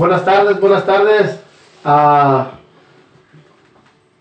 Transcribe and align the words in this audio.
Buenas 0.00 0.24
tardes, 0.24 0.58
buenas 0.58 0.86
tardes. 0.86 1.38
Ah, 1.84 2.52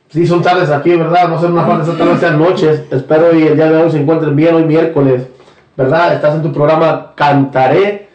sí, 0.10 0.28
son 0.28 0.42
tardes 0.42 0.70
aquí, 0.72 0.94
¿verdad? 0.94 1.30
No 1.30 1.40
son 1.40 1.54
una 1.54 1.66
parte, 1.66 1.90
tal 1.94 2.10
vez 2.10 2.20
sean 2.20 2.38
noches. 2.38 2.84
Espero 2.92 3.34
y 3.34 3.44
el 3.44 3.56
día 3.56 3.72
de 3.72 3.84
hoy 3.84 3.90
se 3.90 4.02
encuentren 4.02 4.36
bien, 4.36 4.56
hoy 4.56 4.66
miércoles, 4.66 5.30
¿verdad? 5.78 6.16
Estás 6.16 6.36
en 6.36 6.42
tu 6.42 6.52
programa 6.52 7.14
Cantaré 7.16 8.10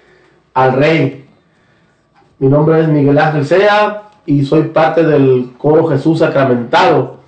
al 0.53 0.75
Rey. 0.75 1.27
Mi 2.39 2.49
nombre 2.49 2.83
es 2.83 2.89
Miguel 2.89 3.19
Ángel 3.19 3.47
Sea 3.47 4.11
y 4.27 4.45
soy 4.45 4.65
parte 4.65 5.03
del 5.03 5.55
coro 5.57 5.87
Jesús 5.87 6.19
Sacramentado. 6.19 7.21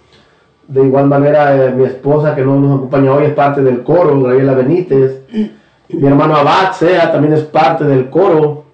De 0.68 0.84
igual 0.84 1.06
manera, 1.06 1.56
eh, 1.56 1.70
mi 1.70 1.84
esposa 1.86 2.34
que 2.34 2.42
no 2.42 2.60
nos 2.60 2.76
acompaña 2.76 3.14
hoy 3.14 3.24
es 3.24 3.32
parte 3.32 3.62
del 3.62 3.82
coro, 3.82 4.20
Gabriela 4.20 4.52
Benítez. 4.52 5.22
Mi 5.88 6.06
hermano 6.06 6.36
Abad 6.36 6.72
Sea 6.72 7.10
también 7.10 7.32
es 7.32 7.42
parte 7.44 7.84
del 7.84 8.10
coro. 8.10 8.65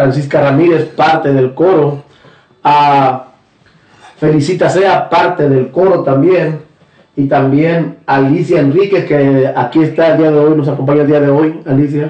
Francisca 0.00 0.40
Ramírez, 0.40 0.86
parte 0.96 1.30
del 1.30 1.52
coro. 1.52 2.02
A 2.64 3.26
Felicita 4.16 4.70
Sea, 4.70 5.10
parte 5.10 5.46
del 5.46 5.70
coro 5.70 6.02
también. 6.02 6.60
Y 7.16 7.26
también 7.26 7.98
Alicia 8.06 8.60
Enríquez, 8.60 9.04
que 9.04 9.52
aquí 9.54 9.82
está 9.82 10.12
el 10.12 10.18
día 10.18 10.30
de 10.30 10.38
hoy, 10.38 10.56
nos 10.56 10.68
acompaña 10.68 11.02
el 11.02 11.06
día 11.06 11.20
de 11.20 11.28
hoy. 11.28 11.60
Alicia. 11.66 12.08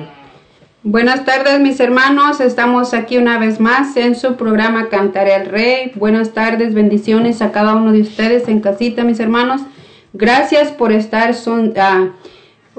Buenas 0.84 1.24
tardes 1.24 1.58
mis 1.58 1.80
hermanos, 1.80 2.40
estamos 2.40 2.95
aquí 2.95 3.18
una 3.18 3.38
vez 3.38 3.58
más 3.58 3.96
en 3.96 4.14
su 4.14 4.36
programa 4.36 4.88
Cantaré 4.88 5.34
al 5.34 5.46
Rey. 5.46 5.90
Buenas 5.96 6.30
tardes, 6.30 6.74
bendiciones 6.74 7.42
a 7.42 7.50
cada 7.50 7.74
uno 7.74 7.90
de 7.90 8.02
ustedes 8.02 8.46
en 8.46 8.60
casita 8.60 9.02
mis 9.02 9.18
hermanos. 9.18 9.62
Gracias 10.12 10.70
por 10.70 10.93
estar 10.93 11.34
son, 11.34 11.74
uh, 11.76 12.10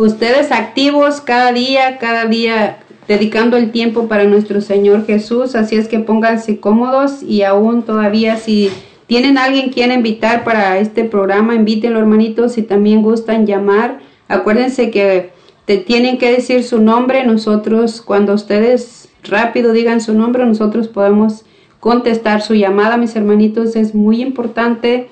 ustedes 0.01 0.53
activos 0.53 1.19
cada 1.19 1.51
día, 1.51 1.97
cada 1.99 2.25
día 2.25 2.77
dedicando 3.07 3.57
el 3.57 3.71
tiempo 3.71 4.07
para 4.07 4.23
nuestro 4.25 4.61
Señor 4.61 5.05
Jesús. 5.05 5.55
Así 5.55 5.75
es 5.75 5.87
que 5.87 5.99
pónganse 5.99 6.59
cómodos 6.59 7.23
y 7.23 7.43
aún 7.43 7.83
todavía 7.83 8.37
si 8.37 8.69
tienen 9.07 9.37
alguien 9.37 9.71
quien 9.71 9.91
invitar 9.91 10.43
para 10.43 10.79
este 10.79 11.03
programa, 11.03 11.55
invítenlo 11.55 11.99
hermanitos 11.99 12.53
si 12.53 12.63
también 12.63 13.01
gustan 13.01 13.45
llamar. 13.45 13.99
Acuérdense 14.27 14.89
que 14.91 15.31
te 15.65 15.77
tienen 15.77 16.17
que 16.17 16.31
decir 16.31 16.63
su 16.63 16.81
nombre. 16.81 17.25
Nosotros, 17.25 18.01
cuando 18.01 18.33
ustedes 18.33 19.09
rápido 19.23 19.73
digan 19.73 19.99
su 19.99 20.13
nombre, 20.13 20.45
nosotros 20.45 20.87
podemos 20.87 21.43
contestar 21.81 22.41
su 22.41 22.53
llamada, 22.53 22.95
mis 22.95 23.15
hermanitos. 23.15 23.75
Es 23.75 23.93
muy 23.93 24.21
importante 24.21 25.09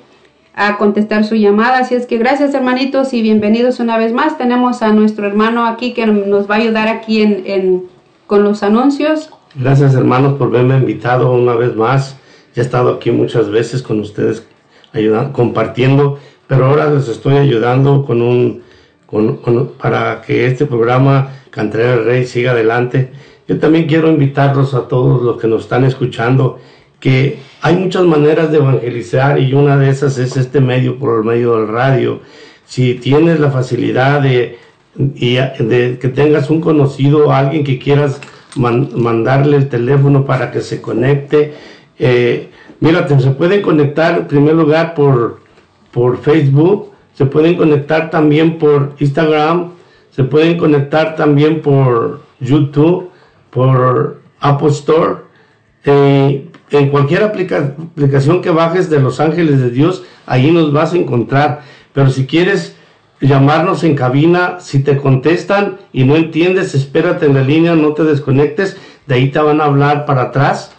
a 0.60 0.78
contestar 0.78 1.24
su 1.24 1.36
llamada. 1.36 1.80
Así 1.80 1.96
es 1.96 2.06
que 2.06 2.18
gracias, 2.18 2.54
hermanitos, 2.54 3.14
y 3.14 3.22
bienvenidos 3.22 3.80
una 3.80 3.98
vez 3.98 4.12
más. 4.12 4.38
Tenemos 4.38 4.82
a 4.82 4.92
nuestro 4.92 5.26
hermano 5.26 5.66
aquí 5.66 5.94
que 5.94 6.06
nos 6.06 6.52
va 6.52 6.56
a 6.56 6.58
ayudar 6.58 6.90
aquí 6.90 7.22
en, 7.22 7.44
en 7.46 7.84
con 8.28 8.44
los 8.44 8.62
anuncios. 8.62 9.30
Gracias, 9.56 9.96
hermanos, 9.96 10.38
por 10.38 10.52
verme 10.52 10.76
invitado 10.76 11.32
una 11.32 11.56
vez 11.56 11.78
más. 11.78 12.18
Ya 12.56 12.62
he 12.62 12.66
estado 12.66 12.90
aquí 12.96 13.10
muchas 13.10 13.50
veces 13.50 13.82
con 13.82 14.02
ustedes 14.02 14.46
ayudando, 14.92 15.32
compartiendo, 15.32 16.20
pero 16.48 16.66
ahora 16.66 16.90
les 16.90 17.08
estoy 17.08 17.38
ayudando 17.38 18.04
con 18.06 18.22
un 18.22 18.62
para 19.82 20.22
que 20.22 20.46
este 20.46 20.66
programa 20.66 21.30
Cantaré 21.52 21.94
el 21.94 22.06
Rey 22.06 22.26
siga 22.26 22.52
adelante. 22.52 23.12
Yo 23.48 23.58
también 23.60 23.88
quiero 23.88 24.10
invitarlos 24.10 24.74
a 24.74 24.90
todos 24.90 25.22
los 25.24 25.42
que 25.42 25.48
nos 25.48 25.64
están 25.64 25.86
escuchando 25.86 26.60
que 27.00 27.40
hay 27.62 27.76
muchas 27.76 28.04
maneras 28.04 28.52
de 28.52 28.58
evangelizar 28.58 29.40
y 29.40 29.54
una 29.54 29.78
de 29.78 29.90
esas 29.90 30.18
es 30.18 30.38
este 30.38 30.62
medio 30.62 30.98
por 30.98 31.20
el 31.20 31.26
medio 31.26 31.58
del 31.58 31.68
radio. 31.68 32.22
Si 32.66 32.96
tienes 32.96 33.40
la 33.40 33.52
facilidad 33.52 34.22
de, 34.22 34.58
que 34.96 36.12
tengas 36.14 36.50
un 36.50 36.62
conocido, 36.62 37.32
alguien 37.32 37.64
que 37.64 37.80
quieras 37.80 38.22
mandarle 38.56 39.58
el 39.58 39.70
teléfono 39.70 40.26
para 40.26 40.52
que 40.52 40.62
se 40.62 40.82
conecte, 40.82 41.54
eh, 41.98 42.50
mira, 42.80 43.08
se 43.08 43.32
pueden 43.32 43.62
conectar 43.62 44.18
en 44.18 44.28
primer 44.28 44.56
lugar 44.56 44.94
por, 44.94 45.40
por 45.92 46.18
Facebook 46.22 46.90
se 47.20 47.26
pueden 47.26 47.58
conectar 47.58 48.10
también 48.10 48.58
por 48.58 48.94
Instagram, 48.98 49.72
se 50.10 50.24
pueden 50.24 50.58
conectar 50.58 51.18
también 51.18 51.62
por 51.62 52.22
YouTube, 52.40 53.10
por 53.50 54.22
Apple 54.40 54.70
Store. 54.70 55.16
Eh, 55.84 56.49
en 56.72 56.90
cualquier 56.90 57.24
aplicación 57.24 58.42
que 58.42 58.52
bajes 58.52 58.90
de 58.90 59.00
Los 59.00 59.20
Ángeles 59.20 59.60
de 59.60 59.70
Dios, 59.70 60.04
ahí 60.26 60.52
nos 60.52 60.72
vas 60.72 60.94
a 60.94 60.98
encontrar. 60.98 61.62
Pero 61.94 62.10
si 62.10 62.26
quieres 62.26 62.76
llamarnos 63.22 63.84
en 63.84 63.96
cabina, 63.96 64.60
si 64.60 64.84
te 64.84 64.98
contestan 64.98 65.78
y 65.92 66.04
no 66.04 66.16
entiendes, 66.16 66.76
espérate 66.76 67.26
en 67.26 67.36
la 67.36 67.42
línea, 67.42 67.76
no 67.76 67.94
te 67.94 68.04
desconectes, 68.04 68.78
de 69.08 69.16
ahí 69.16 69.30
te 69.30 69.40
van 69.40 69.62
a 69.62 69.66
hablar 69.66 70.06
para 70.06 70.24
atrás 70.24 70.74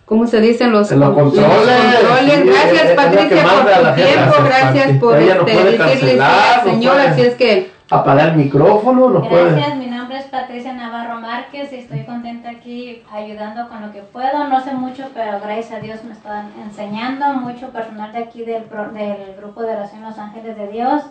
¿cómo 0.06 0.28
se 0.28 0.42
dicen 0.42 0.74
los, 0.74 0.92
los 0.92 1.14
controles? 1.14 2.46
gracias 2.46 2.92
Patricia 2.92 3.44
por 3.44 3.86
tu 3.88 3.96
tiempo, 3.96 4.36
gracias 4.44 4.98
por 5.00 5.18
este, 5.18 5.84
decirle 5.84 6.22
al 6.22 6.64
Señor, 6.66 7.00
así 7.00 7.22
es 7.22 7.36
que 7.36 7.72
apagar 7.90 8.30
el 8.30 8.36
micrófono, 8.36 9.10
nos 9.10 9.30
Gracias, 9.30 9.78
mi 9.78 9.88
nombre 9.88 10.18
es 10.18 10.26
Patricia 10.26 10.74
Navarro 10.74 11.22
Márquez 11.22 11.72
y 11.72 11.78
estoy 11.78 12.04
contenta 12.04 12.50
aquí 12.50 13.04
ayudando 13.10 13.70
con 13.70 13.82
lo 13.82 13.94
que 13.94 14.02
puedo. 14.02 14.50
No 14.50 14.62
sé 14.62 14.74
mucho, 14.74 15.06
pero 15.14 15.40
gracias 15.42 15.72
a 15.72 15.80
Dios 15.80 16.04
me 16.04 16.12
están 16.12 16.52
enseñando 16.62 17.26
mucho 17.36 17.70
personal 17.70 18.12
de 18.12 18.20
aquí 18.20 18.40
del, 18.40 18.64
del 18.94 19.36
grupo 19.38 19.64
de 19.64 19.76
oración 19.76 20.02
Los 20.02 20.18
Ángeles 20.18 20.58
de 20.58 20.68
Dios. 20.68 21.04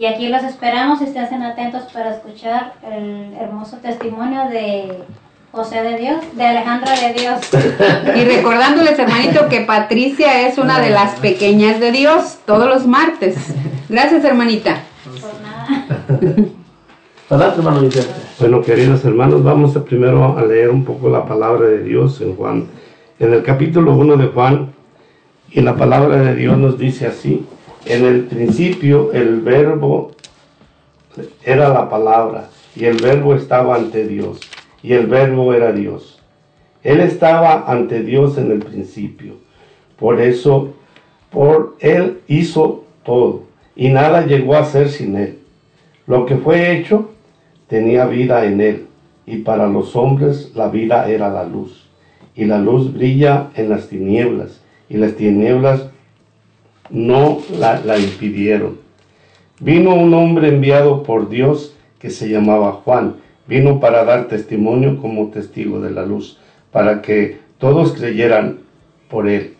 Y 0.00 0.06
aquí 0.06 0.28
los 0.28 0.42
esperamos 0.44 1.02
y 1.02 1.04
estén 1.04 1.42
atentos 1.42 1.82
para 1.92 2.14
escuchar 2.14 2.72
el 2.90 3.34
hermoso 3.38 3.76
testimonio 3.82 4.48
de 4.48 4.94
José 5.52 5.82
de 5.82 5.98
Dios, 5.98 6.16
de 6.34 6.42
Alejandra 6.42 6.94
de 6.98 7.12
Dios. 7.20 7.40
Y 8.16 8.24
recordándoles, 8.24 8.98
hermanito, 8.98 9.46
que 9.50 9.60
Patricia 9.60 10.48
es 10.48 10.56
una 10.56 10.80
de 10.80 10.88
las 10.88 11.20
pequeñas 11.20 11.80
de 11.80 11.92
Dios 11.92 12.38
todos 12.46 12.66
los 12.66 12.86
martes. 12.86 13.36
Gracias, 13.90 14.24
hermanita. 14.24 14.80
Bueno, 18.40 18.60
queridos 18.62 19.04
hermanos, 19.04 19.44
vamos 19.44 19.76
a 19.76 19.84
primero 19.84 20.36
a 20.36 20.42
leer 20.42 20.70
un 20.70 20.84
poco 20.84 21.08
la 21.10 21.26
palabra 21.26 21.68
de 21.68 21.84
Dios 21.84 22.20
en 22.22 22.34
Juan, 22.34 22.66
En 23.20 23.32
el 23.32 23.44
capítulo 23.44 23.92
1 23.92 24.16
de 24.16 24.26
Juan, 24.26 24.72
y 25.50 25.60
la 25.60 25.76
palabra 25.76 26.16
de 26.16 26.34
Dios 26.34 26.58
nos 26.58 26.76
dice 26.76 27.06
así, 27.06 27.46
en 27.86 28.04
el 28.04 28.24
principio 28.24 29.12
el 29.12 29.40
verbo 29.40 30.12
era 31.44 31.70
la 31.70 31.88
palabra, 31.88 32.48
y 32.76 32.84
el 32.84 32.98
verbo 32.98 33.34
estaba 33.34 33.76
ante 33.76 34.06
Dios, 34.06 34.40
y 34.82 34.92
el 34.92 35.06
verbo 35.06 35.52
era 35.54 35.72
Dios. 35.72 36.20
Él 36.82 37.00
estaba 37.00 37.64
ante 37.66 38.02
Dios 38.02 38.38
en 38.38 38.50
el 38.50 38.60
principio. 38.60 39.34
Por 39.98 40.20
eso, 40.20 40.74
por 41.30 41.76
Él 41.80 42.20
hizo 42.26 42.84
todo, 43.04 43.44
y 43.76 43.88
nada 43.88 44.26
llegó 44.26 44.56
a 44.56 44.64
ser 44.64 44.88
sin 44.88 45.16
Él. 45.16 45.38
Lo 46.06 46.26
que 46.26 46.36
fue 46.36 46.76
hecho 46.76 47.10
tenía 47.68 48.06
vida 48.06 48.44
en 48.44 48.60
Él, 48.60 48.86
y 49.26 49.38
para 49.38 49.66
los 49.66 49.94
hombres 49.96 50.52
la 50.54 50.68
vida 50.68 51.08
era 51.10 51.28
la 51.28 51.44
luz. 51.44 51.86
Y 52.34 52.44
la 52.44 52.58
luz 52.58 52.94
brilla 52.94 53.50
en 53.54 53.68
las 53.68 53.88
tinieblas, 53.88 54.60
y 54.88 54.96
las 54.96 55.14
tinieblas 55.14 55.89
no 56.90 57.38
la, 57.58 57.80
la 57.84 57.98
impidieron. 57.98 58.78
Vino 59.60 59.94
un 59.94 60.14
hombre 60.14 60.48
enviado 60.48 61.02
por 61.02 61.28
Dios 61.28 61.74
que 61.98 62.10
se 62.10 62.28
llamaba 62.28 62.80
Juan. 62.84 63.16
Vino 63.46 63.80
para 63.80 64.04
dar 64.04 64.28
testimonio 64.28 64.98
como 64.98 65.28
testigo 65.28 65.80
de 65.80 65.90
la 65.90 66.06
luz, 66.06 66.38
para 66.72 67.02
que 67.02 67.38
todos 67.58 67.92
creyeran 67.92 68.60
por 69.10 69.28
él, 69.28 69.54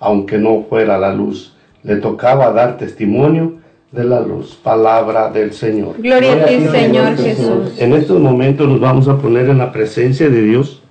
aunque 0.00 0.38
no 0.38 0.64
fuera 0.68 0.98
la 0.98 1.14
luz. 1.14 1.54
Le 1.82 1.96
tocaba 1.96 2.50
dar 2.52 2.78
testimonio 2.78 3.58
de 3.92 4.04
la 4.04 4.20
luz, 4.20 4.58
palabra 4.60 5.30
del 5.30 5.52
Señor. 5.52 5.94
Gloria 5.98 6.32
a 6.32 6.46
ti, 6.46 6.66
Señor 6.66 7.16
Jesús. 7.16 7.78
En 7.78 7.92
estos 7.92 8.18
momentos 8.18 8.68
nos 8.68 8.80
vamos 8.80 9.06
a 9.06 9.18
poner 9.18 9.48
en 9.48 9.58
la 9.58 9.70
presencia 9.70 10.28
de 10.28 10.42
Dios, 10.42 10.82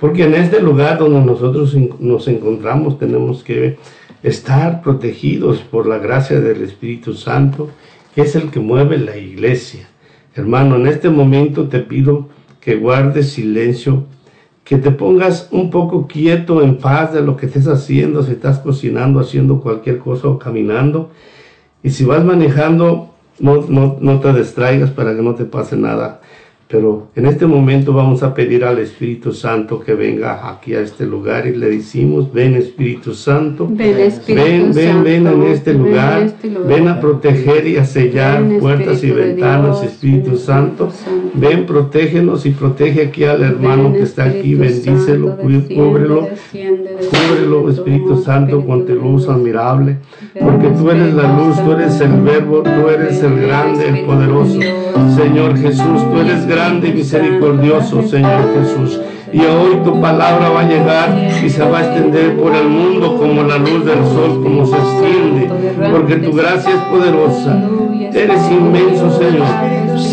porque 0.00 0.24
en 0.24 0.34
este 0.34 0.60
lugar 0.60 0.98
donde 0.98 1.20
nosotros 1.20 1.76
nos 2.00 2.26
encontramos 2.26 2.98
tenemos 2.98 3.44
que 3.44 3.76
estar 4.24 4.80
protegidos 4.82 5.60
por 5.60 5.86
la 5.86 5.98
gracia 5.98 6.40
del 6.40 6.62
Espíritu 6.62 7.12
Santo, 7.12 7.70
que 8.14 8.22
es 8.22 8.34
el 8.34 8.50
que 8.50 8.58
mueve 8.58 8.98
la 8.98 9.18
iglesia. 9.18 9.86
Hermano, 10.34 10.76
en 10.76 10.86
este 10.86 11.10
momento 11.10 11.68
te 11.68 11.80
pido 11.80 12.28
que 12.60 12.76
guardes 12.76 13.32
silencio, 13.32 14.04
que 14.64 14.78
te 14.78 14.90
pongas 14.90 15.48
un 15.52 15.70
poco 15.70 16.06
quieto, 16.06 16.62
en 16.62 16.78
paz 16.78 17.12
de 17.12 17.20
lo 17.20 17.36
que 17.36 17.46
estés 17.46 17.68
haciendo, 17.68 18.22
si 18.22 18.32
estás 18.32 18.58
cocinando, 18.60 19.20
haciendo 19.20 19.60
cualquier 19.60 19.98
cosa 19.98 20.28
o 20.28 20.38
caminando. 20.38 21.10
Y 21.82 21.90
si 21.90 22.04
vas 22.06 22.24
manejando, 22.24 23.14
no, 23.38 23.66
no, 23.68 23.98
no 24.00 24.20
te 24.20 24.32
distraigas 24.32 24.90
para 24.90 25.14
que 25.14 25.20
no 25.20 25.34
te 25.34 25.44
pase 25.44 25.76
nada. 25.76 26.22
Pero 26.74 27.06
en 27.14 27.26
este 27.26 27.46
momento 27.46 27.92
vamos 27.92 28.24
a 28.24 28.34
pedir 28.34 28.64
al 28.64 28.80
Espíritu 28.80 29.32
Santo 29.32 29.78
que 29.78 29.94
venga 29.94 30.50
aquí 30.50 30.74
a 30.74 30.80
este 30.80 31.06
lugar 31.06 31.46
y 31.46 31.54
le 31.54 31.70
decimos, 31.70 32.32
ven 32.32 32.56
Espíritu 32.56 33.14
Santo, 33.14 33.68
Ven, 33.70 33.96
Espíritu 34.00 34.44
ven, 34.44 34.72
ven, 34.74 34.92
Santo, 34.92 35.04
ven 35.04 35.26
en 35.28 35.42
este 35.52 35.72
ven 35.72 35.82
lugar, 35.84 36.18
en 36.18 36.26
este 36.26 36.48
lugar. 36.50 36.66
ven 36.66 36.88
a 36.88 37.00
proteger 37.00 37.68
y 37.68 37.76
a 37.76 37.84
sellar 37.84 38.42
Ven, 38.42 38.58
puertas 38.58 39.04
y 39.04 39.06
Espíritu 39.06 39.20
ventanas, 39.20 39.80
Dios, 39.82 39.92
Espíritu 39.92 40.36
Santo, 40.36 40.90
Santo. 40.90 41.30
ven, 41.34 41.64
protégenos 41.64 42.44
y 42.44 42.50
protege 42.50 43.02
aquí 43.02 43.22
al 43.22 43.44
hermano 43.44 43.84
Ven, 43.84 43.92
que 43.92 44.02
está 44.02 44.24
aquí, 44.24 44.56
bendícelo, 44.56 45.36
cúbrelo, 45.36 46.22
desciende, 46.22 46.96
Cúbrelo, 47.08 47.70
Espíritu 47.70 48.16
Santo, 48.20 48.66
con 48.66 48.84
tu 48.84 48.94
luz 48.96 49.28
admirable, 49.28 49.98
porque 50.40 50.66
tú 50.70 50.90
eres 50.90 51.14
la 51.14 51.36
luz, 51.38 51.56
tú 51.64 51.70
eres 51.70 52.00
el 52.00 52.20
verbo, 52.22 52.64
tú 52.64 52.88
eres 52.88 53.22
el 53.22 53.40
grande, 53.42 53.90
el 53.90 54.04
poderoso. 54.06 54.58
Señor 55.16 55.56
Jesús, 55.56 56.02
tú 56.10 56.20
eres 56.20 56.46
grande 56.46 56.63
y 56.72 56.92
misericordioso, 56.92 58.02
Señor 58.08 58.54
Jesús. 58.54 58.98
Y 59.34 59.40
hoy 59.40 59.80
tu 59.84 60.00
palabra 60.00 60.48
va 60.48 60.60
a 60.60 60.68
llegar 60.68 61.08
y 61.44 61.50
se 61.50 61.64
va 61.64 61.78
a 61.78 61.84
extender 61.86 62.36
por 62.36 62.54
el 62.54 62.68
mundo 62.68 63.16
como 63.16 63.42
la 63.42 63.58
luz 63.58 63.84
del 63.84 64.04
sol, 64.04 64.40
como 64.44 64.64
se 64.64 64.76
extiende, 64.76 65.50
porque 65.90 66.16
tu 66.18 66.32
gracia 66.36 66.70
es 66.70 66.80
poderosa. 66.82 67.58
Eres 68.14 68.48
inmenso, 68.48 69.10
Señor. 69.10 69.48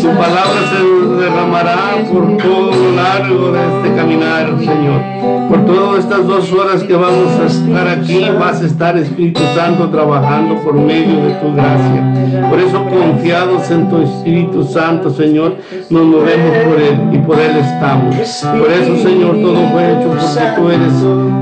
Tu 0.02 0.08
palabra 0.08 0.60
se 0.70 1.12
derramará 1.22 2.04
por 2.12 2.36
todo 2.36 2.72
lo 2.72 2.96
largo 2.96 3.52
de 3.52 3.60
este 3.60 3.94
caminar, 3.94 4.58
Señor. 4.58 5.48
Por 5.48 5.66
todas 5.66 6.04
estas 6.04 6.26
dos 6.26 6.52
horas 6.52 6.82
que 6.82 6.94
vamos 6.94 7.28
a 7.40 7.46
estar 7.46 7.86
aquí, 7.86 8.24
vas 8.38 8.60
a 8.60 8.66
estar, 8.66 8.96
Espíritu 8.96 9.40
Santo, 9.54 9.88
trabajando 9.90 10.56
por 10.62 10.74
medio 10.74 11.24
de 11.24 11.34
tu 11.34 11.54
gracia. 11.54 12.48
Por 12.48 12.58
eso, 12.58 12.84
confiados 12.86 13.70
en 13.70 13.88
tu 13.88 13.98
Espíritu 13.98 14.64
Santo, 14.64 15.10
Señor, 15.10 15.56
nos 15.90 16.02
movemos 16.04 16.56
por 16.64 16.80
Él 16.80 16.98
y 17.12 17.18
por 17.18 17.38
Él 17.38 17.56
estamos. 17.58 18.16
Por 18.58 18.70
eso, 18.72 18.96
Señor, 18.96 19.11
todo 19.20 19.68
fue 19.72 19.92
hecho 19.92 20.08
porque 20.08 20.26
tú 20.56 20.68
eres 20.70 20.92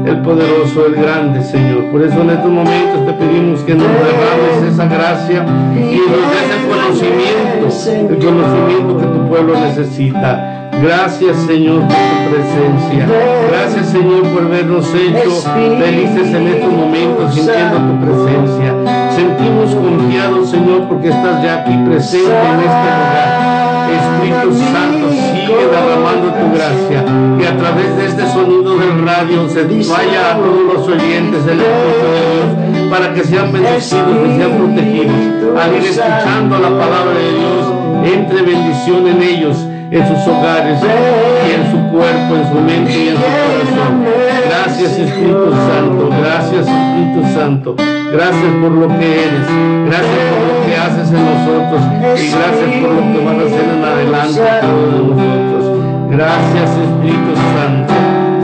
el 0.06 0.22
poderoso, 0.22 0.86
el 0.86 0.94
grande, 0.94 1.42
Señor. 1.42 1.84
Por 1.92 2.02
eso, 2.02 2.20
en 2.20 2.30
estos 2.30 2.50
momentos 2.50 3.06
te 3.06 3.12
pedimos 3.12 3.60
que 3.60 3.74
nos 3.74 3.86
derrames 3.86 4.72
esa 4.72 4.86
gracia 4.86 5.44
y 5.74 5.96
nos 5.96 6.30
des 6.30 6.48
el 6.56 6.62
conocimiento, 6.68 8.12
el 8.12 8.18
conocimiento 8.18 8.98
que 8.98 9.06
tu 9.06 9.28
pueblo 9.28 9.60
necesita. 9.60 10.56
Gracias 10.82 11.36
Señor 11.46 11.80
por 11.80 11.88
tu 11.88 12.32
presencia. 12.32 13.06
Gracias 13.50 13.86
Señor 13.90 14.22
por 14.28 14.48
vernos 14.48 14.86
hecho 14.94 15.30
felices 15.42 16.34
en 16.34 16.48
estos 16.48 16.72
momentos 16.72 17.34
sintiendo 17.34 17.76
tu 17.76 18.00
presencia. 18.00 18.74
Sentimos 19.14 19.74
confiados 19.74 20.50
Señor 20.50 20.88
porque 20.88 21.08
estás 21.08 21.42
ya 21.42 21.60
aquí 21.60 21.76
presente 21.84 22.30
en 22.30 22.60
este 22.60 22.88
lugar. 22.96 23.50
Espíritu 23.90 24.54
Santo, 24.72 25.10
sigue 25.50 25.66
derramando 25.66 26.28
tu 26.32 26.54
gracia 26.54 27.04
y 27.38 27.44
a 27.44 27.56
través 27.56 27.96
de 27.96 28.06
este 28.06 28.26
sonido 28.28 28.78
del 28.78 29.04
radio 29.04 29.48
se 29.48 29.64
vaya 29.64 30.32
a 30.32 30.36
todos 30.36 30.74
los 30.74 30.88
oyentes 30.88 31.44
del 31.44 31.60
Espíritu 31.60 32.06
de 32.12 32.20
Dios 32.30 32.90
para 32.90 33.14
que 33.14 33.24
sean 33.24 33.52
bendecidos, 33.52 34.16
que 34.24 34.36
sean 34.36 34.52
protegidos. 34.58 35.16
Al 35.60 35.74
ir 35.74 35.84
escuchando 35.84 36.58
la 36.58 36.70
palabra 36.70 37.14
de 37.14 37.30
Dios, 37.38 38.14
entre 38.14 38.42
bendición 38.42 39.06
en 39.08 39.22
ellos, 39.22 39.56
en 39.90 40.06
sus 40.06 40.26
hogares 40.28 40.78
y 40.82 41.54
en 41.54 41.70
su 41.70 41.78
cuerpo, 41.90 42.36
en 42.36 42.48
su 42.48 42.60
mente 42.60 42.92
y 42.92 43.08
en 43.08 43.16
su 43.16 43.22
corazón. 43.22 44.04
Gracias 44.46 44.98
Espíritu 44.98 45.50
Santo, 45.50 46.10
gracias 46.20 46.66
Espíritu 46.68 47.34
Santo, 47.34 47.74
gracias 48.12 48.52
por 48.60 48.70
lo 48.70 48.88
que 48.98 49.24
eres, 49.24 49.46
gracias 49.86 50.18
por 50.30 50.38
lo 50.46 50.52
que 50.54 50.59
haces 50.80 51.12
en 51.12 51.24
nosotros 51.24 51.82
y 52.18 52.30
gracias 52.30 52.70
por 52.80 52.90
lo 52.94 53.02
que 53.12 53.24
vas 53.24 53.36
a 53.36 53.46
hacer 53.46 53.66
en 53.76 53.84
adelante 53.84 54.40
cada 54.40 54.74
uno 54.74 55.14
nosotros. 55.14 55.80
Gracias 56.10 56.70
Espíritu 56.70 57.32
Santo, 57.54 57.94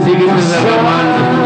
sigue 0.05 0.25
derramando 0.25 1.36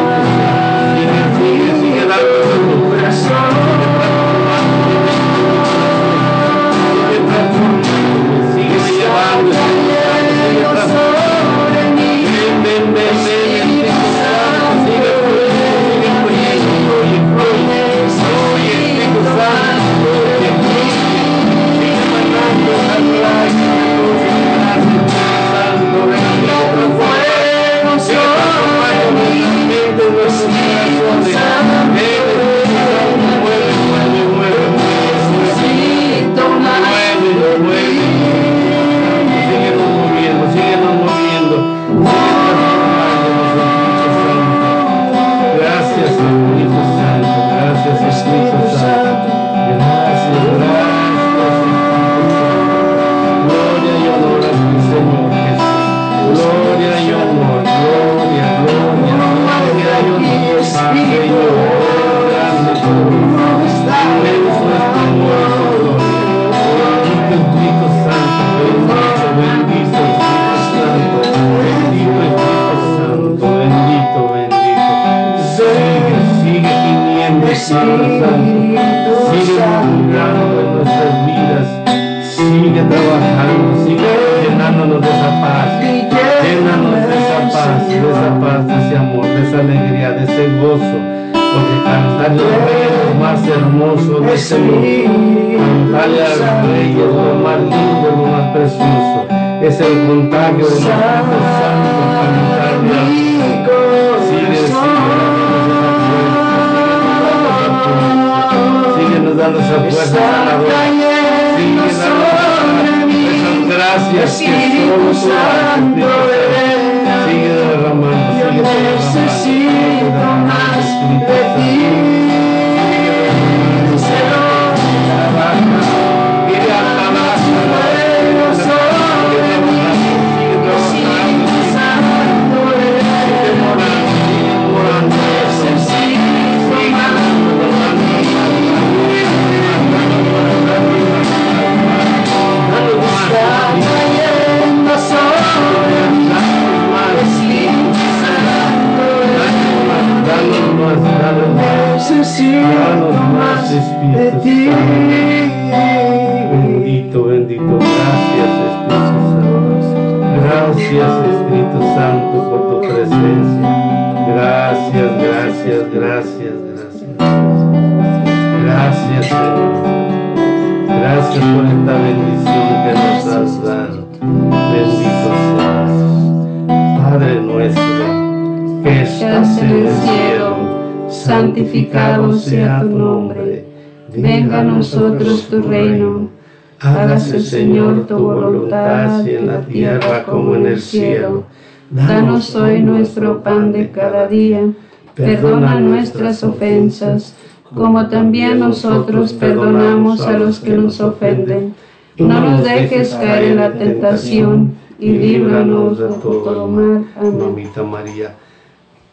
cada 194.12 194.27
día. 194.27 194.72
Perdona 195.15 195.80
nuestras 195.80 196.44
ofensas, 196.44 197.36
como 197.74 198.08
también 198.08 198.60
nosotros 198.60 199.34
perdonamos 199.34 200.22
a 200.22 200.34
los 200.34 200.60
que 200.60 200.72
nos 200.72 201.00
ofenden. 201.00 201.74
No 202.18 202.39
nos 202.39 202.63
dejes 202.63 203.13
caer 203.13 203.44
en 203.44 203.58
la 203.58 203.74
tentación 203.74 204.74
y 205.00 205.12
líbranos 205.12 206.00
de 206.00 206.08
todo 206.08 206.68
mal. 206.68 207.06
Amén. 207.18 207.38
Mamita 207.38 207.84
María, 207.84 208.36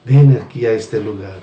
ven 0.04 0.38
aquí 0.42 0.66
a 0.66 0.72
este 0.72 1.00
lugar. 1.00 1.38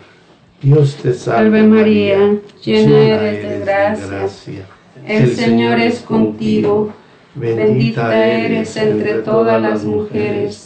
Dios 0.61 0.95
te 0.95 1.13
salve, 1.13 1.59
Salve 1.59 1.63
María, 1.63 2.37
llena 2.63 2.97
eres 2.97 3.65
de 3.65 4.07
gracia. 4.07 4.65
El 5.05 5.35
Señor 5.35 5.79
es 5.79 5.99
contigo. 5.99 6.91
Bendita 7.35 8.25
eres 8.25 8.77
entre 8.77 9.15
todas 9.15 9.61
las 9.61 9.83
mujeres, 9.83 10.64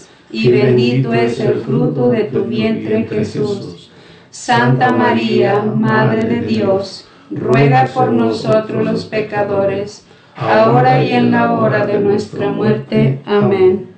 y 0.50 0.52
bendito 0.52 1.14
es 1.14 1.40
el 1.40 1.62
fruto 1.62 2.10
de 2.10 2.24
tu 2.24 2.46
vientre 2.46 3.06
Jesús. 3.08 3.92
Santa 4.32 4.92
María, 4.92 5.62
Madre 5.62 6.24
de 6.24 6.42
Dios, 6.42 7.08
ruega 7.30 7.86
por 7.94 8.12
nosotros 8.12 8.84
los 8.84 9.06
pecadores, 9.06 10.06
ahora 10.36 11.04
y 11.04 11.12
en 11.12 11.32
la 11.32 11.54
hora 11.54 11.86
de 11.86 12.00
nuestra 12.00 12.50
muerte. 12.50 13.20
Amén. 13.26 13.90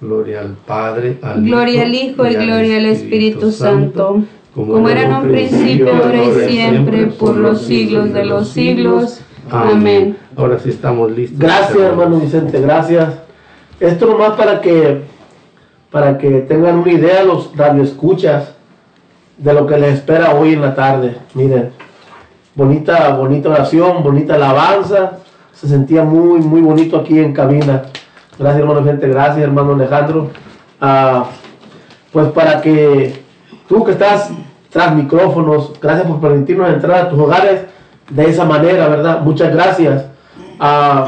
Gloria 0.00 0.42
al 0.42 0.56
Padre, 0.66 1.18
al 1.22 1.42
Gloria 1.42 1.82
al 1.82 1.94
Hijo 1.94 2.26
y 2.26 2.34
gloria 2.34 2.76
al 2.76 2.86
Espíritu 2.86 3.50
Santo, 3.50 4.22
como 4.54 4.88
era 4.88 5.02
en 5.02 5.12
un 5.12 5.28
principio, 5.28 5.92
ahora 5.92 6.22
y 6.22 6.50
siempre, 6.50 7.06
por 7.06 7.36
los 7.36 7.62
siglos 7.62 8.12
de 8.12 8.24
los 8.24 8.48
siglos. 8.48 9.22
Amén. 9.50 10.16
Ahora 10.36 10.58
sí 10.58 10.68
estamos 10.68 11.10
listos. 11.10 11.38
Gracias, 11.38 11.78
hermano 11.78 12.20
Vicente, 12.20 12.60
gracias. 12.60 13.14
Esto 13.80 14.06
nomás 14.06 14.32
para 14.32 14.60
que 14.60 15.15
para 15.90 16.18
que 16.18 16.40
tengan 16.42 16.78
una 16.78 16.92
idea 16.92 17.22
los 17.24 17.56
radioescuchas 17.56 18.54
de 19.38 19.52
lo 19.52 19.66
que 19.66 19.78
les 19.78 19.94
espera 19.94 20.34
hoy 20.34 20.54
en 20.54 20.62
la 20.62 20.74
tarde. 20.74 21.16
Miren, 21.34 21.72
bonita, 22.54 23.14
bonita 23.16 23.50
oración, 23.50 24.02
bonita 24.02 24.34
alabanza. 24.34 25.18
Se 25.52 25.68
sentía 25.68 26.04
muy, 26.04 26.40
muy 26.40 26.60
bonito 26.60 26.98
aquí 26.98 27.18
en 27.18 27.32
cabina. 27.32 27.84
Gracias, 28.38 28.60
hermano 28.60 28.80
Vicente, 28.82 29.08
gracias, 29.08 29.38
hermano 29.38 29.74
Alejandro. 29.74 30.30
Ah, 30.80 31.26
pues 32.12 32.28
para 32.28 32.60
que 32.60 33.22
tú 33.68 33.84
que 33.84 33.92
estás 33.92 34.30
tras 34.70 34.94
micrófonos, 34.94 35.72
gracias 35.80 36.06
por 36.06 36.20
permitirnos 36.20 36.68
entrar 36.68 37.06
a 37.06 37.08
tus 37.08 37.18
hogares 37.18 37.62
de 38.10 38.28
esa 38.28 38.44
manera, 38.44 38.88
¿verdad? 38.88 39.20
Muchas 39.22 39.52
gracias. 39.52 40.04
Ah, 40.60 41.06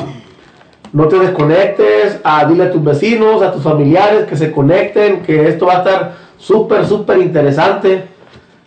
no 0.93 1.09
te 1.09 1.19
desconectes, 1.19 2.21
ah, 2.25 2.45
dile 2.47 2.65
a 2.65 2.73
tus 2.73 2.83
vecinos, 2.83 3.43
a 3.43 3.53
tus 3.53 3.63
familiares 3.63 4.27
que 4.27 4.37
se 4.37 4.51
conecten, 4.53 5.23
que 5.23 5.49
esto 5.49 5.67
va 5.67 5.75
a 5.75 5.79
estar 5.79 6.13
súper, 6.39 6.87
súper 6.87 7.19
interesante. 7.19 8.05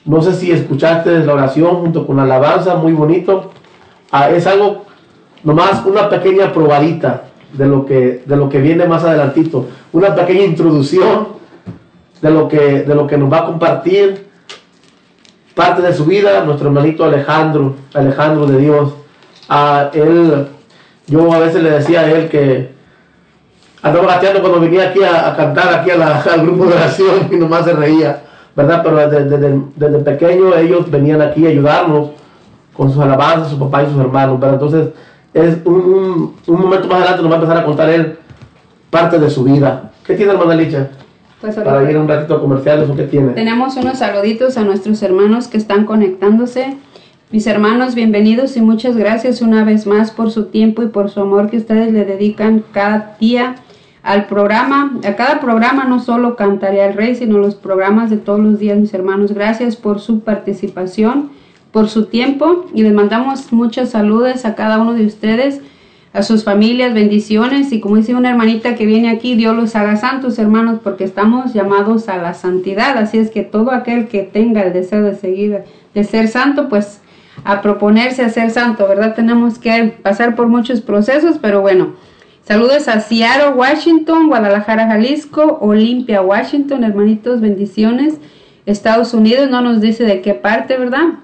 No 0.06 0.22
sé 0.22 0.34
si 0.34 0.52
escuchaste 0.52 1.20
la 1.20 1.34
oración 1.34 1.78
junto 1.78 2.06
con 2.06 2.18
la 2.18 2.24
alabanza, 2.24 2.76
muy 2.76 2.94
bonito. 2.94 3.52
Ah, 4.12 4.30
es 4.30 4.46
algo, 4.48 4.86
nomás 5.44 5.84
una 5.86 6.10
pequeña 6.10 6.52
probadita 6.52 7.24
de 7.54 7.66
lo 7.66 7.86
que, 7.86 8.24
de 8.26 8.36
lo 8.36 8.50
que 8.50 8.60
viene 8.60 8.86
más 8.86 9.04
adelantito. 9.04 9.68
Una 9.92 10.16
pequeña 10.16 10.44
introducción 10.44 11.28
de 12.22 12.30
lo 12.30 12.48
que, 12.48 12.84
de 12.84 12.96
lo 12.96 13.08
que 13.08 13.18
nos 13.18 13.32
va 13.32 13.40
a 13.40 13.46
compartir 13.46 14.32
parte 15.56 15.82
de 15.82 15.94
su 15.94 16.06
vida 16.06 16.44
nuestro 16.44 16.68
hermanito 16.68 17.04
Alejandro, 17.04 17.76
Alejandro 17.94 18.46
de 18.46 18.58
Dios. 18.58 18.94
A 19.50 19.90
él, 19.94 20.48
yo 21.12 21.32
a 21.32 21.38
veces 21.40 21.62
le 21.62 21.70
decía 21.72 22.02
a 22.02 22.12
él 22.12 22.28
que 22.30 22.72
andaba 23.84 24.08
gateando 24.16 24.42
cuando 24.42 24.60
venía 24.60 24.90
aquí 24.90 25.04
a, 25.04 25.30
a 25.30 25.36
cantar 25.36 25.74
aquí 25.76 25.92
a 25.92 25.98
la- 25.98 26.22
al 26.22 26.42
grupo 26.42 26.66
de 26.66 26.74
oración 26.74 27.28
y 27.32 27.36
nomás 27.36 27.66
se 27.66 27.74
reía, 27.74 28.22
¿verdad? 28.56 28.82
Pero 28.84 28.96
desde, 28.98 29.26
desde- 29.38 29.62
desde 29.76 30.00
pequeño 30.00 30.56
ellos 30.56 30.90
venían 30.90 31.22
aquí 31.22 31.46
a 31.46 31.50
ayudarnos 31.50 32.10
con 32.76 32.92
sus 32.92 33.02
alabanzas, 33.02 33.50
su 33.50 33.60
papá 33.60 33.84
y 33.84 33.88
sus 33.88 34.00
hermanos, 34.00 34.40
¿verdad? 34.40 34.56
Entonces, 34.56 34.90
es 35.34 35.58
un, 35.66 35.76
un- 35.76 36.36
un 36.48 36.62
momento 36.62 36.88
más 36.88 36.98
adelante 37.00 37.22
nos 37.24 37.32
va 37.32 37.36
a 37.36 37.40
empezar 37.40 37.58
a 37.58 37.66
contar 37.66 37.90
él 37.90 38.18
parte 38.90 39.20
de 39.20 39.30
su 39.30 39.44
vida. 39.44 39.92
¿Qué 40.06 40.16
tiene 40.16 40.32
hermana 40.34 40.56
Licha? 40.56 40.90
Pues 41.40 41.56
Para 41.56 41.90
ir 41.90 41.98
un 41.98 42.08
ratito 42.08 42.36
a 42.36 42.40
comerciales, 42.40 42.88
¿o 42.90 42.96
qué 42.96 43.04
tiene? 43.04 43.34
tenemos 43.34 43.76
unos 43.76 43.98
saluditos 43.98 44.58
a 44.58 44.64
nuestros 44.64 45.02
hermanos 45.02 45.48
que 45.48 45.58
están 45.58 45.86
conectándose. 45.86 46.78
Mis 47.32 47.48
hermanos, 47.48 47.96
bienvenidos 47.96 48.58
y 48.58 48.62
muchas 48.62 48.98
gracias 48.98 49.42
una 49.42 49.64
vez 49.64 49.88
más 49.88 50.12
por 50.12 50.32
su 50.32 50.48
tiempo 50.48 50.84
y 50.84 50.88
por 50.88 51.10
su 51.10 51.22
amor 51.22 51.50
que 51.50 51.56
ustedes 51.56 51.94
le 51.94 52.04
dedican 52.04 52.62
cada 52.74 53.16
día 53.22 53.56
al 54.04 54.28
programa, 54.28 55.00
a 55.06 55.16
cada 55.16 55.40
programa, 55.40 55.86
no 55.86 56.02
solo 56.02 56.36
Cantaré 56.36 56.84
al 56.84 56.94
Rey, 56.94 57.16
sino 57.16 57.38
los 57.38 57.56
programas 57.56 58.10
de 58.10 58.18
todos 58.18 58.42
los 58.42 58.60
días, 58.60 58.78
mis 58.78 58.94
hermanos. 58.94 59.32
Gracias 59.32 59.78
por 59.78 60.02
su 60.02 60.20
participación, 60.20 61.30
por 61.72 61.88
su 61.88 62.08
tiempo 62.08 62.66
y 62.74 62.84
les 62.84 62.94
mandamos 62.94 63.54
muchas 63.54 63.92
saludos 63.92 64.44
a 64.44 64.56
cada 64.56 64.82
uno 64.82 64.94
de 64.94 65.06
ustedes, 65.06 65.62
a 66.12 66.24
sus 66.24 66.44
familias, 66.44 66.94
bendiciones 66.94 67.72
y 67.72 67.80
como 67.80 67.96
dice 67.96 68.14
una 68.14 68.32
hermanita 68.32 68.76
que 68.76 68.86
viene 68.86 69.10
aquí, 69.10 69.36
Dios 69.36 69.56
los 69.56 69.74
haga 69.78 69.96
santos, 69.96 70.38
hermanos, 70.38 70.82
porque 70.84 71.06
estamos 71.06 71.54
llamados 71.54 72.10
a 72.10 72.18
la 72.18 72.34
santidad. 72.34 72.98
Así 72.98 73.20
es 73.20 73.32
que 73.32 73.44
todo 73.44 73.72
aquel 73.72 74.10
que 74.10 74.24
tenga 74.24 74.64
el 74.64 74.74
deseo 74.74 75.02
de 75.04 75.16
seguir, 75.16 75.60
de 75.94 76.04
ser 76.04 76.28
santo, 76.28 76.68
pues 76.68 77.01
a 77.44 77.62
proponerse 77.62 78.24
a 78.24 78.30
ser 78.30 78.52
santo, 78.52 78.88
¿verdad? 78.88 79.16
Tenemos 79.16 79.58
que 79.58 79.96
pasar 80.02 80.36
por 80.36 80.48
muchos 80.48 80.82
procesos, 80.82 81.38
pero 81.42 81.62
bueno. 81.62 81.94
Saludos 82.44 82.88
a 82.88 83.00
Seattle, 83.00 83.52
Washington, 83.56 84.28
Guadalajara, 84.28 84.88
Jalisco, 84.88 85.60
Olimpia, 85.62 86.22
Washington, 86.22 86.84
hermanitos, 86.84 87.40
bendiciones. 87.40 88.16
Estados 88.66 89.14
Unidos 89.14 89.50
no 89.50 89.62
nos 89.62 89.80
dice 89.80 90.04
de 90.04 90.22
qué 90.22 90.34
parte, 90.34 90.78
¿verdad? 90.78 91.20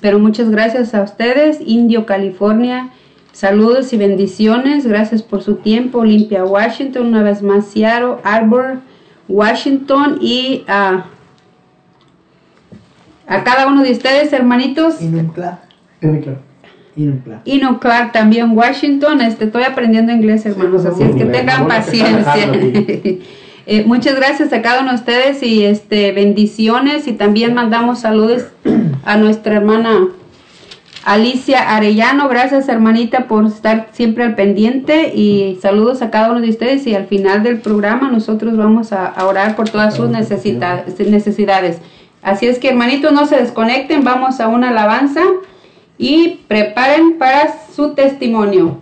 Pero 0.00 0.18
muchas 0.18 0.50
gracias 0.50 0.94
a 0.94 1.02
ustedes. 1.02 1.58
Indio, 1.64 2.06
California, 2.06 2.90
saludos 3.32 3.92
y 3.92 3.96
bendiciones. 3.98 4.86
Gracias 4.86 5.22
por 5.22 5.42
su 5.42 5.56
tiempo. 5.56 5.98
Olimpia, 5.98 6.44
Washington, 6.44 7.06
una 7.06 7.22
vez 7.22 7.42
más 7.42 7.66
Seattle, 7.66 8.16
Arbor, 8.24 8.78
Washington 9.28 10.18
y 10.20 10.64
a, 10.66 11.04
a 13.30 13.44
cada 13.44 13.68
uno 13.68 13.82
de 13.82 13.92
ustedes, 13.92 14.32
hermanitos. 14.32 15.00
Inuncla. 17.44 18.10
También 18.10 18.50
Washington. 18.56 19.20
Este, 19.20 19.44
estoy 19.44 19.62
aprendiendo 19.62 20.10
inglés, 20.12 20.44
hermanos, 20.44 20.84
así 20.84 21.04
es 21.04 21.14
que 21.14 21.24
tengan 21.24 21.66
paciencia. 21.66 22.52
Eh, 23.66 23.84
muchas 23.86 24.16
gracias 24.16 24.52
a 24.52 24.62
cada 24.62 24.80
uno 24.80 24.88
de 24.88 24.96
ustedes 24.96 25.42
y 25.44 25.64
este 25.64 26.10
bendiciones 26.10 27.06
y 27.06 27.12
también 27.12 27.54
mandamos 27.54 28.00
saludos 28.00 28.46
a 29.04 29.16
nuestra 29.16 29.56
hermana 29.56 30.08
Alicia 31.04 31.76
Arellano. 31.76 32.28
Gracias, 32.28 32.68
hermanita, 32.68 33.28
por 33.28 33.46
estar 33.46 33.90
siempre 33.92 34.24
al 34.24 34.34
pendiente 34.34 35.12
y 35.14 35.58
saludos 35.62 36.02
a 36.02 36.10
cada 36.10 36.32
uno 36.32 36.40
de 36.40 36.48
ustedes 36.48 36.84
y 36.88 36.94
al 36.94 37.06
final 37.06 37.44
del 37.44 37.60
programa 37.60 38.10
nosotros 38.10 38.56
vamos 38.56 38.92
a, 38.92 39.06
a 39.06 39.26
orar 39.26 39.54
por 39.54 39.68
todas 39.68 39.94
sus 39.94 40.08
necesidades. 40.08 41.80
Así 42.22 42.46
es 42.46 42.58
que, 42.58 42.68
hermanitos, 42.68 43.12
no 43.12 43.26
se 43.26 43.36
desconecten, 43.36 44.04
vamos 44.04 44.40
a 44.40 44.48
una 44.48 44.70
alabanza 44.70 45.22
y 45.96 46.40
preparen 46.48 47.18
para 47.18 47.54
su 47.74 47.94
testimonio. 47.94 48.78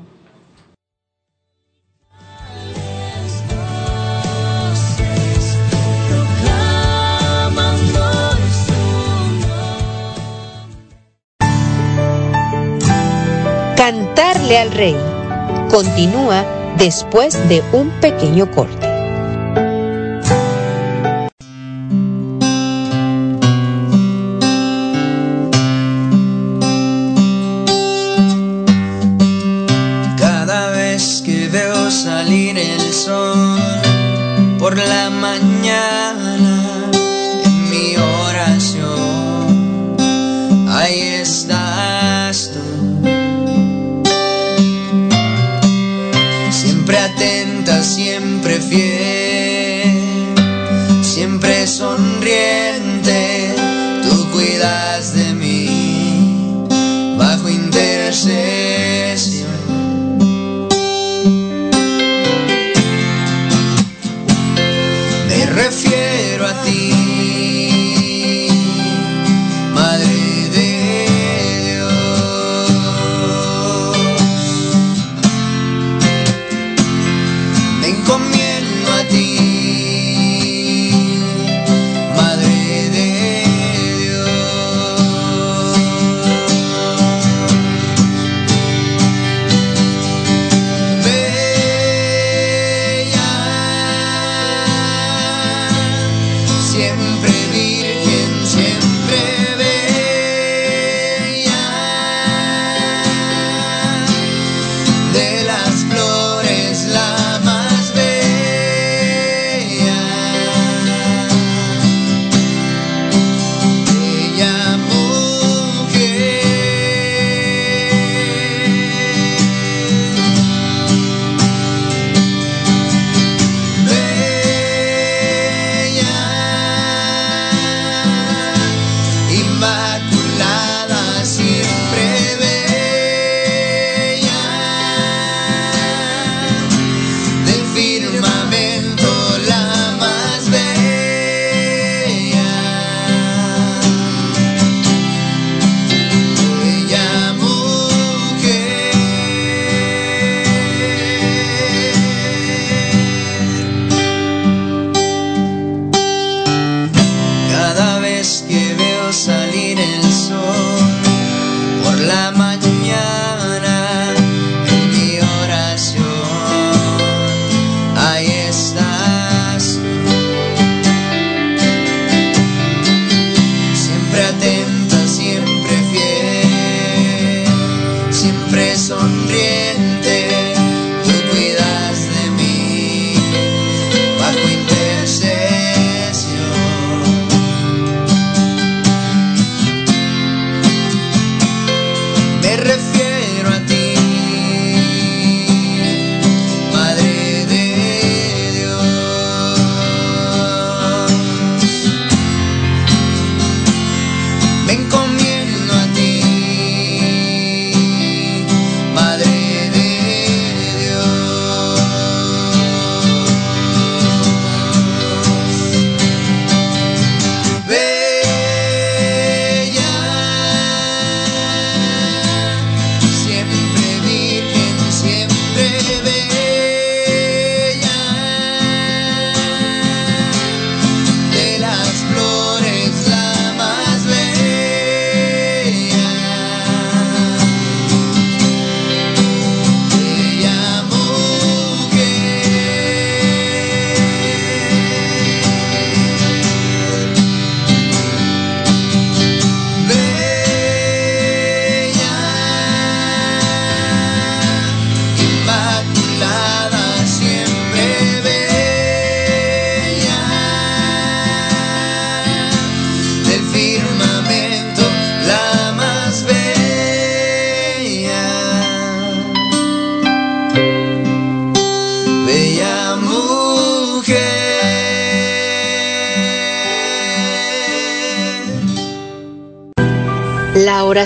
Cantarle 13.77 14.59
al 14.59 14.73
Rey 14.73 14.97
continúa 15.71 16.45
después 16.77 17.49
de 17.49 17.63
un 17.73 17.91
pequeño 18.01 18.51
corte. 18.51 18.88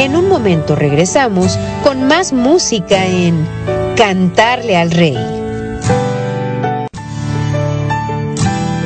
En 0.00 0.16
un 0.16 0.30
momento 0.30 0.76
regresamos 0.76 1.58
con 1.84 2.04
más 2.04 2.32
música 2.32 3.04
en 3.06 3.34
Cantarle 3.98 4.78
al 4.78 4.90
Rey. 4.92 5.14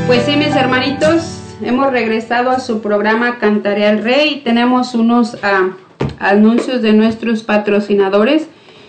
Pues 0.09 0.25
sí, 0.25 0.37
mis 0.37 0.57
hermanitos, 0.57 1.39
hemos 1.63 1.93
regresado 1.93 2.51
a 2.51 2.59
su 2.59 2.81
programa 2.81 3.39
Cantaré 3.39 3.87
al 3.87 4.03
Rey. 4.03 4.41
Tenemos 4.43 4.97
unos 4.97 5.39
ah, 5.45 5.77
anuncios 6.19 6.83
de 6.83 6.95
nuestros 6.95 7.45
patrocinadores. 7.45 8.49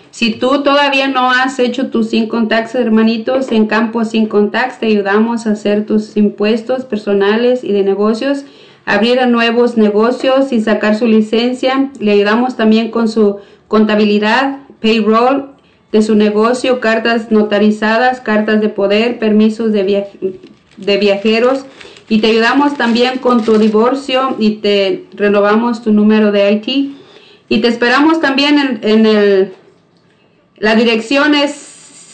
Si 0.09 0.33
tú 0.33 0.63
todavía 0.63 1.07
no 1.07 1.29
has 1.29 1.59
hecho 1.59 1.91
tus 1.91 2.09
sin 2.09 2.27
contacts, 2.27 2.73
hermanitos, 2.73 3.51
en 3.51 3.67
Campo 3.67 4.03
Sin 4.03 4.25
Contacts 4.25 4.79
te 4.79 4.87
ayudamos 4.87 5.45
a 5.45 5.51
hacer 5.51 5.85
tus 5.85 6.17
impuestos 6.17 6.85
personales 6.85 7.63
y 7.63 7.71
de 7.71 7.83
negocios, 7.83 8.45
abrir 8.85 9.19
a 9.19 9.25
nuevos 9.27 9.77
negocios 9.77 10.51
y 10.51 10.61
sacar 10.61 10.95
su 10.95 11.07
licencia. 11.07 11.91
Le 11.99 12.11
ayudamos 12.11 12.55
también 12.55 12.91
con 12.91 13.07
su 13.07 13.37
contabilidad, 13.67 14.59
payroll 14.81 15.47
de 15.91 16.01
su 16.01 16.15
negocio, 16.15 16.79
cartas 16.79 17.31
notarizadas, 17.31 18.19
cartas 18.21 18.61
de 18.61 18.69
poder, 18.69 19.17
permisos 19.19 19.71
de, 19.71 19.83
via- 19.83 20.07
de 20.77 20.97
viajeros 20.97 21.65
y 22.09 22.19
te 22.19 22.27
ayudamos 22.27 22.77
también 22.77 23.17
con 23.19 23.43
tu 23.43 23.57
divorcio 23.57 24.35
y 24.37 24.57
te 24.57 25.05
renovamos 25.13 25.81
tu 25.83 25.91
número 25.91 26.31
de 26.31 26.51
IT 26.51 26.95
y 27.49 27.61
te 27.61 27.67
esperamos 27.67 28.19
también 28.21 28.59
en, 28.59 28.79
en 28.83 29.05
el 29.05 29.53
la 30.57 30.75
dirección 30.75 31.33
es 31.35 31.51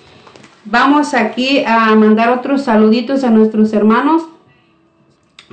vamos 0.64 1.14
aquí 1.14 1.62
a 1.66 1.94
mandar 1.94 2.30
otros 2.30 2.62
saluditos 2.62 3.22
a 3.24 3.30
nuestros 3.30 3.72
hermanos 3.72 4.24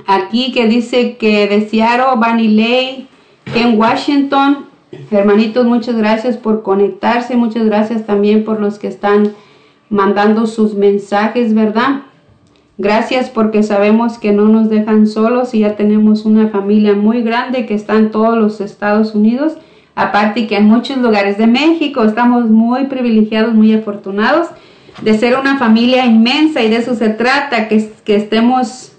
aquí 0.06 0.52
que 0.52 0.66
dice 0.66 1.16
que 1.16 1.48
de 1.48 1.68
Seattle, 1.68 3.06
que 3.52 3.60
en 3.60 3.78
Washington. 3.78 4.66
Hermanitos, 5.10 5.66
muchas 5.66 5.96
gracias 5.96 6.36
por 6.36 6.62
conectarse, 6.62 7.36
muchas 7.36 7.64
gracias 7.64 8.06
también 8.06 8.44
por 8.44 8.60
los 8.60 8.78
que 8.78 8.86
están 8.86 9.34
mandando 9.88 10.46
sus 10.46 10.74
mensajes, 10.74 11.52
¿verdad? 11.52 12.02
Gracias 12.76 13.30
porque 13.30 13.62
sabemos 13.62 14.18
que 14.18 14.32
no 14.32 14.46
nos 14.46 14.68
dejan 14.68 15.06
solos 15.06 15.54
y 15.54 15.60
ya 15.60 15.76
tenemos 15.76 16.24
una 16.24 16.48
familia 16.48 16.94
muy 16.94 17.22
grande 17.22 17.66
que 17.66 17.74
está 17.74 17.94
en 17.96 18.10
todos 18.10 18.36
los 18.36 18.60
Estados 18.60 19.14
Unidos. 19.14 19.56
Aparte 19.94 20.48
que 20.48 20.56
en 20.56 20.66
muchos 20.66 20.96
lugares 20.96 21.38
de 21.38 21.46
México 21.46 22.02
estamos 22.02 22.50
muy 22.50 22.86
privilegiados, 22.86 23.54
muy 23.54 23.72
afortunados 23.72 24.48
de 25.02 25.16
ser 25.16 25.38
una 25.38 25.58
familia 25.58 26.04
inmensa 26.04 26.62
y 26.62 26.70
de 26.70 26.76
eso 26.76 26.94
se 26.94 27.10
trata, 27.10 27.68
que, 27.68 27.92
que 28.04 28.16
estemos 28.16 28.92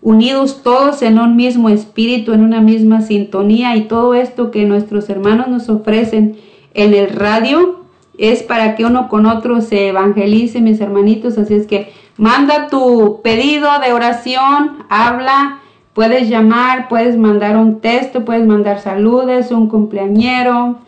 unidos 0.00 0.62
todos 0.62 1.02
en 1.02 1.18
un 1.18 1.36
mismo 1.36 1.68
espíritu, 1.68 2.32
en 2.32 2.42
una 2.42 2.60
misma 2.60 3.02
sintonía 3.02 3.76
y 3.76 3.82
todo 3.82 4.14
esto 4.14 4.50
que 4.50 4.64
nuestros 4.64 5.10
hermanos 5.10 5.48
nos 5.48 5.68
ofrecen 5.68 6.36
en 6.74 6.94
el 6.94 7.10
radio 7.10 7.80
es 8.16 8.42
para 8.42 8.74
que 8.74 8.84
uno 8.84 9.08
con 9.08 9.26
otro 9.26 9.60
se 9.60 9.88
evangelice, 9.88 10.60
mis 10.60 10.80
hermanitos, 10.80 11.38
así 11.38 11.54
es 11.54 11.66
que 11.66 11.92
manda 12.18 12.68
tu 12.68 13.22
pedido 13.22 13.78
de 13.78 13.92
oración, 13.92 14.84
habla, 14.90 15.60
puedes 15.94 16.28
llamar, 16.28 16.88
puedes 16.88 17.16
mandar 17.16 17.56
un 17.56 17.80
texto, 17.80 18.24
puedes 18.24 18.46
mandar 18.46 18.80
saludos, 18.80 19.50
un 19.50 19.68
cumpleañero. 19.68 20.80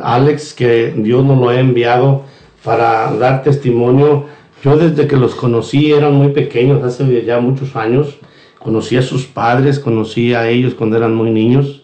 Alex, 0.00 0.52
que 0.52 0.92
Dios 0.96 1.24
nos 1.24 1.38
lo 1.38 1.50
ha 1.50 1.60
enviado 1.60 2.24
para 2.64 3.12
dar 3.16 3.42
testimonio. 3.42 4.26
Yo 4.64 4.76
desde 4.76 5.06
que 5.06 5.16
los 5.16 5.34
conocí, 5.34 5.92
eran 5.92 6.14
muy 6.14 6.28
pequeños, 6.28 6.82
hace 6.82 7.24
ya 7.24 7.40
muchos 7.40 7.74
años, 7.74 8.18
conocí 8.58 8.96
a 8.96 9.02
sus 9.02 9.26
padres, 9.26 9.80
conocí 9.80 10.34
a 10.34 10.48
ellos 10.48 10.74
cuando 10.74 10.96
eran 10.96 11.14
muy 11.14 11.30
niños. 11.30 11.82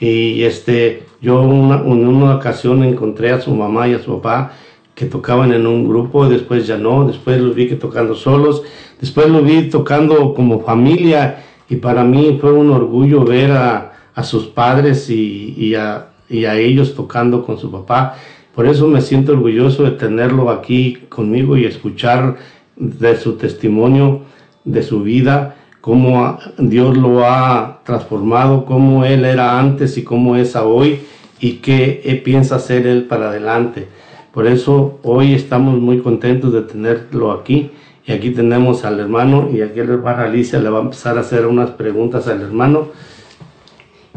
Y 0.00 0.42
este, 0.42 1.04
yo 1.20 1.42
una- 1.42 1.76
en 1.80 2.06
una 2.06 2.36
ocasión 2.36 2.82
encontré 2.82 3.30
a 3.30 3.40
su 3.40 3.52
mamá 3.52 3.88
y 3.88 3.94
a 3.94 3.98
su 4.00 4.20
papá 4.20 4.52
que 4.94 5.06
tocaban 5.06 5.52
en 5.52 5.64
un 5.66 5.88
grupo, 5.88 6.28
después 6.28 6.66
ya 6.66 6.76
no, 6.76 7.06
después 7.06 7.40
los 7.40 7.54
vi 7.54 7.68
que 7.68 7.76
tocando 7.76 8.16
solos, 8.16 8.62
después 9.00 9.28
los 9.28 9.44
vi 9.44 9.68
tocando 9.70 10.34
como 10.34 10.60
familia 10.60 11.44
y 11.68 11.76
para 11.76 12.02
mí 12.02 12.38
fue 12.40 12.52
un 12.52 12.70
orgullo 12.72 13.24
ver 13.24 13.52
a, 13.52 13.92
sus 14.24 14.46
padres 14.48 15.08
y 15.08 15.76
a 15.76 16.08
ellos 16.28 16.96
tocando 16.96 17.44
con 17.44 17.58
su 17.58 17.70
papá. 17.70 18.16
Por 18.58 18.66
eso 18.66 18.88
me 18.88 19.00
siento 19.02 19.34
orgulloso 19.34 19.84
de 19.84 19.92
tenerlo 19.92 20.50
aquí 20.50 21.04
conmigo 21.08 21.56
y 21.56 21.64
escuchar 21.64 22.38
de 22.74 23.14
su 23.14 23.36
testimonio, 23.36 24.22
de 24.64 24.82
su 24.82 25.04
vida, 25.04 25.54
cómo 25.80 26.40
Dios 26.58 26.96
lo 26.96 27.24
ha 27.24 27.82
transformado, 27.84 28.64
cómo 28.66 29.04
Él 29.04 29.24
era 29.24 29.60
antes 29.60 29.96
y 29.96 30.02
cómo 30.02 30.34
es 30.34 30.56
hoy 30.56 31.02
y 31.38 31.58
qué 31.58 32.20
piensa 32.24 32.56
hacer 32.56 32.88
Él 32.88 33.04
para 33.04 33.28
adelante. 33.28 33.86
Por 34.32 34.48
eso 34.48 34.98
hoy 35.04 35.34
estamos 35.34 35.78
muy 35.78 36.00
contentos 36.00 36.52
de 36.52 36.62
tenerlo 36.62 37.30
aquí. 37.30 37.70
Y 38.06 38.10
aquí 38.10 38.30
tenemos 38.30 38.84
al 38.84 38.98
hermano 38.98 39.50
y 39.52 39.62
aquí 39.62 39.78
el 39.78 39.90
hermano 39.90 40.24
Alicia 40.24 40.58
le 40.58 40.68
va 40.68 40.80
a 40.80 40.82
empezar 40.82 41.16
a 41.16 41.20
hacer 41.20 41.46
unas 41.46 41.70
preguntas 41.70 42.26
al 42.26 42.42
hermano. 42.42 42.88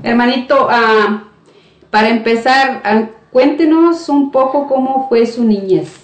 Hermanito, 0.01 0.67
ah, 0.67 1.25
para 1.91 2.09
empezar, 2.09 3.20
cuéntenos 3.31 4.07
un 4.09 4.31
poco 4.31 4.67
cómo 4.67 5.07
fue 5.09 5.25
su 5.25 5.43
niñez. 5.43 5.95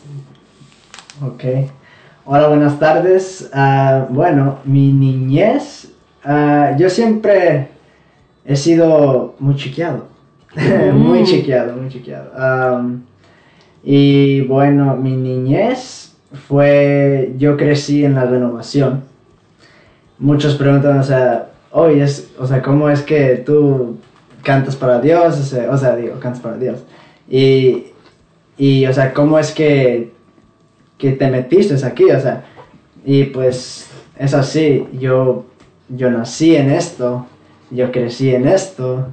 Ok. 1.25 1.43
Hola, 2.25 2.47
buenas 2.49 2.79
tardes. 2.79 3.49
Ah, 3.53 4.05
bueno, 4.09 4.57
mi 4.65 4.91
niñez, 4.91 5.91
ah, 6.23 6.75
yo 6.77 6.89
siempre 6.89 7.69
he 8.45 8.55
sido 8.55 9.35
muy 9.39 9.55
chiqueado. 9.55 10.05
muy 10.93 11.21
Mm. 11.21 11.25
chiqueado, 11.25 11.75
muy 11.75 11.89
chiqueado. 11.89 12.31
Y 13.83 14.41
bueno, 14.41 14.95
mi 14.97 15.15
niñez 15.15 16.13
fue, 16.47 17.33
yo 17.37 17.55
crecí 17.55 18.03
en 18.03 18.15
la 18.15 18.25
renovación. 18.25 19.03
Muchos 20.19 20.55
preguntan, 20.55 20.97
o 20.99 21.03
sea, 21.03 21.49
oye, 21.71 22.03
es, 22.03 22.29
o 22.39 22.45
sea, 22.47 22.61
¿cómo 22.61 22.89
es 22.89 23.01
que 23.03 23.43
tú 23.45 23.97
cantas 24.43 24.75
para 24.75 24.99
Dios? 24.99 25.39
O 25.39 25.43
sea, 25.43 25.69
o 25.71 25.77
sea, 25.77 25.95
digo, 25.95 26.19
cantas 26.19 26.41
para 26.41 26.57
Dios. 26.57 26.79
Y, 27.29 27.87
y, 28.57 28.85
o 28.85 28.93
sea, 28.93 29.13
¿cómo 29.13 29.37
es 29.37 29.51
que 29.51 30.11
que 30.97 31.11
te 31.11 31.29
metiste 31.29 31.85
aquí, 31.85 32.05
o 32.05 32.19
sea, 32.19 32.43
y 33.05 33.25
pues 33.25 33.89
es 34.17 34.33
así, 34.33 34.87
yo, 34.93 35.45
yo 35.89 36.09
nací 36.09 36.55
en 36.55 36.71
esto, 36.71 37.25
yo 37.69 37.91
crecí 37.91 38.33
en 38.33 38.47
esto, 38.47 39.07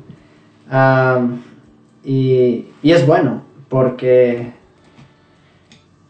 y, 2.02 2.66
y 2.82 2.90
es 2.90 3.06
bueno, 3.06 3.42
porque, 3.68 4.52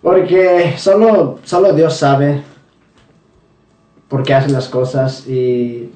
porque 0.01 0.75
solo, 0.77 1.40
solo 1.45 1.73
Dios 1.73 1.97
sabe 1.97 2.43
por 4.09 4.23
qué 4.23 4.35
hace 4.35 4.51
las 4.51 4.69
cosas 4.69 5.27
y, 5.27 5.90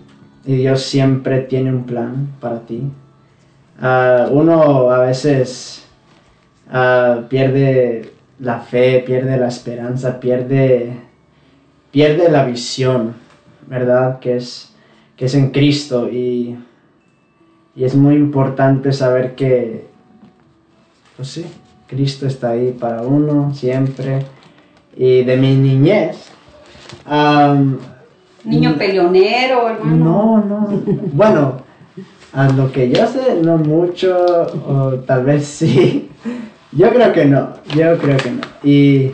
y 0.44 0.56
Dios 0.56 0.82
siempre 0.82 1.40
tiene 1.42 1.70
un 1.70 1.84
plan 1.84 2.28
para 2.40 2.60
ti. 2.60 2.82
Ah, 3.80 4.26
uno 4.30 4.90
a 4.90 4.98
veces 4.98 5.87
ah, 6.70 7.22
pierde 7.28 8.12
la 8.38 8.60
fe, 8.60 9.02
pierde 9.04 9.36
la 9.36 9.48
esperanza, 9.48 10.20
pierde, 10.20 10.96
pierde 11.90 12.30
la 12.30 12.44
visión, 12.44 13.14
¿verdad? 13.66 14.18
Que 14.20 14.36
es, 14.36 14.74
que 15.16 15.26
es 15.26 15.34
en 15.34 15.50
Cristo 15.50 16.08
y, 16.10 16.56
y 17.74 17.84
es 17.84 17.94
muy 17.94 18.14
importante 18.14 18.92
saber 18.92 19.34
que, 19.34 19.86
pues 21.16 21.28
sí, 21.28 21.46
Cristo 21.86 22.26
está 22.26 22.50
ahí 22.50 22.76
para 22.78 23.02
uno 23.02 23.52
siempre. 23.54 24.24
Y 24.96 25.22
de 25.22 25.36
mi 25.36 25.54
niñez, 25.54 26.32
Niño 28.44 28.76
peleonero, 28.76 29.68
hermano. 29.68 29.96
no, 29.96 30.44
no. 30.44 30.82
Bueno, 31.12 31.54
a 32.32 32.48
lo 32.48 32.70
que 32.72 32.90
yo 32.90 33.06
sé, 33.06 33.40
no 33.42 33.58
mucho, 33.58 34.16
o 34.66 34.94
tal 35.06 35.24
vez 35.24 35.46
sí. 35.46 36.08
Yo 36.72 36.90
creo 36.90 37.12
que 37.12 37.24
no, 37.24 37.54
yo 37.74 37.98
creo 37.98 38.16
que 38.18 38.30
no. 38.30 38.40
Y 38.62 39.12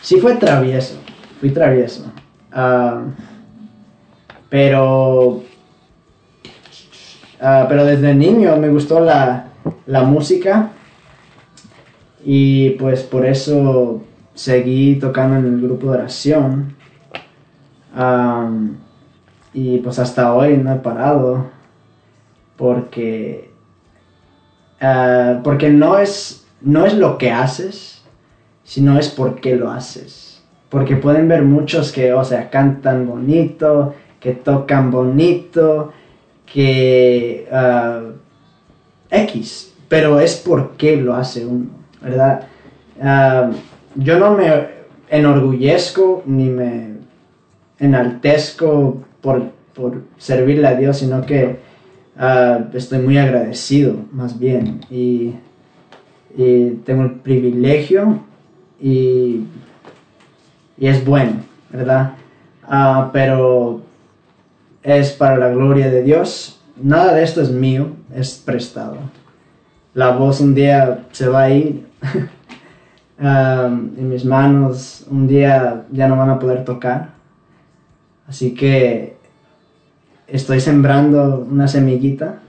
sí 0.00 0.20
fue 0.20 0.36
travieso, 0.36 0.98
fui 1.40 1.50
travieso. 1.50 2.04
Ah, 2.52 3.02
pero, 4.48 5.42
ah, 7.40 7.66
pero 7.68 7.84
desde 7.84 8.14
niño 8.14 8.56
me 8.56 8.68
gustó 8.68 9.00
la, 9.00 9.48
la 9.86 10.04
música 10.04 10.70
y 12.24 12.70
pues 12.70 13.02
por 13.02 13.26
eso 13.26 14.02
seguí 14.34 14.96
tocando 14.96 15.36
en 15.36 15.54
el 15.54 15.60
grupo 15.60 15.90
de 15.90 15.98
oración. 15.98 16.76
Am, 17.94 18.76
y 19.52 19.78
pues 19.78 19.98
hasta 19.98 20.34
hoy 20.34 20.56
no 20.56 20.72
he 20.72 20.76
parado 20.76 21.46
porque 22.56 23.50
ah, 24.80 25.40
porque 25.42 25.70
no 25.70 25.98
es 25.98 26.45
no 26.60 26.86
es 26.86 26.94
lo 26.94 27.18
que 27.18 27.30
haces 27.30 28.02
sino 28.64 28.98
es 28.98 29.08
por 29.08 29.40
qué 29.40 29.54
lo 29.54 29.70
haces. 29.70 30.42
Porque 30.68 30.96
pueden 30.96 31.28
ver 31.28 31.42
muchos 31.42 31.92
que 31.92 32.12
o 32.12 32.24
sea 32.24 32.50
cantan 32.50 33.06
bonito 33.06 33.94
que 34.18 34.32
tocan 34.32 34.90
bonito 34.90 35.92
que 36.52 37.46
ah, 37.52 38.02
x. 39.10 39.72
Pero 39.88 40.18
es 40.18 40.36
por 40.36 40.72
qué 40.72 40.96
lo 40.96 41.14
hace 41.14 41.46
uno 41.46 41.70
verdad 42.02 42.48
Ah, 43.00 43.50
yo 43.94 44.18
no 44.18 44.32
me 44.32 44.66
enorgullezco 45.10 46.22
ni 46.26 46.48
me 46.48 46.96
enaltezco 47.78 49.02
por, 49.20 49.50
por 49.74 50.02
servirle 50.16 50.66
a 50.66 50.74
Dios, 50.74 50.98
sino 50.98 51.22
que 51.22 51.58
ah, 52.18 52.60
estoy 52.72 53.00
muy 53.00 53.18
agradecido, 53.18 53.96
más 54.12 54.38
bien. 54.38 54.80
Y, 54.90 55.34
y 56.36 56.70
tengo 56.84 57.02
el 57.02 57.12
privilegio 57.12 58.20
y, 58.80 59.44
y 60.76 60.86
es 60.86 61.04
bueno, 61.04 61.42
¿verdad? 61.70 62.12
Ah, 62.62 63.10
pero 63.12 63.82
es 64.82 65.12
para 65.12 65.38
la 65.38 65.48
gloria 65.48 65.90
de 65.90 66.02
Dios. 66.02 66.60
Nada 66.80 67.14
de 67.14 67.22
esto 67.22 67.40
es 67.40 67.50
mío, 67.50 67.88
es 68.14 68.42
prestado. 68.44 68.98
La 69.94 70.10
voz 70.10 70.40
un 70.40 70.54
día 70.54 71.06
se 71.12 71.28
va 71.28 71.44
a 71.44 71.50
ir. 71.50 71.86
Um, 73.18 73.96
en 73.96 74.10
mis 74.10 74.26
manos 74.26 75.06
un 75.08 75.26
día 75.26 75.86
ya 75.90 76.06
no 76.06 76.18
van 76.18 76.28
a 76.28 76.38
poder 76.38 76.66
tocar. 76.66 77.14
Así 78.28 78.52
que 78.52 79.16
estoy 80.26 80.60
sembrando 80.60 81.46
una 81.50 81.66
semillita 81.66 82.40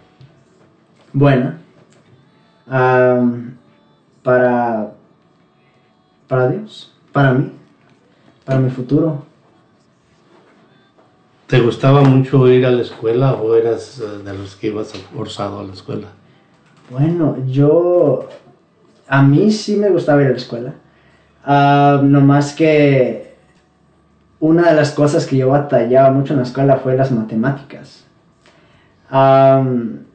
buena 1.13 1.59
um, 2.67 3.51
para, 4.27 4.91
para 6.27 6.49
Dios, 6.49 6.93
para 7.13 7.31
mí, 7.31 7.49
para 8.43 8.59
mi 8.59 8.69
futuro. 8.69 9.23
¿Te 11.47 11.61
gustaba 11.61 12.01
mucho 12.01 12.45
ir 12.49 12.65
a 12.65 12.71
la 12.71 12.81
escuela 12.81 13.35
o 13.35 13.55
eras 13.55 14.01
eh, 14.01 14.23
de 14.25 14.33
los 14.37 14.57
que 14.57 14.67
ibas 14.67 14.91
forzado 15.15 15.61
a 15.61 15.63
la 15.63 15.71
escuela? 15.71 16.07
Bueno, 16.89 17.37
yo 17.47 18.27
a 19.07 19.21
mí 19.21 19.49
sí 19.49 19.77
me 19.77 19.89
gustaba 19.89 20.21
ir 20.23 20.27
a 20.27 20.31
la 20.31 20.35
escuela. 20.35 20.73
Ah, 21.45 22.01
no 22.03 22.19
más 22.19 22.53
que 22.53 23.33
una 24.41 24.71
de 24.71 24.75
las 24.75 24.91
cosas 24.91 25.25
que 25.25 25.37
yo 25.37 25.51
batallaba 25.51 26.11
mucho 26.11 26.33
en 26.33 26.39
la 26.39 26.45
escuela 26.45 26.75
fue 26.75 26.97
las 26.97 27.13
matemáticas. 27.13 28.03
Am, 29.09 30.06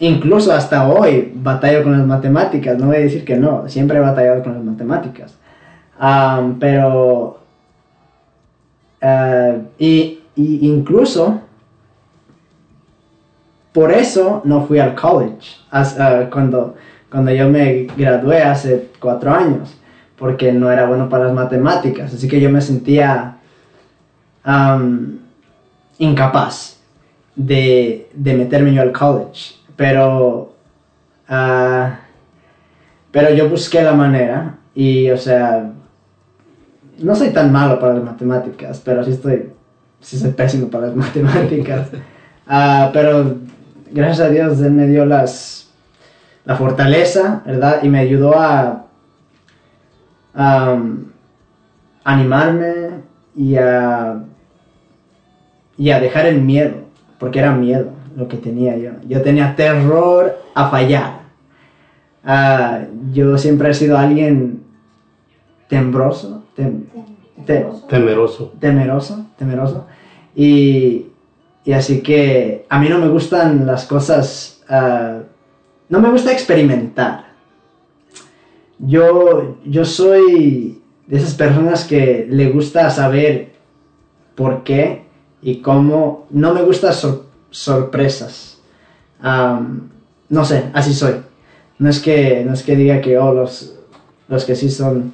incluso 0.00 0.52
hasta 0.52 0.88
hoy 0.88 1.32
batallo 1.34 1.82
con 1.82 1.96
las 1.96 2.06
matemáticas, 2.06 2.78
no 2.78 2.86
voy 2.86 2.96
a 2.96 3.00
decir 3.00 3.24
que 3.24 3.36
no, 3.36 3.68
siempre 3.68 3.98
he 3.98 4.00
batallado 4.00 4.42
con 4.42 4.54
las 4.54 4.64
matemáticas. 4.64 5.36
Pero, 6.58 7.38
ah, 9.02 9.54
y, 9.78 10.20
y 10.34 10.66
incluso 10.66 11.40
por 13.72 13.92
eso 13.92 14.40
no 14.44 14.66
fui 14.66 14.78
al 14.78 14.94
college 14.94 15.56
ah, 15.70 16.28
cuando, 16.32 16.74
cuando 17.10 17.30
yo 17.32 17.48
me 17.48 17.86
gradué 17.96 18.42
hace 18.42 18.88
cuatro 18.98 19.32
años, 19.32 19.76
porque 20.16 20.52
no 20.52 20.70
era 20.70 20.86
bueno 20.86 21.08
para 21.08 21.26
las 21.26 21.34
matemáticas, 21.34 22.12
así 22.12 22.28
que 22.28 22.40
yo 22.40 22.50
me 22.50 22.60
sentía 22.60 23.36
incapaz 25.98 26.78
de, 27.36 28.08
de 28.14 28.34
meterme 28.34 28.74
yo 28.74 28.82
al 28.82 28.92
college, 28.92 29.59
pero, 29.80 30.52
ah, 31.26 32.00
pero 33.10 33.32
yo 33.32 33.48
busqué 33.48 33.80
la 33.80 33.94
manera 33.94 34.56
y, 34.74 35.10
o 35.10 35.16
sea, 35.16 35.72
no 36.98 37.14
soy 37.14 37.30
tan 37.30 37.50
malo 37.50 37.80
para 37.80 37.94
las 37.94 38.04
matemáticas, 38.04 38.82
pero 38.84 39.02
sí 39.02 39.12
estoy, 39.12 39.48
sí 40.02 40.18
soy 40.18 40.32
pésimo 40.32 40.68
para 40.68 40.88
las 40.88 40.96
matemáticas. 41.06 41.88
Ah, 42.46 42.90
pero 42.92 43.36
gracias 43.90 44.20
a 44.20 44.30
Dios 44.30 44.60
Él 44.60 44.72
me 44.72 44.86
dio 44.86 45.06
las, 45.06 45.70
la 46.44 46.56
fortaleza, 46.56 47.40
¿verdad? 47.46 47.82
Y 47.82 47.88
me 47.88 48.00
ayudó 48.00 48.38
a, 48.38 48.84
animarme 52.04 53.00
y 53.34 53.56
a, 53.56 54.24
y 55.78 55.90
a 55.90 56.00
dejar 56.00 56.26
el 56.26 56.42
miedo, 56.42 56.84
porque 57.18 57.38
era 57.38 57.52
miedo 57.52 57.99
lo 58.16 58.28
que 58.28 58.36
tenía 58.36 58.76
yo. 58.76 58.92
Yo 59.08 59.22
tenía 59.22 59.54
terror 59.56 60.36
a 60.54 60.68
fallar. 60.70 61.20
Ah, 62.24 62.82
yo 63.12 63.38
siempre 63.38 63.70
he 63.70 63.74
sido 63.74 63.96
alguien 63.96 64.62
tembroso, 65.68 66.44
tem- 66.56 66.84
te- 67.46 67.66
Temeroso. 67.88 68.52
temeroso, 68.60 69.26
temeroso. 69.38 69.86
Y, 70.34 71.06
y 71.64 71.72
así 71.72 72.02
que 72.02 72.66
a 72.68 72.78
mí 72.78 72.88
no 72.88 72.98
me 72.98 73.08
gustan 73.08 73.66
las 73.66 73.86
cosas, 73.86 74.62
ah, 74.68 75.20
no 75.88 76.00
me 76.00 76.10
gusta 76.10 76.32
experimentar. 76.32 77.30
Yo, 78.78 79.56
yo 79.64 79.84
soy 79.84 80.80
de 81.06 81.16
esas 81.16 81.34
personas 81.34 81.84
que 81.84 82.26
le 82.30 82.50
gusta 82.50 82.88
saber 82.90 83.52
por 84.34 84.62
qué 84.62 85.04
y 85.42 85.56
cómo. 85.56 86.26
No 86.30 86.54
me 86.54 86.62
gustan 86.62 86.92
sor- 86.94 87.24
sorpresas. 87.50 88.58
Am, 89.20 89.90
no 90.28 90.44
sé, 90.44 90.70
así 90.72 90.94
soy. 90.94 91.22
No 91.78 91.88
es 91.88 92.00
que, 92.00 92.44
no 92.44 92.54
es 92.54 92.62
que 92.62 92.76
diga 92.76 93.00
que 93.00 93.18
oh, 93.18 93.32
los, 93.32 93.74
los 94.28 94.44
que 94.44 94.54
sí 94.54 94.70
son 94.70 95.12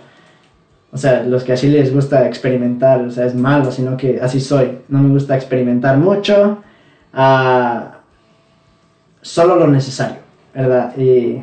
o 0.97 0.99
sea, 0.99 1.25
los 1.25 1.45
que 1.45 1.53
así 1.53 1.69
les 1.69 1.93
gusta 1.93 2.27
experimentar, 2.27 3.03
o 3.03 3.11
sea, 3.11 3.27
es 3.27 3.35
malo, 3.35 3.71
sino 3.71 3.99
que 3.99 4.19
así 4.19 4.41
soy. 4.41 4.79
No 4.89 5.01
me 5.01 5.11
gusta 5.11 5.37
experimentar 5.37 5.99
mucho, 5.99 6.63
ah, 7.13 7.99
solo 9.21 9.57
lo 9.57 9.67
necesario, 9.67 10.19
¿verdad? 10.55 10.97
Y 10.97 11.43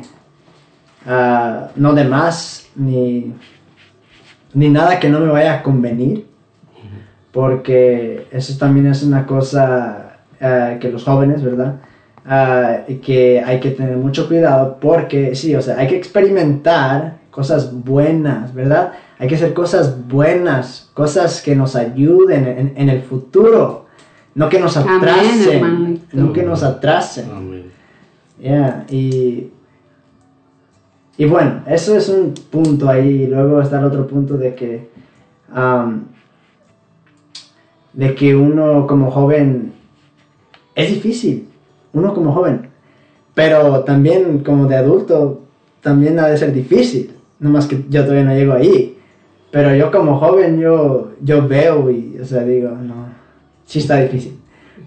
ah, 1.06 1.68
no 1.76 1.94
de 1.94 2.02
más, 2.02 2.66
ni, 2.74 3.32
ni 4.54 4.70
nada 4.70 4.98
que 4.98 5.08
no 5.08 5.20
me 5.20 5.30
vaya 5.30 5.54
a 5.54 5.62
convenir, 5.62 6.26
porque 7.30 8.26
eso 8.32 8.58
también 8.58 8.88
es 8.88 9.04
una 9.04 9.24
cosa 9.24 10.03
ah, 10.44 10.76
que 10.78 10.90
los 10.90 11.04
jóvenes, 11.04 11.42
¿verdad? 11.42 11.80
Y 12.88 12.94
que 12.96 13.42
hay 13.44 13.60
que 13.60 13.70
tener 13.70 13.96
mucho 13.96 14.28
cuidado 14.28 14.78
porque 14.80 15.34
sí, 15.34 15.54
o 15.56 15.60
sea, 15.60 15.78
hay 15.78 15.88
que 15.88 15.96
experimentar 15.96 17.16
cosas 17.30 17.72
buenas, 17.84 18.54
¿verdad? 18.54 18.92
Hay 19.18 19.28
que 19.28 19.34
hacer 19.34 19.52
cosas 19.54 20.06
buenas, 20.08 20.90
cosas 20.94 21.42
que 21.42 21.56
nos 21.56 21.76
ayuden 21.76 22.46
en, 22.46 22.72
en 22.76 22.88
el 22.88 23.02
futuro, 23.02 23.86
no 24.34 24.48
que 24.48 24.60
nos 24.60 24.76
atrasen, 24.76 26.00
no 26.12 26.32
que 26.32 26.42
nos 26.42 26.62
atrasen. 26.62 27.26
Amén. 27.30 27.64
Yeah, 28.40 28.84
y, 28.90 29.50
y 31.16 31.24
bueno, 31.24 31.62
eso 31.66 31.96
es 31.96 32.08
un 32.08 32.34
punto 32.50 32.88
ahí. 32.88 33.26
Luego 33.26 33.62
está 33.62 33.78
el 33.78 33.84
otro 33.84 34.06
punto 34.06 34.36
de 34.36 34.54
que, 34.54 34.88
am, 35.52 36.06
de 37.92 38.14
que 38.14 38.34
uno 38.34 38.86
como 38.86 39.10
joven 39.10 39.72
es 40.74 40.88
difícil, 40.90 41.48
uno 41.92 42.14
como 42.14 42.32
joven, 42.32 42.68
pero 43.34 43.80
también 43.80 44.40
como 44.40 44.66
de 44.66 44.76
adulto 44.76 45.42
también 45.80 46.18
ha 46.18 46.28
de 46.28 46.38
ser 46.38 46.52
difícil. 46.52 47.12
No 47.38 47.50
más 47.50 47.66
que 47.66 47.84
yo 47.90 48.02
todavía 48.02 48.24
no 48.24 48.34
llego 48.34 48.54
ahí, 48.54 48.96
pero 49.50 49.74
yo 49.74 49.90
como 49.90 50.18
joven 50.18 50.58
yo, 50.58 51.12
yo 51.20 51.46
veo 51.46 51.90
y, 51.90 52.18
o 52.20 52.24
sea, 52.24 52.42
digo, 52.42 52.70
no, 52.70 53.06
sí 53.66 53.80
está 53.80 54.00
difícil. 54.00 54.38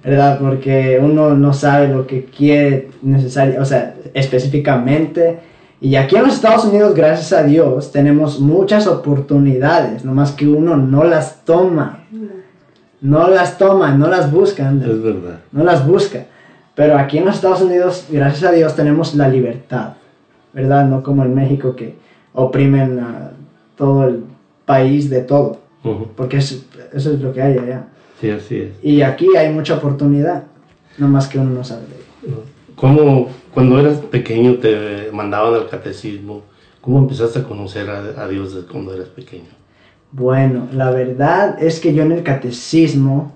¿verdad? 0.03 0.39
Porque 0.39 0.99
uno 1.01 1.35
no 1.35 1.53
sabe 1.53 1.89
lo 1.89 2.07
que 2.07 2.25
quiere 2.25 2.89
necesario, 3.01 3.61
o 3.61 3.65
sea, 3.65 3.95
específicamente. 4.13 5.39
Y 5.81 5.95
aquí 5.95 6.15
en 6.15 6.23
los 6.23 6.35
Estados 6.35 6.65
Unidos, 6.65 6.95
gracias 6.95 7.33
a 7.33 7.43
Dios, 7.43 7.91
tenemos 7.91 8.39
muchas 8.39 8.87
oportunidades, 8.87 10.03
nomás 10.05 10.31
que 10.31 10.47
uno 10.47 10.77
no 10.77 11.03
las 11.03 11.43
toma. 11.45 12.05
No 13.01 13.27
las 13.29 13.57
toma, 13.57 13.91
no 13.95 14.07
las 14.07 14.31
busca, 14.31 14.71
Es 14.71 15.03
verdad. 15.03 15.39
no 15.51 15.63
las 15.63 15.85
busca. 15.85 16.25
Pero 16.75 16.97
aquí 16.97 17.17
en 17.17 17.25
los 17.25 17.35
Estados 17.35 17.61
Unidos, 17.61 18.05
gracias 18.09 18.43
a 18.43 18.53
Dios, 18.53 18.75
tenemos 18.75 19.15
la 19.15 19.27
libertad, 19.29 19.93
¿verdad? 20.53 20.85
No 20.87 21.03
como 21.03 21.23
en 21.23 21.33
México 21.33 21.75
que 21.75 21.95
oprimen 22.33 22.99
a 22.99 23.31
todo 23.75 24.07
el 24.07 24.23
país 24.65 25.09
de 25.09 25.21
todo, 25.21 25.59
porque 26.15 26.37
eso, 26.37 26.63
eso 26.93 27.13
es 27.13 27.21
lo 27.21 27.33
que 27.33 27.41
hay 27.41 27.57
allá. 27.57 27.85
Sí, 28.19 28.29
así 28.29 28.57
es. 28.57 28.69
Y 28.83 29.01
aquí 29.01 29.27
hay 29.37 29.51
mucha 29.53 29.75
oportunidad, 29.75 30.43
no 30.97 31.07
más 31.07 31.27
que 31.27 31.39
uno 31.39 31.51
no 31.51 31.63
sabe 31.63 31.81
de 31.81 32.27
ello. 32.27 32.43
¿Cómo, 32.75 33.29
cuando 33.53 33.79
eras 33.79 33.97
pequeño, 33.97 34.55
te 34.55 35.09
mandaban 35.11 35.53
al 35.55 35.69
catecismo? 35.69 36.43
¿Cómo 36.81 36.99
empezaste 36.99 37.39
a 37.39 37.43
conocer 37.43 37.89
a, 37.89 38.21
a 38.23 38.27
Dios 38.27 38.53
desde 38.53 38.67
cuando 38.67 38.93
eras 38.93 39.07
pequeño? 39.09 39.49
Bueno, 40.11 40.67
la 40.71 40.91
verdad 40.91 41.61
es 41.61 41.79
que 41.79 41.93
yo 41.93 42.03
en 42.03 42.11
el 42.13 42.23
catecismo 42.23 43.33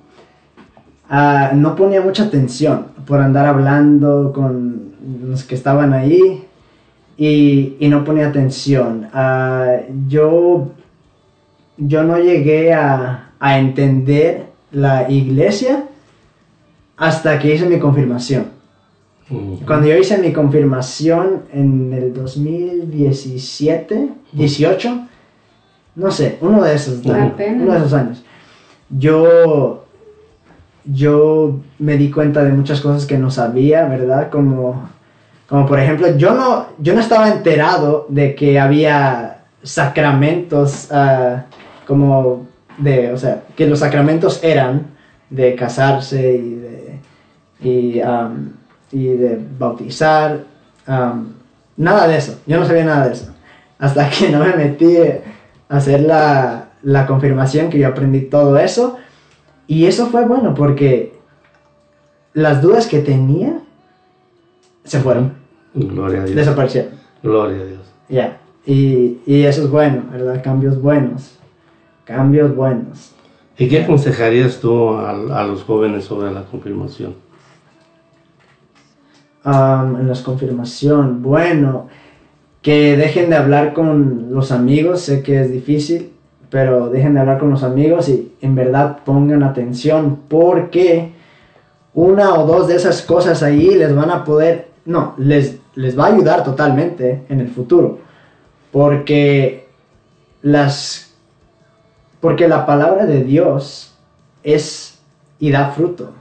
ah, 1.10 1.52
no 1.54 1.76
ponía 1.76 2.02
mucha 2.02 2.24
atención 2.24 2.88
por 3.06 3.20
andar 3.20 3.46
hablando 3.46 4.32
con 4.34 4.92
los 5.24 5.44
que 5.44 5.56
estaban 5.56 5.94
ahí 5.94 6.44
y, 7.18 7.76
y 7.80 7.88
no 7.90 8.04
ponía 8.04 8.28
atención. 8.28 9.08
Ah, 9.14 9.78
yo, 10.08 10.72
yo 11.78 12.04
no 12.04 12.18
llegué 12.18 12.74
a, 12.74 13.32
a 13.40 13.60
entender 13.60 14.46
la 14.72 15.10
iglesia 15.10 15.86
hasta 16.96 17.40
que 17.40 17.56
hice 17.56 17.66
mi 17.66 17.80
confirmación. 17.80 18.46
Cuando 19.66 19.88
yo 19.88 19.96
hice 19.96 20.18
mi 20.18 20.34
confirmación 20.34 21.44
en 21.54 21.94
el 21.94 22.14
2017, 22.14 24.10
18, 24.34 25.08
no 25.96 26.12
sé, 26.12 26.38
uno 26.42 26.64
de 26.64 26.76
esos 26.76 27.06
años, 27.08 27.34
uno 27.38 27.72
de 27.74 27.78
esos 27.78 27.94
años, 27.94 28.24
yo, 28.90 29.86
yo 30.86 31.60
me 31.80 31.98
di 31.98 32.10
cuenta 32.12 32.44
de 32.44 32.52
muchas 32.52 32.82
cosas 32.82 33.06
que 33.06 33.18
no 33.18 33.30
sabía, 33.32 33.86
¿verdad? 33.86 34.30
Como, 34.30 34.90
como 35.48 35.66
por 35.66 35.80
ejemplo, 35.80 36.16
yo 36.18 36.34
no, 36.34 36.68
yo 36.80 36.94
no 36.94 37.02
estaba 37.02 37.30
enterado 37.30 38.06
de 38.10 38.36
que 38.36 38.60
había 38.60 39.42
sacramentos 39.64 40.90
ah, 40.92 41.44
como 41.86 42.48
de, 42.78 43.12
o 43.12 43.18
sea, 43.18 43.44
que 43.56 43.68
los 43.68 43.80
sacramentos 43.80 44.44
eran 44.44 44.88
de 45.30 45.56
casarse 45.56 46.34
y 46.34 46.56
de, 46.56 47.00
y, 48.92 49.08
de 49.08 49.40
bautizar, 49.58 50.40
nada 51.78 52.08
de 52.08 52.18
eso, 52.18 52.40
yo 52.46 52.60
no 52.60 52.66
sabía 52.66 52.86
nada 52.86 53.08
de 53.08 53.14
eso, 53.14 53.34
hasta 53.80 54.10
que 54.10 54.30
no 54.30 54.40
me 54.40 54.56
metí 54.56 54.98
hacer 55.72 56.02
la, 56.02 56.70
la 56.84 57.08
confirmación 57.08 57.70
que 57.70 57.80
yo 57.80 57.88
aprendí 57.88 58.22
todo 58.22 58.58
eso, 58.58 58.98
y 59.68 59.86
eso 59.86 60.08
fue 60.08 60.26
bueno 60.26 60.54
porque 60.54 61.14
las 62.34 62.62
dudas 62.62 62.88
que 62.88 63.00
tenía 63.00 63.60
se 64.84 65.00
fueron, 65.00 65.34
Gloria 65.74 66.22
a 66.22 66.26
Dios. 66.26 66.36
desaparecieron. 66.36 66.92
Gloria 67.24 67.62
a 67.62 67.66
Dios. 67.66 67.82
Ya, 68.10 68.38
y, 68.66 69.20
y 69.26 69.44
eso 69.44 69.64
es 69.64 69.70
bueno, 69.70 70.04
¿verdad? 70.12 70.44
Cambios 70.44 70.82
buenos. 70.82 71.38
Cambios 72.04 72.54
buenos. 72.56 73.14
¿Y 73.58 73.68
qué 73.70 73.84
aconsejarías 73.84 74.60
tú 74.60 74.90
a, 74.96 75.12
a 75.12 75.46
los 75.46 75.64
jóvenes 75.64 76.04
sobre 76.06 76.32
la 76.32 76.44
confirmación? 76.44 77.16
Am, 79.44 79.96
en 79.96 80.08
las 80.08 80.22
confirmación, 80.22 81.22
bueno, 81.24 81.88
que 82.62 82.96
dejen 82.96 83.30
de 83.30 83.36
hablar 83.36 83.74
con 83.74 84.34
los 84.34 84.52
amigos, 84.52 85.02
sé 85.02 85.24
que 85.24 85.42
es 85.42 85.52
difícil, 85.52 86.14
pero 86.50 86.90
dejen 86.90 87.14
de 87.14 87.22
hablar 87.22 87.40
con 87.40 87.50
los 87.50 87.64
amigos 87.64 88.10
y 88.10 88.34
en 88.42 88.56
verdad 88.56 89.00
pongan 89.04 89.44
atención 89.44 90.20
porque 90.28 91.14
una 91.94 92.36
o 92.36 92.46
dos 92.46 92.68
de 92.68 92.76
esas 92.76 93.02
cosas 93.02 93.42
ahí 93.42 93.74
les 93.76 93.96
van 93.96 94.12
a 94.12 94.24
poder, 94.24 94.70
no, 94.86 95.16
les, 95.18 95.60
les 95.76 95.98
va 95.98 96.06
a 96.06 96.14
ayudar 96.14 96.44
totalmente 96.44 97.24
en 97.30 97.40
el 97.40 97.50
futuro, 97.50 98.00
porque 98.72 99.68
las 100.42 101.12
porque 102.22 102.48
la 102.48 102.66
palabra 102.68 103.06
de 103.08 103.24
Dios 103.24 103.96
es 104.44 105.00
y 105.40 105.52
da 105.52 105.72
fruto. 105.72 106.14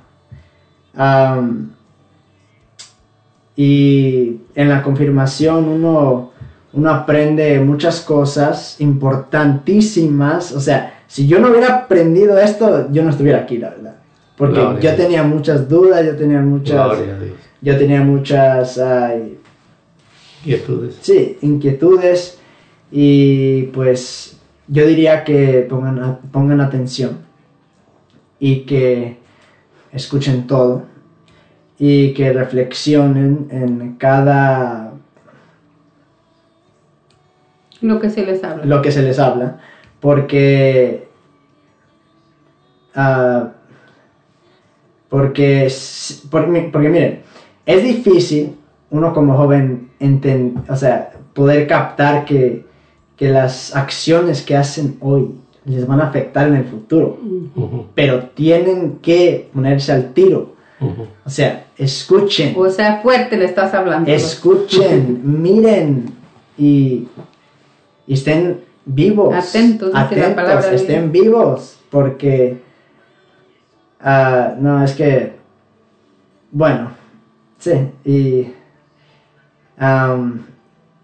Y 3.54 4.40
en 4.54 4.68
la 4.70 4.82
confirmación 4.82 5.68
uno, 5.68 6.29
uno 6.72 6.90
aprende 6.90 7.58
muchas 7.60 8.00
cosas 8.00 8.80
importantísimas. 8.80 10.52
O 10.52 10.60
sea, 10.60 11.02
si 11.06 11.26
yo 11.26 11.38
no 11.40 11.50
hubiera 11.50 11.74
aprendido 11.76 12.38
esto, 12.38 12.90
yo 12.92 13.02
no 13.02 13.10
estuviera 13.10 13.40
aquí, 13.40 13.58
la 13.58 13.70
verdad. 13.70 13.96
Porque 14.36 14.60
Gloria 14.60 14.80
yo 14.80 14.96
tenía 14.96 15.22
muchas 15.22 15.68
dudas, 15.68 16.04
yo 16.06 16.16
tenía 16.16 16.40
muchas, 16.40 16.96
Gloria 16.96 17.14
a 17.14 17.18
Dios. 17.18 17.36
yo 17.60 17.76
tenía 17.78 18.00
muchas, 18.02 18.78
ay, 18.78 19.38
Quietudes. 20.42 20.96
sí, 21.02 21.36
inquietudes 21.42 22.38
y 22.90 23.64
pues 23.64 24.38
yo 24.68 24.86
diría 24.86 25.24
que 25.24 25.66
pongan, 25.68 26.20
pongan 26.32 26.60
atención 26.62 27.18
y 28.38 28.60
que 28.60 29.18
escuchen 29.92 30.46
todo 30.46 30.84
y 31.78 32.14
que 32.14 32.32
reflexionen 32.32 33.48
en 33.50 33.96
cada 33.96 34.89
Lo 37.80 37.98
que 38.00 38.10
se 38.10 38.24
les 38.26 38.42
habla. 38.44 38.64
lo 38.64 38.82
que 38.82 38.92
se 38.92 39.02
les 39.02 39.18
habla, 39.18 39.58
porque, 40.00 41.08
ah, 42.94 43.48
porque, 45.08 45.66
s- 45.66 46.26
por 46.30 46.46
mi- 46.46 46.68
porque 46.70 46.88
miren, 46.88 47.20
es 47.66 47.82
difícil 47.82 48.56
uno 48.90 49.12
como 49.12 49.36
joven 49.36 49.90
enten- 50.00 50.62
o 50.68 50.76
sea, 50.76 51.12
poder 51.34 51.66
captar 51.66 52.24
que, 52.24 52.64
que 53.16 53.28
las 53.28 53.74
acciones 53.76 54.42
que 54.42 54.56
hacen 54.56 54.96
hoy 55.00 55.32
les 55.64 55.86
van 55.86 56.00
a 56.00 56.04
afectar 56.08 56.48
en 56.48 56.54
el 56.56 56.64
futuro, 56.64 57.18
pero 57.94 58.24
tienen 58.34 58.98
que 59.02 59.48
ponerse 59.52 59.92
al 59.92 60.12
tiro, 60.14 60.54
o 61.26 61.30
sea, 61.30 61.66
escuchen. 61.76 62.54
O 62.56 62.70
sea, 62.70 63.00
fuerte 63.02 63.36
le 63.36 63.44
estás 63.44 63.74
hablando. 63.74 64.10
Escuchen, 64.10 65.20
miren 65.22 66.06
y, 66.56 67.06
y 68.10 68.14
estén 68.14 68.62
vivos. 68.84 69.32
Atentos, 69.32 69.92
la 69.94 70.74
estén 70.74 71.12
vivos. 71.12 71.78
Porque, 71.90 72.60
ah, 74.00 74.56
no, 74.58 74.82
es 74.82 74.94
que, 74.94 75.34
bueno, 76.50 76.90
sí, 77.56 77.70
y, 78.04 78.52
am, 79.78 80.44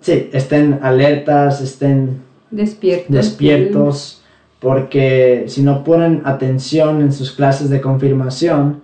sí, 0.00 0.30
estén 0.32 0.80
alertas, 0.82 1.61
estén 1.61 2.22
Despiertos. 2.50 3.14
despiertos, 3.14 4.24
porque 4.59 5.44
si 5.46 5.62
no 5.62 5.84
ponen 5.84 6.22
atención 6.24 7.02
en 7.02 7.12
sus 7.12 7.30
clases 7.30 7.70
de 7.70 7.80
confirmación, 7.80 8.82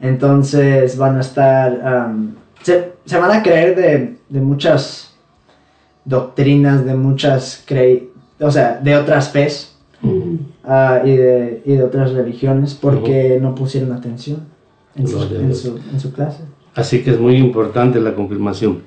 entonces 0.00 0.96
van 0.96 1.18
a 1.18 1.20
estar, 1.20 1.86
am, 1.86 2.34
se, 2.62 2.92
se 3.04 3.18
van 3.18 3.30
a 3.30 3.42
creer 3.42 3.76
de, 3.76 4.16
de 4.30 4.40
muchas 4.40 5.11
doctrinas, 6.04 6.84
de 6.84 6.94
muchas, 6.94 7.62
cre 7.66 8.08
o 8.40 8.50
sea, 8.50 8.80
de 8.82 8.96
otras 8.96 9.30
fes 9.30 9.76
ah, 10.64 11.00
y, 11.04 11.10
de, 11.16 11.62
y 11.64 11.72
de 11.74 11.82
otras 11.84 12.12
religiones, 12.12 12.74
porque 12.74 13.38
no 13.40 13.54
pusieron 13.54 13.92
atención 13.92 14.40
en 14.96 15.06
su, 15.06 15.22
en 15.22 15.54
su- 15.54 15.78
en 15.92 16.00
su 16.00 16.12
clase. 16.12 16.42
Así 16.74 17.02
que 17.02 17.10
es 17.10 17.20
muy 17.20 17.36
importante 17.36 18.00
la 18.00 18.14
confirmación. 18.14 18.80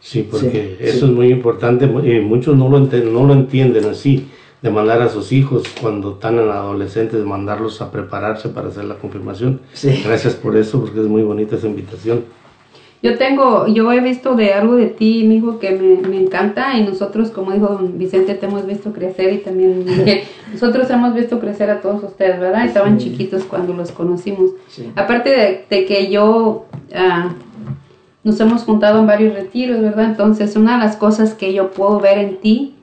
Sí, 0.00 0.26
porque 0.30 0.76
Sí, 0.78 0.84
eso 0.84 1.06
sí. 1.06 1.12
es 1.12 1.16
muy 1.16 1.28
importante. 1.30 1.84
y 1.84 2.20
muchos 2.20 2.56
no 2.56 2.68
lo, 2.68 2.78
no 2.80 3.24
lo 3.26 3.32
entienden 3.34 3.84
así, 3.86 4.28
de 4.62 4.70
mandar 4.70 5.02
a 5.02 5.08
sus 5.08 5.32
hijos 5.32 5.64
cuando 5.80 6.12
están 6.14 6.38
en 6.38 6.48
adolescentes, 6.48 7.22
mandarlos 7.24 7.80
a 7.82 7.90
prepararse 7.90 8.48
para 8.48 8.68
hacer 8.68 8.84
la 8.84 8.94
confirmación. 8.96 9.60
Sí. 9.74 10.02
Gracias 10.04 10.34
por 10.34 10.56
eso, 10.56 10.80
porque 10.80 11.00
es 11.00 11.06
muy 11.06 11.22
bonita 11.22 11.56
esa 11.56 11.66
invitación. 11.66 12.24
Yo 13.00 13.16
tengo, 13.16 13.68
yo 13.68 13.92
he 13.92 14.00
visto 14.00 14.34
de 14.34 14.52
algo 14.52 14.74
de 14.74 14.86
ti, 14.86 15.24
mijo, 15.24 15.60
que 15.60 15.70
me, 15.70 16.08
me 16.08 16.20
encanta 16.20 16.76
y 16.76 16.82
nosotros, 16.82 17.30
como 17.30 17.52
dijo 17.52 17.68
don 17.68 17.96
Vicente, 17.96 18.34
te 18.34 18.46
hemos 18.46 18.66
visto 18.66 18.92
crecer 18.92 19.32
y 19.32 19.38
también 19.38 19.84
nosotros 20.52 20.90
hemos 20.90 21.14
visto 21.14 21.38
crecer 21.38 21.70
a 21.70 21.80
todos 21.80 22.02
ustedes, 22.02 22.40
¿verdad? 22.40 22.66
Estaban 22.66 22.98
chiquitos 22.98 23.44
cuando 23.44 23.72
los 23.72 23.92
conocimos. 23.92 24.50
Sí. 24.68 24.90
Aparte 24.96 25.30
de, 25.30 25.64
de 25.70 25.84
que 25.84 26.10
yo 26.10 26.66
ah, 26.92 27.34
nos 28.24 28.40
hemos 28.40 28.64
juntado 28.64 28.98
en 28.98 29.06
varios 29.06 29.32
retiros, 29.32 29.80
¿verdad? 29.80 30.06
Entonces, 30.06 30.56
una 30.56 30.76
de 30.76 30.84
las 30.84 30.96
cosas 30.96 31.34
que 31.34 31.52
yo 31.52 31.70
puedo 31.70 32.00
ver 32.00 32.18
en 32.18 32.38
ti, 32.38 32.74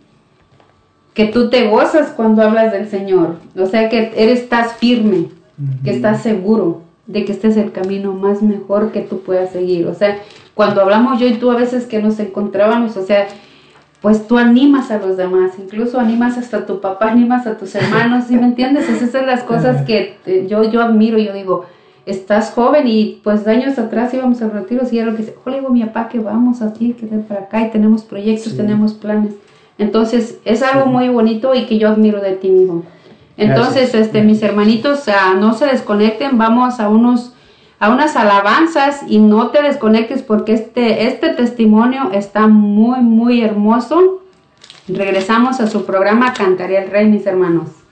que 1.13 1.25
tú 1.25 1.49
te 1.49 1.67
gozas 1.67 2.11
cuando 2.11 2.41
hablas 2.41 2.71
del 2.71 2.87
Señor, 2.87 3.35
o 3.57 3.65
sea 3.65 3.89
que 3.89 4.13
eres, 4.15 4.41
estás 4.41 4.73
firme, 4.73 5.27
que 5.83 5.91
estás 5.91 6.23
seguro 6.23 6.84
de 7.07 7.25
que 7.25 7.31
este 7.31 7.47
es 7.47 7.57
el 7.57 7.71
camino 7.71 8.13
más 8.13 8.41
mejor 8.41 8.91
que 8.91 9.01
tú 9.01 9.21
puedas 9.21 9.51
seguir. 9.51 9.87
O 9.87 9.93
sea, 9.93 10.17
cuando 10.53 10.81
hablamos 10.81 11.19
yo 11.19 11.27
y 11.27 11.33
tú 11.35 11.51
a 11.51 11.55
veces 11.55 11.85
que 11.85 12.01
nos 12.01 12.19
encontrábamos, 12.19 12.97
o 12.97 13.05
sea, 13.05 13.27
pues 14.01 14.27
tú 14.27 14.37
animas 14.37 14.91
a 14.91 14.99
los 14.99 15.17
demás, 15.17 15.53
incluso 15.57 15.99
animas 15.99 16.37
hasta 16.37 16.57
a 16.57 16.65
tu 16.65 16.79
papá, 16.81 17.07
animas 17.11 17.47
a 17.47 17.57
tus 17.57 17.73
hermanos, 17.75 18.25
¿sí 18.27 18.35
me 18.35 18.45
entiendes? 18.45 18.89
Esas 18.89 19.11
son 19.11 19.25
las 19.25 19.43
cosas 19.43 19.83
que 19.83 20.17
eh, 20.25 20.45
yo, 20.49 20.63
yo 20.69 20.81
admiro, 20.81 21.17
yo 21.17 21.33
digo, 21.33 21.65
estás 22.05 22.51
joven 22.51 22.87
y 22.87 23.19
pues 23.23 23.45
de 23.45 23.51
años 23.51 23.79
atrás 23.79 24.13
íbamos 24.13 24.41
a 24.41 24.49
retiros 24.49 24.93
y 24.93 24.99
era 24.99 25.09
lo 25.09 25.17
que 25.17 25.23
dice, 25.23 25.35
oye, 25.45 25.57
digo 25.57 25.71
mi 25.71 25.83
papá 25.85 26.07
que 26.09 26.19
vamos 26.19 26.61
así, 26.61 26.93
que 26.93 27.07
ven 27.07 27.23
para 27.23 27.41
acá 27.41 27.61
y 27.61 27.71
tenemos 27.71 28.03
proyectos, 28.03 28.51
Sí. 28.51 28.57
tenemos 28.57 28.93
planes. 28.93 29.33
Entonces, 29.77 30.39
es 30.45 30.61
algo 30.63 30.85
muy 30.85 31.09
bonito 31.09 31.53
y 31.53 31.65
que 31.65 31.77
yo 31.77 31.89
admiro 31.89 32.21
de 32.21 32.33
ti, 32.33 32.49
mijo. 32.49 32.83
Entonces, 33.37 33.93
este, 33.93 34.21
mis 34.21 34.41
hermanitos, 34.41 35.07
ah, 35.07 35.35
no 35.37 35.53
se 35.53 35.65
desconecten, 35.65 36.37
vamos 36.37 36.79
a 36.79 36.89
unos 36.89 37.31
a 37.77 37.89
unas 37.89 38.15
alabanzas 38.15 39.01
y 39.05 39.17
no 39.19 39.49
te 39.49 39.61
desconectes 39.61 40.23
porque 40.23 40.53
este 40.53 41.07
este 41.07 41.29
testimonio 41.29 42.11
está 42.13 42.47
muy 42.47 43.01
muy 43.01 43.41
hermoso. 43.41 44.21
Regresamos 44.87 45.59
a 45.59 45.67
su 45.67 45.85
programa 45.85 46.33
Cantaré 46.33 46.83
el 46.83 46.89
Rey, 46.89 47.07
mis 47.07 47.25
hermanos. 47.25 47.84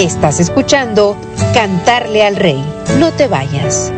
Estás 0.00 0.40
escuchando 0.40 1.14
Cantarle 1.52 2.22
al 2.24 2.36
Rey. 2.36 2.64
No 2.98 3.12
te 3.12 3.28
vayas. 3.28 3.92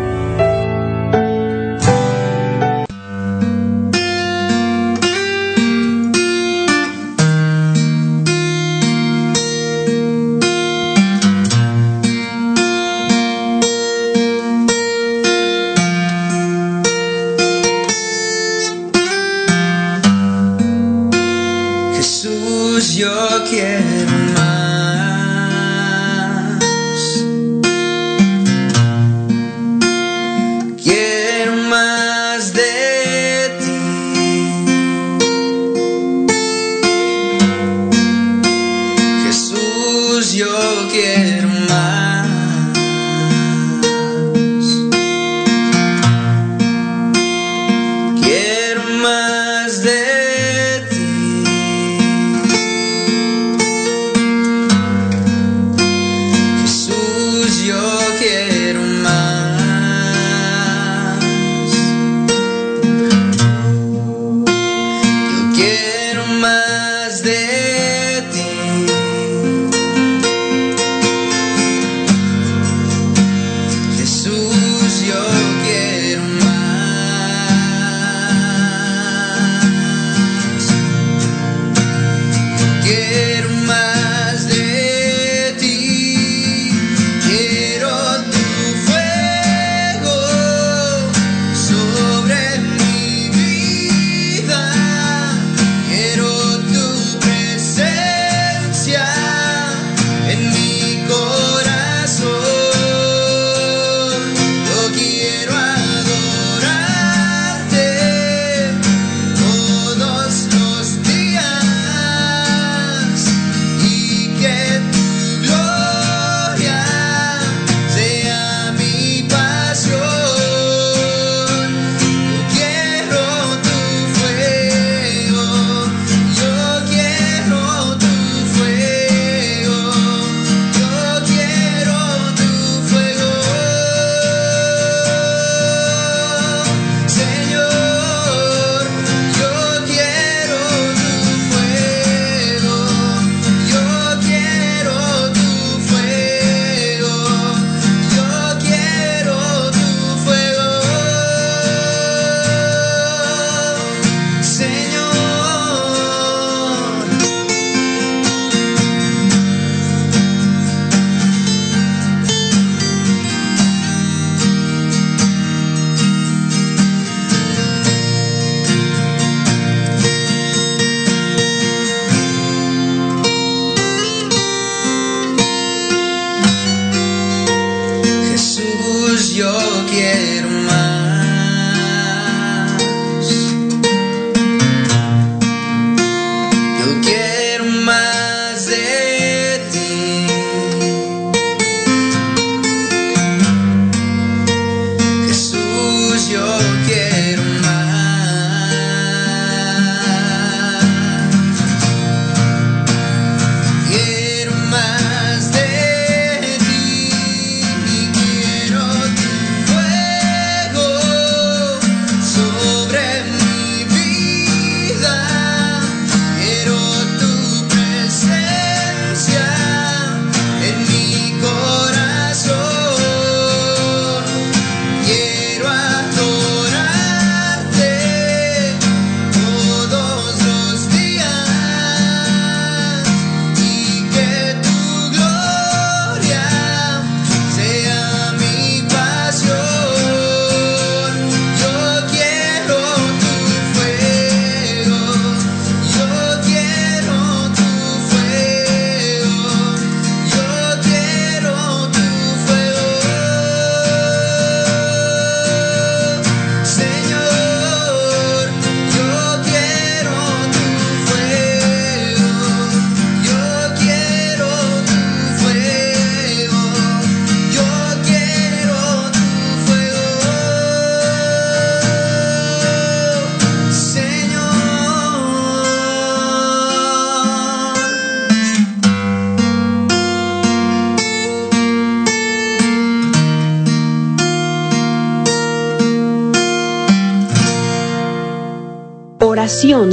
soon. 74.23 74.52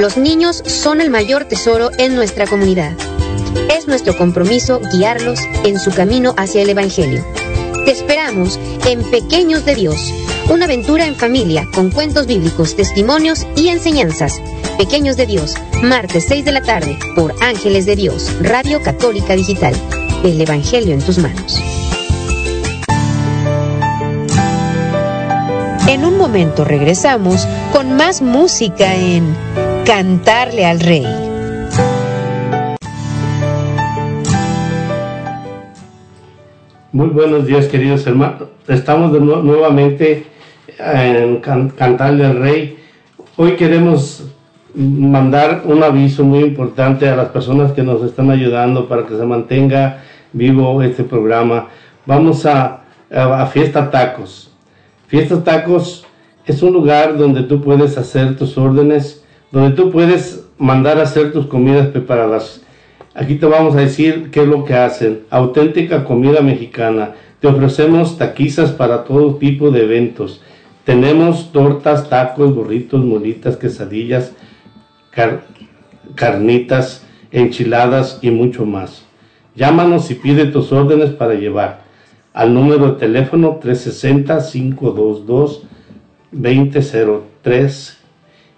Los 0.00 0.16
niños 0.16 0.62
son 0.64 1.02
el 1.02 1.10
mayor 1.10 1.44
tesoro 1.44 1.90
en 1.98 2.14
nuestra 2.14 2.46
comunidad. 2.46 2.92
Es 3.70 3.86
nuestro 3.86 4.16
compromiso 4.16 4.80
guiarlos 4.94 5.38
en 5.62 5.78
su 5.78 5.90
camino 5.90 6.32
hacia 6.38 6.62
el 6.62 6.70
Evangelio. 6.70 7.22
Te 7.84 7.90
esperamos 7.90 8.58
en 8.86 9.02
Pequeños 9.10 9.66
de 9.66 9.74
Dios, 9.74 10.00
una 10.48 10.64
aventura 10.64 11.04
en 11.04 11.16
familia 11.16 11.68
con 11.74 11.90
cuentos 11.90 12.26
bíblicos, 12.26 12.76
testimonios 12.76 13.46
y 13.56 13.68
enseñanzas. 13.68 14.40
Pequeños 14.78 15.18
de 15.18 15.26
Dios, 15.26 15.56
martes 15.82 16.24
6 16.28 16.46
de 16.46 16.52
la 16.52 16.62
tarde 16.62 16.98
por 17.14 17.34
Ángeles 17.42 17.84
de 17.84 17.96
Dios, 17.96 18.32
Radio 18.40 18.82
Católica 18.82 19.34
Digital. 19.34 19.74
El 20.24 20.40
Evangelio 20.40 20.94
en 20.94 21.02
tus 21.02 21.18
manos. 21.18 21.60
En 25.86 26.06
un 26.06 26.16
momento 26.16 26.64
regresamos 26.64 27.46
con 27.74 27.96
más 27.96 28.22
música 28.22 28.94
en 28.94 29.36
Cantarle 29.94 30.64
al 30.66 30.78
Rey. 30.78 31.04
Muy 36.92 37.08
buenos 37.08 37.46
días, 37.46 37.66
queridos 37.66 38.06
hermanos. 38.06 38.44
Estamos 38.68 39.10
nuevamente 39.12 40.26
en 40.78 41.38
Can- 41.40 41.70
Cantarle 41.70 42.24
al 42.24 42.36
Rey. 42.38 42.78
Hoy 43.36 43.56
queremos 43.56 44.24
mandar 44.74 45.62
un 45.64 45.82
aviso 45.82 46.24
muy 46.24 46.40
importante 46.40 47.08
a 47.08 47.16
las 47.16 47.28
personas 47.30 47.72
que 47.72 47.82
nos 47.82 48.02
están 48.04 48.30
ayudando 48.30 48.88
para 48.88 49.04
que 49.06 49.16
se 49.16 49.24
mantenga 49.24 50.02
vivo 50.32 50.82
este 50.82 51.04
programa. 51.04 51.68
Vamos 52.06 52.46
a 52.46 52.82
Fiesta 53.52 53.90
Tacos. 53.90 54.52
Fiesta 55.08 55.42
Tacos 55.42 56.06
es 56.46 56.62
un 56.62 56.72
lugar 56.72 57.16
donde 57.18 57.42
tú 57.42 57.60
puedes 57.60 57.96
hacer 57.98 58.36
tus 58.36 58.56
órdenes, 58.56 59.19
donde 59.52 59.74
tú 59.76 59.90
puedes 59.90 60.46
mandar 60.58 60.98
a 60.98 61.02
hacer 61.02 61.32
tus 61.32 61.46
comidas 61.46 61.88
preparadas. 61.88 62.62
Aquí 63.14 63.34
te 63.36 63.46
vamos 63.46 63.74
a 63.74 63.80
decir 63.80 64.30
qué 64.30 64.42
es 64.42 64.48
lo 64.48 64.64
que 64.64 64.74
hacen. 64.74 65.22
Auténtica 65.30 66.04
comida 66.04 66.40
mexicana. 66.42 67.14
Te 67.40 67.48
ofrecemos 67.48 68.16
taquizas 68.18 68.70
para 68.70 69.04
todo 69.04 69.34
tipo 69.36 69.70
de 69.70 69.82
eventos. 69.84 70.42
Tenemos 70.84 71.50
tortas, 71.52 72.08
tacos, 72.08 72.54
burritos, 72.54 73.04
molitas, 73.04 73.56
quesadillas, 73.56 74.32
car- 75.10 75.42
carnitas, 76.14 77.04
enchiladas 77.32 78.18
y 78.22 78.30
mucho 78.30 78.64
más. 78.66 79.04
Llámanos 79.56 80.10
y 80.10 80.14
pide 80.14 80.46
tus 80.46 80.70
órdenes 80.72 81.10
para 81.10 81.34
llevar 81.34 81.82
al 82.32 82.54
número 82.54 82.92
de 82.92 82.98
teléfono 83.00 83.58
360-522-2003 86.32 87.96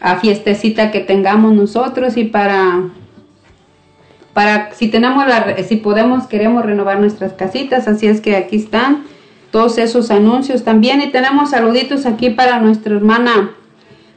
a 0.00 0.16
fiestecita 0.16 0.92
que 0.92 1.00
tengamos 1.00 1.54
nosotros 1.54 2.16
y 2.18 2.24
para 2.24 2.84
para 4.32 4.72
si 4.74 4.88
tenemos 4.88 5.26
la, 5.26 5.56
si 5.66 5.76
podemos 5.76 6.28
queremos 6.28 6.64
renovar 6.64 7.00
nuestras 7.00 7.32
casitas, 7.32 7.88
así 7.88 8.06
es 8.06 8.20
que 8.20 8.36
aquí 8.36 8.56
están 8.56 9.15
todos 9.50 9.78
esos 9.78 10.10
anuncios 10.10 10.64
también. 10.64 11.00
Y 11.02 11.10
tenemos 11.10 11.50
saluditos 11.50 12.06
aquí 12.06 12.30
para 12.30 12.60
nuestra 12.60 12.94
hermana. 12.94 13.52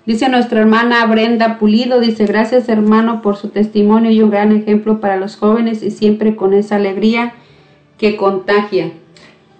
Dice 0.05 0.27
nuestra 0.27 0.61
hermana 0.61 1.05
Brenda 1.05 1.59
Pulido, 1.59 1.99
dice 1.99 2.25
gracias 2.25 2.67
hermano 2.67 3.21
por 3.21 3.35
su 3.35 3.49
testimonio 3.49 4.09
y 4.09 4.23
un 4.23 4.31
gran 4.31 4.51
ejemplo 4.51 4.99
para 4.99 5.17
los 5.17 5.35
jóvenes 5.35 5.83
y 5.83 5.91
siempre 5.91 6.35
con 6.35 6.55
esa 6.55 6.77
alegría 6.77 7.33
que 7.99 8.17
contagia. 8.17 8.91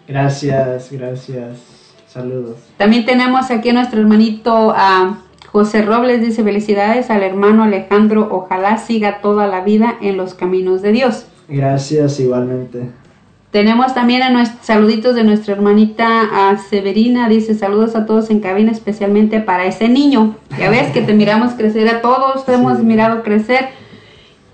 Gracias, 0.08 0.92
gracias. 0.92 1.60
Saludos. 2.08 2.58
También 2.78 3.06
tenemos 3.06 3.52
aquí 3.52 3.70
a 3.70 3.74
nuestro 3.74 4.00
hermanito 4.00 4.74
a 4.76 5.20
José 5.52 5.84
Robles, 5.84 6.22
dice 6.22 6.44
felicidades 6.44 7.12
al 7.12 7.22
hermano 7.22 7.64
Alejandro, 7.64 8.28
ojalá 8.32 8.78
siga 8.78 9.22
toda 9.22 9.46
la 9.46 9.62
vida 9.62 9.98
en 10.02 10.18
los 10.18 10.34
caminos 10.34 10.82
de 10.82 10.94
Dios. 10.94 11.26
Gracias 11.48 12.20
igualmente. 12.20 12.90
Tenemos 13.52 13.96
también 13.96 14.22
a 14.22 14.30
nuestros 14.30 14.64
saluditos 14.64 15.16
de 15.16 15.24
nuestra 15.24 15.56
hermanita 15.56 16.50
a 16.50 16.58
Severina, 16.60 17.28
dice 17.28 17.56
saludos 17.56 17.96
a 17.96 18.06
todos 18.06 18.30
en 18.30 18.42
cabina, 18.42 18.72
especialmente 18.72 19.40
para 19.40 19.66
ese 19.66 19.90
niño. 19.90 20.36
Ya 20.60 20.70
ves 20.70 20.92
que 20.92 21.02
te 21.02 21.14
miramos 21.14 21.54
crecer 21.54 21.90
a 21.90 22.02
todos, 22.02 22.46
te 22.46 22.54
hemos 22.54 22.84
mirado 22.84 23.24
crecer, 23.24 23.70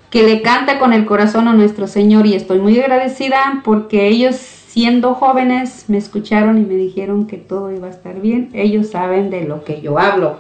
que 0.10 0.24
le 0.24 0.42
canta 0.42 0.80
con 0.80 0.94
el 0.94 1.06
corazón 1.06 1.50
a 1.50 1.54
nuestro 1.54 1.88
Señor 1.88 2.26
y 2.26 2.36
estoy 2.36 2.60
muy 2.60 2.80
agradecida 2.80 3.62
porque 3.66 4.08
ellos 4.08 4.38
siendo 4.38 5.14
jóvenes 5.14 5.86
me 5.90 5.98
escucharon 5.98 6.58
y 6.58 6.62
me 6.62 6.76
dijeron 6.76 7.28
que 7.28 7.36
todo 7.36 7.72
iba 7.72 7.88
a 7.88 7.90
estar 7.90 8.22
bien. 8.22 8.50
Ellos 8.54 8.92
saben 8.92 9.30
de 9.30 9.44
lo 9.44 9.66
que 9.66 9.82
yo 9.82 10.00
hablo. 10.00 10.38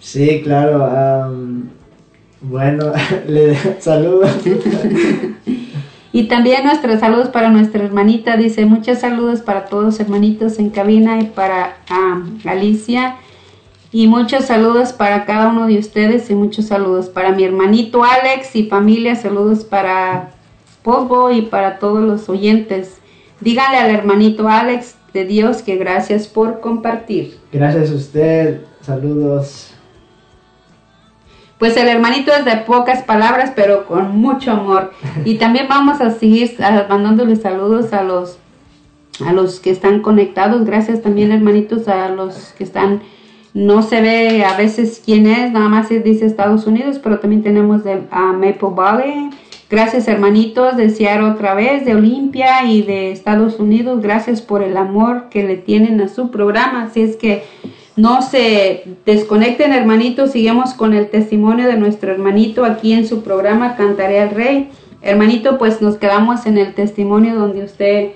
Sí, 0.00 0.42
claro. 0.44 0.84
am, 0.84 1.70
bueno, 2.42 2.92
le 3.26 3.54
saludos. 3.80 4.30
Y 6.12 6.24
también 6.24 6.64
nuestros 6.64 7.00
saludos 7.00 7.28
para 7.28 7.50
nuestra 7.50 7.84
hermanita, 7.84 8.36
dice 8.36 8.66
muchos 8.66 8.98
saludos 8.98 9.40
para 9.40 9.66
todos 9.66 10.00
hermanitos 10.00 10.58
en 10.58 10.70
cabina 10.70 11.20
y 11.20 11.24
para 11.24 11.76
ah, 11.88 12.22
Alicia. 12.44 13.16
Y 13.92 14.06
muchos 14.06 14.44
saludos 14.44 14.92
para 14.92 15.24
cada 15.24 15.48
uno 15.48 15.66
de 15.66 15.78
ustedes 15.78 16.30
y 16.30 16.34
muchos 16.34 16.66
saludos 16.66 17.08
para 17.08 17.32
mi 17.32 17.44
hermanito 17.44 18.04
Alex 18.04 18.54
y 18.56 18.64
familia. 18.64 19.16
Saludos 19.16 19.64
para 19.64 20.30
Pogo 20.82 21.30
y 21.30 21.42
para 21.42 21.78
todos 21.78 22.02
los 22.02 22.28
oyentes. 22.28 22.98
Díganle 23.40 23.78
al 23.78 23.90
hermanito 23.90 24.48
Alex 24.48 24.96
de 25.12 25.24
Dios 25.24 25.62
que 25.62 25.76
gracias 25.76 26.28
por 26.28 26.60
compartir. 26.60 27.38
Gracias 27.52 27.90
a 27.90 27.94
usted. 27.94 28.60
Saludos. 28.80 29.69
Pues 31.60 31.76
el 31.76 31.88
hermanito 31.88 32.32
es 32.32 32.46
de 32.46 32.56
pocas 32.56 33.02
palabras, 33.02 33.52
pero 33.54 33.86
con 33.86 34.16
mucho 34.18 34.50
amor. 34.50 34.92
Y 35.26 35.34
también 35.34 35.66
vamos 35.68 36.00
a 36.00 36.10
seguir 36.10 36.56
ah, 36.60 36.86
mandándole 36.88 37.36
saludos 37.36 37.92
a 37.92 38.02
los 38.02 38.38
a 39.24 39.34
los 39.34 39.60
que 39.60 39.70
están 39.70 40.00
conectados. 40.00 40.64
Gracias 40.64 41.02
también, 41.02 41.32
hermanitos, 41.32 41.86
a 41.86 42.08
los 42.08 42.54
que 42.56 42.64
están. 42.64 43.02
No 43.52 43.82
se 43.82 44.00
ve 44.00 44.42
a 44.42 44.56
veces 44.56 45.02
quién 45.04 45.26
es, 45.26 45.52
nada 45.52 45.68
más 45.68 45.88
se 45.88 46.00
dice 46.00 46.24
Estados 46.24 46.66
Unidos, 46.66 46.98
pero 46.98 47.18
también 47.18 47.42
tenemos 47.42 47.84
de 47.84 48.04
a 48.10 48.32
Maple 48.32 48.70
Valley. 48.74 49.28
Gracias, 49.68 50.08
hermanitos, 50.08 50.78
de 50.78 50.88
Seattle 50.88 51.28
otra 51.28 51.52
vez, 51.52 51.84
de 51.84 51.94
Olimpia 51.94 52.64
y 52.64 52.80
de 52.80 53.12
Estados 53.12 53.60
Unidos. 53.60 54.00
Gracias 54.00 54.40
por 54.40 54.62
el 54.62 54.78
amor 54.78 55.28
que 55.28 55.42
le 55.42 55.58
tienen 55.58 56.00
a 56.00 56.08
su 56.08 56.30
programa. 56.30 56.84
Así 56.84 57.02
es 57.02 57.16
que 57.16 57.44
no 57.96 58.22
se 58.22 58.84
desconecten, 59.04 59.72
hermanitos. 59.72 60.32
Sigamos 60.32 60.74
con 60.74 60.94
el 60.94 61.10
testimonio 61.10 61.66
de 61.66 61.76
nuestro 61.76 62.12
hermanito 62.12 62.64
aquí 62.64 62.92
en 62.92 63.06
su 63.06 63.22
programa 63.22 63.76
Cantaré 63.76 64.20
al 64.20 64.30
Rey. 64.30 64.70
Hermanito, 65.02 65.58
pues 65.58 65.80
nos 65.80 65.96
quedamos 65.96 66.46
en 66.46 66.58
el 66.58 66.74
testimonio 66.74 67.34
donde 67.34 67.64
usted, 67.64 68.10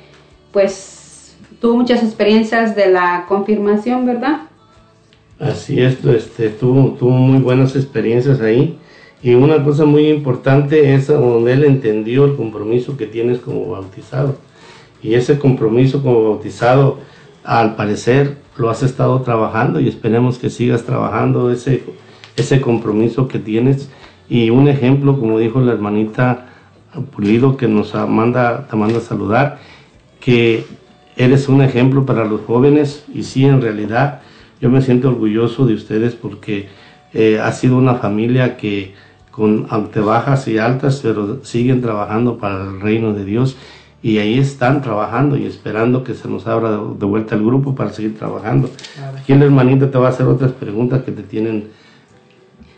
pues, 0.52 1.36
tuvo 1.60 1.76
muchas 1.76 2.02
experiencias 2.02 2.76
de 2.76 2.90
la 2.90 3.24
confirmación, 3.26 4.06
¿verdad? 4.06 4.42
Así 5.38 5.80
es, 5.80 6.04
este, 6.04 6.50
tuvo, 6.50 6.90
tuvo 6.90 7.10
muy 7.10 7.40
buenas 7.40 7.74
experiencias 7.74 8.40
ahí. 8.40 8.78
Y 9.22 9.34
una 9.34 9.64
cosa 9.64 9.86
muy 9.86 10.08
importante 10.08 10.94
es 10.94 11.06
donde 11.06 11.54
él 11.54 11.64
entendió 11.64 12.26
el 12.26 12.36
compromiso 12.36 12.96
que 12.98 13.06
tienes 13.06 13.38
como 13.38 13.70
bautizado. 13.70 14.36
Y 15.02 15.14
ese 15.14 15.38
compromiso 15.38 16.02
como 16.02 16.24
bautizado, 16.24 16.98
al 17.42 17.74
parecer, 17.74 18.36
lo 18.56 18.70
has 18.70 18.82
estado 18.82 19.20
trabajando 19.22 19.80
y 19.80 19.88
esperemos 19.88 20.38
que 20.38 20.50
sigas 20.50 20.84
trabajando 20.84 21.50
ese, 21.50 21.84
ese 22.36 22.60
compromiso 22.60 23.28
que 23.28 23.38
tienes. 23.38 23.90
Y 24.28 24.50
un 24.50 24.68
ejemplo, 24.68 25.18
como 25.18 25.38
dijo 25.38 25.60
la 25.60 25.72
hermanita 25.72 26.46
Pulido, 27.14 27.56
que 27.56 27.68
nos 27.68 27.94
manda, 27.94 28.66
te 28.68 28.76
manda 28.76 28.98
a 28.98 29.02
saludar, 29.02 29.58
que 30.20 30.64
eres 31.16 31.48
un 31.48 31.62
ejemplo 31.62 32.06
para 32.06 32.24
los 32.24 32.42
jóvenes 32.42 33.04
y 33.12 33.24
sí, 33.24 33.44
en 33.44 33.60
realidad, 33.60 34.22
yo 34.60 34.70
me 34.70 34.80
siento 34.80 35.08
orgulloso 35.08 35.66
de 35.66 35.74
ustedes 35.74 36.14
porque 36.14 36.68
eh, 37.12 37.40
ha 37.40 37.52
sido 37.52 37.76
una 37.76 37.96
familia 37.96 38.56
que 38.56 38.94
con 39.30 39.66
bajas 40.06 40.46
y 40.46 40.58
altas, 40.58 41.00
pero 41.02 41.44
siguen 41.44 41.82
trabajando 41.82 42.38
para 42.38 42.62
el 42.62 42.80
reino 42.80 43.12
de 43.12 43.24
Dios 43.24 43.56
y 44.04 44.18
ahí 44.18 44.38
están 44.38 44.82
trabajando 44.82 45.34
y 45.34 45.46
esperando 45.46 46.04
que 46.04 46.12
se 46.12 46.28
nos 46.28 46.46
abra 46.46 46.72
de, 46.72 47.06
vuelta 47.06 47.36
el 47.36 47.42
grupo 47.42 47.74
para 47.74 47.88
seguir 47.88 48.18
trabajando. 48.18 48.68
Aquí 49.18 49.32
el 49.32 49.42
hermanito 49.42 49.88
te 49.88 49.96
va 49.96 50.08
a 50.08 50.10
hacer 50.10 50.26
otras 50.26 50.52
preguntas 50.52 51.04
que 51.04 51.10
te 51.10 51.22
tienen. 51.22 51.70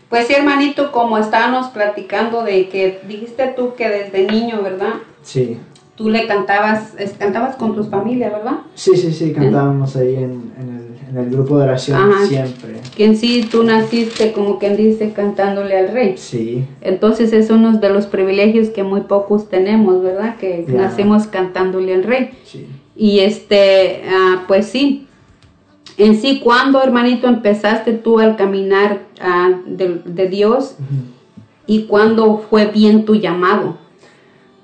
Pues 0.07 0.27
sí, 0.27 0.33
hermanito, 0.33 0.89
como 0.93 1.17
estábamos 1.17 1.67
platicando 1.67 2.43
de 2.43 2.69
que 2.69 3.01
dijiste 3.09 3.53
tú 3.57 3.73
que 3.75 3.89
desde 3.89 4.25
niño, 4.25 4.63
¿verdad? 4.63 4.93
Sí. 5.21 5.59
tú 5.95 6.07
le 6.07 6.27
cantabas, 6.27 6.95
cantabas 7.19 7.57
con 7.57 7.75
tus 7.75 7.89
familias, 7.89 8.31
¿verdad? 8.31 8.59
Sí, 8.73 8.95
sí, 8.95 9.11
sí, 9.11 9.33
cantábamos 9.33 9.97
ahí 9.97 10.15
en, 10.15 10.53
en 10.57 10.77
el, 10.77 10.86
en 11.09 11.17
el 11.17 11.29
grupo 11.29 11.57
de 11.57 11.63
oración 11.65 11.97
Ajá. 12.11 12.25
siempre. 12.25 12.73
Que 12.95 13.05
en 13.05 13.17
sí 13.17 13.47
tú 13.49 13.63
naciste 13.63 14.31
como 14.33 14.59
quien 14.59 14.75
dice 14.77 15.11
cantándole 15.13 15.77
al 15.77 15.89
rey. 15.91 16.15
Sí, 16.17 16.65
Entonces 16.81 17.31
es 17.33 17.49
uno 17.49 17.77
de 17.77 17.89
los 17.89 18.05
privilegios 18.07 18.69
que 18.69 18.83
muy 18.83 19.01
pocos 19.01 19.49
tenemos, 19.49 20.01
¿verdad? 20.03 20.35
Que 20.37 20.65
Ya. 20.67 20.73
nacemos 20.81 21.27
cantándole 21.27 21.93
al 21.93 22.03
rey. 22.03 22.31
sí. 22.45 22.67
Y 22.99 23.19
este, 23.19 24.01
ah, 24.09 24.43
pues 24.47 24.65
sí. 24.65 25.07
En 25.99 26.19
sí, 26.19 26.41
¿cuándo, 26.43 26.81
hermanito, 26.81 27.27
empezaste 27.27 27.93
tú 27.93 28.17
al 28.19 28.35
caminar 28.35 29.01
ah, 29.21 29.51
de, 29.67 30.01
de 30.03 30.27
Dios? 30.27 30.75
¿Y 31.67 31.83
cuándo 31.83 32.43
fue 32.49 32.65
bien 32.67 33.05
tu 33.05 33.13
llamado? 33.15 33.77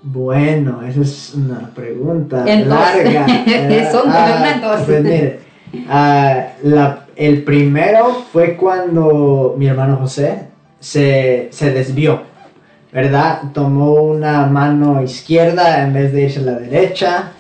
Bueno, 0.02 0.82
esa 0.82 1.02
es 1.02 1.34
una 1.36 1.70
pregunta 1.74 2.44
En 2.46 2.62
dos. 2.68 2.70
larga. 2.70 3.26
Son 3.92 4.02
Ah. 4.08 4.84
Pues 4.86 5.02
mire, 5.04 5.40
ah, 5.90 6.48
el 7.16 7.44
primero 7.44 8.24
fue 8.32 8.56
cuando 8.56 9.56
mi 9.58 9.68
hermano 9.68 9.98
José 9.98 10.48
se, 10.80 11.48
se 11.52 11.72
desvió, 11.72 12.22
¿verdad? 12.92 13.52
Tomó 13.54 13.94
una 14.04 14.46
mano 14.48 15.02
izquierda 15.02 15.84
en 15.84 15.94
vez 15.94 16.12
de 16.14 16.24
irse 16.24 16.40
a 16.40 16.44
la 16.44 16.60
derecha, 16.60 17.32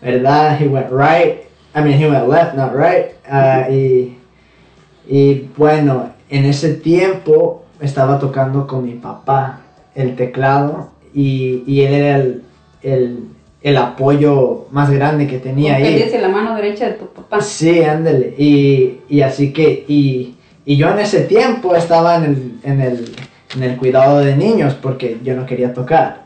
¿verdad? 0.00 0.60
He 0.60 0.68
went 0.68 0.90
right, 0.90 1.42
I 1.74 1.80
mean, 1.80 1.98
he 1.98 2.08
went 2.08 2.28
left, 2.28 2.54
not 2.54 2.72
right. 2.74 3.12
ah, 3.28 3.68
y, 3.70 4.18
y 5.08 5.50
bueno, 5.56 6.10
en 6.28 6.44
ese 6.44 6.74
tiempo 6.74 7.64
estaba 7.80 8.18
tocando 8.18 8.66
con 8.66 8.84
mi 8.84 8.94
papá 8.94 9.60
el 9.94 10.16
teclado 10.16 10.90
y, 11.14 11.62
y 11.66 11.82
él 11.82 11.94
era 11.94 12.16
el, 12.82 13.28
el 13.62 13.76
apoyo 13.76 14.66
más 14.72 14.90
grande 14.90 15.26
que 15.26 15.38
tenía 15.38 15.76
ahí. 15.76 15.94
dice 16.02 16.20
la 16.20 16.28
mano 16.28 16.54
derecha 16.56 16.86
de 16.86 16.94
tu 16.94 17.06
papá. 17.06 17.40
Sí, 17.40 17.82
ándale. 17.84 18.34
Y, 18.36 19.00
y 19.08 19.20
así 19.22 19.52
que, 19.52 19.84
y, 19.86 20.34
y 20.64 20.76
yo 20.76 20.90
en 20.90 20.98
ese 20.98 21.20
tiempo 21.22 21.74
estaba 21.76 22.16
en 22.16 22.24
el, 22.24 22.52
en, 22.64 22.80
el, 22.80 23.14
en 23.56 23.62
el 23.62 23.76
cuidado 23.76 24.18
de 24.20 24.36
niños 24.36 24.74
porque 24.74 25.18
yo 25.22 25.34
no 25.36 25.46
quería 25.46 25.72
tocar. 25.72 26.22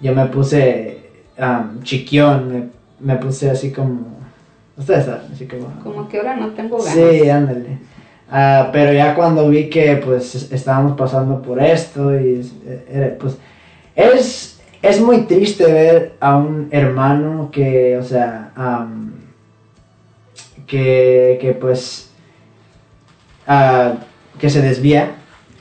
Yo 0.00 0.14
me 0.14 0.26
puse 0.26 0.98
um, 1.38 1.82
chiquión, 1.82 2.52
me, 2.52 2.68
me 3.14 3.16
puse 3.20 3.50
así 3.50 3.70
como, 3.72 4.18
ustedes 4.76 5.04
saben, 5.06 5.32
así 5.32 5.46
como... 5.46 5.68
Como 5.82 6.08
que 6.08 6.18
ahora 6.18 6.36
no 6.36 6.48
tengo 6.50 6.78
ganas. 6.78 6.92
Sí, 6.94 7.28
ándale. 7.30 7.78
Ah, 8.30 8.68
pero 8.72 8.92
ya 8.92 9.14
cuando 9.14 9.48
vi 9.48 9.70
que 9.70 9.96
pues 10.04 10.34
es- 10.34 10.52
estábamos 10.52 10.96
pasando 10.98 11.40
por 11.40 11.62
esto 11.62 12.14
y 12.20 12.44
era- 12.90 13.16
pues 13.18 13.36
es, 13.96 14.57
es 14.82 15.00
muy 15.00 15.22
triste 15.22 15.64
ver 15.64 16.16
a 16.20 16.36
un 16.36 16.68
hermano 16.70 17.50
que, 17.50 17.96
o 17.96 18.02
sea, 18.02 18.52
que, 20.66 21.38
que 21.40 21.52
pues 21.52 22.10
ah, 23.46 23.94
que 24.38 24.50
se 24.50 24.62
desvía 24.62 25.16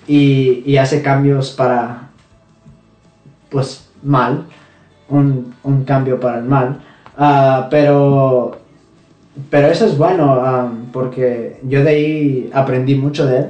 y, 0.08 0.78
hace 0.78 1.02
cambios 1.02 1.52
para 1.52 2.10
pues 3.50 3.90
mal, 4.04 4.46
un, 5.10 5.54
un 5.64 5.84
cambio 5.84 6.20
para 6.20 6.40
el 6.40 6.46
mal. 6.46 6.82
Ah, 7.18 7.68
pero 7.72 8.60
pero 9.50 9.68
eso 9.68 9.86
es 9.86 9.98
bueno, 9.98 10.80
porque 10.92 11.60
yo 11.64 11.84
de 11.84 11.90
ahí 11.90 12.50
aprendí 12.54 12.96
mucho 12.96 13.26
de 13.26 13.38
él 13.38 13.48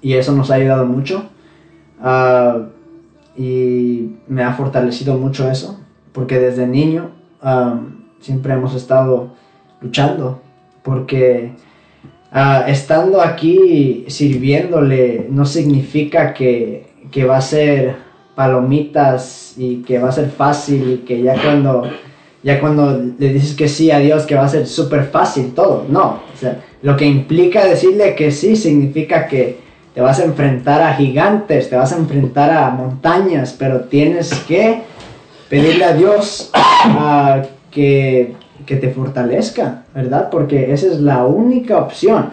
y 0.00 0.14
eso 0.14 0.32
nos 0.32 0.50
ha 0.50 0.54
ayudado 0.54 0.86
mucho. 0.86 1.24
Ah, 2.00 2.66
y 3.36 4.16
me 4.28 4.42
ha 4.42 4.52
fortalecido 4.52 5.16
mucho 5.16 5.50
eso, 5.50 5.80
porque 6.12 6.38
desde 6.38 6.66
niño 6.66 7.10
siempre 8.20 8.54
hemos 8.54 8.74
estado 8.74 9.30
luchando, 9.80 10.40
porque 10.82 11.52
ah, 12.32 12.64
estando 12.68 13.20
aquí 13.20 14.04
sirviéndole 14.08 15.26
no 15.30 15.44
significa 15.44 16.34
que, 16.34 16.86
que 17.10 17.24
va 17.24 17.38
a 17.38 17.42
ser 17.42 17.96
palomitas 18.34 19.54
y 19.56 19.82
que 19.82 19.98
va 19.98 20.08
a 20.08 20.12
ser 20.12 20.30
fácil 20.30 20.92
y 20.92 20.96
que 20.98 21.22
ya 21.22 21.34
cuando 21.42 21.84
ya 22.42 22.58
cuando 22.58 22.98
le 23.18 23.32
dices 23.32 23.54
que 23.54 23.68
sí 23.68 23.90
a 23.90 23.98
Dios, 23.98 24.24
que 24.24 24.34
va 24.34 24.44
a 24.44 24.48
ser 24.48 24.66
súper 24.66 25.04
fácil 25.04 25.52
todo. 25.54 25.84
No, 25.88 26.20
lo 26.82 26.96
que 26.96 27.04
implica 27.04 27.66
decirle 27.66 28.14
que 28.14 28.30
sí 28.30 28.56
significa 28.56 29.26
que 29.26 29.58
te 29.94 30.00
vas 30.00 30.20
a 30.20 30.24
enfrentar 30.24 30.82
a 30.82 30.94
gigantes, 30.94 31.68
te 31.68 31.76
vas 31.76 31.92
a 31.92 31.96
enfrentar 31.96 32.50
a 32.50 32.70
montañas, 32.70 33.54
pero 33.58 33.82
tienes 33.82 34.32
que 34.46 34.82
pedirle 35.48 35.84
a 35.84 35.94
Dios 35.94 36.50
ah, 36.54 37.42
que, 37.70 38.34
que 38.66 38.76
te 38.76 38.90
fortalezca, 38.90 39.84
¿verdad? 39.94 40.30
Porque 40.30 40.72
esa 40.72 40.86
es 40.86 41.00
la 41.00 41.24
única 41.24 41.78
opción. 41.78 42.30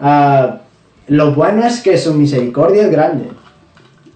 Ah, 0.00 0.60
lo 1.08 1.34
bueno 1.34 1.66
es 1.66 1.80
que 1.82 1.98
su 1.98 2.14
misericordia 2.14 2.84
es 2.84 2.90
grande 2.90 3.28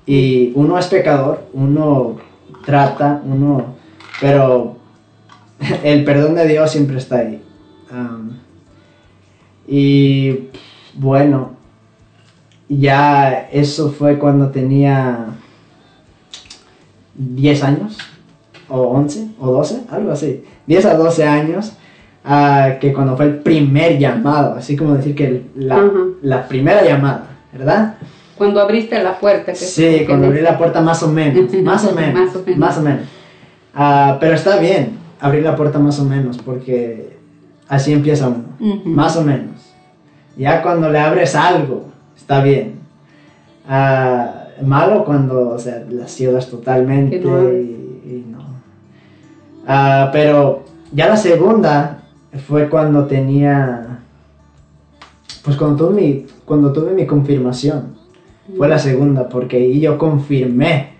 y 0.06 0.52
uno 0.54 0.78
es 0.78 0.86
pecador, 0.86 1.44
uno 1.52 2.16
trata, 2.64 3.20
uno, 3.24 3.74
pero 4.20 4.76
el 5.82 6.04
perdón 6.04 6.34
de 6.34 6.46
Dios 6.46 6.70
siempre 6.70 6.98
está 6.98 7.18
ahí. 7.18 7.42
Am, 7.90 8.38
y 9.66 10.48
bueno, 10.94 11.57
ya 12.68 13.48
eso 13.52 13.90
fue 13.90 14.18
cuando 14.18 14.48
tenía 14.50 15.26
10 17.14 17.64
años, 17.64 17.98
o 18.68 18.80
11, 18.82 19.28
o 19.40 19.50
12, 19.52 19.80
algo 19.90 20.12
así. 20.12 20.44
10 20.66 20.84
a 20.86 20.94
12 20.94 21.24
años, 21.24 21.72
ah, 22.24 22.74
que 22.80 22.92
cuando 22.92 23.16
fue 23.16 23.26
el 23.26 23.38
primer 23.38 23.98
llamado, 23.98 24.54
así 24.54 24.76
como 24.76 24.94
decir 24.94 25.14
que 25.14 25.46
la, 25.56 25.76
Ajá. 25.76 25.90
la 26.22 26.46
primera 26.48 26.84
llamada, 26.84 27.28
¿verdad? 27.52 27.94
Cuando 28.36 28.60
abriste 28.60 29.02
la 29.02 29.18
puerta. 29.18 29.52
que- 29.52 29.58
Sí, 29.58 30.04
cuando 30.06 30.26
abrí 30.28 30.40
la 30.42 30.56
puerta 30.58 30.80
más 30.80 31.02
o 31.02 31.08
menos, 31.08 31.52
más 31.64 31.84
o 31.84 31.92
menos, 31.94 32.26
Más 32.26 32.36
o 32.36 32.42
menos. 32.44 32.58
más 32.58 32.78
o 32.78 32.82
menos. 32.82 33.02
Ah, 33.74 34.16
pero 34.20 34.34
está 34.34 34.58
bien 34.58 34.98
abrir 35.20 35.42
la 35.42 35.56
puerta 35.56 35.78
más 35.78 35.98
o 35.98 36.04
menos, 36.04 36.38
porque 36.38 37.16
así 37.68 37.92
empieza 37.92 38.28
uno, 38.28 38.44
Ujú. 38.60 38.88
más 38.88 39.16
o 39.16 39.22
menos. 39.24 39.56
Ya 40.36 40.62
cuando 40.62 40.88
le 40.88 41.00
abres 41.00 41.34
algo, 41.34 41.87
está 42.18 42.42
bien. 42.42 42.80
Ah, 43.66 44.48
malo 44.62 45.04
cuando, 45.04 45.50
o 45.50 45.58
sea, 45.58 45.84
la 45.88 46.08
cierras 46.08 46.48
totalmente 46.48 47.20
no 47.20 47.52
y, 47.52 47.56
y 48.04 48.26
no. 48.30 48.40
Ah, 49.66 50.10
pero 50.12 50.64
ya 50.92 51.08
la 51.08 51.16
segunda 51.16 52.02
fue 52.46 52.68
cuando 52.68 53.06
tenía, 53.06 54.00
pues 55.44 55.56
cuando 55.56 55.86
tuve 55.86 56.00
mi, 56.00 56.26
cuando 56.44 56.72
tuve 56.72 56.92
mi 56.92 57.06
confirmación. 57.06 57.96
Fue 58.56 58.66
la 58.66 58.78
segunda, 58.78 59.28
porque 59.28 59.58
ahí 59.58 59.78
yo 59.78 59.98
confirmé, 59.98 60.94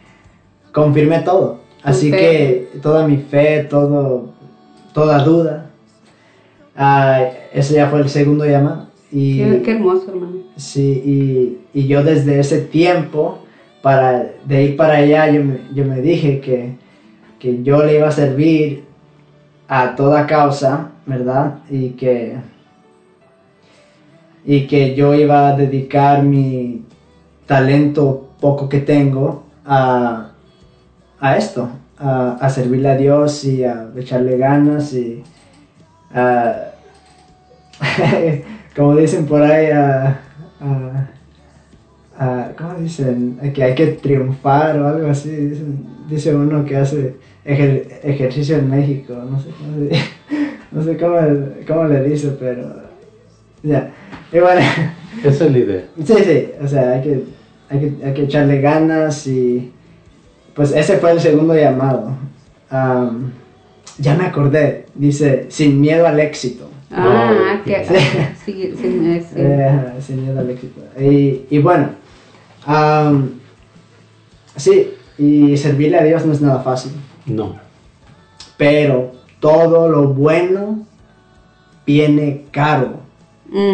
confirmé 0.70 1.20
todo. 1.20 1.60
Así 1.82 2.10
que 2.10 2.68
toda 2.82 3.06
mi 3.06 3.16
fe, 3.16 3.64
todo, 3.64 4.34
toda 4.92 5.24
duda, 5.24 5.70
ah, 6.76 7.22
ese 7.54 7.74
ya 7.74 7.88
fue 7.88 8.00
el 8.00 8.10
segundo 8.10 8.44
llamado. 8.44 8.87
Y, 9.10 9.38
Qué, 9.38 9.62
qué 9.64 9.70
hermoso, 9.72 10.10
hermano. 10.10 10.36
sí, 10.56 11.58
y, 11.72 11.80
y 11.80 11.86
yo 11.86 12.02
desde 12.04 12.38
ese 12.40 12.60
tiempo, 12.60 13.38
para, 13.82 14.32
de 14.44 14.56
ahí 14.56 14.72
para 14.74 14.96
allá, 14.96 15.30
yo 15.30 15.44
me, 15.44 15.60
yo 15.74 15.84
me 15.84 16.00
dije 16.00 16.40
que, 16.40 16.76
que 17.38 17.62
yo 17.62 17.82
le 17.84 17.96
iba 17.98 18.08
a 18.08 18.12
servir 18.12 18.84
a 19.68 19.94
toda 19.96 20.26
causa, 20.26 20.90
¿verdad? 21.06 21.60
Y 21.70 21.90
que, 21.90 22.36
y 24.44 24.66
que 24.66 24.94
yo 24.94 25.14
iba 25.14 25.48
a 25.48 25.56
dedicar 25.56 26.22
mi 26.22 26.84
talento 27.46 28.28
poco 28.40 28.68
que 28.68 28.80
tengo 28.80 29.44
a, 29.64 30.32
a 31.20 31.36
esto, 31.36 31.68
a, 31.98 32.32
a 32.40 32.50
servirle 32.50 32.88
a 32.90 32.96
Dios 32.96 33.44
y 33.44 33.64
a 33.64 33.88
echarle 33.96 34.36
ganas 34.36 34.92
y 34.92 35.22
a, 36.12 36.72
como 38.78 38.94
dicen 38.96 39.26
por 39.26 39.42
ahí, 39.42 39.66
a, 39.72 40.20
a- 40.60 41.08
a- 42.16 42.52
¿cómo 42.56 42.74
dicen? 42.74 43.38
Que 43.52 43.64
hay 43.64 43.74
que 43.74 43.86
triunfar 43.88 44.78
o 44.80 44.86
algo 44.86 45.08
así, 45.08 45.30
dicen- 45.30 45.84
dice 46.08 46.32
uno 46.34 46.64
que 46.64 46.76
hace 46.76 47.16
ejer- 47.44 47.88
ejercicio 48.04 48.56
en 48.56 48.70
México, 48.70 49.14
no 49.28 49.40
sé, 49.40 49.48
no 49.66 49.88
sé, 49.90 50.02
no 50.70 50.82
sé 50.84 50.96
cómo, 50.96 51.16
cómo 51.66 51.84
le 51.88 52.04
dice, 52.04 52.28
pero 52.38 52.82
ya, 53.64 53.90
y 54.32 54.38
bueno. 54.38 54.60
Esa 55.24 55.44
es 55.46 55.50
la 55.52 55.58
idea. 55.58 55.84
Sí, 56.04 56.14
sí, 56.24 56.48
o 56.62 56.68
sea, 56.68 56.92
hay 56.92 57.02
que, 57.02 57.24
hay 57.70 57.80
que, 57.80 58.06
hay 58.06 58.14
que 58.14 58.22
echarle 58.22 58.60
ganas 58.60 59.26
y 59.26 59.72
pues 60.54 60.70
ese 60.72 60.98
fue 60.98 61.10
el 61.12 61.20
segundo 61.20 61.56
llamado. 61.56 62.12
Am, 62.70 63.32
ya 63.98 64.14
me 64.14 64.26
acordé, 64.26 64.86
dice, 64.94 65.46
sin 65.48 65.80
miedo 65.80 66.06
al 66.06 66.20
éxito. 66.20 66.67
Ah, 66.90 67.32
No, 67.58 67.64
que, 67.64 67.84
sí. 67.84 67.94
sí, 68.44 68.74
sí, 68.80 69.20
sí. 69.20 69.34
Eh, 69.36 69.80
sin 70.00 70.22
miedo 70.22 70.40
al 70.40 70.50
éxito. 70.50 70.80
Y, 70.98 71.42
y 71.50 71.58
bueno, 71.58 71.90
sí, 74.56 74.94
y 75.18 75.56
servirle 75.56 75.98
a 75.98 76.04
Dios 76.04 76.24
no 76.24 76.32
es 76.32 76.40
nada 76.40 76.60
fácil. 76.60 76.92
No. 77.26 77.56
pero 78.56 79.12
todo 79.40 79.88
lo 79.88 80.08
bueno 80.08 80.80
viene 81.86 82.44
caro. 82.50 83.00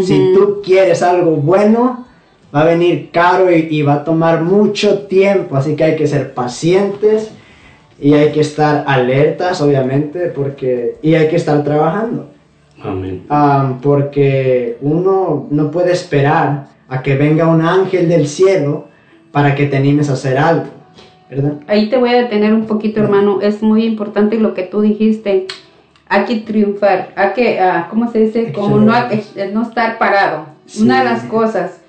Si 0.05 0.33
tú 0.35 0.61
quieres 0.65 1.03
algo 1.03 1.33
bueno, 1.37 2.07
va 2.55 2.61
a 2.63 2.65
venir 2.65 3.11
caro 3.13 3.51
y, 3.51 3.67
y 3.71 3.83
va 3.83 3.95
a 3.95 4.05
tomar 4.05 4.43
mucho 4.43 5.01
tiempo, 5.07 5.57
así 5.57 5.75
que 5.77 5.85
hay 5.85 5.97
que 5.97 6.07
ser 6.07 6.35
pacientes 6.35 7.31
y 8.01 8.15
hay 8.15 8.31
que 8.33 8.41
estar 8.41 8.85
alertas, 8.87 9.61
obviamente, 9.61 10.27
porque 10.29 10.97
y 11.03 11.15
hay 11.15 11.29
que 11.29 11.37
estar 11.37 11.63
trabajando. 11.65 12.31
Amén. 12.85 13.25
Am, 13.29 13.81
porque 13.81 14.77
uno 14.81 15.47
no 15.51 15.71
puede 15.71 15.93
esperar 15.93 16.67
a 16.89 17.03
que 17.03 17.17
venga 17.17 17.49
un 17.49 17.63
ángel 17.63 18.09
del 18.09 18.29
cielo 18.29 18.87
para 19.33 19.55
que 19.55 19.67
te 19.67 19.77
animes 19.77 20.11
a 20.11 20.13
hacer 20.13 20.39
algo, 20.39 20.67
¿verdad? 21.29 21.55
Ahí 21.67 21.89
te 21.89 21.97
voy 21.97 22.11
a 22.11 22.23
detener 22.23 22.53
un 22.53 22.67
poquito, 22.67 23.01
hermano. 23.01 23.41
Es 23.41 23.63
muy 23.63 23.85
importante 23.85 24.39
lo 24.39 24.55
que 24.55 24.63
tú 24.63 24.83
dijiste. 24.83 25.47
Hay 26.09 26.25
que 26.25 26.37
triunfar. 26.37 27.13
Hay 27.17 27.33
que, 27.33 27.59
ah, 27.59 27.89
¿cómo 27.91 28.13
se 28.13 28.21
dice? 28.21 28.53
Como 28.53 28.79
no, 28.79 28.93
no 29.53 29.63
estar 29.63 29.99
parado. 29.99 30.47
Sí. 30.67 30.83
Una 30.83 31.01
de 31.01 31.05
las 31.07 31.25
cosas. 31.25 31.81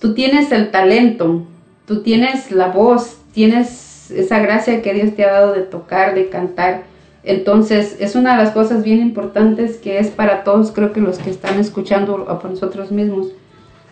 Tú 0.00 0.14
tienes 0.14 0.52
el 0.52 0.70
talento. 0.70 1.42
Tú 1.84 2.02
tienes 2.02 2.52
la 2.52 2.68
voz. 2.68 3.18
Tienes 3.32 4.10
esa 4.10 4.38
gracia 4.38 4.80
que 4.80 4.94
Dios 4.94 5.14
te 5.14 5.24
ha 5.24 5.32
dado 5.32 5.52
de 5.52 5.62
tocar, 5.62 6.14
de 6.14 6.28
cantar. 6.28 6.84
Entonces, 7.24 7.96
es 8.00 8.14
una 8.14 8.36
de 8.36 8.44
las 8.44 8.52
cosas 8.52 8.84
bien 8.84 9.00
importantes 9.00 9.76
que 9.76 9.98
es 9.98 10.08
para 10.08 10.44
todos, 10.44 10.70
creo 10.72 10.92
que 10.92 11.00
los 11.00 11.18
que 11.18 11.30
están 11.30 11.58
escuchando 11.58 12.14
o 12.28 12.38
por 12.38 12.50
nosotros 12.50 12.90
mismos. 12.92 13.28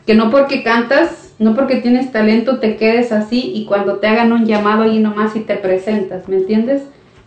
Que 0.06 0.14
no 0.14 0.30
porque 0.30 0.62
cantas, 0.62 1.32
no 1.38 1.54
porque 1.54 1.76
tienes 1.76 2.12
talento, 2.12 2.58
te 2.60 2.76
quedes 2.76 3.10
así 3.12 3.52
y 3.54 3.64
cuando 3.66 3.96
te 3.96 4.06
hagan 4.06 4.32
un 4.32 4.46
llamado 4.46 4.84
ahí 4.84 5.00
nomás 5.00 5.34
y 5.36 5.40
te 5.40 5.56
presentas, 5.56 6.28
¿me 6.28 6.36
entiendes? 6.36 6.82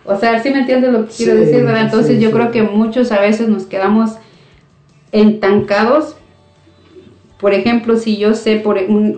O 0.06 0.16
sea, 0.16 0.42
sí 0.42 0.50
me 0.50 0.60
entiendes 0.62 0.92
lo 0.94 1.06
que 1.06 1.12
quiero 1.14 1.34
Sí, 1.34 1.40
decir, 1.40 1.64
¿verdad? 1.66 1.82
Entonces 1.84 2.16
sí, 2.18 2.22
yo 2.24 2.30
sí. 2.30 2.36
creo 2.36 2.52
que 2.52 2.64
muchos 2.64 3.12
a 3.12 3.20
veces 3.20 3.50
nos 3.50 3.66
quedamos 3.66 4.16
entancados. 5.12 6.16
Por 7.40 7.54
ejemplo, 7.54 7.96
si 7.98 8.18
yo 8.18 8.34
sé, 8.34 8.58
por, 8.58 8.78
un- 8.78 9.16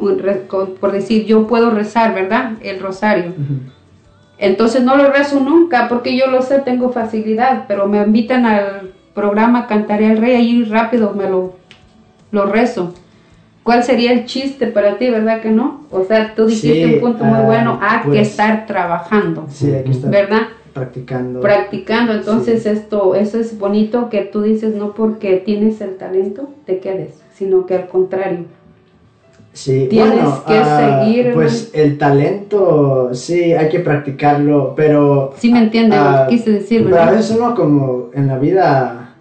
por 0.80 0.92
decir, 0.92 1.26
yo 1.26 1.48
puedo 1.48 1.72
rezar, 1.72 2.14
¿verdad? 2.14 2.54
El 2.62 2.80
rosario. 2.80 3.34
Entonces 4.42 4.82
no 4.84 4.98
lo 4.98 5.12
rezo 5.12 5.40
nunca 5.40 5.88
porque 5.88 6.18
yo 6.18 6.26
lo 6.28 6.42
sé, 6.42 6.60
tengo 6.60 6.90
facilidad, 6.92 7.66
pero 7.68 7.88
me 7.88 8.00
invitan 8.02 8.46
al 8.46 8.92
programa 9.14 9.68
Cantaré 9.68 10.08
al 10.08 10.18
Rey, 10.18 10.36
ahí 10.36 10.64
rápido 10.64 11.14
me 11.14 11.30
lo, 11.30 11.54
lo 12.32 12.46
rezo. 12.48 12.94
¿Cuál 13.62 13.84
sería 13.84 14.12
el 14.12 14.26
chiste 14.26 14.66
para 14.66 14.98
ti, 14.98 15.12
verdad 15.12 15.42
que 15.42 15.52
no? 15.52 15.82
O 15.92 16.04
sea, 16.04 16.34
tú 16.34 16.48
dijiste 16.48 16.88
Sí, 16.88 16.94
un 16.96 17.00
punto 17.00 17.24
muy 17.24 17.38
ah, 17.40 17.44
bueno, 17.44 17.80
hay 17.80 18.00
que 18.00 18.08
pues- 18.08 18.30
estar 18.30 18.66
trabajando, 18.66 19.46
Sí, 19.48 19.72
hay 19.72 19.84
que 19.84 19.92
estar 19.92 20.10
¿verdad? 20.10 20.42
practicando. 20.74 21.40
Practicando, 21.42 22.14
entonces 22.14 22.66
esto, 22.66 23.14
eso 23.14 23.38
es 23.40 23.60
bonito 23.60 24.10
que 24.10 24.22
tú 24.22 24.42
dices, 24.42 24.74
no 24.74 24.94
porque 24.96 25.38
tienes 25.38 25.80
el 25.82 25.98
talento 25.98 26.50
te 26.66 26.80
quedes, 26.80 27.22
sino 27.36 27.68
que 27.68 27.76
al 27.76 27.88
contrario. 27.88 28.46
Sí, 29.54 29.88
Tienes 29.90 30.14
bueno, 30.14 30.44
que 30.46 30.58
ah, 30.58 31.04
seguir, 31.04 31.34
Pues 31.34 31.72
el 31.74 31.98
talento, 31.98 33.10
sí, 33.14 33.54
hay 33.54 33.68
que 33.68 33.80
practicarlo, 33.80 34.74
pero... 34.76 35.34
Sí 35.38 35.52
me 35.52 35.62
lo 35.62 35.68
ah, 35.94 36.26
que 36.30 36.36
quise 36.38 36.52
decir, 36.52 36.84
Pero 36.84 36.96
a 36.96 37.00
¿verdad? 37.00 37.18
veces 37.18 37.36
uno 37.38 37.54
como 37.54 38.10
en 38.14 38.28
la 38.28 38.38
vida 38.38 39.16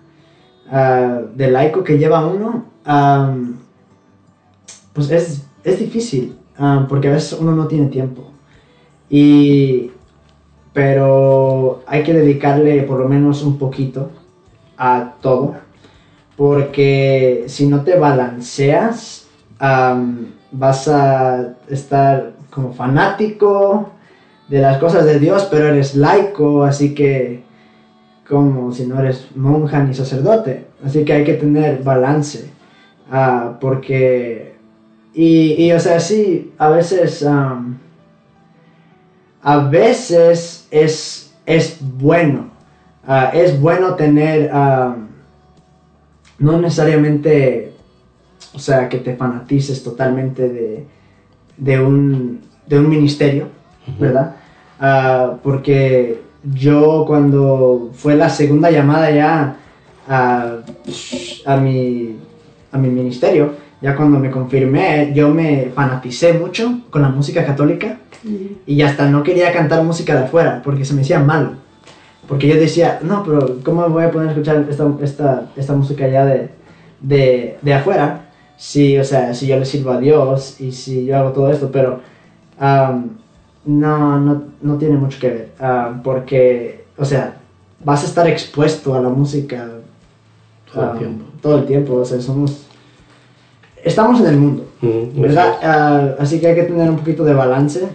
ah, 0.70 1.20
de 1.34 1.50
laico 1.50 1.82
que 1.82 1.98
lleva 1.98 2.24
uno, 2.26 2.64
am, 2.84 3.56
pues 4.92 5.10
es, 5.10 5.44
es 5.64 5.78
difícil, 5.80 6.36
am, 6.56 6.86
porque 6.86 7.08
a 7.08 7.12
veces 7.12 7.36
uno 7.38 7.52
no 7.52 7.66
tiene 7.66 7.86
tiempo. 7.86 8.30
Y, 9.08 9.90
pero 10.72 11.82
hay 11.86 12.04
que 12.04 12.14
dedicarle 12.14 12.82
por 12.82 13.00
lo 13.00 13.08
menos 13.08 13.42
un 13.42 13.58
poquito 13.58 14.10
a 14.78 15.14
todo, 15.20 15.56
porque 16.36 17.44
si 17.48 17.66
no 17.66 17.82
te 17.82 17.98
balanceas, 17.98 19.19
vas 19.60 20.88
a 20.88 21.54
estar 21.68 22.32
como 22.50 22.72
fanático 22.72 23.90
de 24.48 24.60
las 24.60 24.78
cosas 24.78 25.04
de 25.04 25.20
Dios, 25.20 25.46
pero 25.50 25.68
eres 25.68 25.94
laico, 25.94 26.64
así 26.64 26.94
que 26.94 27.44
como 28.28 28.72
si 28.72 28.86
no 28.86 29.00
eres 29.00 29.28
monja 29.34 29.82
ni 29.82 29.92
sacerdote. 29.92 30.66
Así 30.84 31.04
que 31.04 31.12
hay 31.12 31.24
que 31.24 31.34
tener 31.34 31.82
balance, 31.82 32.50
ah, 33.10 33.58
porque, 33.60 34.54
y, 35.12 35.70
o 35.72 35.80
sea, 35.80 36.00
sí, 36.00 36.52
a 36.56 36.68
veces, 36.70 37.26
a 39.42 39.58
veces 39.68 40.68
es, 40.70 41.34
es 41.44 41.78
bueno, 41.80 42.50
ah, 43.06 43.30
es 43.34 43.60
bueno 43.60 43.94
tener, 43.94 44.50
no 46.38 46.58
necesariamente, 46.60 47.74
o 48.52 48.58
sea, 48.58 48.88
que 48.88 48.98
te 48.98 49.16
fanatices 49.16 49.82
totalmente 49.82 50.48
de, 50.48 50.86
de, 51.56 51.80
un, 51.80 52.40
de 52.66 52.78
un 52.78 52.88
ministerio, 52.88 53.48
¿verdad? 53.98 54.36
Ah, 54.80 55.34
porque 55.42 56.20
yo 56.54 57.04
cuando 57.06 57.90
fue 57.92 58.16
la 58.16 58.28
segunda 58.28 58.70
llamada 58.70 59.10
ya 59.10 59.56
a, 60.08 60.56
a, 61.46 61.56
mi, 61.56 62.16
a 62.72 62.78
mi 62.78 62.88
ministerio, 62.88 63.52
ya 63.80 63.96
cuando 63.96 64.18
me 64.18 64.30
confirmé, 64.30 65.12
yo 65.14 65.30
me 65.30 65.70
fanaticé 65.74 66.32
mucho 66.34 66.80
con 66.90 67.02
la 67.02 67.08
música 67.08 67.44
católica 67.46 67.98
y 68.66 68.82
hasta 68.82 69.08
no 69.08 69.22
quería 69.22 69.52
cantar 69.52 69.82
música 69.84 70.14
de 70.14 70.24
afuera 70.24 70.60
porque 70.62 70.84
se 70.84 70.94
me 70.94 71.02
hacía 71.02 71.20
malo. 71.20 71.52
Porque 72.28 72.46
yo 72.46 72.54
decía, 72.56 73.00
no, 73.02 73.24
pero 73.24 73.58
¿cómo 73.64 73.88
voy 73.88 74.04
a 74.04 74.10
poder 74.10 74.28
escuchar 74.28 74.66
esta, 74.68 74.86
esta, 75.02 75.50
esta 75.56 75.72
música 75.74 76.06
ya 76.06 76.24
de, 76.26 76.50
de, 77.00 77.58
de 77.60 77.74
afuera? 77.74 78.29
Si, 78.62 78.98
o 78.98 79.04
sea, 79.04 79.32
si 79.32 79.46
yo 79.46 79.56
le 79.56 79.64
sirvo 79.64 79.90
a 79.90 79.98
Dios 79.98 80.60
y 80.60 80.72
si 80.72 81.06
yo 81.06 81.16
hago 81.16 81.30
todo 81.30 81.50
esto, 81.50 81.70
pero 81.72 82.00
am, 82.58 83.12
no, 83.64 84.20
no, 84.20 84.42
no 84.60 84.74
tiene 84.76 84.98
mucho 84.98 85.18
que 85.18 85.30
ver. 85.30 85.48
am, 85.58 86.02
porque, 86.02 86.84
o 86.98 87.04
sea, 87.06 87.38
vas 87.82 88.02
a 88.02 88.06
estar 88.06 88.28
expuesto 88.28 88.94
a 88.94 89.00
la 89.00 89.08
música 89.08 89.66
Todo 90.70 90.82
el 90.84 90.90
am, 90.90 90.98
tiempo. 90.98 91.24
todo 91.40 91.58
el 91.58 91.64
tiempo. 91.64 91.94
O 91.94 92.04
sea, 92.04 92.20
somos... 92.20 92.66
Estamos 93.82 94.20
en 94.20 94.26
el 94.26 94.36
mundo. 94.36 94.66
Ujú, 94.82 95.10
¿verdad? 95.22 95.54
Ah, 95.62 96.14
así 96.18 96.38
que 96.38 96.48
hay 96.48 96.54
que 96.54 96.64
tener 96.64 96.90
un 96.90 96.98
poquito 96.98 97.24
de 97.24 97.32
balance, 97.32 97.88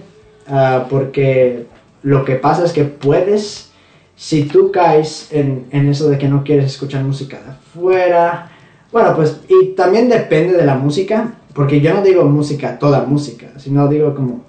ah, 0.47 0.87
porque 0.89 1.67
lo 2.01 2.25
que 2.25 2.37
pasa 2.37 2.65
es 2.65 2.73
que 2.73 2.85
puedes, 2.85 3.69
si 4.15 4.45
tú 4.45 4.71
caes 4.71 5.29
en, 5.31 5.67
en 5.69 5.89
eso 5.89 6.09
de 6.09 6.17
que 6.17 6.27
no 6.27 6.43
quieres 6.43 6.65
escuchar 6.65 7.03
música 7.03 7.37
de 7.39 7.51
afuera, 7.51 8.49
bueno, 8.95 9.13
pues, 9.13 9.41
y 9.49 9.73
también 9.73 10.07
depende 10.07 10.55
de 10.55 10.65
la 10.65 10.75
música, 10.75 11.33
porque 11.53 11.81
yo 11.81 11.93
no 11.93 12.01
digo 12.01 12.23
música, 12.23 12.79
toda 12.79 13.03
música, 13.03 13.47
sino 13.57 13.89
digo 13.89 14.15
como, 14.15 14.39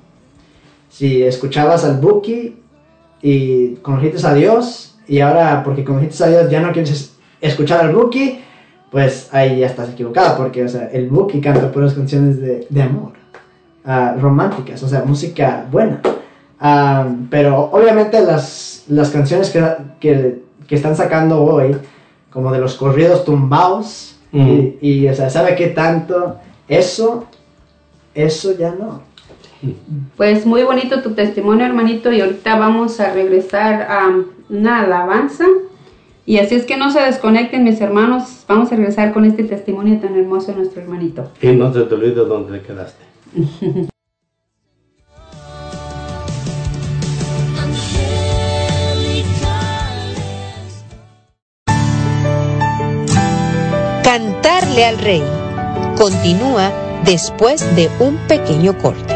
si 0.89 1.25
escuchabas 1.25 1.85
al 1.85 1.97
Buki 1.97 2.55
y 3.23 3.71
conociste 3.83 4.25
a 4.25 4.35
Dios, 4.35 4.95
y 5.09 5.19
ahora 5.19 5.65
porque 5.65 5.83
conociste 5.83 6.23
a 6.23 6.29
Dios 6.29 6.49
ya 6.49 6.61
no 6.61 6.71
quieres 6.71 6.93
es- 6.93 7.13
escuchar 7.41 7.81
al 7.81 7.93
Buki, 7.93 8.39
pues 8.93 9.31
ahí 9.33 9.59
ya 9.59 9.67
estás 9.67 9.89
equivocado, 9.91 10.37
porque, 10.37 10.63
o 10.63 10.69
sea, 10.69 10.91
el 10.93 11.09
Buki 11.09 11.41
canta 11.41 11.73
puras 11.73 11.95
canciones 11.95 12.41
de, 12.41 12.69
de 12.71 12.83
amor, 12.83 13.15
ah, 13.85 14.15
románticas, 14.21 14.81
o 14.81 14.89
sea, 14.89 15.03
música 15.03 15.67
buena. 15.73 16.01
Ah, 16.61 17.05
pero 17.31 17.69
obviamente 17.73 18.21
las, 18.21 18.85
las 18.87 19.11
canciones 19.11 19.51
que, 19.51 19.61
que, 19.99 20.41
que 20.69 20.77
están 20.77 20.95
sacando 20.95 21.43
hoy, 21.43 21.77
como 22.31 22.53
de 22.53 22.61
los 22.61 22.77
corridos 22.77 23.25
tumbados, 23.25 24.13
Ujú. 24.33 24.77
y, 24.81 25.05
y, 25.05 25.09
o 25.09 25.15
sea, 25.15 25.31
¿sabe 25.31 25.55
qué 25.55 25.69
tanto? 25.69 26.37
Eso, 26.69 27.27
eso 28.15 28.57
ya 28.57 28.75
no. 28.75 29.03
Pues 30.17 30.47
muy 30.47 30.63
bonito 30.63 31.03
tu 31.03 31.15
testimonio, 31.15 31.67
hermanito, 31.67 32.13
y 32.13 32.21
ahorita 32.21 32.59
vamos 32.59 33.01
a 33.01 33.13
regresar 33.13 33.83
a 33.91 34.15
una 34.49 34.81
alabanza. 34.81 35.45
Y 36.25 36.39
así 36.39 36.57
es 36.57 36.65
que 36.65 36.77
no 36.77 36.91
se 36.91 37.01
desconecten, 37.01 37.65
mis 37.65 37.81
hermanos. 37.81 38.45
Vamos 38.49 38.73
a 38.73 38.77
regresar 38.77 39.13
con 39.13 39.25
este 39.25 39.45
testimonio 39.45 39.99
tan 40.01 40.17
hermoso 40.17 40.49
de 40.49 40.59
nuestro 40.59 40.83
hermanito. 40.83 41.31
Y 41.41 41.49
no 41.49 41.73
se 41.73 41.83
te 41.83 41.95
olvide 41.95 42.15
dónde 42.15 42.59
te 42.59 42.67
quedaste. 42.67 43.05
Cantarle 54.17 54.87
al 54.87 54.97
Rey 54.97 55.23
continúa 55.99 56.73
después 57.05 57.61
de 57.77 57.91
un 58.01 58.17
pequeño 58.27 58.79
corte. 58.79 59.16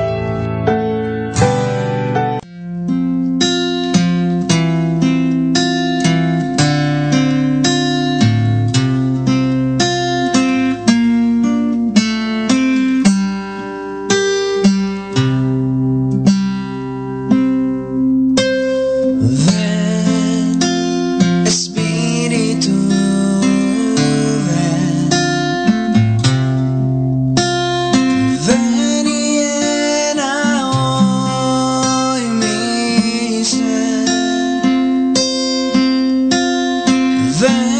vem. 37.41 37.80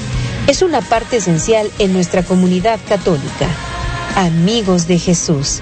es 0.47 0.61
una 0.61 0.81
parte 0.81 1.17
esencial 1.17 1.71
en 1.79 1.93
nuestra 1.93 2.23
comunidad 2.23 2.79
católica. 2.87 3.47
Amigos 4.15 4.87
de 4.87 4.99
Jesús, 4.99 5.61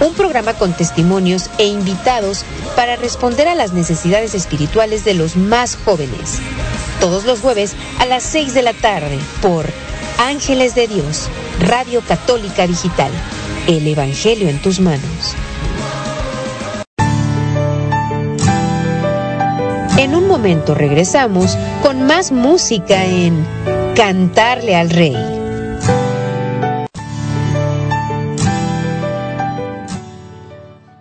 un 0.00 0.14
programa 0.14 0.54
con 0.54 0.72
testimonios 0.72 1.50
e 1.58 1.66
invitados 1.66 2.44
para 2.76 2.96
responder 2.96 3.48
a 3.48 3.54
las 3.54 3.72
necesidades 3.72 4.34
espirituales 4.34 5.04
de 5.04 5.14
los 5.14 5.36
más 5.36 5.76
jóvenes. 5.84 6.38
Todos 7.00 7.24
los 7.24 7.40
jueves 7.40 7.74
a 7.98 8.06
las 8.06 8.22
6 8.24 8.54
de 8.54 8.62
la 8.62 8.72
tarde 8.72 9.18
por 9.42 9.66
Ángeles 10.18 10.74
de 10.74 10.88
Dios, 10.88 11.28
Radio 11.60 12.00
Católica 12.02 12.66
Digital. 12.66 13.10
El 13.66 13.86
Evangelio 13.86 14.48
en 14.48 14.60
tus 14.62 14.80
manos. 14.80 15.34
En 19.98 20.14
un 20.14 20.28
momento 20.28 20.74
regresamos 20.74 21.58
con 21.82 22.06
más 22.06 22.30
música 22.30 23.04
en 23.04 23.44
Cantarle 23.98 24.76
al 24.76 24.90
Rey. 24.90 25.16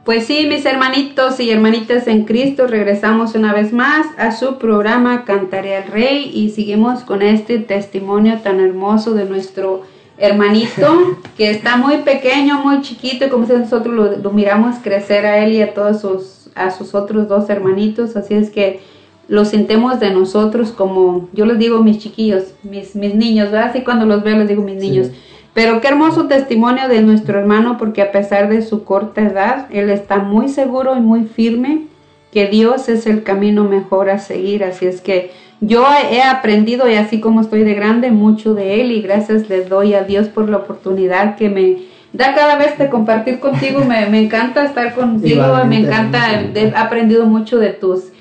Pues 0.04 0.26
sí, 0.26 0.48
mis 0.48 0.66
hermanitos 0.66 1.40
y 1.40 1.52
hermanitas 1.52 2.08
en 2.08 2.26
Cristo, 2.26 2.66
regresamos 2.66 3.36
una 3.36 3.54
vez 3.54 3.72
más 3.72 4.08
a 4.18 4.32
su 4.32 4.58
programa 4.58 5.26
Cantaré 5.26 5.76
al 5.76 5.92
Rey 5.92 6.32
y 6.34 6.50
seguimos 6.50 7.02
con 7.02 7.22
este 7.22 7.60
testimonio 7.60 8.40
tan 8.40 8.60
hermoso 8.60 9.14
de 9.14 9.26
nuestro 9.26 9.84
hermanito 10.18 11.20
que 11.38 11.52
está 11.52 11.78
muy 11.78 11.98
pequeño, 11.98 12.64
muy 12.64 12.82
chiquito 12.82 13.26
y 13.28 13.30
como 13.30 13.46
si 13.46 13.54
nosotros 13.54 13.94
lo, 13.94 14.18
lo 14.18 14.32
miramos 14.32 14.78
crecer 14.82 15.28
a 15.28 15.46
él 15.46 15.52
y 15.52 15.62
a 15.62 15.76
todos 15.76 16.02
sus, 16.02 16.50
a 16.56 16.72
sus 16.72 16.96
otros 16.96 17.28
dos 17.28 17.48
hermanitos, 17.52 18.16
así 18.16 18.34
es 18.34 18.50
que 18.50 18.97
lo 19.28 19.46
sintemos 19.46 20.00
de 20.00 20.12
nosotros 20.12 20.72
como, 20.72 21.30
yo 21.34 21.46
les 21.46 21.60
digo 21.60 21.84
mis 21.84 22.00
chiquillos, 22.00 22.54
mis, 22.64 22.96
mis 22.96 23.14
niños, 23.14 23.52
¿verdad? 23.52 23.70
Así 23.70 23.82
cuando 23.82 24.06
los 24.06 24.24
veo 24.24 24.38
les 24.38 24.48
digo 24.48 24.62
mis 24.62 24.78
niños. 24.78 25.10
Pero 25.54 25.82
qué 25.82 25.88
hermoso 25.88 26.28
testimonio 26.28 26.88
de 26.88 27.02
nuestro 27.02 27.40
hermano 27.40 27.78
porque 27.78 28.02
a 28.02 28.12
pesar 28.12 28.48
de 28.48 28.62
su 28.62 28.84
corta 28.84 29.22
edad, 29.22 29.68
él 29.72 29.90
está 29.90 30.20
muy 30.20 30.50
seguro 30.50 30.96
y 30.96 31.02
muy 31.02 31.24
firme 31.24 31.88
que 32.32 32.48
Dios 32.48 32.90
es 32.90 33.08
el 33.08 33.24
camino 33.24 33.64
mejor 33.64 34.10
a 34.10 34.20
seguir. 34.20 34.64
Así 34.64 34.86
es 34.86 35.02
que 35.02 35.32
yo 35.60 35.86
he 36.12 36.22
aprendido 36.22 36.88
y 36.88 36.94
así 36.94 37.20
como 37.20 37.42
estoy 37.42 37.64
de 37.64 37.74
grande 37.74 38.12
mucho 38.12 38.54
de 38.54 38.82
él 38.82 38.92
y 38.92 39.02
gracias 39.02 39.50
le 39.50 39.66
doy 39.66 39.96
a 39.96 40.04
Dios 40.04 40.28
por 40.28 40.48
la 40.48 40.58
oportunidad 40.58 41.36
que 41.36 41.50
me 41.50 41.78
da 42.14 42.36
cada 42.36 42.58
vez 42.58 42.78
de 42.78 42.90
compartir 42.90 43.40
contigo. 43.40 43.84
Me, 43.84 44.06
me 44.06 44.22
encanta 44.22 44.64
estar 44.64 44.94
contigo, 44.94 45.44
me 45.68 45.80
encanta, 45.80 46.40
he 46.54 46.74
aprendido 46.76 47.26
mucho 47.26 47.58
de 47.58 47.70
tus 47.70 48.12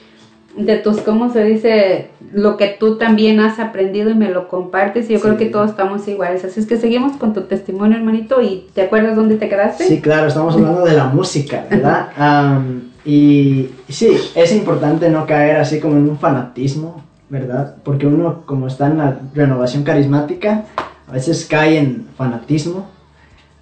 de 0.57 0.77
tus, 0.77 0.99
¿cómo 1.01 1.31
se 1.33 1.45
dice? 1.45 2.11
Lo 2.33 2.57
que 2.57 2.69
tú 2.69 2.97
también 2.97 3.41
has 3.41 3.59
aprendido 3.59 4.11
y 4.11 4.15
me 4.15 4.31
lo 4.31 4.49
compartes 4.49 5.09
y 5.09 5.13
yo 5.15 5.19
Sí. 5.19 5.23
creo 5.23 5.37
que 5.37 5.47
todos 5.47 5.71
estamos 5.71 6.07
iguales. 6.09 6.45
Así 6.45 6.61
es 6.61 6.67
que 6.67 6.77
seguimos 6.79 7.17
con 7.17 7.33
tu 7.35 7.43
testimonio, 7.43 7.97
hermanito, 7.99 8.41
y 8.41 8.67
¿te 8.75 8.83
acuerdas 8.83 9.17
dónde 9.17 9.37
te 9.37 9.49
quedaste? 9.49 9.85
Sí, 9.87 10.01
claro, 10.01 10.27
estamos 10.29 10.55
hablando 10.55 10.85
de 10.85 10.95
la 10.97 11.05
música, 11.07 11.65
¿verdad? 11.71 12.09
Am, 12.17 12.83
y 13.05 13.71
sí, 13.89 14.17
es 14.35 14.53
importante 14.53 15.09
no 15.11 15.27
caer 15.27 15.57
así 15.57 15.79
como 15.79 15.97
en 15.97 16.09
un 16.09 16.19
fanatismo, 16.19 17.03
¿verdad? 17.29 17.77
Porque 17.85 18.07
uno, 18.07 18.43
como 18.47 18.67
está 18.67 18.87
en 18.89 18.99
la 18.99 19.19
renovación 19.35 19.85
carismática, 19.85 20.65
a 21.09 21.13
veces 21.13 21.45
cae 21.45 21.79
en 21.79 22.07
fanatismo. 22.17 22.87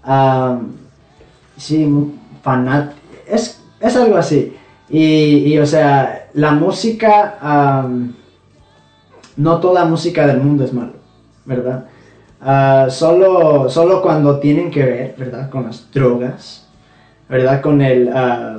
Am, 0.03 0.73
sí, 1.57 1.87
fanat 2.43 2.93
es, 3.27 3.61
es 3.81 3.97
algo 3.97 4.17
así. 4.17 4.55
Y, 4.89 5.53
y, 5.53 5.59
o 5.59 5.67
sea, 5.67 6.29
la 6.35 6.53
música, 6.53 7.87
no 9.37 9.61
toda 9.61 9.85
música 9.85 10.27
del 10.27 10.41
mundo 10.41 10.65
es 10.65 10.73
malo, 10.73 10.93
¿verdad? 11.45 11.87
Ah, 12.47 12.89
solo, 12.91 13.71
solo 13.71 14.03
cuando 14.03 14.39
tienen 14.39 14.71
que 14.71 14.85
ver, 14.85 15.15
¿verdad? 15.17 15.49
Con 15.49 15.65
las 15.65 15.91
drogas, 15.91 16.67
¿verdad? 17.27 17.63
Con 17.63 17.81
el, 17.81 18.11
ah, 18.15 18.59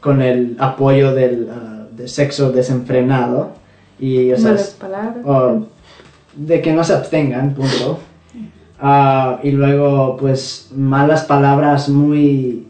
con 0.00 0.22
el 0.22 0.56
apoyo 0.60 1.12
del, 1.12 1.48
ah, 1.50 1.86
sexo 2.06 2.52
desenfrenado 2.52 3.52
y, 3.98 4.32
o 4.32 4.38
sea, 4.38 4.56
o 5.24 5.66
de 6.34 6.60
que 6.60 6.72
no 6.72 6.84
se 6.84 6.94
abstengan, 6.94 7.54
punto. 7.54 7.98
Y 9.42 9.50
luego, 9.52 10.18
pues, 10.18 10.70
malas 10.74 11.24
palabras 11.24 11.88
muy, 11.88 12.68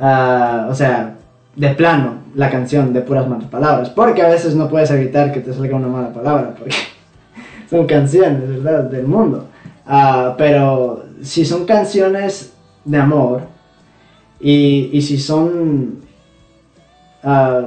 o 0.00 0.74
sea, 0.74 1.17
de 1.58 1.70
plano, 1.70 2.14
la 2.34 2.48
canción 2.50 2.92
de 2.92 3.00
puras 3.02 3.28
malas 3.28 3.48
palabras, 3.48 3.90
porque 3.90 4.22
a 4.22 4.28
veces 4.28 4.54
no 4.54 4.68
puedes 4.68 4.90
evitar 4.90 5.32
que 5.32 5.40
te 5.40 5.52
salga 5.52 5.76
una 5.76 5.88
mala 5.88 6.12
palabra, 6.12 6.54
porque 6.56 6.74
son 7.70 7.84
canciones, 7.86 8.48
¿verdad? 8.48 8.84
Del 8.84 9.06
mundo. 9.06 9.46
Ah, 9.86 10.34
pero 10.38 11.04
si 11.20 11.44
son 11.44 11.64
canciones 11.66 12.52
de 12.84 12.96
amor 12.98 13.42
y, 14.40 14.88
y 14.92 15.02
si 15.02 15.18
son... 15.18 15.98
ah, 17.24 17.66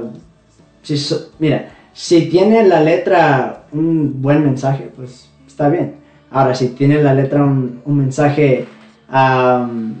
si 0.82 0.96
so- 0.96 1.28
mira, 1.38 1.68
si 1.92 2.26
tiene 2.26 2.66
la 2.66 2.80
letra 2.80 3.64
un 3.72 4.22
buen 4.22 4.42
mensaje, 4.42 4.90
pues 4.96 5.28
está 5.46 5.68
bien. 5.68 5.96
Ahora, 6.30 6.54
si 6.54 6.68
tiene 6.68 7.02
la 7.02 7.12
letra 7.12 7.42
un, 7.44 7.82
un 7.84 7.98
mensaje 7.98 8.64
am, 9.10 9.94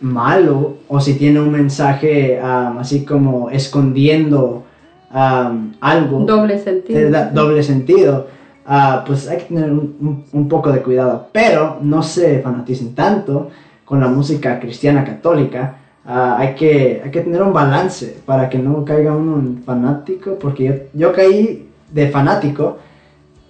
malo 0.00 0.76
o 0.88 1.00
si 1.00 1.14
tiene 1.14 1.40
un 1.40 1.50
mensaje 1.50 2.38
am, 2.40 2.78
así 2.78 3.04
como 3.04 3.50
escondiendo 3.50 4.64
am, 5.10 5.72
algo 5.80 6.20
Doble 6.24 6.58
sentido. 6.58 7.10
da 7.10 7.30
doble 7.30 7.62
sentido, 7.62 8.26
ah, 8.66 9.02
pues 9.06 9.28
hay 9.28 9.38
que 9.38 9.44
tener 9.44 9.70
un, 9.70 9.96
un- 10.00 10.24
un 10.32 10.48
poco 10.48 10.70
de 10.72 10.82
cuidado. 10.82 11.28
Pero 11.32 11.78
no 11.80 12.02
se 12.02 12.40
fanaticen 12.40 12.94
tanto 12.94 13.48
con 13.84 14.00
la 14.00 14.08
música 14.08 14.58
cristiana 14.60 15.04
católica. 15.04 15.76
ah, 16.04 16.36
hay, 16.38 16.54
que, 16.54 17.00
hay 17.02 17.10
que 17.10 17.20
tener 17.22 17.42
un 17.42 17.52
balance 17.52 18.18
para 18.26 18.48
que 18.48 18.58
no 18.58 18.84
caiga 18.84 19.12
uno 19.16 19.38
en 19.38 19.62
fanático, 19.64 20.38
porque 20.38 20.64
yo, 20.64 21.08
yo 21.08 21.12
caí 21.12 21.68
de 21.90 22.08
fanático, 22.10 22.76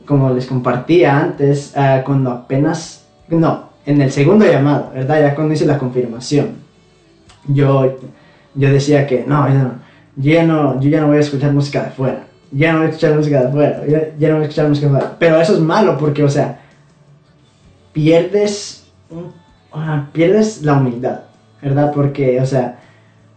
como 0.07 0.31
les 0.31 0.47
compartía 0.47 1.19
antes, 1.19 1.73
ah, 1.77 2.03
cuando 2.07 2.31
apenas, 2.31 3.05
no, 3.29 3.66
en 3.87 4.01
el 4.01 4.11
segundo 4.11 4.45
llamado, 4.45 4.91
¿verdad? 4.93 5.21
Ya 5.21 5.35
cuando 5.35 5.55
hice 5.55 5.65
la 5.65 5.79
confirmación. 5.79 6.57
Yo, 7.49 7.97
yo 8.55 8.73
decía 8.73 9.07
que 9.07 9.25
no, 9.27 9.49
yo 9.49 9.55
no, 9.55 9.73
yo 10.17 10.33
ya 10.33 10.45
no, 10.45 10.81
yo 10.81 10.91
ya 10.91 11.01
no 11.01 11.07
voy 11.07 11.19
a 11.19 11.21
escuchar 11.21 11.53
música 11.53 11.85
de 11.85 11.91
fuera. 11.91 12.25
Ya 12.51 12.73
no 12.73 12.79
voy 12.79 12.89
a 12.89 12.91
escuchar 12.91 13.15
música 13.15 13.45
de 13.45 13.53
fuera. 13.53 13.87
Ya, 13.87 14.11
ya 14.19 14.29
no 14.29 14.35
voy 14.35 14.45
a 14.45 14.49
escuchar 14.49 14.69
música 14.69 14.87
de 14.89 14.93
fuera. 14.93 15.17
Pero 15.19 15.41
eso 15.41 15.55
es 15.55 15.61
malo 15.61 15.97
porque, 15.97 16.25
o 16.25 16.29
sea, 16.29 16.61
pierdes, 17.93 18.89
ah, 19.73 20.09
pierdes 20.13 20.63
la 20.63 20.75
humildad, 20.75 21.21
¿verdad? 21.63 21.93
Porque, 21.95 22.41
o 22.41 22.47
sea, 22.47 22.81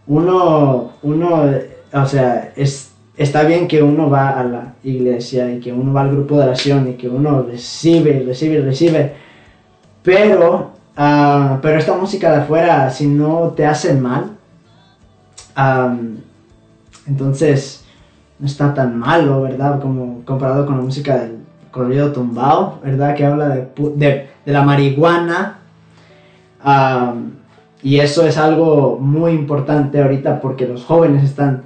uno, 0.06 0.92
uno, 1.02 1.44
o 1.92 2.06
sea, 2.06 2.52
es, 2.56 2.90
está 3.16 3.44
bien 3.44 3.68
que 3.68 3.82
uno 3.82 4.10
va 4.10 4.30
a 4.30 4.44
la 4.44 4.74
iglesia 4.82 5.52
y 5.52 5.60
que 5.60 5.72
uno 5.72 5.92
va 5.92 6.02
al 6.02 6.10
grupo 6.10 6.36
de 6.36 6.44
oración 6.44 6.88
y 6.88 6.94
que 6.94 7.08
uno 7.08 7.42
recibe, 7.42 8.24
recibe, 8.26 8.60
recibe. 8.60 9.29
Pero, 10.02 10.70
ah, 10.96 11.58
pero 11.62 11.78
esta 11.78 11.94
música 11.94 12.30
de 12.30 12.36
afuera, 12.38 12.90
si 12.90 13.06
no 13.06 13.50
te 13.56 13.66
hace 13.66 13.94
mal, 13.94 14.36
entonces 17.06 17.84
no 18.38 18.46
está 18.46 18.72
tan 18.72 18.98
malo, 18.98 19.42
¿verdad? 19.42 19.80
Como 19.80 20.24
comparado 20.24 20.64
con 20.66 20.78
la 20.78 20.82
música 20.82 21.18
del 21.18 21.38
corrido 21.70 22.12
tumbado, 22.12 22.78
¿verdad? 22.82 23.14
Que 23.14 23.26
habla 23.26 23.48
de, 23.50 23.68
de, 23.96 24.28
de 24.44 24.52
la 24.52 24.62
marihuana. 24.62 25.58
y 27.82 28.00
eso 28.00 28.26
es 28.26 28.36
algo 28.38 28.98
muy 28.98 29.32
importante 29.32 30.02
ahorita 30.02 30.40
porque 30.40 30.66
los 30.66 30.84
jóvenes 30.84 31.24
están 31.24 31.62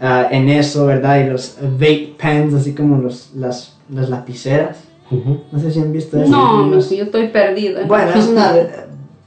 ah, 0.00 0.26
en 0.30 0.48
eso, 0.48 0.86
¿verdad? 0.86 1.18
Y 1.18 1.30
los 1.30 1.58
vape 1.60 2.14
pens, 2.18 2.54
así 2.54 2.74
como 2.74 2.98
los, 2.98 3.32
las, 3.34 3.76
las 3.90 4.08
lapiceras. 4.08 4.78
No 5.10 5.58
sé 5.58 5.70
si 5.70 5.80
han 5.80 5.92
visto 5.92 6.20
eso. 6.20 6.30
No, 6.30 6.64
Unos- 6.64 6.90
yo 6.90 7.04
estoy 7.04 7.28
perdida. 7.28 7.84
Bueno, 7.86 8.10
es 8.14 8.26
una... 8.28 8.52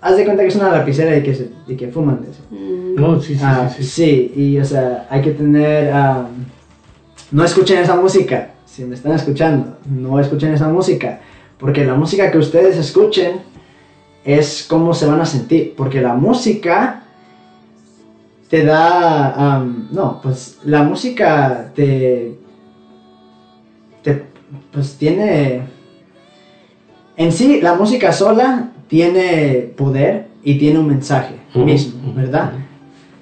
Haz 0.01 0.15
de 0.17 0.25
cuenta 0.25 0.43
que 0.43 0.49
es 0.49 0.55
una 0.55 0.71
lapicera 0.71 1.15
y 1.17 1.23
que, 1.23 1.33
se- 1.33 1.49
y 1.67 1.75
que 1.75 1.87
fuman 1.87 2.21
de 2.21 2.29
eso. 2.31 2.41
Mm, 2.51 2.95
No, 2.99 3.19
sí, 3.21 3.35
sí, 3.35 3.41
Ah, 3.43 3.69
sí, 3.75 3.83
sí. 3.83 3.89
sí, 3.89 4.41
y 4.41 4.59
o 4.59 4.65
sea, 4.65 5.07
hay 5.09 5.21
que 5.21 5.31
tener... 5.31 5.91
no 7.31 7.43
escuchen 7.43 7.79
esa 7.79 7.95
música. 7.95 8.49
Si 8.65 8.83
me 8.85 8.95
están 8.95 9.13
escuchando, 9.13 9.77
no 9.89 10.19
escuchen 10.19 10.53
esa 10.53 10.67
música. 10.67 11.19
Porque 11.57 11.83
la 11.85 11.95
música 11.95 12.29
que 12.31 12.37
ustedes 12.37 12.77
escuchen 12.77 13.41
es 14.23 14.65
cómo 14.69 14.93
se 14.93 15.07
van 15.07 15.19
a 15.21 15.25
sentir. 15.25 15.73
Porque 15.75 15.99
la 16.01 16.13
música 16.13 17.03
te 18.49 18.63
da... 18.63 19.63
no, 19.91 20.21
pues 20.21 20.59
la 20.63 20.83
música 20.83 21.71
te... 21.75 22.36
pues 24.72 24.98
tiene... 24.98 25.61
En 27.15 27.32
sí, 27.32 27.61
la 27.61 27.74
música 27.74 28.11
sola 28.11 28.72
tiene 28.88 29.74
poder 29.76 30.28
y 30.44 30.57
tiene 30.57 30.80
un 30.80 30.88
mensaje 30.88 31.36
mismo, 31.56 32.14
¿verdad? 32.14 32.53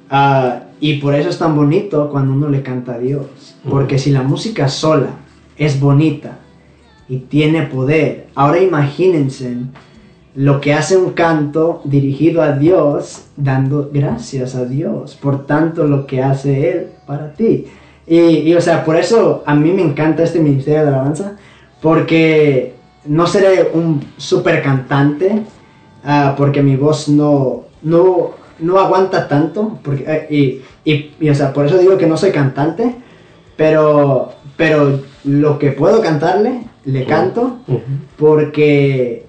Ah, 0.10 0.64
y 0.80 0.96
por 0.96 1.16
eso 1.16 1.30
es 1.30 1.38
tan 1.38 1.56
bonito 1.56 2.10
cuando 2.10 2.34
uno 2.34 2.50
le 2.50 2.62
canta 2.62 2.96
a 2.96 3.00
Dios. 3.00 3.56
Porque 3.70 3.98
si 3.98 4.12
la 4.12 4.22
música 4.22 4.68
sola 4.68 5.12
es 5.58 5.80
bonita 5.80 6.40
y 7.08 7.20
tiene 7.20 7.64
poder, 7.64 8.28
ahora 8.36 8.60
imagínense 8.60 9.56
lo 10.36 10.60
que 10.60 10.74
hace 10.74 10.98
un 10.98 11.14
canto 11.14 11.82
dirigido 11.86 12.42
a 12.42 12.52
Dios, 12.52 13.28
dando 13.38 13.90
gracias 13.92 14.54
a 14.56 14.66
Dios 14.66 15.16
por 15.16 15.46
tanto 15.46 15.86
lo 15.86 16.06
que 16.06 16.22
hace 16.22 16.72
Él 16.72 16.88
para 17.08 17.34
ti. 17.34 17.68
Y, 18.07 18.19
y, 18.19 18.56
o 18.56 18.61
sea, 18.61 18.84
por 18.86 18.98
eso 18.98 19.44
a 19.45 19.56
mí 19.56 19.72
me 19.72 19.82
encanta 19.82 20.23
este 20.23 20.40
ministerio 20.40 20.84
de 20.84 20.88
alabanza, 20.90 21.38
porque 21.82 22.76
no 23.06 23.27
seré 23.27 23.72
un 23.73 24.03
super 24.18 24.61
cantante, 24.61 25.44
ah, 26.03 26.36
porque 26.38 26.61
mi 26.61 26.76
voz 26.76 27.10
no, 27.10 27.64
no, 27.82 28.32
no 28.60 28.80
aguanta 28.80 29.27
tanto, 29.27 29.80
porque, 29.84 30.06
eh, 30.07 30.27
y, 30.30 30.91
y, 30.91 31.14
y, 31.19 31.30
o 31.30 31.36
sea, 31.36 31.52
por 31.53 31.65
eso 31.65 31.77
digo 31.77 31.98
que 31.98 32.07
no 32.07 32.18
soy 32.18 32.32
cantante, 32.32 32.95
pero, 33.57 34.34
pero 34.56 34.99
lo 35.23 35.57
que 35.57 35.72
puedo 35.72 36.02
cantarle, 36.02 36.61
le 36.86 37.06
canto, 37.06 37.57
porque 38.18 39.26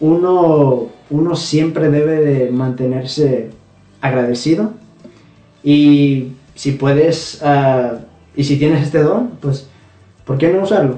uno, 0.00 0.88
uno 1.08 1.36
siempre 1.36 1.90
debe 1.90 2.20
de 2.20 2.50
mantenerse 2.50 3.50
agradecido. 4.00 4.72
Y 5.64 6.32
si 6.54 6.72
puedes 6.72 7.40
ah, 7.42 8.00
y 8.34 8.44
si 8.44 8.58
tienes 8.58 8.82
este 8.82 9.02
don, 9.02 9.30
pues 9.40 9.68
¿por 10.24 10.38
qué 10.38 10.52
no 10.52 10.62
usarlo? 10.62 10.96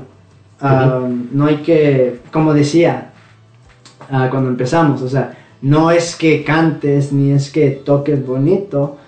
Ah, 0.61 1.09
no 1.33 1.47
hay 1.47 1.59
que, 1.59 2.21
como 2.31 2.53
decía 2.53 3.13
ah, 4.11 4.29
cuando 4.31 4.51
empezamos, 4.51 5.01
o 5.03 5.09
sea, 5.09 5.37
no 5.63 5.91
es 5.91 6.17
que 6.17 6.45
cantes 6.45 7.13
ni 7.13 7.33
es 7.33 7.51
que 7.51 7.71
toques 7.71 8.27
bonito, 8.27 8.99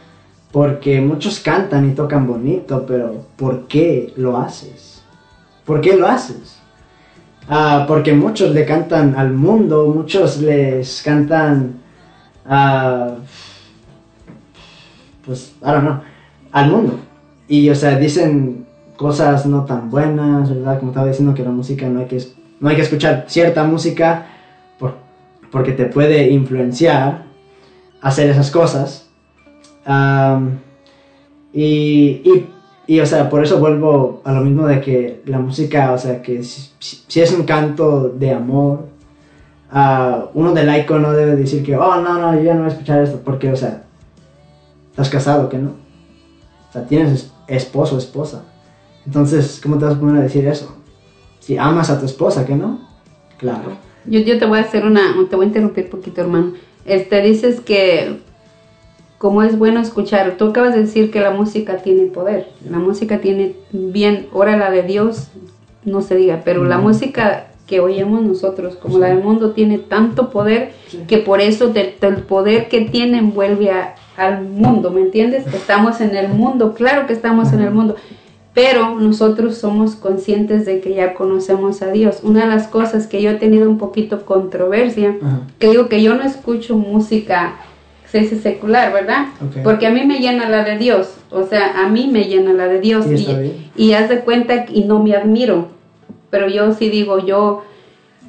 porque 0.50 1.00
muchos 1.00 1.40
cantan 1.40 1.90
y 1.90 1.94
tocan 1.94 2.26
bonito, 2.26 2.84
pero 2.86 3.26
¿por 3.36 3.66
qué 3.66 4.12
lo 4.16 4.36
haces? 4.36 5.02
¿Por 5.64 5.80
qué 5.80 5.96
lo 5.96 6.06
haces? 6.06 6.58
Ah, 7.48 7.86
porque 7.88 8.12
muchos 8.12 8.52
le 8.52 8.64
cantan 8.64 9.14
al 9.16 9.32
mundo, 9.32 9.86
muchos 9.86 10.40
les 10.40 11.02
cantan, 11.02 11.80
ah, 12.46 13.14
pues, 15.24 15.54
I 15.62 15.66
don't 15.66 15.82
know, 15.82 16.00
al 16.52 16.70
mundo. 16.70 16.98
Y, 17.52 17.68
o 17.68 17.74
sea, 17.74 17.98
dicen 17.98 18.64
cosas 18.96 19.44
no 19.44 19.64
tan 19.66 19.90
buenas, 19.90 20.48
¿verdad? 20.48 20.78
Como 20.78 20.90
estaba 20.92 21.06
diciendo 21.08 21.34
que 21.34 21.42
la 21.42 21.50
música 21.50 21.86
no 21.86 22.00
hay 22.00 22.06
que, 22.06 22.22
no 22.60 22.68
hay 22.70 22.76
que 22.76 22.82
escuchar 22.82 23.26
cierta 23.28 23.64
música 23.64 24.26
por- 24.78 24.94
porque 25.50 25.72
te 25.72 25.84
puede 25.84 26.30
influenciar 26.30 27.24
hacer 28.00 28.30
esas 28.30 28.50
cosas. 28.50 29.06
Y, 31.52 32.46
y, 32.86 33.00
o 33.00 33.06
sea, 33.06 33.28
por 33.28 33.42
eso 33.44 33.58
vuelvo 33.58 34.22
a 34.24 34.32
lo 34.32 34.40
mismo 34.40 34.66
de 34.66 34.80
que 34.80 35.22
la 35.26 35.38
música, 35.38 35.92
o 35.92 35.98
sea, 35.98 36.22
que 36.22 36.42
si, 36.42 37.20
es 37.20 37.32
un 37.32 37.44
canto 37.44 38.08
de 38.08 38.32
amor, 38.32 38.86
ah, 39.70 40.26
uno 40.32 40.52
de 40.54 40.64
laico 40.64 40.98
no 40.98 41.12
debe 41.12 41.36
decir 41.36 41.62
que, 41.62 41.76
oh, 41.76 42.00
no, 42.00 42.18
no, 42.18 42.34
yo 42.34 42.42
ya 42.42 42.54
no 42.54 42.60
voy 42.60 42.70
a 42.70 42.72
escuchar 42.72 43.02
esto, 43.02 43.20
porque, 43.22 43.52
o 43.52 43.56
sea, 43.56 43.82
estás 44.90 45.10
casado, 45.10 45.48
que 45.50 45.58
no. 45.58 45.70
O 46.70 46.72
sea, 46.72 46.86
tienes 46.86 47.12
es- 47.12 47.32
esposo 47.48 47.98
esposa. 47.98 48.44
Entonces, 49.06 49.60
¿cómo 49.62 49.78
te 49.78 49.84
vas 49.84 49.94
a 49.96 50.00
poner 50.00 50.16
a 50.16 50.22
decir 50.22 50.46
eso? 50.46 50.74
Si 51.40 51.56
amas 51.56 51.90
a 51.90 51.98
tu 51.98 52.06
esposa, 52.06 52.46
que 52.46 52.54
no? 52.54 52.80
Claro. 53.38 53.72
Yo, 54.06 54.20
yo 54.20 54.38
te 54.38 54.46
voy 54.46 54.58
a 54.58 54.62
hacer 54.62 54.84
una, 54.86 55.00
te 55.28 55.36
voy 55.36 55.44
a 55.44 55.48
interrumpir 55.48 55.90
poquito, 55.90 56.20
hermano. 56.20 56.52
Este, 56.84 57.20
dices 57.22 57.60
que 57.60 58.20
como 59.18 59.42
es 59.42 59.56
bueno 59.56 59.80
escuchar, 59.80 60.36
tú 60.36 60.46
acabas 60.48 60.74
de 60.74 60.80
decir 60.82 61.10
que 61.12 61.20
la 61.20 61.30
música 61.30 61.76
tiene 61.78 62.06
poder, 62.06 62.48
la 62.68 62.78
música 62.78 63.20
tiene 63.20 63.54
bien, 63.70 64.26
ahora 64.32 64.56
la 64.56 64.70
de 64.72 64.82
Dios 64.82 65.28
no 65.84 66.00
se 66.02 66.16
diga, 66.16 66.42
pero 66.44 66.64
la 66.64 66.78
Mm. 66.78 66.82
música 66.82 67.46
que 67.68 67.78
oímos 67.78 68.22
nosotros, 68.22 68.74
como 68.74 68.98
la 68.98 69.08
del 69.08 69.22
mundo, 69.22 69.52
tiene 69.52 69.78
tanto 69.78 70.30
poder 70.30 70.72
Sí. 70.88 71.04
que 71.06 71.18
por 71.18 71.40
eso 71.40 71.68
del, 71.68 71.94
del 72.00 72.16
poder 72.24 72.68
que 72.68 72.80
tiene 72.82 73.18
envuelve 73.18 73.70
a- 73.70 73.94
al 74.16 74.42
mundo, 74.42 74.90
¿me 74.90 75.00
entiendes? 75.00 75.46
Estamos 75.54 76.00
en 76.00 76.14
el 76.16 76.28
mundo, 76.28 76.74
claro 76.74 77.06
que 77.06 77.12
estamos 77.12 77.52
en 77.52 77.62
el 77.62 77.70
mundo, 77.70 77.96
pero 78.54 78.98
nosotros 78.98 79.56
somos 79.56 79.94
conscientes 79.94 80.66
de 80.66 80.80
que 80.80 80.94
ya 80.94 81.14
conocemos 81.14 81.80
a 81.82 81.90
Dios. 81.90 82.20
Una 82.22 82.42
de 82.42 82.48
las 82.48 82.68
cosas 82.68 83.06
que 83.06 83.22
yo 83.22 83.30
he 83.30 83.34
tenido 83.34 83.68
un 83.68 83.78
poquito 83.78 84.26
controversia, 84.26 85.16
que 85.58 85.70
digo 85.70 85.88
que 85.88 86.02
yo 86.02 86.14
no 86.14 86.22
escucho 86.22 86.76
música 86.76 87.54
se 88.10 88.18
dice 88.18 88.38
secular, 88.38 88.92
¿verdad? 88.92 89.28
Porque 89.64 89.86
a 89.86 89.90
mí 89.90 90.04
me 90.04 90.18
llena 90.18 90.46
la 90.46 90.62
de 90.64 90.76
Dios, 90.76 91.14
o 91.30 91.44
sea, 91.46 91.82
a 91.82 91.88
mí 91.88 92.10
me 92.12 92.24
llena 92.24 92.52
la 92.52 92.68
de 92.68 92.78
Dios 92.78 93.06
Y 93.06 93.14
y, 93.14 93.72
y 93.74 93.92
haz 93.94 94.10
de 94.10 94.20
cuenta 94.20 94.66
y 94.70 94.84
no 94.84 95.02
me 95.02 95.16
admiro, 95.16 95.68
pero 96.28 96.46
yo 96.46 96.74
sí 96.74 96.90
digo, 96.90 97.24
yo 97.24 97.62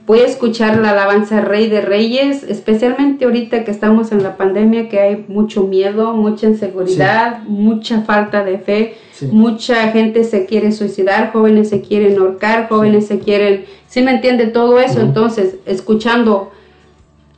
voy 0.06 0.20
a 0.20 0.26
escuchar 0.26 0.78
la 0.78 0.92
alabanza 0.92 1.42
Rey 1.42 1.70
de 1.70 1.82
Reyes, 1.82 2.44
especialmente 2.44 3.26
ahorita 3.26 3.64
que 3.64 3.72
estamos 3.72 4.12
en 4.12 4.22
la 4.22 4.36
pandemia, 4.36 4.90
que 4.90 5.00
hay 5.00 5.26
mucho 5.28 5.64
miedo, 5.64 6.14
mucha 6.14 6.48
inseguridad, 6.48 7.44
mucha 7.44 8.02
falta 8.02 8.44
de 8.44 8.60
fe, 8.60 8.96
Sí. 9.14 9.28
mucha 9.32 9.76
gente 9.92 10.24
se 10.24 10.46
quiere 10.46 10.72
suicidar, 10.72 11.32
jóvenes 11.32 11.70
se 11.70 11.82
quieren 11.82 12.18
ahorcar, 12.18 12.68
jóvenes 12.68 13.08
se 13.08 13.20
quieren, 13.20 13.66
¿sí 13.88 14.02
me 14.02 14.12
entiende 14.12 14.48
todo 14.48 14.80
eso? 14.80 15.00
Entonces, 15.00 15.56
escuchando, 15.66 16.52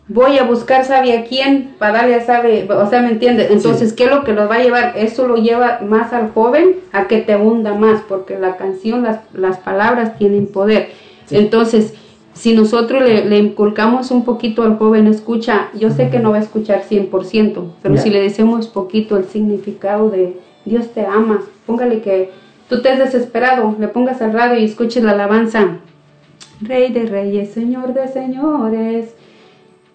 voy 0.08 0.38
a 0.38 0.44
buscar 0.44 0.86
sabe 0.86 1.18
a 1.18 1.26
quién 1.26 1.76
para 1.78 2.00
darle 2.00 2.16
a 2.16 2.26
sabe, 2.26 2.68
o 2.72 2.90
sea, 2.90 3.02
¿me 3.02 3.10
entiende? 3.10 3.48
Entonces, 3.52 3.92
¿qué 3.94 4.06
es 4.06 4.10
lo 4.10 4.24
que 4.24 4.34
los 4.34 4.50
va 4.50 4.56
a 4.56 4.64
llevar? 4.64 4.94
Eso 4.96 5.28
lo 5.28 5.36
lleva 5.36 5.82
más 5.86 6.14
al 6.14 6.32
joven 6.32 6.78
a 6.94 7.08
que 7.08 7.20
te 7.22 7.36
hunda 7.36 7.74
más, 7.74 8.02
porque 8.08 8.40
la 8.40 8.56
canción, 8.56 9.04
las, 9.04 9.20
las 9.34 9.58
palabras 9.58 10.18
tienen 10.18 10.48
poder. 10.48 10.90
Entonces, 11.30 11.94
si 12.36 12.54
nosotros 12.54 13.02
le, 13.02 13.26
le 13.26 13.40
inculcamos 13.40 14.12
un 14.12 14.24
poquito 14.24 14.62
al 14.64 14.78
joven, 14.78 15.08
escucha, 15.08 15.70
yo 15.74 15.90
sé 15.90 16.10
que 16.10 16.20
no 16.20 16.30
va 16.32 16.38
a 16.38 16.42
escuchar 16.42 16.84
100%, 16.88 17.64
pero 17.82 17.98
si 17.98 18.10
le 18.12 18.22
decimos 18.22 18.68
poquito 18.68 19.18
el 19.18 19.24
significado 19.26 20.10
de 20.12 20.38
Dios 20.66 20.92
te 20.94 21.06
ama, 21.06 21.42
póngale 21.66 22.02
que 22.02 22.30
tú 22.70 22.82
te 22.82 22.90
has 22.90 23.00
desesperado, 23.00 23.76
le 23.80 23.88
pongas 23.88 24.22
al 24.22 24.34
radio 24.34 24.60
y 24.60 24.66
escuches 24.66 25.04
la 25.04 25.12
alabanza, 25.12 25.78
Rey 26.62 26.92
de 26.94 27.06
reyes, 27.06 27.52
Señor 27.52 27.94
de 27.94 28.08
señores. 28.08 29.14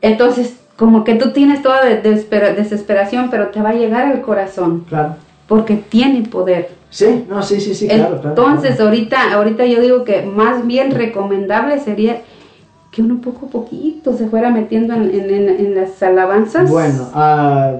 Entonces, 0.02 0.56
como 0.76 1.04
que 1.04 1.14
tú 1.14 1.30
tienes 1.32 1.62
toda 1.62 1.84
de- 1.84 2.00
desespera- 2.00 2.52
desesperación, 2.54 3.28
pero 3.30 3.48
te 3.48 3.60
va 3.62 3.70
a 3.70 3.74
llegar 3.74 4.06
al 4.06 4.20
corazón, 4.22 4.84
Claro. 4.88 5.16
porque 5.46 5.76
tiene 5.76 6.22
poder. 6.28 6.70
Sí, 6.90 7.24
no, 7.28 7.42
sí, 7.42 7.60
sí, 7.60 7.74
sí, 7.74 7.86
claro, 7.86 8.20
claro. 8.20 8.28
Entonces, 8.30 8.76
claro. 8.76 8.90
ahorita, 8.90 9.32
ahorita 9.34 9.64
yo 9.66 9.80
digo 9.80 10.04
que 10.04 10.22
más 10.22 10.66
bien 10.66 10.90
recomendable 10.90 11.78
sería 11.78 12.22
que 12.90 13.02
uno 13.02 13.20
poco 13.20 13.46
a 13.46 13.50
poquito 13.50 14.12
se 14.16 14.26
fuera 14.28 14.50
metiendo 14.50 14.94
en, 14.94 15.02
en- 15.14 15.30
en- 15.30 15.48
en 15.48 15.74
las 15.76 16.02
alabanzas. 16.02 16.68
Bueno, 16.68 17.08
ah, 17.14 17.74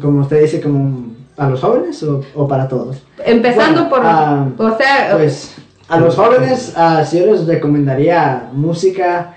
como 0.00 0.20
usted 0.20 0.42
dice, 0.42 0.60
como 0.60 1.06
a 1.38 1.48
los 1.48 1.60
jóvenes 1.62 2.02
o, 2.02 2.20
o 2.34 2.46
para 2.46 2.68
todos. 2.68 3.02
Empezando 3.24 3.88
Bueno, 3.88 3.88
por, 3.88 4.00
ah, 4.04 4.46
o 4.58 4.76
sea, 4.76 5.08
Pues 5.16 5.56
a 5.88 5.98
los 5.98 6.14
jóvenes, 6.14 6.74
ah, 6.76 7.02
sí 7.04 7.18
yo 7.18 7.26
les 7.32 7.46
recomendaría 7.46 8.50
música 8.52 9.34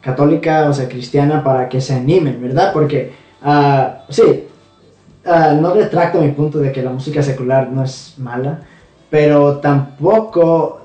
católica, 0.00 0.68
o 0.70 0.72
sea, 0.72 0.88
cristiana, 0.88 1.44
para 1.44 1.68
que 1.68 1.80
se 1.82 1.94
animen, 1.94 2.40
¿verdad? 2.40 2.72
Porque, 2.72 3.12
sí, 4.08 4.43
ah, 5.26 5.56
no 5.60 5.74
retracto 5.74 6.20
mi 6.20 6.30
punto 6.32 6.58
de 6.58 6.72
que 6.72 6.82
la 6.82 6.90
música 6.90 7.22
secular 7.22 7.70
no 7.70 7.84
es 7.84 8.14
mala, 8.18 8.60
pero 9.10 9.58
tampoco, 9.58 10.82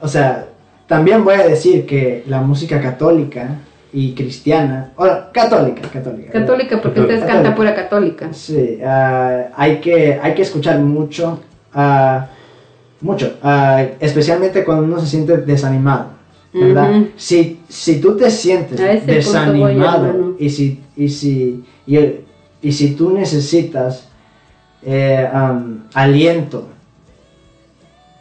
o 0.00 0.08
sea, 0.08 0.46
también 0.86 1.24
voy 1.24 1.34
a 1.34 1.46
decir 1.46 1.86
que 1.86 2.24
la 2.26 2.40
música 2.40 2.80
católica 2.80 3.48
y 3.92 4.14
cristiana, 4.14 4.92
o 4.96 5.04
católica, 5.32 5.82
católica. 5.88 6.32
¿verdad? 6.32 6.40
católica, 6.40 6.82
porque 6.82 7.00
ustedes 7.00 7.20
Católica. 7.20 7.42
cantan 7.42 7.54
pura 7.54 7.74
católica. 7.74 8.32
Sí, 8.32 8.78
ah, 8.84 9.46
hay, 9.56 9.78
que, 9.80 10.18
hay 10.20 10.34
que 10.34 10.42
escuchar 10.42 10.78
mucho. 10.80 11.40
ah, 11.74 12.28
mucho, 13.00 13.34
especialmente 14.00 14.64
cuando 14.64 14.84
uno 14.84 14.98
se 14.98 15.06
siente 15.06 15.36
desanimado, 15.38 16.06
¿verdad? 16.52 17.02
Si, 17.16 17.60
si 17.68 18.00
tú 18.00 18.16
te 18.16 18.30
sientes 18.30 18.80
voy, 18.80 19.00
desanimado 19.06 20.34
y 20.38 20.50
si, 20.50 20.80
y, 20.96 21.08
si, 21.08 21.64
y, 21.86 21.96
y 22.60 22.72
si 22.72 22.94
tú 22.94 23.10
necesitas 23.10 24.08
eh, 24.82 25.28
aliento, 25.94 26.66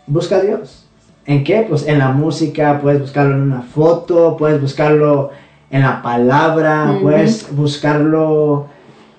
busca 0.05 0.37
a 0.37 0.41
Dios. 0.41 0.85
¿En 1.25 1.43
qué? 1.43 1.65
Pues 1.67 1.85
en 1.87 1.99
la 1.99 2.11
música, 2.11 2.79
puedes 2.81 3.01
buscarlo 3.01 3.35
en 3.35 3.41
una 3.41 3.61
foto, 3.61 4.37
puedes 4.37 4.61
buscarlo 4.61 5.31
en 5.69 5.81
la 5.81 6.01
palabra, 6.01 6.97
puedes 7.01 7.53
buscarlo 7.53 8.67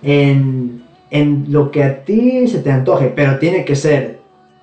en, 0.03 0.83
en 1.11 1.47
lo 1.49 1.71
que 1.71 1.85
a 1.85 2.05
ti 2.05 2.49
se 2.49 2.61
te 2.61 2.71
antoje, 2.71 3.13
pero 3.15 3.39
tiene 3.39 3.65
que 3.65 3.77
ser 3.77 4.21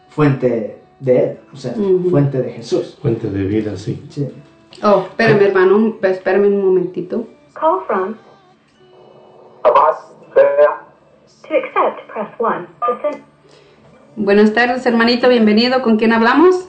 fuente 0.09 0.79
de 0.99 1.23
Él, 1.23 1.37
o 1.53 1.55
sea, 1.55 1.75
fuente 2.09 2.41
de 2.41 2.53
Jesús. 2.53 2.97
Fuente 2.99 3.29
de 3.29 3.43
vida, 3.43 3.77
sí. 3.77 4.03
Sí. 4.09 4.27
Oh, 4.81 5.05
espérame, 5.07 5.43
hermano, 5.43 5.95
espérame 6.01 6.47
un 6.47 6.65
momentito. 6.65 7.27
Call 7.53 7.81
from. 7.85 8.15
Buenas 14.15 14.53
tardes, 14.53 14.85
hermanito, 14.85 15.27
bienvenido. 15.27 15.81
¿Con 15.81 15.97
quién 15.97 16.13
hablamos? 16.13 16.65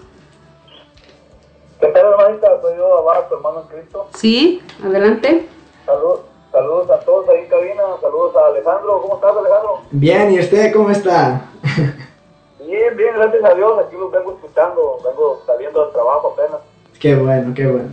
¿Qué 1.81 1.87
tal, 1.87 2.07
hermanita? 2.07 2.61
Soy 2.61 2.77
yo, 2.77 2.99
Abad, 2.99 3.29
tu 3.29 3.37
hermano 3.37 3.61
en 3.61 3.69
Cristo. 3.69 4.09
Sí, 4.15 4.61
adelante. 4.85 5.47
Salud, 5.85 6.19
saludos 6.51 6.91
a 6.91 6.99
todos 7.01 7.29
ahí 7.29 7.45
en 7.45 7.49
cabina. 7.49 7.83
Saludos 8.01 8.35
a 8.35 8.47
Alejandro. 8.47 9.03
¿Cómo 9.03 9.15
estás, 9.15 9.37
Alejandro? 9.37 9.81
Bien, 9.93 10.33
¿y 10.33 10.41
usted 10.41 10.73
cómo 10.73 10.91
está? 10.91 11.43
Bien, 12.67 12.97
bien, 12.97 13.15
gracias 13.15 13.45
a 13.45 13.55
Dios. 13.55 13.79
Aquí 13.79 13.97
los 13.97 14.11
vengo 14.11 14.33
escuchando. 14.33 14.99
Vengo 15.05 15.41
saliendo 15.47 15.85
del 15.85 15.93
trabajo 15.93 16.35
apenas. 16.37 16.61
qué 16.99 17.15
bueno, 17.15 17.55
qué 17.55 17.65
bueno. 17.69 17.91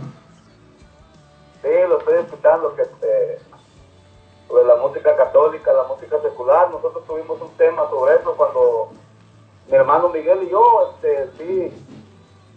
Sí, 1.62 1.68
lo 1.88 2.00
estoy 2.00 2.14
escuchando. 2.18 2.74
Que, 2.74 2.82
este, 2.82 3.38
sobre 4.54 4.66
la 4.68 4.76
música 4.76 5.16
católica, 5.16 5.72
la 5.72 5.82
música 5.82 6.20
secular. 6.22 6.70
Nosotros 6.70 7.04
tuvimos 7.06 7.40
un 7.40 7.50
tema 7.56 7.90
sobre 7.90 8.14
eso 8.14 8.36
cuando 8.36 8.90
mi 9.66 9.74
hermano 9.74 10.10
Miguel 10.10 10.44
y 10.44 10.50
yo, 10.50 10.92
este, 10.92 11.30
sí, 11.36 11.86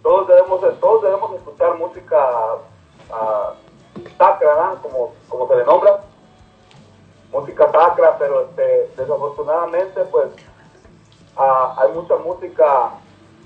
todos 0.00 0.28
debemos, 0.28 0.60
todos 0.78 1.02
debemos 1.02 1.34
escuchar 1.34 1.76
música 1.76 2.18
ah, 3.10 3.52
sacra, 4.16 4.48
¿verdad? 4.48 4.78
como, 4.80 5.12
como 5.28 5.48
se 5.48 5.56
le 5.56 5.64
nombra, 5.64 6.04
música 7.32 7.68
sacra, 7.72 8.16
pero 8.16 8.42
este, 8.42 8.92
desafortunadamente, 8.96 10.04
pues, 10.04 10.28
ah, 11.36 11.74
hay 11.78 11.92
mucha 11.94 12.16
música, 12.18 12.90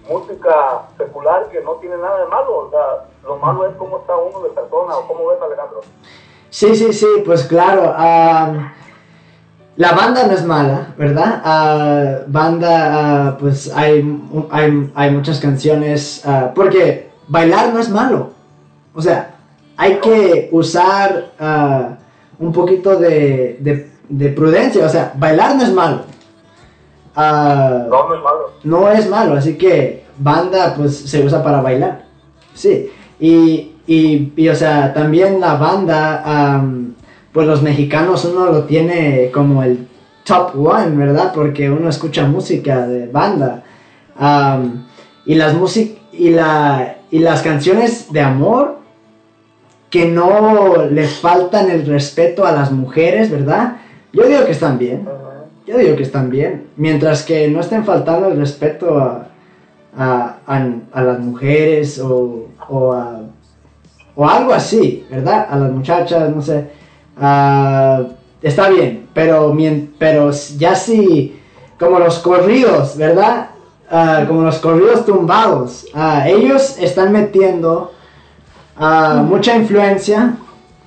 música 0.06 0.88
secular 0.98 1.48
que 1.48 1.62
no 1.62 1.76
tiene 1.76 1.96
nada 1.96 2.18
de 2.18 2.26
malo, 2.26 2.66
o 2.66 2.70
sea, 2.70 3.06
lo 3.24 3.36
malo 3.36 3.66
es 3.66 3.74
cómo 3.76 3.96
está 3.96 4.14
uno 4.14 4.40
de 4.40 4.50
persona, 4.50 4.98
o 4.98 5.08
cómo 5.08 5.28
ves, 5.28 5.40
Alejandro. 5.40 5.80
Sí, 6.52 6.74
sí, 6.76 6.92
sí, 6.92 7.06
pues 7.24 7.44
claro. 7.44 7.94
la 9.76 9.92
banda 9.92 10.26
no 10.26 10.32
es 10.34 10.44
mala, 10.44 10.88
¿verdad? 10.98 11.40
Ah, 11.44 12.18
banda, 12.26 12.70
ah, 13.30 13.36
pues 13.40 13.72
hay, 13.74 14.04
hay, 14.50 14.90
hay 14.94 15.10
muchas 15.10 15.40
canciones, 15.40 16.20
ah, 16.26 16.52
porque 16.54 17.08
bailar 17.26 17.72
no 17.72 17.80
es 17.80 17.88
malo. 17.88 18.32
O 18.94 19.00
sea, 19.00 19.34
hay 19.78 19.96
que 20.00 20.50
usar 20.52 21.30
un 22.38 22.52
poquito 22.52 22.96
de, 22.96 23.56
de- 23.60 23.90
de 24.10 24.28
prudencia. 24.28 24.84
O 24.84 24.88
sea, 24.90 25.14
bailar 25.16 25.56
no 25.56 25.62
es 25.62 25.72
malo. 25.72 26.02
No, 27.16 28.08
no 28.08 28.14
es 28.14 28.22
malo. 28.22 28.50
no 28.64 28.88
es 28.90 29.08
malo, 29.08 29.34
así 29.36 29.56
que 29.56 30.04
banda 30.18 30.74
pues 30.76 30.96
se 30.98 31.24
usa 31.24 31.42
para 31.42 31.62
bailar. 31.62 32.04
Sí, 32.54 32.90
y, 33.18 33.71
y, 33.94 34.32
y, 34.36 34.48
o 34.48 34.54
sea, 34.54 34.92
también 34.94 35.40
la 35.40 35.54
banda, 35.56 36.22
am, 36.24 36.94
pues 37.32 37.46
los 37.46 37.62
mexicanos 37.62 38.24
uno 38.24 38.46
lo 38.46 38.64
tiene 38.64 39.30
como 39.32 39.62
el 39.62 39.86
top 40.24 40.54
one, 40.56 40.96
¿verdad? 40.96 41.32
Porque 41.34 41.70
uno 41.70 41.88
escucha 41.88 42.26
música 42.26 42.86
de 42.86 43.06
banda. 43.08 43.62
Y 45.24 45.34
las 45.34 45.54
y, 46.12 46.30
la, 46.30 46.96
y 47.10 47.18
las 47.20 47.42
canciones 47.42 48.12
de 48.12 48.20
amor 48.20 48.78
que 49.90 50.06
no 50.06 50.86
le 50.90 51.06
faltan 51.06 51.70
el 51.70 51.84
respeto 51.86 52.46
a 52.46 52.52
las 52.52 52.72
mujeres, 52.72 53.30
¿verdad? 53.30 53.76
Yo 54.12 54.26
digo 54.26 54.44
que 54.46 54.52
están 54.52 54.78
bien. 54.78 55.06
Yo 55.66 55.76
digo 55.78 55.96
que 55.96 56.02
están 56.02 56.30
bien. 56.30 56.66
Mientras 56.76 57.22
que 57.22 57.48
no 57.48 57.60
estén 57.60 57.84
faltando 57.84 58.28
el 58.28 58.38
respeto 58.38 58.98
a, 58.98 59.28
a, 59.96 60.36
a- 60.46 60.70
a 60.92 61.02
las 61.02 61.18
mujeres 61.20 61.98
o, 61.98 62.48
o, 62.68 62.92
a- 62.92 63.20
o 64.14 64.28
algo 64.28 64.52
así, 64.52 65.06
¿verdad? 65.10 65.46
A 65.50 65.56
las 65.56 65.70
muchachas, 65.70 66.34
no 66.34 66.42
sé. 66.42 66.66
Ah, 67.20 68.02
está 68.42 68.68
bien, 68.68 69.08
pero, 69.12 69.56
pero 69.98 70.30
ya 70.58 70.74
si, 70.74 71.38
como 71.78 71.98
los 71.98 72.18
corridos, 72.18 72.96
¿verdad? 72.96 73.50
Ah, 73.90 74.24
como 74.26 74.42
los 74.42 74.58
corridos 74.58 75.04
tumbados, 75.04 75.86
ah, 75.94 76.28
ellos 76.28 76.76
están 76.78 77.12
metiendo 77.12 77.92
mucha 79.26 79.54
influencia 79.54 80.34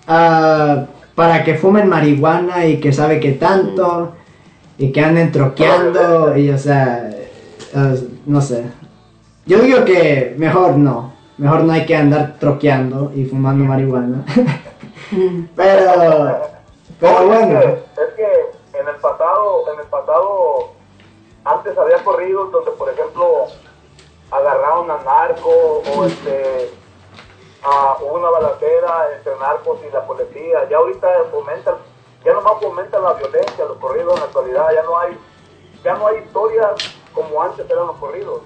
para 0.06 1.44
que 1.44 1.56
fumen 1.56 1.88
marihuana 1.88 2.66
y 2.66 2.80
que 2.80 2.92
sabe 2.92 3.20
que 3.20 3.34
tanto 3.34 4.14
y 4.78 4.92
que 4.92 5.02
anden 5.02 5.32
troqueando 5.32 6.36
y 6.36 6.50
o 6.50 6.58
sea 6.58 7.10
no 8.26 8.42
sé 8.42 8.66
yo 9.46 9.60
digo 9.60 9.86
que 9.86 10.36
mejor 10.38 10.78
no 10.78 11.15
mejor 11.38 11.64
no 11.64 11.74
hay 11.74 11.86
que 11.86 11.96
andar 11.96 12.36
troqueando 12.40 13.12
y 13.14 13.26
fumando 13.26 13.66
marihuana. 13.66 14.24
Pero 15.56 15.92
pero 17.00 17.20
No, 17.20 17.28
bueno. 17.28 17.60
Es 17.60 17.66
que, 17.66 18.02
es 18.02 18.14
que 18.16 18.80
en 18.80 18.88
el 18.88 18.96
pasado, 18.96 19.72
en 19.74 19.80
el 19.80 19.86
pasado, 19.88 20.72
antes 21.44 21.78
había 21.78 22.04
corridos 22.04 22.52
donde, 22.52 22.72
por 22.72 22.90
ejemplo, 22.90 23.46
agarraron 24.32 24.90
a 24.92 24.98
narco 25.04 25.50
o 25.96 26.06
este, 26.06 26.72
a, 27.64 27.98
hubo 28.02 28.16
una 28.16 28.30
balacera 28.30 29.10
entre 29.16 29.36
narcos 29.38 29.80
y 29.88 29.94
la 29.94 30.06
policía. 30.06 30.68
Ya 30.70 30.78
ahorita 30.78 31.08
fomentan, 31.32 31.76
ya 32.24 32.34
nomás 32.34 32.54
fomentan 32.62 33.04
la 33.04 33.14
violencia, 33.14 33.66
los 33.66 33.78
corridos 33.78 34.14
en 34.16 34.20
la 34.20 34.26
actualidad. 34.26 34.68
Ya 34.74 34.84
no 34.84 34.98
hay, 34.98 35.18
ya 35.84 35.94
no 35.96 36.08
hay 36.08 36.18
historias 36.18 36.96
como 37.14 37.42
antes 37.42 37.70
eran 37.70 37.88
los 37.88 37.96
corridos, 37.98 38.42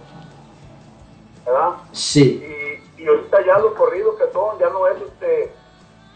¿verdad? 1.46 1.72
sí. 1.92 2.44
Y, 2.44 2.69
y 3.00 3.08
ahorita 3.08 3.46
ya 3.46 3.58
los 3.60 3.74
corridos 3.74 4.16
que 4.18 4.32
son, 4.32 4.58
ya 4.60 4.70
no 4.70 4.88
es 4.88 5.02
este 5.02 5.52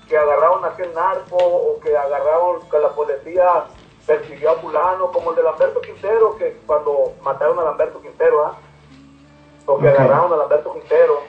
que 0.07 0.17
agarraron 0.17 0.63
a 0.65 0.67
aquel 0.69 0.93
narco 0.93 1.37
o 1.37 1.79
que 1.79 1.95
agarraron 1.95 2.61
que 2.69 2.77
la 2.79 2.89
policía 2.89 3.65
persiguió 4.05 4.51
a 4.51 4.55
fulano, 4.55 5.11
como 5.11 5.29
el 5.29 5.37
de 5.37 5.43
Lamberto 5.43 5.79
Quintero, 5.81 6.35
que 6.37 6.57
cuando 6.65 7.13
mataron 7.21 7.57
a 7.59 7.63
Lamberto 7.63 8.01
Quintero, 8.01 8.45
¿ah? 8.45 8.57
o 9.65 9.77
que 9.79 9.87
agarraron 9.87 10.33
a 10.33 10.37
Lamberto 10.37 10.73
Quintero, 10.73 11.21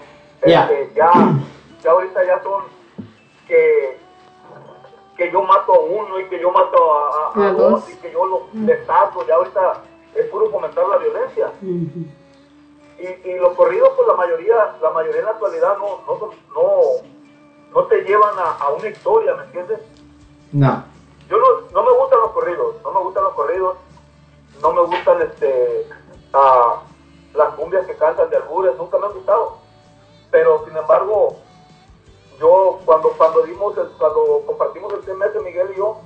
Ya. 0.45 0.65
este, 0.65 0.93
ya, 0.95 1.13
ya 1.83 1.91
ahorita 1.93 2.25
ya 2.25 2.43
son 2.43 2.65
que 3.47 4.03
que 5.17 5.31
yo 5.31 5.43
mato 5.43 5.73
a 5.73 5.79
uno 5.79 6.19
y 6.19 6.25
que 6.29 6.41
yo 6.41 6.51
mato 6.51 6.93
a, 6.93 7.31
a- 7.37 7.53
dos 7.53 7.57
dos. 7.57 7.91
y 7.91 7.97
que 7.99 8.11
yo 8.11 8.27
lo 8.27 8.49
destaco, 8.53 9.25
ya 9.25 9.37
ahorita 9.37 9.83
es 10.17 10.27
puro 10.27 10.51
fomentar 10.51 10.89
la 10.89 10.97
violencia. 10.97 11.53
Y, 13.05 13.29
y 13.31 13.35
los 13.39 13.55
corridos, 13.55 13.91
pues 13.97 14.09
la 14.09 14.15
mayoría, 14.15 14.77
la 14.81 14.91
mayoría 14.91 15.19
en 15.21 15.25
la 15.27 15.31
actualidad 15.33 15.77
no, 15.79 16.01
no, 16.07 16.31
no, 16.55 16.81
no 17.75 17.85
te 17.87 18.01
llevan 18.03 18.39
a, 18.39 18.53
a 18.53 18.71
una 18.71 18.89
historia, 18.89 19.35
¿me 19.35 19.45
entiendes? 19.45 19.81
no 20.53 20.85
Yo 21.29 21.37
no, 21.39 21.47
no 21.73 21.83
me 21.83 21.99
gustan 21.99 22.21
los 22.21 22.31
corridos, 22.31 22.77
no 22.83 22.93
me 22.93 23.01
gustan 23.01 23.25
los 23.25 23.33
corridos, 23.35 23.77
no 24.63 24.73
me 24.73 24.81
gustan 24.83 25.21
este, 25.23 25.87
ah, 26.33 26.83
las 27.35 27.55
cumbias 27.55 27.87
que 27.87 27.95
cantan 27.97 28.31
de 28.31 28.37
albures, 28.37 28.77
nunca 28.79 28.97
me 28.99 29.07
han 29.07 29.13
gustado. 29.13 29.59
Pero 30.31 30.65
sin 30.67 30.77
embargo, 30.77 31.37
yo 32.41 32.79
cuando 32.85 33.11
cuando 33.11 33.43
dimos 33.43 33.77
el- 33.77 33.89
cuando 33.99 34.43
compartimos 34.47 34.93
el 34.95 35.01
tema 35.05 35.27
Miguel 35.45 35.71
y 35.75 35.79
yo, 35.79 35.99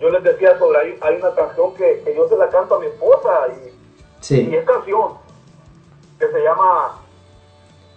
yo 0.00 0.10
les 0.10 0.22
decía 0.22 0.58
sobre 0.58 0.78
hay, 0.78 0.98
hay 1.00 1.16
una 1.16 1.34
canción 1.34 1.74
que, 1.74 2.02
que 2.04 2.14
yo 2.14 2.28
se 2.28 2.36
la 2.36 2.48
canto 2.48 2.76
a 2.76 2.80
mi 2.80 2.86
esposa 2.86 3.48
y, 3.48 3.68
y 3.68 4.48
sí 4.48 4.56
es 4.56 4.64
canción 4.64 5.18
que 6.18 6.28
se 6.30 6.40
llama 6.42 6.98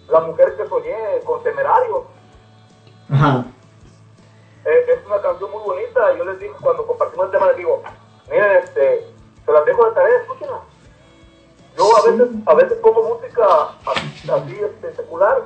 La 0.08 0.20
mujer 0.20 0.56
que 0.56 0.66
soñé 0.68 1.20
con 1.24 1.42
temerarios. 1.42 2.02
ajá 3.10 3.44
Eh, 4.64 4.86
es 4.92 5.04
una 5.06 5.20
canción 5.20 5.50
muy 5.50 5.62
bonita. 5.64 6.14
Yo 6.16 6.24
les 6.24 6.38
digo, 6.38 6.54
cuando 6.60 6.86
compartimos 6.86 7.26
el 7.26 7.32
tema, 7.32 7.46
les 7.48 7.56
digo, 7.56 7.82
miren, 8.30 8.58
este, 8.58 9.08
se 9.44 9.52
las 9.52 9.64
dejo 9.64 9.84
de 9.86 9.90
tarea, 9.92 10.18
escúchenla. 10.20 10.60
Yo 11.76 11.84
a 11.96 12.02
veces, 12.10 12.28
a 12.46 12.54
veces 12.54 12.78
pongo 12.78 13.02
música 13.14 13.44
así, 14.32 14.60
este, 14.60 14.94
secular 14.94 15.42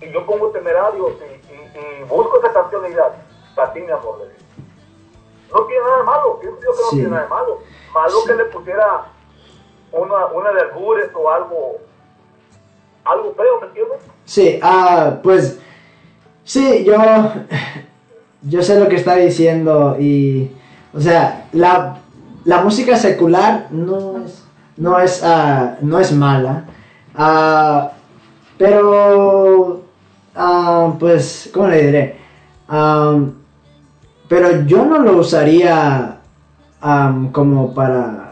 y 0.00 0.12
yo 0.12 0.24
pongo 0.26 0.50
temerarios 0.50 1.12
y, 1.20 1.52
y- 1.52 2.00
y 2.00 2.02
busco 2.04 2.38
esa 2.38 2.52
canción 2.52 2.86
y 2.86 2.94
ya, 2.94 3.12
para 3.56 3.72
ti, 3.72 3.80
mi 3.80 3.90
amor. 3.90 4.18
le 4.18 4.24
digo. 4.26 4.38
No 5.52 5.64
tiene 5.66 5.82
nada 5.84 5.96
de 5.98 6.02
malo, 6.04 6.38
pienso 6.40 6.60
yo 6.60 6.70
que 6.72 6.82
no 6.82 6.88
Sí. 6.90 6.96
tiene 6.96 7.10
nada 7.10 7.22
de 7.22 7.28
malo. 7.28 7.58
Malo 7.92 8.18
que 8.26 8.34
le 8.34 8.44
pusiera 8.46 9.06
una, 9.92 10.26
una 10.26 10.52
de 10.52 10.60
albures 10.60 11.10
o 11.14 11.28
algo 11.30 11.78
algo 13.04 13.34
feo, 13.34 13.60
¿me 13.60 13.66
entiendes? 13.68 13.98
Sí, 14.24 14.58
ah, 14.62 15.18
pues 15.22 15.58
sí, 16.44 16.84
yo, 16.84 16.94
yo 18.42 18.62
sé 18.62 18.78
lo 18.78 18.88
que 18.88 18.96
está 18.96 19.16
diciendo 19.16 19.96
y, 19.98 20.50
o 20.92 21.00
sea, 21.00 21.46
la, 21.52 21.98
la 22.44 22.62
música 22.62 22.96
secular 22.96 23.68
no 23.70 24.24
es, 24.24 24.44
no 24.76 24.98
es, 24.98 25.22
ah, 25.22 25.76
no 25.80 25.98
es 25.98 26.12
mala, 26.12 26.64
ah, 27.14 27.90
pero, 28.56 29.82
ah, 30.34 30.94
pues, 30.98 31.50
¿cómo 31.52 31.68
le 31.68 31.86
diré? 31.86 32.16
Am, 32.68 33.34
pero 34.28 34.64
yo 34.64 34.84
no 34.86 34.98
lo 35.00 35.18
usaría 35.18 36.20
am, 36.80 37.30
como 37.30 37.74
para 37.74 38.23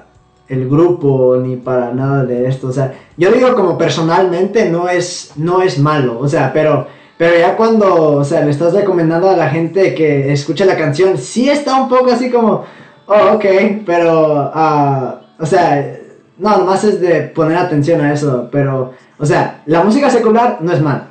el 0.48 0.68
grupo 0.68 1.36
ni 1.36 1.56
para 1.56 1.92
nada 1.92 2.24
de 2.24 2.46
esto. 2.48 2.68
O 2.68 2.72
sea, 2.72 2.94
yo 3.16 3.30
digo 3.32 3.54
como 3.54 3.78
personalmente 3.78 4.68
no 4.68 4.88
es, 4.88 5.32
no 5.36 5.62
es 5.62 5.78
malo. 5.78 6.18
O 6.18 6.28
sea, 6.28 6.52
pero, 6.52 6.86
pero 7.16 7.38
ya 7.38 7.56
cuando, 7.56 8.16
o 8.16 8.24
sea, 8.24 8.44
le 8.44 8.50
estás 8.50 8.72
recomendando 8.74 9.30
a 9.30 9.36
la 9.36 9.48
gente 9.48 9.94
que 9.94 10.32
escuche 10.32 10.64
la 10.64 10.76
canción, 10.76 11.16
sí 11.18 11.48
está 11.48 11.80
un 11.80 11.88
poco 11.88 12.10
así 12.10 12.30
como, 12.30 12.64
oh, 13.06 13.34
ok, 13.34 13.44
pero, 13.86 14.50
ah, 14.54 15.20
o 15.38 15.46
sea, 15.46 15.98
no, 16.38 16.58
nomás 16.58 16.84
es 16.84 17.00
de 17.00 17.22
poner 17.22 17.58
atención 17.58 18.00
a 18.00 18.12
eso. 18.12 18.48
Pero, 18.50 18.92
o 19.18 19.26
sea, 19.26 19.62
la 19.66 19.82
música 19.82 20.10
secular 20.10 20.58
no 20.60 20.72
es 20.72 20.80
mala. 20.80 21.08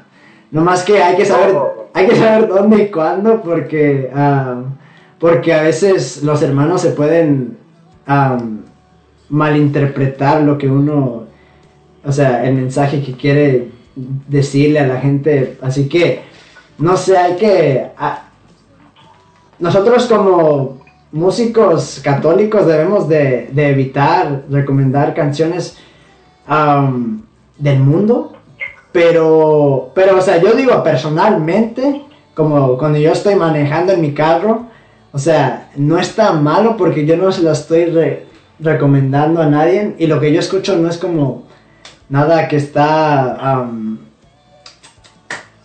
Nomás 0.52 0.84
que 0.84 1.02
hay 1.02 1.16
que 1.16 1.26
saber, 1.26 1.56
hay 1.94 2.08
que 2.08 2.16
saber 2.16 2.50
dónde 2.50 2.84
y 2.84 2.92
cuándo 2.92 3.42
porque, 3.42 4.12
am, 4.14 4.76
porque 5.20 5.54
a 5.54 5.64
veces 5.64 6.24
los 6.24 6.42
hermanos 6.42 6.82
se 6.82 6.92
pueden 6.92 7.58
am, 8.06 8.66
malinterpretar 9.32 10.44
lo 10.44 10.58
que 10.58 10.70
uno, 10.70 11.24
o 12.06 12.12
sea, 12.12 12.46
el 12.46 12.54
mensaje 12.54 13.02
que 13.02 13.14
quiere 13.14 13.70
decirle 14.28 14.80
a 14.80 14.88
la 14.88 15.00
gente. 15.00 15.58
Así 15.62 15.90
que, 15.90 16.22
no 16.78 16.96
sé, 16.96 17.18
hay 17.18 17.36
que... 17.38 17.88
nosotros 19.60 20.06
como 20.06 20.82
músicos 21.12 22.00
católicos 22.04 22.66
debemos 22.68 23.08
de, 23.10 23.50
de 23.52 23.70
evitar 23.70 24.44
recomendar 24.50 25.14
canciones 25.14 25.78
am, 26.48 27.24
del 27.58 27.80
mundo 27.80 28.34
pero, 28.94 29.92
pero, 29.96 30.18
o 30.18 30.22
sea, 30.22 30.42
yo 30.42 30.52
digo 30.54 30.84
personalmente, 30.84 32.02
como 32.34 32.78
cuando 32.78 33.00
yo 33.00 33.14
estoy 33.14 33.36
manejando 33.36 33.94
en 33.94 34.02
mi 34.02 34.14
carro, 34.14 34.66
o 35.14 35.18
sea, 35.18 35.70
no 35.78 35.98
está 35.98 36.34
malo 36.34 36.76
porque 36.76 37.06
yo 37.06 37.16
no 37.16 37.32
se 37.32 37.42
lo 37.42 37.52
estoy 37.54 37.86
re- 37.86 38.26
recomendando 38.62 39.42
a 39.42 39.48
nadie 39.48 39.96
y 39.98 40.08
lo 40.08 40.20
que 40.20 40.32
yo 40.32 40.40
escucho 40.40 40.78
no 40.78 40.88
es 40.90 40.98
como 40.98 41.44
nada 42.10 42.48
que 42.48 42.58
está, 42.58 43.36
am, 43.36 44.00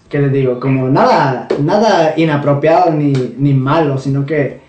¿qué 0.08 0.18
le 0.18 0.28
digo? 0.30 0.58
Como 0.60 0.88
nada, 0.88 1.46
nada 1.60 2.14
inapropiado 2.16 2.90
ni, 2.90 3.12
ni 3.36 3.52
malo, 3.52 3.98
sino 3.98 4.24
que, 4.24 4.62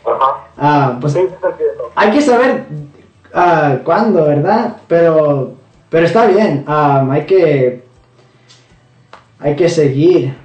ah, 0.57 0.97
pues 0.99 1.17
hay 1.95 2.11
que 2.11 2.21
saber 2.21 2.65
ah, 3.33 3.77
cuándo, 3.83 4.25
¿verdad? 4.25 4.77
Pero, 4.87 5.53
pero 5.89 6.05
está 6.05 6.25
bien, 6.27 6.63
am, 6.67 7.09
hay 7.11 7.25
que, 7.25 7.83
hay 9.39 9.55
que 9.55 9.69
seguir. 9.69 10.35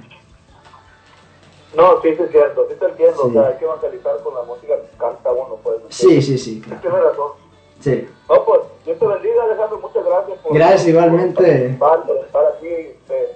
No, 1.75 1.99
sí, 2.03 2.09
sí 2.15 2.21
es 2.21 2.31
cierto, 2.31 2.67
sí 2.69 2.75
te 2.79 2.85
entiendo. 2.85 3.23
Sí. 3.23 3.29
O 3.29 3.33
sea, 3.33 3.47
hay 3.47 3.57
que 3.57 3.65
evangelizar 3.65 4.13
con 4.23 4.35
la 4.35 4.43
música 4.43 4.73
que 4.75 4.95
canta 4.97 5.31
uno, 5.31 5.57
pues. 5.63 5.77
sí, 5.89 6.21
sí, 6.21 6.37
Sí, 6.37 6.61
claro. 6.61 6.81
tienes 6.81 6.99
razón. 7.01 7.42
Sí. 7.83 8.07
No, 8.29 8.45
pues, 8.45 8.61
Dios 8.85 8.97
te 8.97 9.05
bendiga, 9.05 9.43
Alejandro, 9.43 9.79
muchas 9.81 10.05
gracias 10.05 10.37
por... 10.39 10.53
Gracias, 10.53 10.87
igualmente. 10.87 11.75
Por 11.77 12.17
estar 12.25 12.43
aquí, 12.55 12.67
este, 12.67 13.27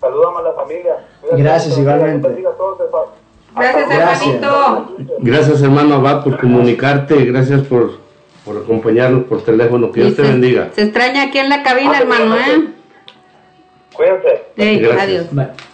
salúdame 0.00 0.38
a 0.38 0.42
la 0.42 0.52
familia. 0.54 1.06
Cuídate 1.20 1.42
Gracias, 1.42 1.78
mucho, 1.78 1.80
igualmente. 1.82 2.22
Te 2.22 2.28
bendiga 2.28 2.50
todos. 2.56 2.78
Gracias, 3.54 3.90
hermanito. 3.90 4.96
Gracias, 5.18 5.62
hermano 5.62 5.94
Abad, 5.96 6.24
por 6.24 6.40
comunicarte 6.40 7.24
gracias 7.26 7.60
por, 7.62 7.98
por 8.44 8.56
acompañarnos 8.56 9.24
por 9.24 9.42
teléfono. 9.42 9.92
Que 9.92 10.00
Dios 10.00 10.16
te 10.16 10.22
bendiga. 10.22 10.70
Se 10.74 10.82
extraña 10.82 11.24
aquí 11.24 11.38
en 11.38 11.48
la 11.48 11.62
cabina, 11.62 11.98
hermano, 12.00 12.36
¿eh? 12.36 12.68
Cuídense. 13.94 14.42
Ey, 14.56 14.78
Gracias. 14.80 15.02
adiós. 15.02 15.26
Bye. 15.34 15.71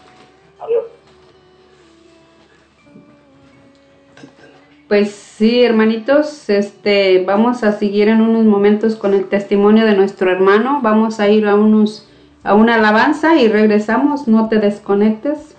Pues 4.88 5.10
sí, 5.10 5.62
hermanitos, 5.62 6.48
este, 6.48 7.22
vamos 7.26 7.62
a 7.62 7.72
seguir 7.72 8.08
en 8.08 8.22
unos 8.22 8.46
momentos 8.46 8.96
con 8.96 9.12
el 9.12 9.28
testimonio 9.28 9.84
de 9.84 9.94
nuestro 9.94 10.30
hermano. 10.30 10.80
Vamos 10.82 11.20
a 11.20 11.28
ir 11.28 11.46
a 11.46 11.56
unos 11.56 12.08
a 12.42 12.54
una 12.54 12.76
alabanza 12.76 13.36
y 13.36 13.48
regresamos. 13.48 14.28
No 14.28 14.48
te 14.48 14.56
desconectes. 14.56 15.57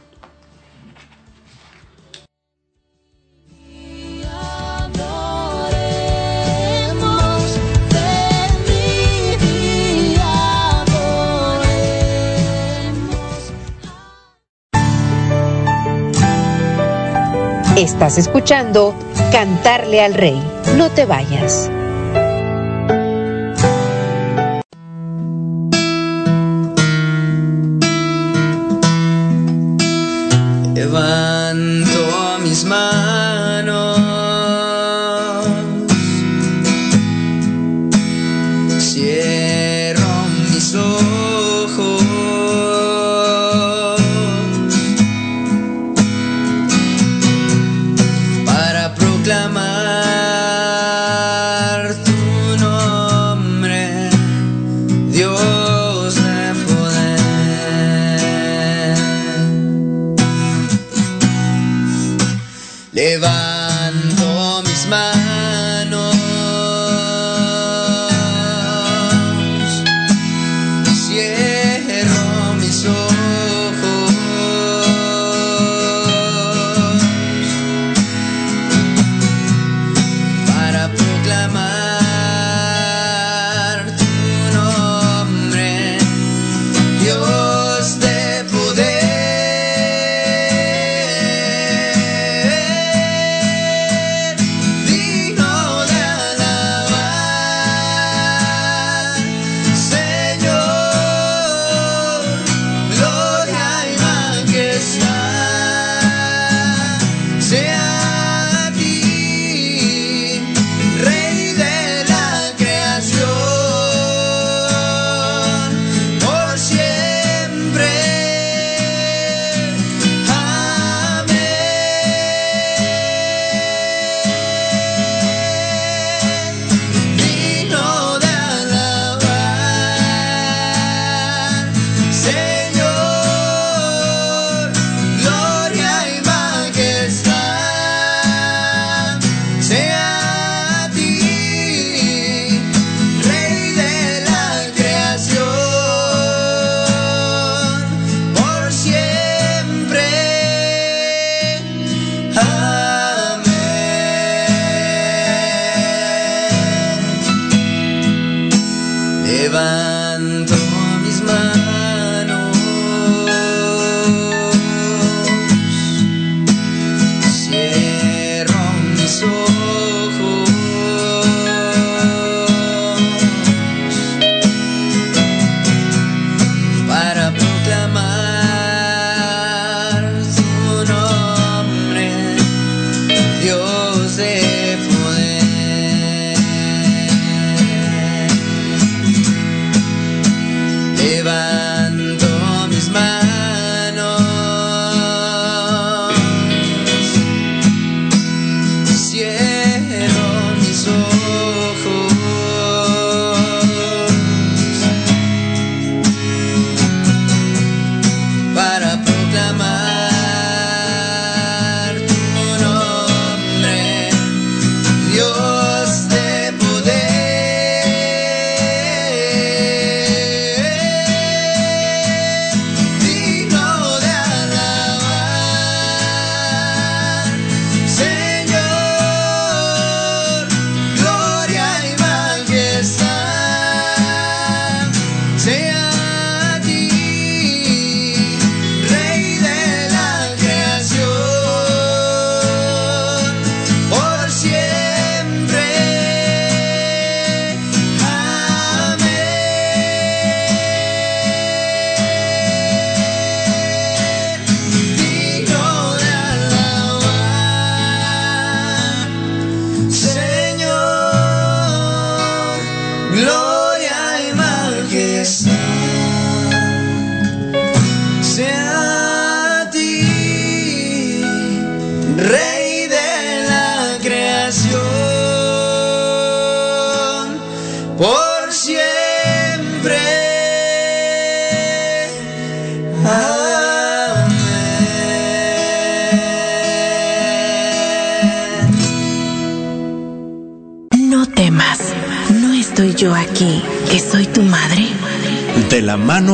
Estás 17.79 18.17
escuchando 18.17 18.93
Cantarle 19.31 20.01
al 20.01 20.13
Rey. 20.13 20.37
No 20.75 20.89
te 20.89 21.05
vayas. 21.05 21.71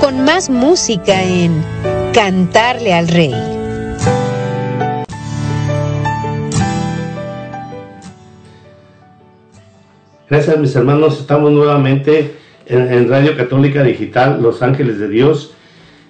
con 0.00 0.24
más 0.24 0.50
música 0.50 1.22
en 1.22 1.62
Cantarle 2.12 2.92
al 2.94 3.06
Rey. 3.08 3.34
Gracias 10.30 10.58
mis 10.58 10.76
hermanos, 10.76 11.18
estamos 11.18 11.50
nuevamente 11.52 12.36
en, 12.66 13.08
Radio 13.08 13.34
Católica 13.36 13.82
Digital, 13.82 14.42
Los 14.42 14.62
Ángeles 14.62 14.98
de 14.98 15.08
Dios. 15.08 15.54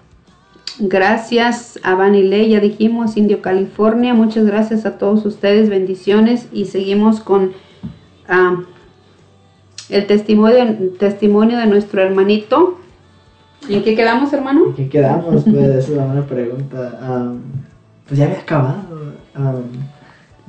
Gracias 0.80 1.80
a 1.84 1.96
Vanille, 1.96 2.50
ya 2.50 2.60
dijimos, 2.60 3.16
Indio, 3.16 3.42
California. 3.42 4.14
Muchas 4.14 4.46
gracias 4.46 4.86
a 4.86 4.98
todos 4.98 5.26
ustedes. 5.26 5.70
Bendiciones 5.70 6.48
y 6.52 6.66
seguimos 6.66 7.22
con 7.22 7.54
ah, 8.28 8.62
el 9.90 10.06
testimonio, 10.06 10.92
testimonio 11.00 11.58
de 11.58 11.68
nuestro 11.68 12.02
hermanito. 12.02 12.80
¿En 13.70 13.84
qué 13.84 13.96
quedamos, 13.96 14.34
hermano? 14.34 14.74
¿Qué 14.76 14.90
quedamos? 14.90 15.44
Pues 15.44 15.56
esa 15.56 15.78
es 15.78 15.90
la 15.90 16.06
buena 16.06 16.26
pregunta. 16.26 17.00
Am, 17.02 17.42
pues 18.08 18.20
ya 18.20 18.26
había 18.26 18.40
acabado. 18.40 19.14
Am, 19.34 19.64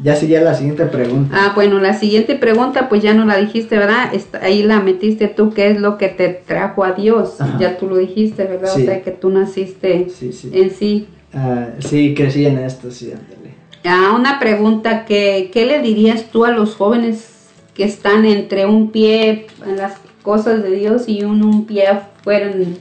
ya 0.03 0.15
sería 0.17 0.41
la 0.43 0.55
siguiente 0.55 0.85
pregunta. 0.87 1.35
Ah, 1.37 1.53
bueno, 1.55 1.79
la 1.79 1.95
siguiente 1.95 2.35
pregunta, 2.37 2.89
pues 2.89 3.03
ya 3.03 3.15
no 3.15 3.25
la 3.25 3.37
dijiste, 3.37 3.79
¿verdad? 3.79 4.13
Ahí 4.43 4.63
la 4.63 4.81
metiste 4.81 5.29
tú, 5.29 5.53
¿qué 5.53 5.71
es 5.71 5.81
lo 5.81 5.97
que 5.99 6.09
te 6.09 6.29
trajo 6.29 6.85
a 6.85 6.93
Dios? 6.93 7.41
Ajá. 7.41 7.59
Ya 7.59 7.79
tú 7.79 7.87
lo 7.89 7.97
dijiste, 7.97 8.45
¿verdad? 8.45 8.71
Sí. 8.75 8.83
O 8.83 8.85
sea, 8.85 9.03
que 9.03 9.11
tú 9.11 9.31
naciste 9.31 10.09
Sí, 10.11 10.33
sí. 10.33 10.51
en 10.53 10.71
sí. 10.71 11.07
Ah, 11.33 11.69
sí, 11.81 12.15
crecí 12.15 12.47
en 12.47 12.59
esto, 12.59 12.91
sí, 12.91 13.13
ándale. 13.13 13.55
Ah, 13.85 14.15
una 14.19 14.39
pregunta, 14.39 15.05
que, 15.05 15.51
¿qué 15.53 15.65
le 15.67 15.81
dirías 15.81 16.31
tú 16.31 16.45
a 16.45 16.51
los 16.51 16.75
jóvenes 16.75 17.33
que 17.75 17.85
están 17.85 18.25
entre 18.25 18.67
un 18.67 18.91
pie 18.91 19.47
en 19.67 19.77
las 19.77 19.95
cosas 20.23 20.63
de 20.63 20.71
Dios 20.73 21.09
y 21.09 21.23
un, 21.23 21.45
un 21.45 21.67
pie 21.67 21.87
afuera 21.87 22.51
en, 22.51 22.79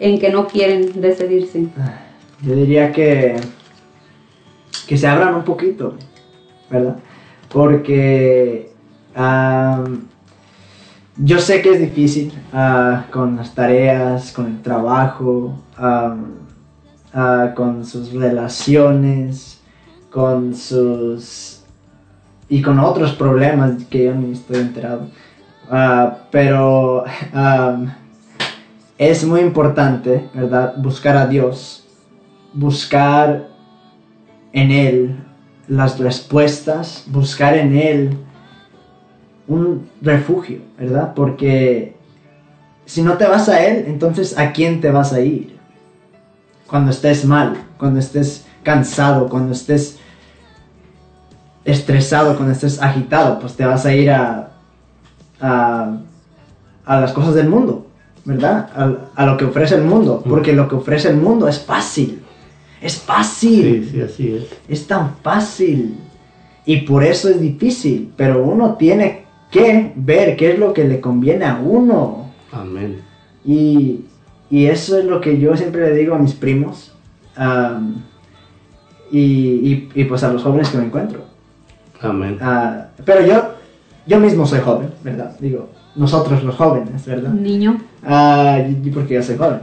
en 0.00 0.18
que 0.18 0.30
no 0.30 0.46
quieren 0.46 1.00
decidirse. 1.00 1.66
Yo 2.42 2.54
diría 2.54 2.90
que, 2.92 3.36
que 4.86 4.96
se 4.96 5.06
abran 5.06 5.34
un 5.34 5.44
poquito, 5.44 5.96
¿verdad? 6.70 6.96
Porque 7.52 8.72
yo 11.18 11.38
sé 11.38 11.62
que 11.62 11.70
es 11.70 11.80
difícil 11.80 12.32
ah, 12.52 13.06
con 13.10 13.36
las 13.36 13.54
tareas, 13.54 14.32
con 14.32 14.46
el 14.46 14.62
trabajo, 14.62 15.54
ah, 15.78 16.16
con 17.54 17.84
sus 17.86 18.12
relaciones, 18.12 19.62
con 20.10 20.54
sus... 20.54 21.62
y 22.48 22.60
con 22.60 22.78
otros 22.78 23.12
problemas 23.12 23.84
que 23.84 24.04
yo 24.04 24.14
ni 24.14 24.32
estoy 24.32 24.58
enterado. 24.58 25.08
Ah, 25.70 26.18
pero 26.30 27.04
es 28.98 29.24
muy 29.24 29.40
importante, 29.40 30.28
¿verdad? 30.34 30.74
Buscar 30.76 31.16
a 31.16 31.26
Dios, 31.26 31.86
buscar 32.52 33.48
en 34.52 34.70
Él 34.70 35.25
las 35.68 35.98
respuestas, 35.98 37.04
buscar 37.06 37.56
en 37.56 37.76
Él 37.76 38.18
un 39.48 39.88
refugio, 40.00 40.60
¿verdad? 40.78 41.14
Porque 41.14 41.96
si 42.84 43.02
no 43.02 43.16
te 43.16 43.26
vas 43.26 43.48
a 43.48 43.64
Él, 43.64 43.84
entonces 43.86 44.38
¿a 44.38 44.52
quién 44.52 44.80
te 44.80 44.90
vas 44.90 45.12
a 45.12 45.20
ir? 45.20 45.56
Cuando 46.66 46.90
estés 46.90 47.24
mal, 47.24 47.56
cuando 47.78 48.00
estés 48.00 48.44
cansado, 48.62 49.28
cuando 49.28 49.52
estés 49.52 49.98
estresado, 51.64 52.36
cuando 52.36 52.52
estés 52.52 52.80
agitado, 52.80 53.38
pues 53.38 53.54
te 53.54 53.64
vas 53.64 53.86
a 53.86 53.94
ir 53.94 54.10
a, 54.10 54.50
a, 55.40 55.96
a 56.84 57.00
las 57.00 57.12
cosas 57.12 57.34
del 57.34 57.48
mundo, 57.48 57.86
¿verdad? 58.24 58.68
A, 58.74 59.22
a 59.22 59.26
lo 59.26 59.36
que 59.36 59.44
ofrece 59.44 59.76
el 59.76 59.82
mundo, 59.82 60.22
porque 60.28 60.52
lo 60.52 60.68
que 60.68 60.76
ofrece 60.76 61.10
el 61.10 61.16
mundo 61.16 61.48
es 61.48 61.60
fácil. 61.60 62.25
Es 62.86 62.98
fácil. 62.98 63.84
Sí, 63.84 63.90
sí, 63.92 64.00
así 64.00 64.34
es. 64.34 64.44
Es 64.68 64.86
tan 64.86 65.16
fácil. 65.22 65.96
Y 66.64 66.78
por 66.82 67.02
eso 67.04 67.28
es 67.28 67.40
difícil. 67.40 68.12
Pero 68.16 68.44
uno 68.44 68.74
tiene 68.74 69.24
que 69.50 69.92
ver 69.96 70.36
qué 70.36 70.52
es 70.52 70.58
lo 70.58 70.72
que 70.72 70.84
le 70.84 71.00
conviene 71.00 71.44
a 71.44 71.56
uno. 71.58 72.30
Amén. 72.52 73.00
Y, 73.44 74.00
y 74.50 74.66
eso 74.66 74.98
es 74.98 75.04
lo 75.04 75.20
que 75.20 75.38
yo 75.38 75.56
siempre 75.56 75.82
le 75.88 75.94
digo 75.94 76.14
a 76.14 76.18
mis 76.18 76.34
primos. 76.34 76.92
am, 77.36 78.02
y, 79.10 79.20
y- 79.20 79.88
y, 79.94 80.04
pues 80.04 80.22
a 80.24 80.32
los 80.32 80.42
jóvenes 80.42 80.68
que 80.70 80.78
me 80.78 80.86
encuentro. 80.86 81.20
Amén. 82.00 82.38
Ah, 82.40 82.86
pero 83.04 83.24
yo, 83.26 83.54
yo 84.06 84.18
mismo 84.20 84.44
soy 84.46 84.60
joven, 84.60 84.88
¿verdad? 85.04 85.36
Digo, 85.38 85.68
nosotros 85.94 86.42
los 86.42 86.56
jóvenes, 86.56 87.04
¿verdad? 87.06 87.30
Niño. 87.32 87.78
Y- 88.04 88.88
y 88.88 88.90
porque 88.92 89.14
yo 89.14 89.22
soy 89.22 89.36
joven. 89.36 89.60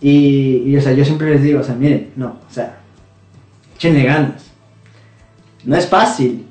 Y, 0.00 0.62
y, 0.66 0.76
o 0.76 0.80
sea, 0.80 0.92
yo 0.92 1.04
siempre 1.04 1.30
les 1.30 1.42
digo, 1.42 1.60
o 1.60 1.64
sea, 1.64 1.74
miren, 1.74 2.12
no, 2.16 2.36
o 2.48 2.52
sea, 2.52 2.78
échenle 3.74 4.04
ganas. 4.04 4.50
No 5.64 5.76
es 5.76 5.88
fácil, 5.88 6.46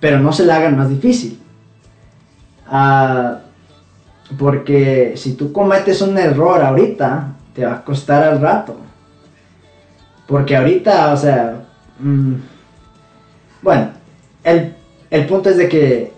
pero 0.00 0.18
no 0.18 0.32
se 0.32 0.44
la 0.44 0.56
hagan 0.56 0.76
más 0.76 0.88
difícil. 0.88 1.38
Ah, 2.66 3.40
porque 4.38 5.14
si 5.16 5.34
tú 5.34 5.52
cometes 5.52 6.02
un 6.02 6.16
error 6.16 6.62
ahorita, 6.62 7.34
te 7.54 7.64
va 7.64 7.74
a 7.74 7.84
costar 7.84 8.22
al 8.22 8.40
rato. 8.40 8.76
Porque 10.26 10.56
ahorita, 10.56 11.12
o 11.12 11.16
sea, 11.16 11.64
mm, 11.98 12.34
bueno, 13.62 13.90
el, 14.44 14.74
el 15.10 15.26
punto 15.26 15.50
es 15.50 15.56
de 15.56 15.68
que 15.68 16.12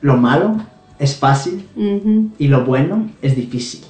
lo 0.00 0.16
malo 0.16 0.56
es 0.98 1.16
fácil 1.16 1.68
y 2.38 2.48
lo 2.48 2.64
bueno 2.64 3.10
es 3.20 3.36
difícil. 3.36 3.84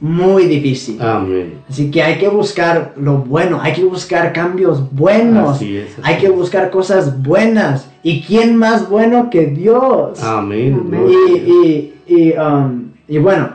Muy 0.00 0.46
difícil. 0.46 1.00
Amén. 1.00 1.60
Así 1.68 1.90
que 1.90 2.02
hay 2.02 2.18
que 2.18 2.28
buscar 2.28 2.94
lo 2.96 3.18
bueno, 3.18 3.60
hay 3.60 3.74
que 3.74 3.84
buscar 3.84 4.32
cambios 4.32 4.90
buenos, 4.92 5.56
Así 5.56 5.76
es, 5.76 5.92
así 5.92 6.00
hay 6.02 6.18
que 6.18 6.30
buscar 6.30 6.70
cosas 6.70 7.22
buenas. 7.22 7.90
¿Y 8.02 8.22
quién 8.22 8.56
más 8.56 8.88
bueno 8.88 9.28
que 9.28 9.46
Dios? 9.46 10.22
Amén. 10.22 10.90
Y, 11.06 11.36
y, 11.36 11.94
y, 12.06 12.32
um, 12.32 12.92
y 13.06 13.18
bueno, 13.18 13.50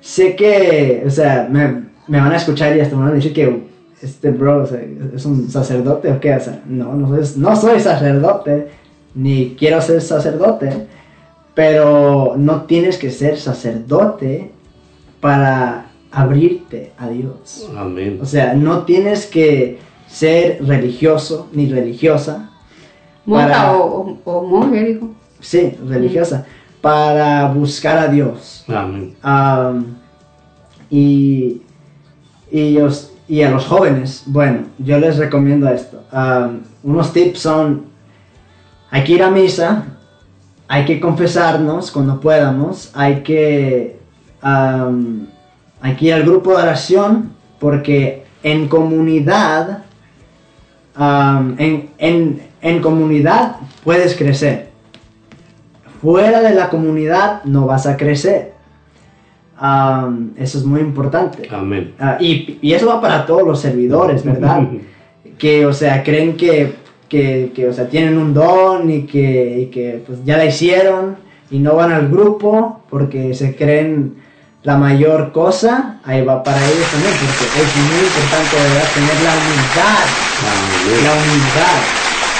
sé 0.00 0.36
que, 0.36 1.02
o 1.06 1.10
sea, 1.10 1.48
me, 1.50 1.84
me 2.06 2.20
van 2.20 2.32
a 2.32 2.36
escuchar 2.36 2.76
y 2.76 2.80
hasta 2.80 2.94
me 2.94 3.02
van 3.02 3.12
a 3.12 3.14
decir 3.14 3.32
que 3.32 3.64
este 4.02 4.30
bro 4.30 4.62
o 4.62 4.66
sea, 4.66 4.80
es 5.14 5.24
un 5.24 5.48
sacerdote 5.50 6.12
o 6.12 6.20
qué, 6.20 6.34
o 6.34 6.40
sea, 6.40 6.60
no, 6.66 6.92
no 6.94 7.08
soy, 7.08 7.40
no 7.40 7.56
soy 7.56 7.80
sacerdote, 7.80 8.68
ni 9.14 9.56
quiero 9.58 9.80
ser 9.80 10.02
sacerdote, 10.02 10.86
pero 11.54 12.34
no 12.36 12.62
tienes 12.62 12.98
que 12.98 13.10
ser 13.10 13.38
sacerdote 13.38 14.50
para 15.20 15.85
abrirte 16.16 16.92
a 16.98 17.08
Dios. 17.08 17.68
Amén. 17.76 18.18
O 18.22 18.24
sea, 18.26 18.54
no 18.54 18.84
tienes 18.84 19.26
que 19.26 19.78
ser 20.08 20.64
religioso 20.66 21.48
ni 21.52 21.68
religiosa. 21.68 22.50
Monja 23.26 23.46
Para- 23.48 23.76
o, 23.76 24.18
o, 24.24 24.42
monje, 24.46 24.84
dijo. 24.84 25.10
Sí, 25.40 25.76
religiosa. 25.86 26.46
Para 26.80 27.48
buscar 27.52 27.98
a 27.98 28.08
Dios. 28.08 28.64
Amén. 28.68 29.14
Am, 29.22 29.96
y, 30.88 31.60
y, 32.50 32.78
os- 32.78 33.12
y 33.28 33.42
a 33.42 33.50
los 33.50 33.66
jóvenes, 33.66 34.22
bueno, 34.26 34.60
yo 34.78 34.98
les 34.98 35.18
recomiendo 35.18 35.68
esto. 35.68 36.02
Unos 36.82 37.12
tips 37.12 37.40
son, 37.40 37.86
hay 38.90 39.04
que 39.04 39.12
ir 39.14 39.22
a 39.22 39.30
misa, 39.30 39.84
hay 40.68 40.84
que 40.86 40.98
confesarnos 41.00 41.90
cuando 41.90 42.20
podamos, 42.20 42.90
hay 42.94 43.22
que, 43.22 43.98
ir 46.00 46.14
al 46.14 46.22
grupo 46.24 46.50
de 46.56 46.62
oración, 46.62 47.32
porque 47.58 48.24
en 48.42 48.68
comunidad, 48.68 49.84
en, 50.98 51.90
en- 51.98 52.42
en 52.62 52.80
comunidad 52.80 53.56
puedes 53.84 54.16
crecer. 54.16 54.70
Fuera 56.00 56.40
de 56.40 56.54
la 56.54 56.68
comunidad 56.68 57.44
no 57.44 57.66
vas 57.66 57.86
a 57.86 57.96
crecer. 57.96 58.52
Eso 60.36 60.58
es 60.58 60.64
muy 60.64 60.80
importante. 60.80 61.48
Amén. 61.50 61.94
Ah, 61.98 62.18
y, 62.20 62.58
y 62.60 62.72
eso 62.74 62.86
va 62.88 63.00
para 63.00 63.24
todos 63.26 63.42
los 63.46 63.60
servidores, 63.60 64.24
¿verdad? 64.24 64.68
que, 65.38 65.64
o 65.66 65.72
sea, 65.72 66.02
creen 66.02 66.36
que, 66.36 66.74
que, 67.08 67.52
que, 67.54 67.68
o 67.68 67.72
sea, 67.72 67.88
tienen 67.88 68.18
un 68.18 68.34
don 68.34 68.90
y 68.90 69.02
que, 69.02 69.60
y 69.60 69.66
que 69.66 70.02
pues, 70.06 70.24
ya 70.24 70.36
la 70.36 70.46
hicieron 70.46 71.16
y 71.50 71.58
no 71.58 71.74
van 71.76 71.92
al 71.92 72.08
grupo 72.08 72.80
porque 72.90 73.32
se 73.34 73.54
creen 73.56 74.16
la 74.66 74.76
mayor 74.76 75.30
cosa, 75.30 76.00
ahí 76.04 76.22
va 76.24 76.42
para 76.42 76.58
ellos 76.58 76.90
también, 76.90 77.14
porque 77.20 77.62
es 77.62 77.76
muy 77.76 78.00
importante, 78.04 78.56
¿verdad? 78.56 78.88
Tener 78.94 79.16
la 79.22 79.32
humildad, 79.38 80.06
la 81.04 81.12
Amén. 81.12 81.22
humildad 81.22 81.78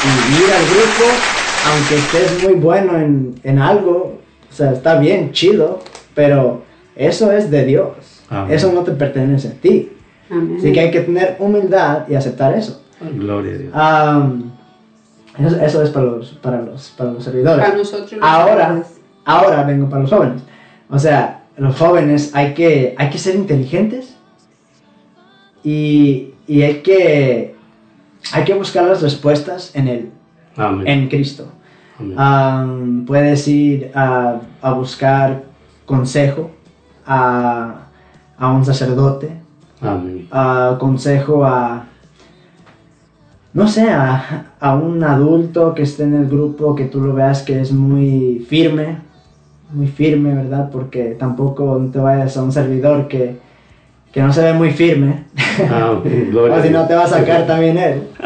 y 0.02 0.34
ir 0.42 0.52
al 0.52 0.64
grupo, 0.64 1.04
aunque 1.70 1.94
estés 1.96 2.42
muy 2.42 2.54
bueno 2.60 2.98
en, 2.98 3.40
en 3.44 3.58
algo, 3.60 4.18
o 4.50 4.52
sea, 4.52 4.72
está 4.72 4.98
bien, 4.98 5.30
chido, 5.30 5.78
pero 6.16 6.64
eso 6.96 7.30
es 7.30 7.48
de 7.48 7.64
Dios, 7.64 8.24
Amén. 8.28 8.52
eso 8.52 8.72
no 8.72 8.80
te 8.82 8.90
pertenece 8.90 9.46
a 9.48 9.52
ti. 9.52 9.92
Amén. 10.28 10.56
Así 10.58 10.72
que 10.72 10.80
hay 10.80 10.90
que 10.90 11.02
tener 11.02 11.36
humildad 11.38 12.08
y 12.08 12.16
aceptar 12.16 12.54
eso. 12.58 12.82
Gloria 13.00 13.52
a 13.52 13.56
Dios. 13.58 13.72
Am, 13.72 14.52
eso, 15.38 15.60
eso 15.60 15.82
es 15.82 15.90
para 15.90 16.06
los, 16.06 16.30
para 16.42 16.60
los, 16.60 16.88
para 16.96 17.12
los 17.12 17.22
servidores. 17.22 17.64
Para 17.64 17.76
nosotros 17.78 18.10
los 18.10 18.22
ahora, 18.28 18.66
jóvenes. 18.66 18.86
ahora 19.24 19.62
vengo 19.62 19.88
para 19.88 20.02
los 20.02 20.10
jóvenes. 20.10 20.42
O 20.90 20.98
sea, 20.98 21.35
los 21.56 21.76
jóvenes 21.78 22.34
hay 22.34 22.54
que, 22.54 22.94
hay 22.98 23.10
que 23.10 23.18
ser 23.18 23.34
inteligentes 23.34 24.16
y, 25.64 26.34
y 26.46 26.62
hay, 26.62 26.82
que, 26.82 27.54
hay 28.32 28.44
que 28.44 28.54
buscar 28.54 28.84
las 28.84 29.02
respuestas 29.02 29.74
en 29.74 29.88
Él, 29.88 30.10
Amén. 30.56 30.86
en 30.86 31.08
Cristo. 31.08 31.46
Amén. 31.98 32.14
Am, 32.18 33.04
puedes 33.06 33.48
ir 33.48 33.90
a, 33.94 34.40
a 34.60 34.72
buscar 34.72 35.44
consejo 35.86 36.50
a, 37.06 37.86
a 38.38 38.52
un 38.52 38.64
sacerdote, 38.64 39.30
Amén. 39.80 40.28
a 40.30 40.76
consejo 40.78 41.44
a, 41.44 41.86
no 43.54 43.66
sé, 43.66 43.88
a, 43.88 44.52
a 44.60 44.74
un 44.74 45.02
adulto 45.02 45.74
que 45.74 45.82
esté 45.82 46.02
en 46.02 46.14
el 46.14 46.26
grupo, 46.28 46.74
que 46.74 46.84
tú 46.84 47.00
lo 47.00 47.14
veas 47.14 47.42
que 47.42 47.60
es 47.60 47.72
muy 47.72 48.44
firme, 48.46 48.98
muy 49.76 49.86
firme, 49.86 50.34
¿verdad? 50.34 50.70
Porque 50.72 51.16
tampoco 51.18 51.88
te 51.92 51.98
vayas 51.98 52.36
a 52.36 52.42
un 52.42 52.50
servidor 52.50 53.08
que, 53.08 53.36
que 54.12 54.22
no 54.22 54.32
se 54.32 54.42
ve 54.42 54.52
muy 54.54 54.70
firme. 54.70 55.24
Gloria 56.30 56.56
o 56.56 56.62
si 56.62 56.70
no 56.70 56.86
te 56.86 56.94
va 56.94 57.04
a 57.04 57.08
sacar 57.08 57.46
también 57.46 57.76
él, 57.78 58.02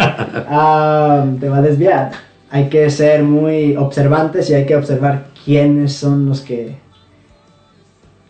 Ah, 0.49 1.25
te 1.41 1.49
va 1.49 1.59
a 1.59 1.63
desviar. 1.63 2.11
Hay 2.51 2.69
que 2.69 2.89
ser 2.91 3.23
muy 3.25 3.77
observantes 3.77 4.49
y 4.51 4.55
hay 4.55 4.65
que 4.67 4.77
observar 4.77 5.27
quiénes 5.45 5.93
son 5.95 6.27
los 6.27 6.41
que, 6.41 6.77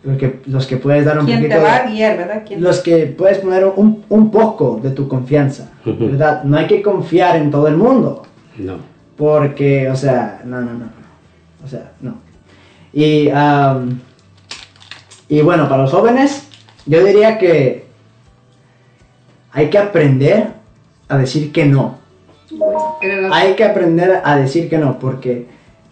los 0.03 0.17
que, 0.17 0.39
los 0.47 0.65
que 0.67 0.77
puedes 0.77 1.05
dar 1.05 1.19
un 1.19 1.25
¿Quién 1.25 1.39
poquito 1.39 1.55
te 1.57 1.63
va 1.63 1.75
a 1.77 1.87
guiar, 1.87 2.17
verdad? 2.17 2.43
¿Quién? 2.47 2.61
los 2.63 2.79
que 2.81 3.05
puedes 3.07 3.37
poner 3.39 3.65
un, 3.65 4.03
un 4.09 4.31
poco 4.31 4.79
de 4.81 4.91
tu 4.91 5.07
confianza, 5.07 5.69
¿verdad? 5.85 6.43
No 6.43 6.57
hay 6.57 6.67
que 6.67 6.81
confiar 6.81 7.35
en 7.37 7.49
todo 7.51 7.67
el 7.67 7.77
mundo, 7.77 8.23
No. 8.57 8.75
porque, 9.17 9.89
o 9.89 9.95
sea, 9.95 10.41
no, 10.45 10.61
no, 10.61 10.73
no. 10.73 10.85
O 11.63 11.67
sea, 11.67 11.91
no. 12.01 12.15
Y, 12.93 13.29
am, 13.29 13.99
y 15.29 15.41
bueno, 15.41 15.69
para 15.69 15.83
los 15.83 15.91
jóvenes, 15.91 16.47
yo 16.85 17.03
diría 17.03 17.37
que 17.37 17.85
hay 19.51 19.69
que 19.69 19.77
aprender 19.77 20.53
a 21.07 21.17
decir 21.17 21.51
que 21.51 21.65
no. 21.65 21.99
Hay 23.31 23.55
que 23.55 23.63
aprender 23.63 24.21
a 24.23 24.35
decir 24.35 24.69
que 24.69 24.77
no, 24.77 24.99
porque, 24.99 25.47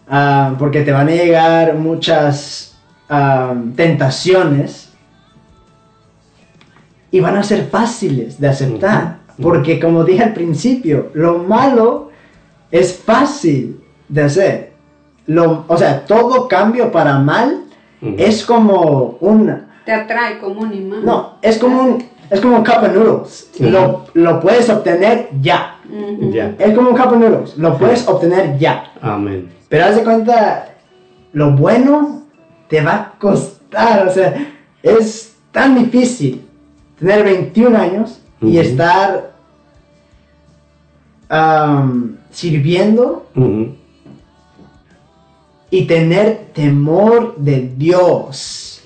ah, 0.09 0.55
porque 0.59 0.81
te 0.81 0.91
van 0.91 1.07
a 1.07 1.11
llegar 1.11 1.75
muchas 1.75 2.77
ah, 3.09 3.55
tentaciones 3.75 4.89
y 7.11 7.19
van 7.19 7.37
a 7.37 7.43
ser 7.43 7.67
fáciles 7.67 8.39
de 8.39 8.47
aceptar. 8.47 9.19
Porque 9.41 9.79
como 9.79 10.03
dije 10.03 10.23
al 10.23 10.33
principio, 10.33 11.11
lo 11.13 11.39
malo 11.39 12.11
es 12.71 12.93
fácil 12.97 13.81
de 14.09 14.23
hacer. 14.23 14.68
Lo, 15.29 15.63
o 15.67 15.77
sea, 15.77 16.05
todo 16.07 16.47
cambio 16.47 16.91
para 16.91 17.19
mal 17.19 17.65
es 18.01 18.43
como 18.43 19.17
un... 19.19 19.67
Te 19.85 19.93
atrae 19.93 20.39
como 20.39 20.61
un 20.61 20.73
imán. 20.73 21.05
No, 21.05 21.35
es 21.43 21.59
como 21.59 21.83
un, 21.83 22.03
es 22.31 22.41
como 22.41 22.57
un 22.57 22.63
cup 22.63 22.81
of 22.81 22.95
noodles. 22.95 23.51
Lo, 23.59 24.05
lo 24.15 24.39
puedes 24.39 24.67
obtener 24.71 25.29
ya. 25.39 25.75
Es 26.57 26.73
como 26.73 26.89
un 26.89 26.97
cup 26.97 27.11
of 27.11 27.17
noodles. 27.17 27.57
Lo 27.59 27.77
puedes 27.77 28.07
obtener 28.07 28.57
ya. 28.57 28.91
Amén. 29.01 29.51
Pero 29.69 29.85
haz 29.85 29.97
de 29.97 30.03
cuenta, 30.03 30.69
lo 31.33 31.51
bueno 31.51 32.23
te 32.67 32.81
va 32.81 32.93
a 32.93 33.11
costar. 33.19 34.07
O 34.07 34.11
sea, 34.11 34.33
es 34.81 35.35
tan 35.51 35.75
difícil 35.75 36.43
tener 36.97 37.23
21 37.23 37.77
años 37.77 38.19
y 38.41 38.57
estar 38.57 39.31
sirviendo. 42.31 43.27
Y 45.71 45.85
tener 45.85 46.47
temor 46.53 47.35
de 47.37 47.71
Dios. 47.77 48.81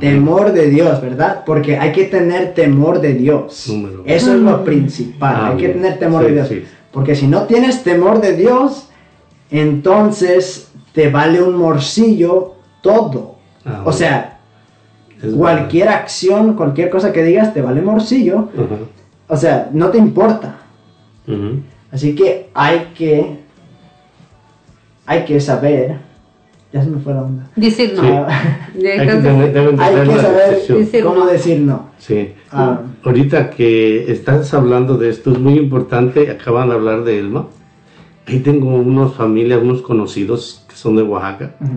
Temor 0.00 0.52
de 0.52 0.68
Dios, 0.70 1.00
¿verdad? 1.00 1.42
Porque 1.44 1.76
hay 1.76 1.92
que 1.92 2.04
tener 2.04 2.54
temor 2.54 3.00
de 3.00 3.14
Dios. 3.14 3.68
Número. 3.68 4.02
Eso 4.06 4.32
es 4.34 4.40
lo 4.40 4.64
principal. 4.64 5.52
Hay 5.52 5.56
que 5.58 5.68
tener 5.68 5.98
temor 5.98 6.22
Sí, 6.22 6.28
de 6.28 6.34
Dios. 6.34 6.48
sí. 6.48 6.64
Porque 6.90 7.14
si 7.14 7.26
no 7.26 7.42
tienes 7.42 7.82
temor 7.84 8.20
de 8.20 8.34
Dios, 8.34 8.88
entonces 9.50 10.70
te 10.92 11.10
vale 11.10 11.42
un 11.42 11.54
morcillo 11.56 12.54
todo. 12.82 13.36
O 13.84 13.92
sea, 13.92 14.38
cualquier 15.36 15.88
acción, 15.90 16.54
cualquier 16.54 16.88
cosa 16.88 17.12
que 17.12 17.22
digas, 17.22 17.52
te 17.52 17.60
vale 17.60 17.82
morcillo. 17.82 18.48
O 19.28 19.36
sea, 19.36 19.68
no 19.72 19.90
te 19.90 19.98
importa. 19.98 20.56
Así 21.92 22.14
que 22.14 22.48
hay 22.54 22.92
que, 22.96 23.36
hay 25.06 25.24
que 25.24 25.38
saber. 25.40 26.07
Ya 26.72 26.84
se 26.84 26.90
me 26.90 26.98
fue 26.98 27.14
la 27.14 27.22
onda. 27.22 27.48
Decir 27.56 27.94
no. 27.96 28.02
Sí. 28.02 28.08
Ah, 28.12 28.28
Hay 28.74 29.06
que 29.06 29.14
tener, 29.14 29.58
hay 29.80 30.06
saber. 30.20 30.66
Decir 30.68 31.02
cómo 31.04 31.20
no. 31.20 31.26
decir 31.26 31.60
no. 31.60 31.86
Sí. 31.98 32.28
Ah. 32.52 32.80
Ahorita 33.04 33.48
que 33.50 34.10
estás 34.12 34.52
hablando 34.52 34.98
de 34.98 35.08
esto, 35.08 35.32
es 35.32 35.38
muy 35.38 35.54
importante, 35.54 36.30
acaban 36.30 36.68
de 36.68 36.74
hablar 36.74 37.04
de 37.04 37.18
Elma. 37.18 37.46
Ahí 38.26 38.40
tengo 38.40 38.68
unos 38.74 39.14
familias, 39.14 39.62
unos 39.62 39.80
conocidos 39.80 40.64
que 40.68 40.76
son 40.76 40.96
de 40.96 41.02
Oaxaca 41.02 41.56
Ujú. 41.62 41.72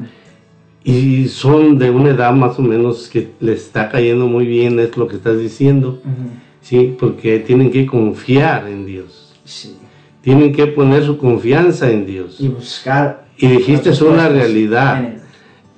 y 0.84 1.30
son 1.30 1.78
de 1.78 1.90
una 1.90 2.10
edad 2.10 2.34
más 2.34 2.60
o 2.60 2.62
menos 2.62 3.08
que 3.08 3.32
les 3.40 3.62
está 3.68 3.88
cayendo 3.90 4.28
muy 4.28 4.46
bien, 4.46 4.78
es 4.80 4.98
lo 4.98 5.08
que 5.08 5.16
estás 5.16 5.40
diciendo, 5.40 6.02
Ujú. 6.04 6.30
¿sí? 6.62 6.94
Porque 7.00 7.40
tienen 7.40 7.72
que 7.72 7.86
confiar 7.86 8.68
en 8.68 8.86
Dios, 8.86 9.34
Sí. 9.46 9.78
tienen 10.20 10.52
que 10.52 10.68
poner 10.68 11.06
su 11.06 11.18
confianza 11.18 11.90
en 11.90 12.06
Dios. 12.06 12.36
Y 12.42 12.50
buscar. 12.50 13.31
Y 13.38 13.48
dijiste 13.48 13.90
es 13.90 14.02
una 14.02 14.30
realidad. 14.30 15.10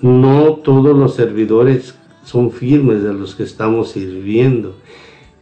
No 0.01 0.55
todos 0.55 0.97
los 0.97 1.15
servidores 1.15 1.95
son 2.25 2.51
firmes 2.51 3.03
de 3.03 3.13
los 3.13 3.35
que 3.35 3.43
estamos 3.43 3.91
sirviendo, 3.91 4.75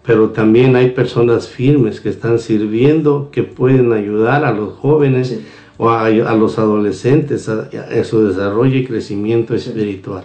pero 0.05 0.29
también 0.29 0.75
hay 0.75 0.91
personas 0.91 1.47
firmes 1.47 1.99
que 1.99 2.09
están 2.09 2.39
sirviendo, 2.39 3.29
que 3.31 3.43
pueden 3.43 3.91
ayudar 3.93 4.45
a 4.45 4.51
los 4.51 4.73
jóvenes 4.73 5.29
Sí. 5.29 5.45
o 5.77 5.89
a, 5.89 6.05
a 6.05 6.35
los 6.35 6.59
adolescentes 6.59 7.49
a, 7.49 7.69
a 7.71 8.03
su 8.03 8.27
desarrollo 8.27 8.77
y 8.77 8.85
crecimiento 8.85 9.55
espiritual. 9.55 10.23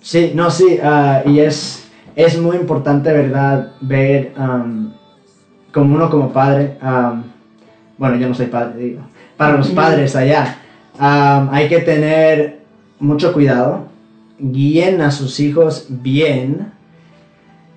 Sí, 0.00 0.32
no, 0.34 0.50
sí, 0.50 0.78
ah, 0.82 1.22
y 1.26 1.40
es, 1.40 1.90
es 2.16 2.40
muy 2.40 2.56
importante, 2.56 3.12
¿verdad? 3.12 3.72
Ver 3.82 4.32
am, 4.36 4.94
como 5.72 5.94
uno 5.94 6.08
como 6.08 6.32
padre, 6.32 6.78
am, 6.80 7.24
bueno, 7.98 8.16
yo 8.16 8.28
no 8.28 8.34
soy 8.34 8.46
padre, 8.46 8.78
digo, 8.82 9.02
para 9.36 9.58
los 9.58 9.68
padres 9.68 10.16
allá, 10.16 10.59
hay 11.00 11.68
que 11.68 11.80
tener 11.80 12.60
mucho 12.98 13.32
cuidado, 13.32 13.84
guíen 14.38 15.00
a 15.00 15.10
sus 15.10 15.40
hijos 15.40 15.86
bien, 15.88 16.72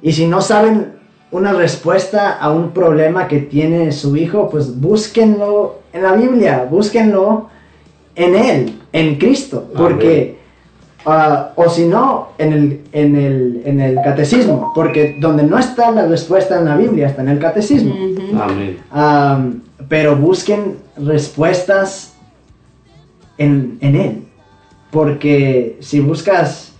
y 0.01 0.11
si 0.11 0.27
no 0.27 0.41
saben 0.41 0.93
una 1.31 1.53
respuesta 1.53 2.37
a 2.37 2.51
un 2.51 2.71
problema 2.71 3.27
que 3.27 3.39
tiene 3.39 3.91
su 3.91 4.15
hijo, 4.17 4.49
pues 4.49 4.79
búsquenlo 4.79 5.79
en 5.93 6.03
la 6.03 6.13
Biblia, 6.13 6.67
búsquenlo 6.69 7.47
en 8.15 8.35
Él, 8.35 8.79
en 8.91 9.15
Cristo, 9.15 9.69
porque... 9.75 10.43
Ah, 11.05 11.51
o 11.57 11.69
si 11.69 11.85
no, 11.85 12.29
en 12.37 12.53
el, 12.53 12.81
en, 12.93 13.17
el, 13.17 13.61
en 13.65 13.81
el 13.81 13.95
catecismo, 13.95 14.71
porque 14.73 15.17
donde 15.19 15.43
no 15.43 15.59
está 15.59 15.91
la 15.91 16.07
respuesta 16.07 16.57
en 16.57 16.63
la 16.63 16.77
Biblia, 16.77 17.07
está 17.07 17.23
en 17.23 17.27
el 17.27 17.39
catecismo. 17.39 17.93
Amén. 18.41 18.77
Am, 18.89 19.63
pero 19.89 20.15
busquen 20.15 20.77
respuestas 20.95 22.12
en, 23.37 23.77
en 23.81 23.95
Él, 23.95 24.23
porque 24.91 25.77
si 25.81 25.99
buscas 25.99 26.73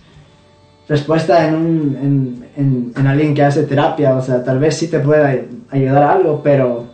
respuesta 0.88 1.46
en, 1.48 1.54
un, 1.54 1.96
en, 2.00 2.46
en- 2.56 2.92
en 2.96 3.06
alguien 3.06 3.34
que 3.34 3.42
hace 3.42 3.64
terapia, 3.64 4.14
o 4.16 4.22
sea, 4.22 4.44
tal 4.44 4.58
vez 4.58 4.76
sí 4.76 4.88
te 4.88 5.00
pueda 5.00 5.34
ayudar 5.70 6.02
a 6.02 6.12
algo, 6.12 6.40
pero... 6.42 6.86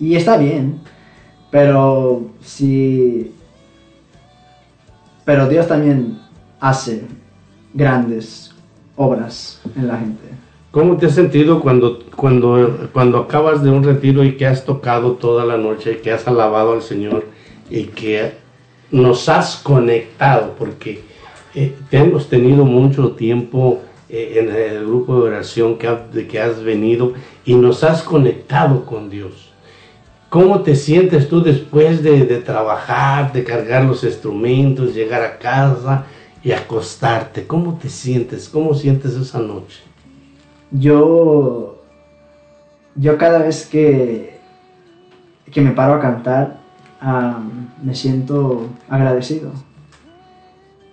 Y 0.00 0.16
está 0.16 0.36
bien, 0.36 0.80
pero 1.50 2.30
si 2.42 3.30
pero 5.24 5.48
Dios 5.48 5.66
también 5.68 6.18
hace 6.60 7.02
grandes 7.72 8.52
obras 8.96 9.60
en 9.76 9.86
la 9.88 9.98
gente. 9.98 10.22
¿Cómo 10.70 10.96
te 10.96 11.06
has 11.06 11.14
sentido 11.14 11.60
cuando, 11.60 12.00
cuando, 12.16 12.90
cuando 12.92 13.18
acabas 13.18 13.62
de 13.62 13.70
un 13.70 13.84
retiro 13.84 14.24
y 14.24 14.36
que 14.36 14.46
has 14.46 14.64
tocado 14.64 15.12
toda 15.12 15.44
la 15.44 15.56
noche, 15.56 16.00
que 16.00 16.12
has 16.12 16.26
alabado 16.26 16.72
al 16.72 16.82
Señor 16.82 17.24
y 17.70 17.84
que 17.84 18.32
nos 18.90 19.28
has 19.28 19.56
conectado? 19.56 20.54
Porque 20.58 21.02
eh, 21.54 21.74
hemos 21.90 22.28
tenido 22.28 22.64
mucho 22.64 23.12
tiempo 23.12 23.80
eh, 24.08 24.36
en 24.40 24.54
el 24.54 24.86
grupo 24.86 25.14
de 25.20 25.28
oración 25.28 25.78
que, 25.78 25.86
ha- 25.88 26.06
de 26.12 26.26
que 26.26 26.40
has 26.40 26.62
venido 26.62 27.14
y 27.44 27.54
nos 27.54 27.82
has 27.84 28.02
conectado 28.02 28.84
con 28.84 29.08
Dios. 29.10 29.50
¿Cómo 30.28 30.60
te 30.62 30.74
sientes 30.74 31.28
tú 31.28 31.42
después 31.42 32.02
de, 32.02 32.24
de 32.24 32.38
trabajar, 32.40 33.32
de 33.32 33.44
cargar 33.44 33.84
los 33.84 34.02
instrumentos, 34.02 34.92
llegar 34.94 35.22
a 35.22 35.38
casa 35.38 36.06
y 36.42 36.50
acostarte? 36.50 37.46
¿Cómo 37.46 37.78
te 37.78 37.88
sientes? 37.88 38.48
¿Cómo 38.48 38.74
sientes 38.74 39.14
esa 39.14 39.38
noche? 39.38 39.80
Yo, 40.72 41.80
yo 42.96 43.16
cada 43.16 43.38
vez 43.38 43.64
que, 43.66 44.38
que 45.52 45.60
me 45.60 45.70
paro 45.70 45.94
a 45.94 46.00
cantar, 46.00 46.58
me 47.82 47.94
siento 47.94 48.68
agradecido. 48.88 49.52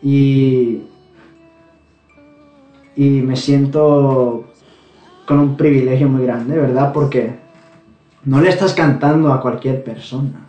Y, 0.03 0.81
y 2.95 3.09
me 3.21 3.35
siento 3.35 4.45
con 5.25 5.39
un 5.39 5.57
privilegio 5.57 6.09
muy 6.09 6.23
grande, 6.25 6.57
¿verdad? 6.57 6.91
Porque 6.91 7.35
no 8.25 8.41
le 8.41 8.49
estás 8.49 8.73
cantando 8.73 9.31
a 9.31 9.41
cualquier 9.41 9.83
persona. 9.83 10.47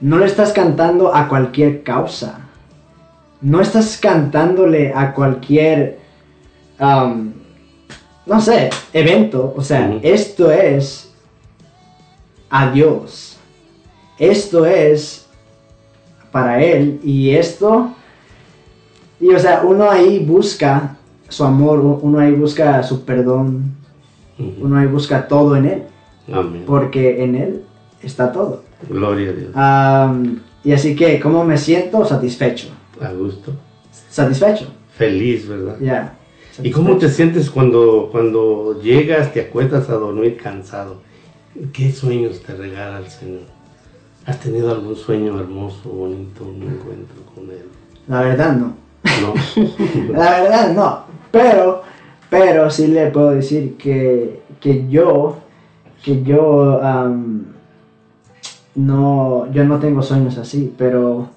No 0.00 0.18
le 0.18 0.26
estás 0.26 0.52
cantando 0.52 1.14
a 1.14 1.28
cualquier 1.28 1.82
causa. 1.82 2.40
No 3.40 3.60
estás 3.60 3.98
cantándole 3.98 4.92
a 4.94 5.14
cualquier, 5.14 5.98
no 6.78 8.40
sé, 8.40 8.70
evento. 8.92 9.54
O 9.56 9.62
sea, 9.62 9.98
esto 10.02 10.50
es 10.50 11.12
a 12.50 12.70
Dios. 12.70 13.29
Esto 14.20 14.66
es 14.66 15.26
para 16.30 16.62
Él. 16.62 17.00
Y 17.02 17.30
esto, 17.30 17.92
y 19.18 19.30
o 19.30 19.38
sea, 19.38 19.62
uno 19.64 19.90
ahí 19.90 20.18
busca 20.20 20.96
su 21.28 21.42
amor, 21.42 21.80
uno 21.80 22.18
ahí 22.18 22.32
busca 22.32 22.82
su 22.82 23.04
perdón, 23.04 23.74
uno 24.38 24.76
ahí 24.76 24.86
busca 24.86 25.26
todo 25.26 25.56
en 25.56 25.64
Él. 25.64 25.82
Amén. 26.32 26.64
Porque 26.66 27.24
en 27.24 27.34
Él 27.34 27.62
está 28.02 28.30
todo. 28.30 28.62
Gloria 28.88 29.30
a 29.54 30.12
Dios. 30.12 30.46
Y 30.62 30.72
así 30.72 30.94
que, 30.94 31.18
¿cómo 31.18 31.42
me 31.42 31.56
siento? 31.56 32.04
Satisfecho. 32.04 32.68
A 33.00 33.12
gusto. 33.12 33.52
Satisfecho. 34.10 34.66
Feliz, 34.96 35.48
¿verdad? 35.48 35.76
Ya. 35.80 36.14
¿Y 36.62 36.70
cómo 36.70 36.98
te 36.98 37.08
sientes 37.08 37.48
cuando, 37.48 38.10
cuando 38.12 38.78
llegas, 38.82 39.32
te 39.32 39.40
acuestas 39.40 39.88
a 39.88 39.94
dormir 39.94 40.36
cansado? 40.36 40.98
¿Qué 41.72 41.90
sueños 41.90 42.42
te 42.42 42.54
regala 42.54 42.98
el 42.98 43.08
Señor? 43.08 43.59
¿Has 44.26 44.38
tenido 44.40 44.70
algún 44.70 44.96
sueño 44.96 45.38
hermoso, 45.40 45.88
bonito, 45.88 46.44
un 46.44 46.62
encuentro 46.62 47.22
con 47.34 47.50
Él? 47.50 47.64
La 48.06 48.22
verdad 48.22 48.56
no. 48.56 48.74
No. 49.04 49.34
La 50.12 50.42
verdad 50.42 50.72
no. 50.74 50.98
Pero, 51.30 51.82
pero 52.28 52.70
sí 52.70 52.88
le 52.88 53.10
puedo 53.10 53.30
decir 53.30 53.76
que, 53.76 54.42
que 54.60 54.88
yo, 54.88 55.38
que 56.04 56.22
yo, 56.22 56.80
no, 58.74 59.52
yo 59.52 59.64
no 59.64 59.78
tengo 59.78 60.02
sueños 60.02 60.38
así, 60.38 60.72
pero, 60.76 61.28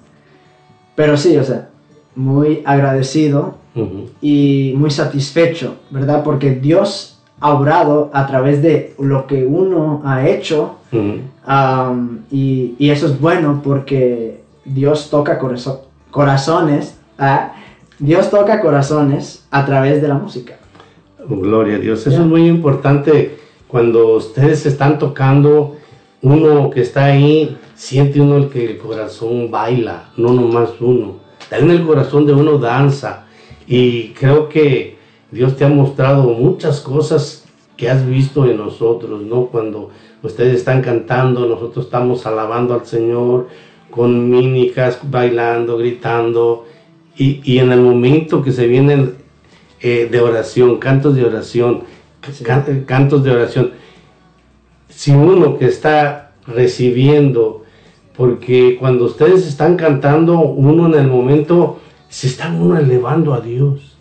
pero 0.94 1.16
sí, 1.16 1.36
o 1.36 1.44
sea, 1.44 1.68
muy 2.14 2.62
agradecido 2.64 3.56
y 4.20 4.74
muy 4.76 4.90
satisfecho, 4.90 5.76
¿verdad? 5.90 6.22
Porque 6.22 6.50
Dios 6.50 7.20
ha 7.40 7.52
obrado 7.52 8.10
a 8.12 8.26
través 8.26 8.62
de 8.62 8.94
lo 8.98 9.26
que 9.26 9.44
uno 9.44 10.02
ha 10.04 10.28
hecho 10.28 10.76
Am, 11.44 12.20
y, 12.30 12.74
y 12.78 12.90
eso 12.90 13.06
es 13.06 13.20
bueno 13.20 13.60
porque 13.62 14.42
Dios 14.64 15.10
toca 15.10 15.38
corazo- 15.38 15.82
corazones, 16.10 16.96
¿ah? 17.18 17.52
Dios 17.98 18.30
toca 18.30 18.60
corazones 18.60 19.46
a 19.50 19.64
través 19.66 20.00
de 20.02 20.08
la 20.08 20.14
música. 20.14 20.54
Gloria 21.28 21.76
a 21.76 21.78
Dios. 21.78 22.06
Eso 22.06 22.22
es 22.22 22.26
muy 22.26 22.46
importante 22.46 23.38
cuando 23.68 24.16
ustedes 24.16 24.66
están 24.66 24.98
tocando, 24.98 25.76
uno 26.22 26.70
que 26.70 26.80
está 26.80 27.04
ahí, 27.06 27.56
siente 27.74 28.20
uno 28.20 28.36
el 28.36 28.48
que 28.48 28.72
el 28.72 28.78
corazón 28.78 29.50
baila, 29.50 30.10
no 30.16 30.32
nomás 30.32 30.70
uno. 30.80 31.16
También 31.48 31.80
el 31.80 31.86
corazón 31.86 32.26
de 32.26 32.32
uno 32.32 32.58
danza. 32.58 33.24
Y 33.66 34.08
creo 34.10 34.48
que 34.48 34.98
Dios 35.30 35.56
te 35.56 35.64
ha 35.64 35.68
mostrado 35.68 36.24
muchas 36.24 36.80
cosas 36.80 37.44
que 37.76 37.90
has 37.90 38.06
visto 38.06 38.44
en 38.46 38.56
nosotros, 38.56 39.22
¿no? 39.22 39.46
Cuando 39.46 39.90
ustedes 40.26 40.54
están 40.56 40.82
cantando, 40.82 41.46
nosotros 41.46 41.86
estamos 41.86 42.26
alabando 42.26 42.74
al 42.74 42.86
Señor 42.86 43.48
con 43.90 44.30
mímicas, 44.30 44.98
bailando, 45.02 45.78
gritando. 45.78 46.66
Y, 47.16 47.40
y 47.44 47.58
en 47.58 47.70
el 47.70 47.80
momento 47.80 48.42
que 48.42 48.50
se 48.50 48.66
vienen 48.66 49.14
eh, 49.80 50.08
de 50.10 50.20
oración, 50.20 50.78
cantos 50.78 51.14
de 51.14 51.24
oración, 51.24 51.82
can- 52.42 52.84
cantos 52.86 53.22
de 53.22 53.30
oración. 53.30 53.70
Si 54.88 55.12
uno 55.12 55.58
que 55.58 55.66
está 55.66 56.32
recibiendo, 56.46 57.62
porque 58.16 58.76
cuando 58.78 59.04
ustedes 59.04 59.46
están 59.46 59.76
cantando, 59.76 60.40
uno 60.40 60.86
en 60.86 60.94
el 60.94 61.08
momento 61.08 61.80
se 62.08 62.26
está 62.28 62.48
uno 62.50 62.78
elevando 62.78 63.34
a 63.34 63.40
Dios. 63.40 63.96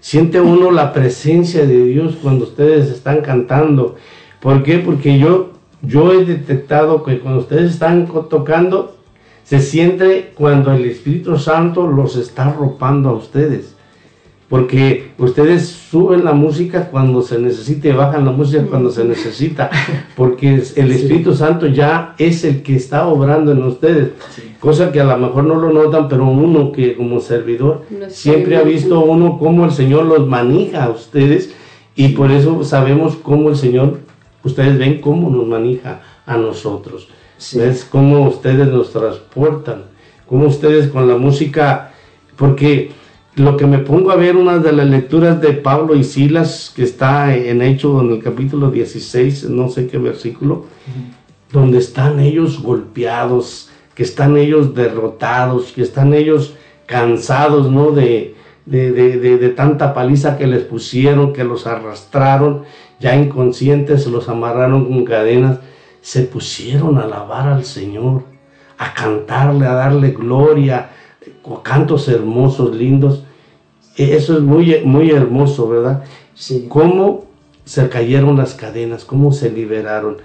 Siente 0.00 0.40
uno 0.40 0.70
la 0.70 0.92
presencia 0.92 1.64
de 1.66 1.84
Dios 1.86 2.16
cuando 2.22 2.44
ustedes 2.44 2.90
están 2.90 3.22
cantando. 3.22 3.96
¿Por 4.44 4.62
qué? 4.62 4.76
Porque 4.78 5.18
yo, 5.18 5.52
yo 5.80 6.12
he 6.12 6.26
detectado 6.26 7.02
que 7.02 7.18
cuando 7.18 7.40
ustedes 7.40 7.70
están 7.70 8.06
tocando, 8.28 8.94
se 9.42 9.58
siente 9.58 10.32
cuando 10.34 10.70
el 10.70 10.84
Espíritu 10.84 11.38
Santo 11.38 11.86
los 11.86 12.16
está 12.16 12.48
arropando 12.48 13.08
a 13.08 13.14
ustedes. 13.14 13.74
Porque 14.50 15.12
ustedes 15.16 15.68
suben 15.68 16.26
la 16.26 16.34
música 16.34 16.90
cuando 16.90 17.22
se 17.22 17.38
necesita 17.38 17.88
y 17.88 17.92
bajan 17.92 18.26
la 18.26 18.32
música 18.32 18.66
cuando 18.68 18.90
se 18.90 19.06
necesita. 19.06 19.70
Porque 20.14 20.62
el 20.76 20.92
Espíritu 20.92 21.34
Santo 21.34 21.66
ya 21.66 22.14
es 22.18 22.44
el 22.44 22.62
que 22.62 22.76
está 22.76 23.08
obrando 23.08 23.52
en 23.52 23.62
ustedes. 23.62 24.10
Cosa 24.60 24.92
que 24.92 25.00
a 25.00 25.04
lo 25.04 25.16
mejor 25.16 25.44
no 25.44 25.54
lo 25.54 25.72
notan, 25.72 26.06
pero 26.06 26.26
uno 26.26 26.70
que 26.70 26.96
como 26.96 27.18
servidor 27.20 27.86
siempre 28.08 28.58
ha 28.58 28.62
visto 28.62 29.00
uno 29.00 29.38
cómo 29.38 29.64
el 29.64 29.70
Señor 29.70 30.04
los 30.04 30.28
maneja 30.28 30.84
a 30.84 30.90
ustedes. 30.90 31.54
Y 31.96 32.08
por 32.08 32.30
eso 32.30 32.62
sabemos 32.64 33.16
cómo 33.16 33.50
el 33.50 33.56
Señor, 33.56 34.00
ustedes 34.44 34.78
ven 34.78 35.00
cómo 35.00 35.30
nos 35.30 35.46
maneja 35.46 36.00
a 36.26 36.36
nosotros. 36.36 37.08
¿Ves 37.58 37.84
cómo 37.84 38.28
ustedes 38.28 38.68
nos 38.68 38.92
transportan? 38.92 39.84
Cómo 40.28 40.46
ustedes 40.46 40.88
con 40.88 41.08
la 41.08 41.16
música, 41.16 41.92
porque 42.36 42.92
lo 43.36 43.56
que 43.56 43.66
me 43.66 43.78
pongo 43.78 44.10
a 44.12 44.16
ver, 44.16 44.36
una 44.36 44.58
de 44.58 44.72
las 44.72 44.86
lecturas 44.88 45.40
de 45.40 45.52
Pablo 45.52 45.96
y 45.96 46.04
Silas, 46.04 46.72
que 46.74 46.84
está 46.84 47.34
en 47.36 47.60
Hecho 47.62 48.00
en 48.00 48.12
el 48.12 48.22
capítulo 48.22 48.70
16, 48.70 49.50
no 49.50 49.68
sé 49.68 49.86
qué 49.88 49.98
versículo, 49.98 50.66
donde 51.52 51.78
están 51.78 52.20
ellos 52.20 52.62
golpeados, 52.62 53.70
que 53.94 54.02
están 54.04 54.36
ellos 54.36 54.74
derrotados, 54.74 55.72
que 55.72 55.82
están 55.82 56.14
ellos 56.14 56.54
cansados, 56.86 57.70
¿no? 57.70 57.90
De, 57.90 58.34
de, 58.66 58.92
de- 58.92 59.18
de- 59.18 59.38
de 59.38 59.48
tanta 59.50 59.92
paliza 59.94 60.36
que 60.38 60.46
les 60.46 60.62
pusieron, 60.62 61.32
que 61.32 61.44
los 61.44 61.66
arrastraron, 61.66 62.62
ya 63.04 63.14
inconscientes, 63.14 64.06
los 64.06 64.30
amarraron 64.30 64.86
con 64.86 65.04
cadenas, 65.04 65.58
se 66.00 66.22
pusieron 66.22 66.96
a 66.96 67.02
alabar 67.02 67.48
al 67.48 67.66
Señor, 67.66 68.22
a 68.78 68.94
cantarle, 68.94 69.66
a 69.66 69.74
darle 69.74 70.12
gloria, 70.12 70.88
con 71.42 71.60
cantos 71.60 72.08
hermosos, 72.08 72.74
lindos. 72.74 73.22
E- 73.98 74.16
Eso 74.16 74.38
es 74.38 74.40
muy, 74.42 74.80
muy 74.86 75.10
hermoso, 75.10 75.68
¿verdad? 75.68 76.02
Sí. 76.34 76.64
Cómo 76.70 77.26
se 77.66 77.90
cayeron 77.90 78.38
las 78.38 78.54
cadenas, 78.54 79.04
cómo 79.04 79.32
se 79.32 79.50
liberaron. 79.50 80.16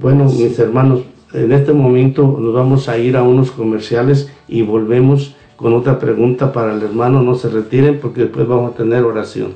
Bueno, 0.00 0.24
mis 0.24 0.58
hermanos, 0.58 1.02
en 1.32 1.52
este 1.52 1.72
momento 1.72 2.36
nos 2.40 2.52
vamos 2.52 2.88
a 2.88 2.98
ir 2.98 3.16
a 3.16 3.22
unos 3.22 3.52
comerciales 3.52 4.28
y 4.48 4.62
volvemos 4.62 5.36
con 5.54 5.72
otra 5.72 6.00
pregunta 6.00 6.52
para 6.52 6.74
el 6.74 6.82
hermano. 6.82 7.22
No 7.22 7.36
se 7.36 7.48
retiren 7.48 8.00
porque 8.00 8.22
después 8.22 8.48
vamos 8.48 8.72
a 8.72 8.76
tener 8.76 9.04
oración. 9.04 9.52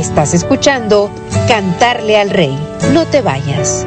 Estás 0.00 0.32
escuchando 0.32 1.10
Cantarle 1.46 2.16
al 2.16 2.30
Rey. 2.30 2.58
No 2.94 3.04
te 3.04 3.20
vayas. 3.20 3.86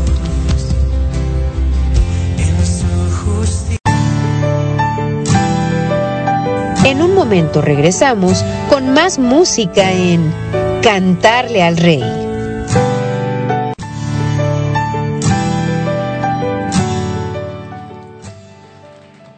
En 6.83 7.03
un 7.03 7.13
momento 7.13 7.61
regresamos 7.61 8.43
con 8.67 8.91
más 8.91 9.19
música 9.19 9.91
en 9.91 10.33
Cantarle 10.81 11.61
al 11.61 11.77
Rey. 11.77 12.03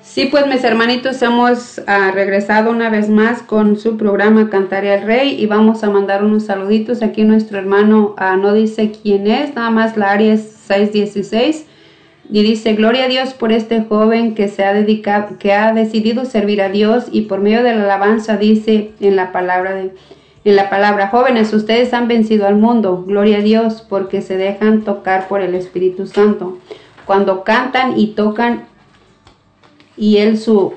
Sí, 0.01 0.27
pues 0.31 0.47
mis 0.47 0.63
hermanitos 0.63 1.21
hemos 1.21 1.81
ah, 1.85 2.11
regresado 2.13 2.71
una 2.71 2.89
vez 2.89 3.09
más 3.09 3.41
con 3.41 3.77
su 3.77 3.97
programa 3.97 4.49
Cantaré 4.49 4.93
al 4.93 5.01
Rey 5.01 5.35
y 5.37 5.45
vamos 5.45 5.83
a 5.83 5.89
mandar 5.89 6.23
unos 6.23 6.45
saluditos. 6.45 7.01
Aquí 7.01 7.25
nuestro 7.25 7.57
hermano 7.57 8.15
ah, 8.17 8.37
no 8.37 8.53
dice 8.53 8.93
quién 9.03 9.27
es, 9.27 9.53
nada 9.53 9.69
más 9.69 9.97
la 9.97 10.11
área 10.11 10.33
es 10.33 10.43
616 10.67 11.65
y 12.29 12.43
dice 12.43 12.73
gloria 12.73 13.05
a 13.05 13.07
Dios 13.07 13.33
por 13.33 13.51
este 13.51 13.83
joven 13.83 14.35
que 14.35 14.47
se 14.47 14.63
ha 14.63 14.73
dedicado, 14.73 15.37
que 15.37 15.53
ha 15.53 15.73
decidido 15.73 16.25
servir 16.25 16.61
a 16.61 16.69
Dios 16.69 17.05
y 17.11 17.21
por 17.21 17.39
medio 17.41 17.63
de 17.63 17.75
la 17.75 17.83
alabanza 17.83 18.37
dice 18.37 18.91
en 18.99 19.15
la 19.15 19.31
palabra 19.31 19.73
de 19.73 19.91
en 20.45 20.57
la 20.57 20.69
palabra 20.69 21.07
jóvenes 21.07 21.53
ustedes 21.53 21.93
han 21.93 22.09
vencido 22.09 22.47
al 22.47 22.55
mundo, 22.55 23.05
gloria 23.07 23.37
a 23.37 23.41
Dios 23.41 23.85
porque 23.87 24.21
se 24.21 24.35
dejan 24.35 24.81
tocar 24.81 25.29
por 25.29 25.41
el 25.41 25.55
Espíritu 25.55 26.05
Santo. 26.05 26.57
Cuando 27.05 27.45
cantan 27.45 27.97
y 27.97 28.07
tocan 28.07 28.65
y 29.95 30.17
él 30.17 30.37
su 30.37 30.73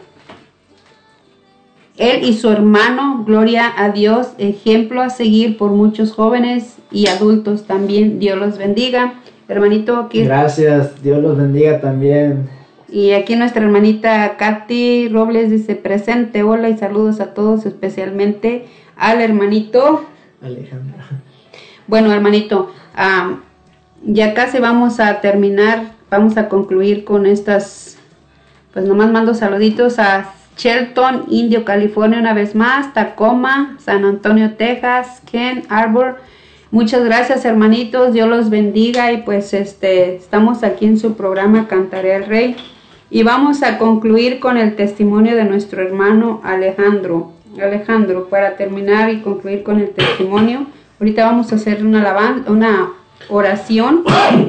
él 1.96 2.24
y 2.24 2.34
su 2.34 2.50
hermano, 2.50 3.24
gloria 3.26 3.72
a 3.76 3.90
Dios, 3.90 4.28
ejemplo 4.38 5.00
a 5.00 5.08
seguir 5.08 5.56
por 5.56 5.70
muchos 5.70 6.12
jóvenes 6.12 6.76
y 6.92 7.06
adultos 7.06 7.66
también. 7.66 8.18
Dios 8.18 8.38
los 8.38 8.58
bendiga. 8.58 9.14
Hermanito, 9.48 9.96
aquí. 9.96 10.24
Gracias, 10.24 11.02
Dios 11.02 11.22
los 11.22 11.36
bendiga 11.36 11.80
también. 11.80 12.48
Y 12.88 13.12
aquí 13.12 13.36
nuestra 13.36 13.62
hermanita 13.62 14.36
Katy 14.36 15.08
Robles 15.08 15.50
dice 15.50 15.74
presente, 15.74 16.42
hola 16.42 16.68
y 16.68 16.76
saludos 16.76 17.20
a 17.20 17.34
todos, 17.34 17.66
especialmente 17.66 18.66
al 18.96 19.20
hermanito. 19.20 20.04
Alejandro. 20.40 20.96
Bueno, 21.86 22.12
hermanito, 22.12 22.72
ya 24.02 24.34
casi 24.34 24.58
vamos 24.58 25.00
a 25.00 25.20
terminar, 25.20 25.92
vamos 26.10 26.36
a 26.36 26.48
concluir 26.48 27.04
con 27.04 27.26
estas, 27.26 27.98
pues 28.72 28.84
nomás 28.86 29.10
mando 29.10 29.34
saluditos 29.34 29.98
a 29.98 30.32
Shelton, 30.56 31.24
Indio, 31.28 31.64
California 31.64 32.18
una 32.18 32.34
vez 32.34 32.54
más, 32.54 32.94
Tacoma, 32.94 33.76
San 33.78 34.04
Antonio, 34.04 34.54
Texas, 34.54 35.22
Ken 35.30 35.62
Arbor. 35.68 36.16
Muchas 36.72 37.04
gracias 37.04 37.44
hermanitos, 37.44 38.12
Dios 38.12 38.28
los 38.28 38.50
bendiga 38.50 39.12
y 39.12 39.18
pues 39.18 39.54
este 39.54 40.16
estamos 40.16 40.64
aquí 40.64 40.86
en 40.86 40.98
su 40.98 41.14
programa 41.14 41.68
Cantaré 41.68 42.16
al 42.16 42.26
Rey 42.26 42.56
y 43.08 43.22
vamos 43.22 43.62
a 43.62 43.78
concluir 43.78 44.40
con 44.40 44.56
el 44.56 44.74
testimonio 44.74 45.36
de 45.36 45.44
nuestro 45.44 45.80
hermano 45.80 46.40
Alejandro. 46.42 47.30
Alejandro, 47.62 48.28
para 48.28 48.56
terminar 48.56 49.10
y 49.10 49.20
concluir 49.20 49.62
con 49.62 49.78
el 49.78 49.90
testimonio, 49.90 50.66
ahorita 50.98 51.24
vamos 51.24 51.52
a 51.52 51.54
hacer 51.54 51.86
una 51.86 52.00
alaban 52.00 52.44
una 52.48 52.90
oración 53.28 54.02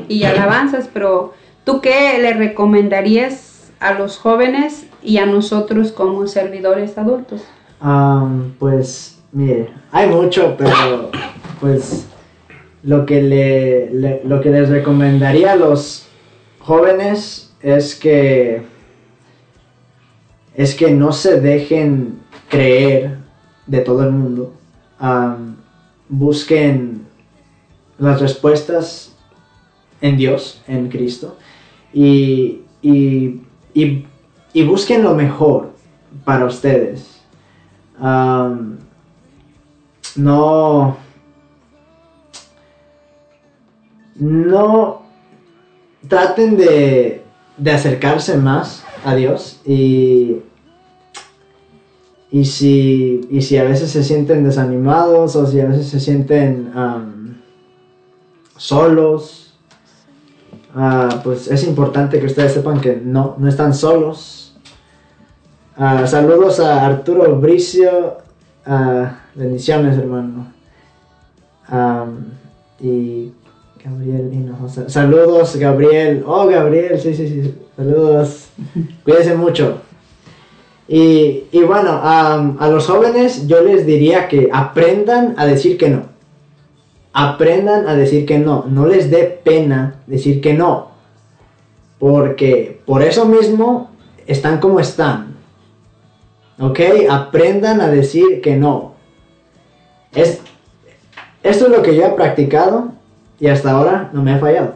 y 0.08 0.24
alabanzas, 0.24 0.90
pero 0.92 1.36
¿tú 1.64 1.82
qué 1.82 2.18
le 2.20 2.34
recomendarías 2.34 3.72
a 3.80 3.94
los 3.94 4.18
jóvenes 4.18 4.88
y 5.04 5.20
a 5.20 5.28
nosotros 5.28 5.92
como 5.92 6.26
servidores 6.26 6.98
adultos? 6.98 7.44
Am, 7.80 8.56
pues, 8.58 9.20
mire, 9.32 9.70
hay 9.92 10.10
mucho, 10.10 10.56
pero 10.58 11.12
pues 11.60 12.08
lo 12.84 13.06
que, 13.06 13.22
le, 13.22 14.24
lo 14.24 14.42
que 14.42 14.50
les 14.50 14.70
recomendaría 14.70 15.54
a 15.54 15.56
los 15.56 16.08
jóvenes 16.60 17.54
es 17.62 17.96
que 17.96 18.62
es 20.56 20.74
que 20.74 20.92
no 20.92 21.12
se 21.12 21.40
dejen 21.40 22.20
creer 22.50 23.18
de 23.68 23.80
todo 23.82 24.04
el 24.04 24.12
mundo. 24.12 24.54
Busquen 26.10 27.06
las 28.00 28.22
respuestas 28.22 29.16
en 30.02 30.18
Dios, 30.18 30.62
en 30.68 30.90
Cristo, 30.90 31.38
y, 31.94 32.62
y, 32.82 33.42
y- 33.74 34.64
busquen 34.64 35.04
lo 35.04 35.14
mejor 35.16 35.74
para 36.24 36.46
ustedes. 36.46 37.22
no, 40.16 40.98
no 44.20 45.02
traten 46.08 46.58
de, 46.58 47.24
de 47.58 47.72
acercarse 47.72 48.38
más 48.38 48.84
a 49.06 49.16
Dios 49.16 49.62
y, 49.66 50.38
y, 52.32 52.46
si, 52.46 53.28
y 53.30 53.42
si 53.42 53.58
a 53.58 53.64
veces 53.64 53.92
se 53.92 54.04
sienten 54.04 54.44
desanimados 54.44 55.36
o 55.36 55.46
si 55.46 55.60
a 55.60 55.66
veces 55.66 55.88
se 55.88 56.00
sienten 56.00 56.72
solos, 58.58 59.48
Ah, 60.80 61.22
pues 61.24 61.48
es 61.48 61.64
importante 61.64 62.20
que 62.20 62.28
ustedes 62.28 62.54
sepan 62.54 62.80
que 62.80 63.02
no, 63.04 63.36
no 63.40 63.48
están 63.48 63.74
solos. 63.74 64.56
Ah, 65.76 66.06
saludos 66.06 66.60
a 66.60 66.86
Arturo 66.86 67.36
Bricio. 67.38 68.18
ah, 68.64 69.22
bendiciones, 69.34 69.98
hermano. 69.98 70.54
Y 72.80 73.34
Gabriel 73.84 74.30
Hinojosa. 74.34 74.90
Saludos, 74.90 75.56
Gabriel. 75.56 76.24
Oh, 76.26 76.48
Gabriel, 76.48 77.00
sí, 77.00 77.14
sí, 77.14 77.28
sí. 77.28 77.56
Saludos. 77.76 78.50
Cuídense 79.04 79.36
mucho. 79.36 79.80
Y, 80.88 81.44
y 81.52 81.62
bueno, 81.64 81.92
am, 82.04 82.58
a 82.60 82.70
los 82.70 82.88
jóvenes 82.88 83.48
yo 83.48 83.62
les 83.62 83.86
diría 83.86 84.28
que 84.28 84.50
aprendan 84.52 85.36
a 85.38 85.46
decir 85.46 85.78
que 85.78 85.90
no 85.90 86.18
aprendan 87.18 87.88
a 87.88 87.96
decir 87.96 88.28
que 88.28 88.38
no. 88.38 88.66
No 88.70 88.86
les 88.86 89.10
dé 89.10 89.24
pena 89.24 89.96
decir 90.06 90.40
que 90.40 90.54
no. 90.54 90.92
Porque 91.98 92.80
por 92.86 93.02
eso 93.02 93.26
mismo 93.26 93.90
están 94.28 94.60
como 94.60 94.80
están. 94.80 95.36
¿Ok? 96.60 96.80
Aprendan 97.10 97.82
a 97.82 97.88
decir 97.88 98.40
que 98.42 98.56
no. 98.56 98.94
Es, 100.14 100.42
esto 101.42 101.66
es 101.66 101.72
lo 101.72 101.82
que 101.82 101.96
yo 101.96 102.06
he 102.06 102.10
practicado 102.12 102.92
y 103.40 103.48
hasta 103.48 103.72
ahora 103.72 104.10
no 104.14 104.24
me 104.24 104.34
ha 104.34 104.40
fallado. 104.40 104.74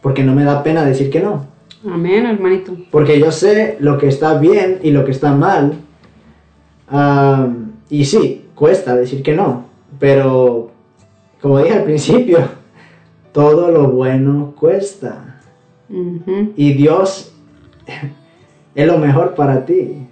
Porque 0.00 0.22
no 0.22 0.34
me 0.34 0.44
da 0.44 0.62
pena 0.62 0.84
decir 0.84 1.10
que 1.10 1.20
no. 1.20 1.46
Amén, 1.86 2.26
hermanito. 2.26 2.76
Porque 2.90 3.18
yo 3.18 3.30
sé 3.30 3.76
lo 3.80 3.98
que 3.98 4.08
está 4.08 4.38
bien 4.38 4.80
y 4.82 4.90
lo 4.90 5.04
que 5.04 5.10
está 5.10 5.32
mal. 5.32 5.74
Y 7.90 8.04
sí, 8.04 8.46
cuesta 8.54 8.96
decir 8.96 9.22
que 9.22 9.34
no. 9.34 9.64
Pero, 9.98 10.70
como 11.40 11.58
dije 11.58 11.74
al 11.74 11.84
principio, 11.84 12.38
todo 13.32 13.70
lo 13.70 13.90
bueno 13.90 14.54
cuesta. 14.58 15.40
Y 15.88 16.72
Dios 16.72 17.34
es 18.74 18.86
lo 18.86 18.98
mejor 18.98 19.34
para 19.34 19.64
ti. 19.64 20.06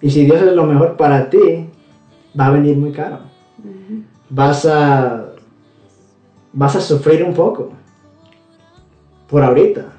Y 0.00 0.10
si 0.10 0.24
Dios 0.24 0.42
es 0.42 0.52
lo 0.52 0.66
mejor 0.66 0.96
para 0.96 1.30
ti, 1.30 1.68
va 2.38 2.46
a 2.46 2.50
venir 2.50 2.76
muy 2.76 2.92
caro. 2.92 3.18
Vas 4.28 4.66
a 4.66 5.33
vas 6.54 6.76
a 6.76 6.80
sufrir 6.80 7.22
un 7.22 7.34
poco. 7.34 7.72
Por 9.28 9.42
ahorita. 9.42 9.92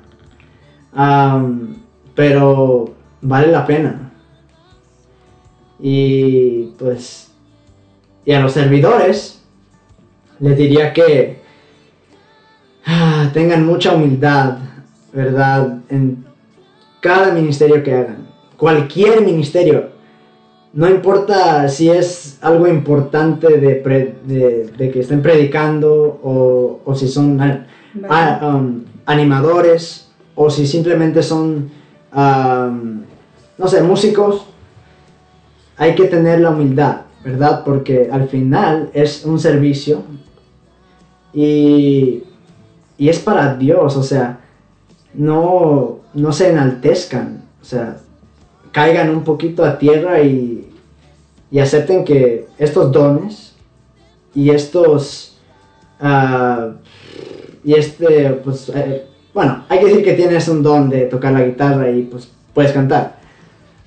Pero 2.16 2.94
vale 3.22 3.48
la 3.48 3.66
pena. 3.66 4.12
Y 5.80 6.74
pues 6.80 7.26
y 8.26 8.34
a 8.34 8.40
los 8.40 8.54
servidores 8.54 9.44
les 10.40 10.58
diría 10.58 10.92
que 10.94 11.42
ah, 12.86 13.30
tengan 13.34 13.66
mucha 13.66 13.94
humildad, 13.94 14.58
¿verdad? 15.14 15.80
En 15.90 16.26
cada 17.02 17.32
ministerio 17.32 17.84
que 17.84 17.94
hagan. 17.94 18.28
Cualquier 18.58 19.22
ministerio. 19.22 19.95
No 20.76 20.90
importa 20.90 21.68
si 21.70 21.90
es 21.90 22.38
algo 22.42 22.68
importante 22.68 23.58
de, 23.58 23.76
pre- 23.76 24.16
de- 24.26 24.68
de 24.78 24.92
que 24.92 25.00
estén 25.00 25.22
predicando 25.22 26.20
o, 26.22 26.82
o 26.84 26.96
si 26.96 27.08
son 27.08 27.40
a- 27.40 27.66
a- 28.10 28.48
um, 28.56 28.84
animadores 29.06 30.10
o 30.36 30.50
si 30.50 30.68
simplemente 30.68 31.24
son, 31.24 31.72
um, 32.14 33.04
no 33.58 33.68
sé, 33.70 33.82
músicos. 33.84 34.46
Hay 35.78 35.96
que 35.96 36.06
tener 36.06 36.42
la 36.42 36.50
humildad, 36.52 37.02
¿verdad? 37.24 37.64
Porque 37.64 38.10
al 38.12 38.28
final 38.28 38.90
es 38.94 39.24
un 39.26 39.40
servicio 39.40 40.04
y, 41.34 42.24
y 42.98 43.10
es 43.10 43.20
para 43.20 43.56
Dios, 43.56 43.96
o 43.96 44.04
sea, 44.04 44.40
no, 45.14 46.00
no 46.14 46.32
se 46.34 46.50
enaltezcan, 46.52 47.44
o 47.62 47.66
sea, 47.66 47.98
caigan 48.72 49.10
un 49.10 49.24
poquito 49.24 49.64
a 49.64 49.78
tierra 49.78 50.22
y, 50.22 50.65
y 51.52 51.60
acepten 51.60 52.04
que 52.04 52.48
estos 52.58 52.92
dones 52.92 53.54
y 54.34 54.50
estos, 54.50 55.38
ah, 56.00 56.72
y 57.64 57.74
este, 57.74 58.30
pues, 58.44 58.70
eh, 58.70 59.06
bueno, 59.34 59.66
hay 59.70 59.80
que 59.80 59.86
decir 59.86 60.04
que 60.04 60.14
tienes 60.14 60.48
un 60.48 60.64
don 60.64 60.90
de 60.90 61.06
tocar 61.06 61.34
la 61.34 61.44
guitarra 61.44 61.90
y 61.90 62.04
pues 62.04 62.30
puedes 62.54 62.72
cantar. 62.72 63.18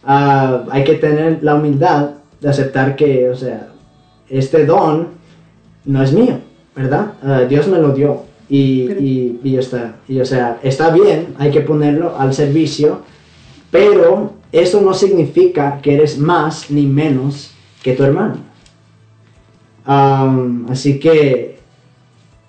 Ah, 0.04 0.64
hay 0.70 0.84
que 0.84 0.94
tener 0.94 1.42
la 1.42 1.54
humildad 1.54 2.10
de 2.40 2.48
aceptar 2.48 2.96
que, 2.96 3.28
o 3.30 3.36
sea, 3.36 3.68
este 4.28 4.64
don 4.64 5.08
no 5.84 6.02
es 6.02 6.12
mío, 6.12 6.38
¿verdad? 6.74 7.12
Ah, 7.22 7.40
Dios 7.48 7.66
me 7.68 7.78
lo 7.78 7.92
dio 7.92 8.22
y, 8.48 8.90
y, 8.92 9.40
y 9.42 9.56
está. 9.56 9.96
Y, 10.08 10.20
o 10.20 10.24
sea, 10.24 10.58
está 10.62 10.90
bien, 10.90 11.34
hay 11.38 11.50
que 11.50 11.60
ponerlo 11.60 12.18
al 12.18 12.32
servicio, 12.32 13.02
pero 13.70 14.32
eso 14.52 14.80
no 14.80 14.94
significa 14.94 15.80
que 15.82 15.94
eres 15.94 16.18
más 16.18 16.70
ni 16.70 16.86
menos 16.86 17.52
que 17.82 17.94
tu 17.94 18.02
hermano. 18.02 18.36
Así 20.70 20.98
que 20.98 21.58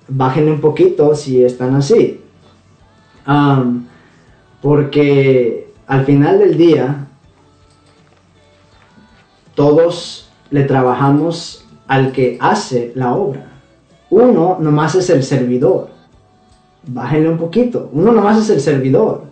bájenle 0.08 0.52
un 0.52 0.62
poquito 0.62 1.16
si 1.16 1.44
están 1.44 1.76
así. 1.76 2.22
Porque 4.62 5.72
al 5.88 6.06
final 6.06 6.40
del 6.40 6.58
día, 6.58 7.08
todos 9.56 10.30
le 10.52 10.64
trabajamos 10.64 11.66
al 11.88 12.12
que 12.12 12.38
hace 12.40 12.92
la 12.96 13.16
obra. 13.16 13.46
Uno 14.10 14.58
nomás 14.60 14.96
es 14.96 15.10
el 15.10 15.24
servidor. 15.24 15.90
Bájenle 16.86 17.30
un 17.30 17.38
poquito. 17.38 17.90
Uno 17.94 18.12
nomás 18.12 18.38
es 18.40 18.50
el 18.50 18.60
servidor. 18.62 19.29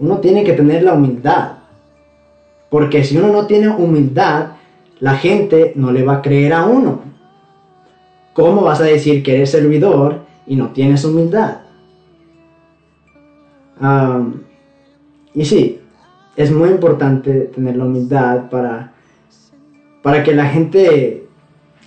Uno 0.00 0.18
tiene 0.18 0.42
que 0.42 0.54
tener 0.54 0.82
la 0.82 0.94
humildad. 0.94 1.52
Porque 2.70 3.04
si 3.04 3.16
uno 3.16 3.28
no 3.28 3.46
tiene 3.46 3.68
humildad, 3.68 4.52
la 4.98 5.16
gente 5.16 5.72
no 5.76 5.92
le 5.92 6.02
va 6.02 6.16
a 6.16 6.22
creer 6.22 6.52
a 6.52 6.64
uno. 6.64 7.00
¿Cómo 8.32 8.62
vas 8.62 8.80
a 8.80 8.84
decir 8.84 9.22
que 9.22 9.36
eres 9.36 9.50
servidor 9.50 10.20
y 10.46 10.56
no 10.56 10.70
tienes 10.70 11.04
humildad? 11.04 11.58
Y 15.34 15.44
sí, 15.44 15.80
es 16.36 16.50
muy 16.50 16.70
importante 16.70 17.32
tener 17.54 17.76
la 17.76 17.84
humildad 17.84 18.48
para, 18.50 18.92
para 20.02 20.22
que 20.22 20.34
la 20.34 20.46
gente 20.46 21.26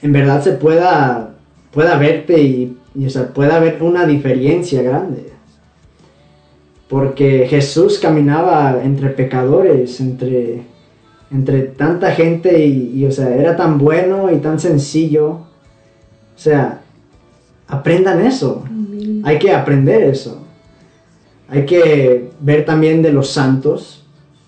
en 0.02 0.12
verdad 0.12 0.42
se 0.42 0.54
pueda, 0.54 1.36
pueda 1.72 1.98
verte 1.98 2.42
y, 2.42 2.78
o 3.06 3.10
sea, 3.10 3.34
pueda 3.34 3.60
ver 3.60 3.82
una 3.82 4.06
diferencia 4.06 4.82
grande. 4.82 5.33
Porque 6.90 7.48
Jesús 7.50 8.00
caminaba 8.00 8.84
entre 8.84 9.10
pecadores, 9.10 10.00
entre, 10.00 10.64
entre 11.32 11.62
tanta 11.64 12.12
gente 12.12 12.66
y, 12.66 12.92
y, 12.96 13.06
o 13.06 13.12
sea, 13.12 13.36
era 13.36 13.56
tan 13.56 13.78
bueno 13.78 14.32
y 14.32 14.38
tan 14.38 14.60
sencillo. 14.60 15.30
O 15.30 16.38
sea, 16.38 16.82
aprendan 17.68 18.26
eso. 18.26 18.64
Hay 19.24 19.40
que 19.40 19.54
aprender 19.54 20.04
eso. 20.04 20.44
Hay 21.48 21.66
que 21.66 22.32
ver 22.40 22.66
también 22.66 23.02
de 23.02 23.12
los 23.14 23.30
santos, 23.30 24.04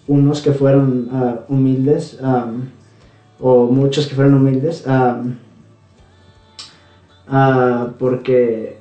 unos 0.08 0.42
que 0.42 0.52
fueron 0.52 1.10
ah, 1.12 1.42
humildes, 1.50 2.20
o 3.40 3.68
muchos 3.68 4.08
que 4.08 4.16
fueron 4.16 4.36
humildes, 4.36 4.84
ah, 4.88 5.22
porque, 8.00 8.80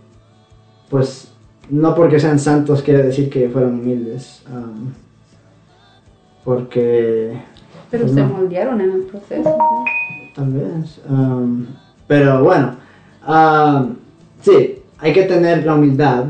pues, 0.89 1.34
no 1.70 1.95
porque 1.95 2.20
sean 2.20 2.39
santos 2.39 2.82
quiere 2.82 3.03
decir 3.03 3.31
que 3.31 3.49
fueron 3.49 3.81
humildes, 3.81 4.43
am, 4.53 4.93
porque... 6.45 7.41
Pero 7.91 8.05
pues, 8.05 8.15
se 8.15 8.23
no. 8.23 8.28
moldearon 8.28 8.81
en 8.81 8.91
el 8.93 9.03
proceso. 9.03 9.49
¿no? 9.49 9.85
Tal 10.35 10.53
vez. 10.53 11.01
am, 11.09 11.66
pero 12.07 12.43
bueno, 12.43 12.77
am, 13.23 13.97
sí, 14.41 14.77
hay 14.99 15.12
que 15.12 15.24
tener 15.24 15.65
la 15.65 15.74
humildad. 15.74 16.27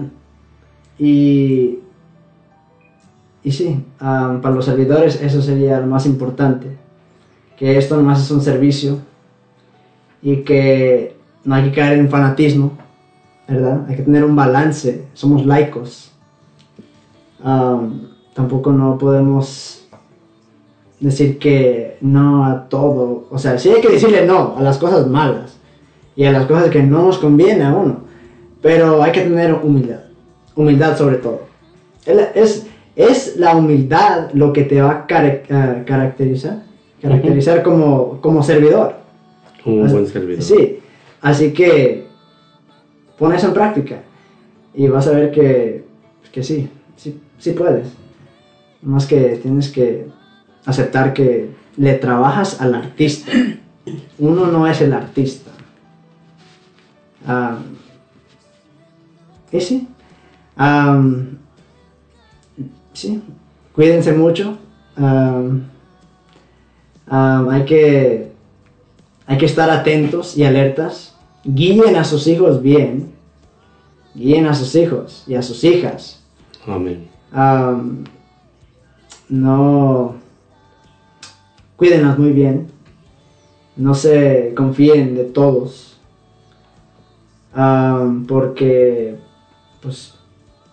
Y, 0.99 1.79
y 3.43 3.51
sí, 3.53 3.85
para 3.99 4.51
los 4.51 4.65
servidores 4.65 5.21
eso 5.21 5.43
sería 5.43 5.81
lo 5.81 5.87
más 5.87 6.07
importante. 6.07 6.69
Que 7.57 7.79
esto 7.79 7.97
nomás 7.97 8.23
es 8.23 8.31
un 8.31 8.41
servicio 8.41 8.99
y 10.23 10.39
que 10.39 11.17
no 11.45 11.55
hay 11.55 11.65
que 11.65 11.73
caer 11.73 11.99
en 11.99 12.09
fanatismo, 12.09 12.73
¿verdad? 13.49 13.85
Hay 13.89 13.97
que 13.97 14.03
tener 14.03 14.25
un 14.25 14.35
balance, 14.37 15.05
somos 15.15 15.45
laicos. 15.45 16.11
Am, 17.43 18.09
tampoco 18.35 18.73
no 18.73 18.97
podemos 18.99 19.87
decir 21.01 21.39
que 21.39 21.99
no 22.01 22.45
a 22.47 22.69
todo. 22.69 23.27
O 23.31 23.39
sea, 23.39 23.59
sí 23.59 23.69
hay 23.71 23.81
que 23.81 23.91
decirle 23.91 24.27
no 24.27 24.57
a 24.57 24.63
las 24.63 24.79
cosas 24.79 25.07
malas 25.07 25.57
y 26.17 26.25
a 26.25 26.33
las 26.33 26.47
cosas 26.47 26.71
que 26.71 26.83
no 26.83 27.03
nos 27.07 27.19
conviene 27.19 27.65
a 27.65 27.75
uno. 27.75 27.99
Pero 28.63 29.03
hay 29.03 29.13
que 29.13 29.21
tener 29.23 29.53
humildad. 29.55 30.01
Humildad 30.57 30.97
sobre 30.97 31.17
todo. 31.17 31.43
Es, 32.35 32.67
es 32.97 33.37
la 33.37 33.57
humildad 33.57 34.31
lo 34.33 34.53
que 34.53 34.63
te 34.65 34.81
va 34.81 34.91
a 34.91 35.07
care- 35.07 35.43
eh, 35.49 35.83
caracterizar, 35.87 36.63
caracterizar 37.03 37.63
como, 37.63 38.21
como 38.21 38.43
servidor. 38.43 38.95
Como 39.63 39.83
un 39.83 39.91
buen 39.93 40.07
servidor. 40.07 40.43
Sí, 40.43 40.79
así 41.21 41.53
que 41.53 42.04
pon 43.19 43.35
eso 43.35 43.49
en 43.49 43.55
práctica 43.55 44.03
y 44.75 44.89
vas 44.89 45.07
a 45.07 45.13
ver 45.13 45.31
que, 45.31 45.85
que 46.33 46.43
sí, 46.43 46.69
sí, 46.97 47.21
sí 47.39 47.53
puedes. 47.53 47.89
Más 48.83 49.07
que 49.07 49.39
tienes 49.43 49.71
que 49.71 50.09
aceptar 50.67 51.15
que 51.15 51.51
le 51.77 51.95
trabajas 51.95 52.61
al 52.61 52.75
artista. 52.75 53.33
Uno 54.19 54.47
no 54.47 54.67
es 54.67 54.81
el 54.81 54.93
artista. 54.93 55.51
Ah, 57.27 57.59
y 59.51 59.61
sí, 59.61 59.89
Am, 60.57 61.39
sí, 62.93 63.23
cuídense 63.73 64.13
mucho. 64.13 64.59
Hay 67.07 67.65
que 67.65 68.33
hay 69.27 69.39
que 69.39 69.47
estar 69.47 69.71
atentos 69.71 70.37
y 70.37 70.45
alertas. 70.45 71.14
Guíen 71.45 71.97
a 71.97 72.05
sus 72.05 72.27
hijos 72.27 72.63
bien. 72.63 73.13
Guíen 74.15 74.47
a 74.47 74.55
sus 74.55 74.75
hijos 74.75 75.25
y 75.27 75.35
a 75.35 75.43
sus 75.43 75.63
hijas. 75.65 76.23
Amén. 76.67 77.09
Am, 77.33 78.05
no. 79.29 80.15
Cuídenlas 81.77 82.19
muy 82.19 82.31
bien. 82.31 82.69
No 83.77 83.95
se 83.95 84.53
confíen 84.57 85.15
de 85.15 85.25
todos. 85.25 85.99
Porque, 88.27 89.17
pues, 89.83 90.15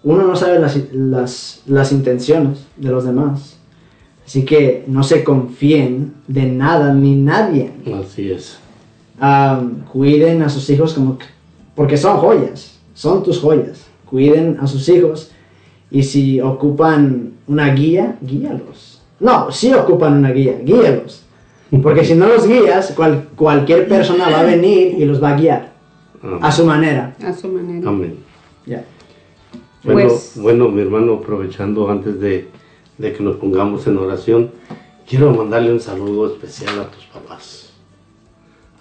uno 0.04 0.26
no 0.26 0.36
sabe 0.36 0.60
las, 0.60 0.78
las, 0.94 1.62
las 1.68 1.92
intenciones 1.92 2.66
de 2.78 2.90
los 2.90 3.04
demás. 3.04 3.58
Así 4.26 4.46
que 4.46 4.86
no 4.88 5.04
se 5.04 5.24
confíen 5.24 6.14
de 6.28 6.46
nada 6.46 6.94
ni 6.94 7.16
nadie. 7.16 7.72
Así 8.00 8.32
es. 8.32 8.58
Am, 9.24 9.86
cuiden 9.92 10.42
a 10.42 10.50
sus 10.50 10.68
hijos 10.72 10.94
como 10.96 11.18
que- 11.20 11.26
porque 11.76 11.96
son 11.96 12.18
joyas, 12.18 12.80
son 12.96 13.22
tus 13.24 13.40
joyas. 13.40 13.86
Cuiden 14.10 14.58
a 14.60 14.66
sus 14.68 14.90
hijos 14.90 15.32
y 15.92 16.02
si 16.04 16.42
ocupan 16.42 17.34
una 17.48 17.74
guía, 17.74 18.18
guíalos. 18.22 19.00
No, 19.20 19.52
si 19.52 19.72
ocupan 19.74 20.14
una 20.18 20.32
guía, 20.32 20.60
guíalos. 20.64 21.22
Porque 21.84 22.04
si 22.04 22.16
no 22.16 22.28
los 22.28 22.48
guías, 22.48 22.92
cual- 22.96 23.28
cualquier 23.36 23.88
persona 23.88 24.30
va 24.30 24.40
a 24.42 24.44
venir 24.44 24.96
y 24.98 25.06
los 25.06 25.22
va 25.24 25.30
a 25.30 25.38
guiar 25.38 25.72
a 26.42 26.52
su 26.52 26.66
manera. 26.66 27.16
A 27.24 27.32
su 27.32 27.48
manera. 27.48 27.88
Amén. 27.88 28.16
Ya. 28.66 28.84
Bueno, 29.84 30.10
Pues- 30.10 30.34
bueno, 30.36 30.68
mi 30.70 30.82
hermano, 30.82 31.14
aprovechando 31.14 31.90
antes 31.90 32.20
de, 32.20 32.48
de 32.98 33.14
que 33.14 33.24
nos 33.24 33.36
pongamos 33.38 33.86
en 33.88 33.98
oración, 33.98 34.52
quiero 35.08 35.32
mandarle 35.32 35.72
un 35.72 35.80
saludo 35.80 36.28
especial 36.34 36.80
a 36.80 36.90
tus 36.92 37.06
papás, 37.06 37.61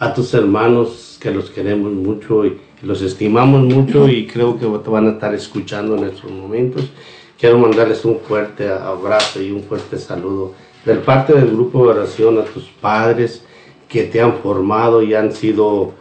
a 0.01 0.15
tus 0.15 0.33
hermanos 0.33 1.19
que 1.21 1.31
los 1.31 1.51
queremos 1.51 1.93
mucho 1.93 2.47
y 2.47 2.59
los 2.83 3.03
estimamos 3.03 3.63
mucho 3.63 4.09
y 4.09 4.27
creo 4.27 4.59
que 4.59 4.67
te 4.67 4.91
van 4.91 5.07
a 5.07 5.11
estar 5.13 5.35
escuchando 5.35 5.95
en 5.97 6.05
estos 6.05 6.31
momentos. 6.31 6.91
Quiero 7.39 7.59
mandarles 7.59 8.05
un 8.07 8.19
fuerte 8.19 8.69
abrazo 8.69 9.43
y 9.43 9.51
un 9.51 9.63
fuerte 9.63 9.99
saludo 9.99 10.55
del 10.87 11.01
parte 11.01 11.35
del 11.35 11.51
grupo 11.51 11.85
de 11.85 11.91
oración 11.91 12.39
a 12.39 12.45
tus 12.45 12.65
padres 12.65 13.45
que 13.89 14.05
te 14.05 14.23
han 14.23 14.39
formado 14.39 15.03
y 15.03 15.13
han 15.13 15.33
sido 15.33 15.93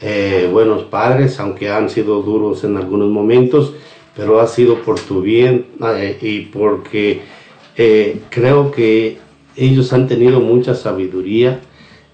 eh, 0.00 0.48
buenos 0.52 0.84
padres, 0.84 1.40
aunque 1.40 1.68
han 1.68 1.90
sido 1.90 2.22
duros 2.22 2.62
en 2.62 2.76
algunos 2.76 3.10
momentos, 3.10 3.74
pero 4.14 4.38
ha 4.38 4.46
sido 4.46 4.82
por 4.82 5.00
tu 5.00 5.20
bien 5.20 5.66
eh, 5.96 6.16
y 6.22 6.40
porque 6.42 7.22
eh, 7.76 8.20
creo 8.30 8.70
que 8.70 9.18
ellos 9.56 9.92
han 9.92 10.06
tenido 10.06 10.38
mucha 10.38 10.76
sabiduría, 10.76 11.60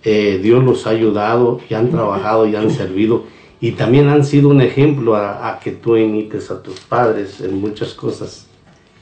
eh, 0.05 0.39
Dios 0.43 0.63
los 0.63 0.87
ha 0.87 0.91
ayudado 0.91 1.61
y 1.69 1.75
han 1.75 1.91
trabajado 1.91 2.47
y 2.47 2.55
han 2.55 2.71
servido 2.71 3.25
y 3.65 3.73
también 3.73 4.11
han 4.11 4.25
sido 4.25 4.51
un 4.51 4.61
ejemplo 4.61 5.17
a, 5.17 5.49
a 5.49 5.59
que 5.59 5.73
tú 5.73 5.97
imites 5.97 6.51
a 6.51 6.63
tus 6.63 6.81
padres 6.81 7.41
en 7.41 7.59
muchas 7.59 7.95
cosas. 7.95 8.47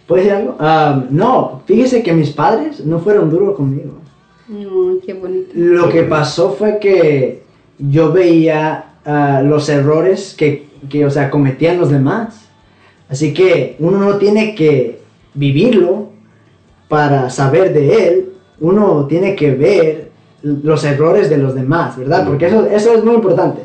¿Puedes 0.06 0.26
decir 0.26 0.38
algo? 0.38 0.56
Am, 0.60 1.08
no, 1.10 1.62
fíjese 1.66 2.02
que 2.04 2.12
mis 2.12 2.30
padres 2.30 2.84
no 2.84 3.00
fueron 3.00 3.28
duros 3.28 3.56
conmigo. 3.56 3.94
Ay, 4.48 5.00
qué 5.04 5.14
bonito. 5.14 5.50
Lo 5.54 5.88
que 5.88 6.04
pasó 6.04 6.52
fue 6.52 6.78
que 6.78 7.42
yo 7.78 8.12
veía 8.12 8.94
ah, 9.04 9.42
los 9.44 9.68
errores 9.68 10.34
que, 10.38 10.68
que, 10.88 11.06
o 11.06 11.10
sea, 11.10 11.28
cometían 11.28 11.80
los 11.80 11.90
demás. 11.90 12.48
Así 13.08 13.34
que 13.34 13.74
uno 13.80 13.98
no 13.98 14.16
tiene 14.18 14.54
que 14.54 15.00
vivirlo 15.34 16.10
para 16.88 17.30
saber 17.30 17.72
de 17.72 18.08
él. 18.08 18.32
Uno 18.60 19.06
tiene 19.08 19.34
que 19.34 19.50
ver 19.50 20.11
los 20.42 20.84
errores 20.84 21.30
de 21.30 21.38
los 21.38 21.54
demás, 21.54 21.96
¿verdad? 21.96 22.26
Porque 22.26 22.46
eso, 22.46 22.66
eso 22.66 22.94
es 22.94 23.04
muy 23.04 23.14
importante. 23.14 23.62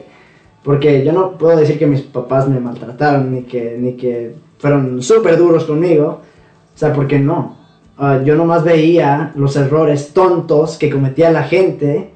Porque 0.64 1.04
yo 1.04 1.14
no 1.14 1.38
puedo 1.38 1.58
decir 1.58 1.80
que 1.80 1.88
mis 1.88 2.02
papás 2.02 2.48
me 2.48 2.60
maltrataron 2.60 3.32
ni 3.34 3.44
que, 3.44 3.78
ni 3.80 3.94
que 3.94 4.36
fueron 4.60 5.02
súper 5.02 5.38
duros 5.38 5.64
conmigo. 5.64 6.22
O 6.76 6.78
sea, 6.78 6.94
porque 6.94 7.20
no. 7.20 7.58
Ah, 7.98 8.22
yo 8.24 8.36
nomás 8.36 8.64
veía 8.64 9.32
los 9.36 9.56
errores 9.56 10.14
tontos 10.14 10.78
que 10.78 10.90
cometía 10.90 11.32
la 11.32 11.44
gente 11.44 12.10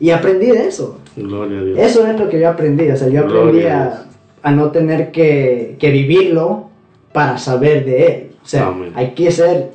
y 0.00 0.10
aprendí 0.10 0.46
de 0.46 0.66
eso. 0.66 0.98
Gloria 1.16 1.58
a 1.60 1.62
Dios. 1.62 1.78
Eso 1.78 2.06
es 2.06 2.18
lo 2.18 2.28
que 2.28 2.40
yo 2.40 2.48
aprendí. 2.48 2.90
O 2.90 2.96
sea, 2.96 3.08
yo 3.08 3.24
aprendí 3.24 3.64
a 3.64 4.06
a, 4.42 4.48
a 4.48 4.50
no 4.52 4.70
tener 4.70 5.12
que, 5.12 5.76
que 5.78 5.90
vivirlo 5.90 6.70
para 7.12 7.38
saber 7.38 7.84
de 7.84 8.06
él. 8.06 8.30
O 8.42 8.46
sea, 8.48 8.68
Amén. 8.68 8.92
hay 8.94 9.10
que 9.12 9.30
ser 9.30 9.70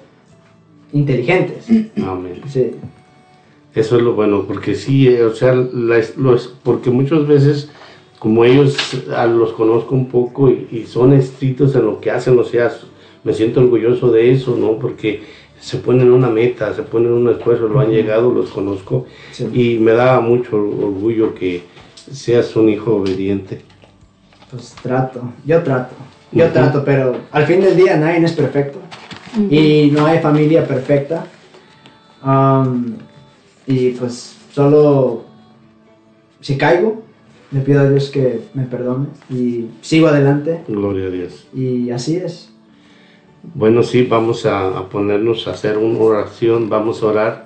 inteligentes. 0.92 1.68
Amén. 2.04 2.42
Sí. 2.48 2.72
Eso 3.76 3.98
es 3.98 4.04
lo 4.04 4.14
bueno, 4.14 4.44
porque 4.48 4.76
sí, 4.76 5.08
eh, 5.08 5.24
o 5.24 5.34
sea, 5.34 5.54
la- 5.56 6.04
los, 6.18 6.54
porque 6.64 6.90
muchas 6.92 7.26
veces, 7.28 7.70
como 8.20 8.46
ellos 8.46 8.78
ah, 9.16 9.26
los 9.26 9.54
conozco 9.54 9.96
un 9.96 10.08
poco 10.08 10.50
y, 10.50 10.68
y 10.72 10.84
son 10.86 11.14
estrictos 11.14 11.76
en 11.76 11.86
lo 11.86 12.00
que 12.00 12.12
hacen, 12.12 12.38
o 12.38 12.44
sea, 12.44 12.72
me 13.24 13.34
siento 13.34 13.62
orgulloso 13.62 14.12
de 14.12 14.32
eso, 14.32 14.56
¿no? 14.56 14.74
Porque 14.78 15.24
se 15.60 15.78
ponen 15.78 16.12
una 16.12 16.30
meta, 16.30 16.74
se 16.74 16.84
ponen 16.84 17.14
un 17.14 17.30
esfuerzo, 17.30 17.68
lo 17.68 17.80
han 17.80 17.90
llegado, 17.90 18.32
los 18.32 18.50
conozco, 18.52 19.06
Sí. 19.32 19.48
y 19.54 19.80
me 19.80 19.94
da 19.94 20.20
mucho 20.20 20.56
orgullo 20.58 21.34
que 21.34 21.64
seas 22.12 22.56
un 22.56 22.70
hijo 22.70 22.98
obediente. 22.98 23.62
Pues 24.52 24.76
trato, 24.84 25.22
yo 25.46 25.64
trato, 25.64 25.96
yo 26.32 26.48
trato, 26.52 26.84
pero 26.86 27.16
al 27.32 27.46
fin 27.48 27.60
del 27.62 27.76
día 27.76 27.98
nadie 27.98 28.24
es 28.24 28.34
perfecto 28.34 28.78
y 29.50 29.90
no 29.92 30.06
hay 30.06 30.20
familia 30.20 30.68
perfecta. 30.68 31.26
Y 33.68 33.90
pues 33.92 34.36
solo 34.52 35.24
si 36.42 36.58
caigo, 36.58 37.04
le 37.52 37.62
pido 37.62 37.82
a 37.82 37.90
Dios 37.90 38.10
que 38.10 38.42
me 38.54 38.64
perdone 38.64 39.08
y 39.30 39.68
sigo 39.82 40.08
adelante 40.08 40.64
Gloria 40.68 41.08
a 41.08 41.10
Dios. 41.10 41.48
y 41.54 41.90
así 41.92 42.16
es. 42.18 42.50
Bueno, 43.54 43.84
sí, 43.84 44.04
vamos 44.04 44.46
a, 44.46 44.70
a 44.78 44.90
ponernos 44.90 45.48
a 45.48 45.52
hacer 45.52 45.78
una 45.78 46.00
oración, 46.00 46.70
vamos 46.70 47.04
a 47.04 47.06
orar. 47.08 47.46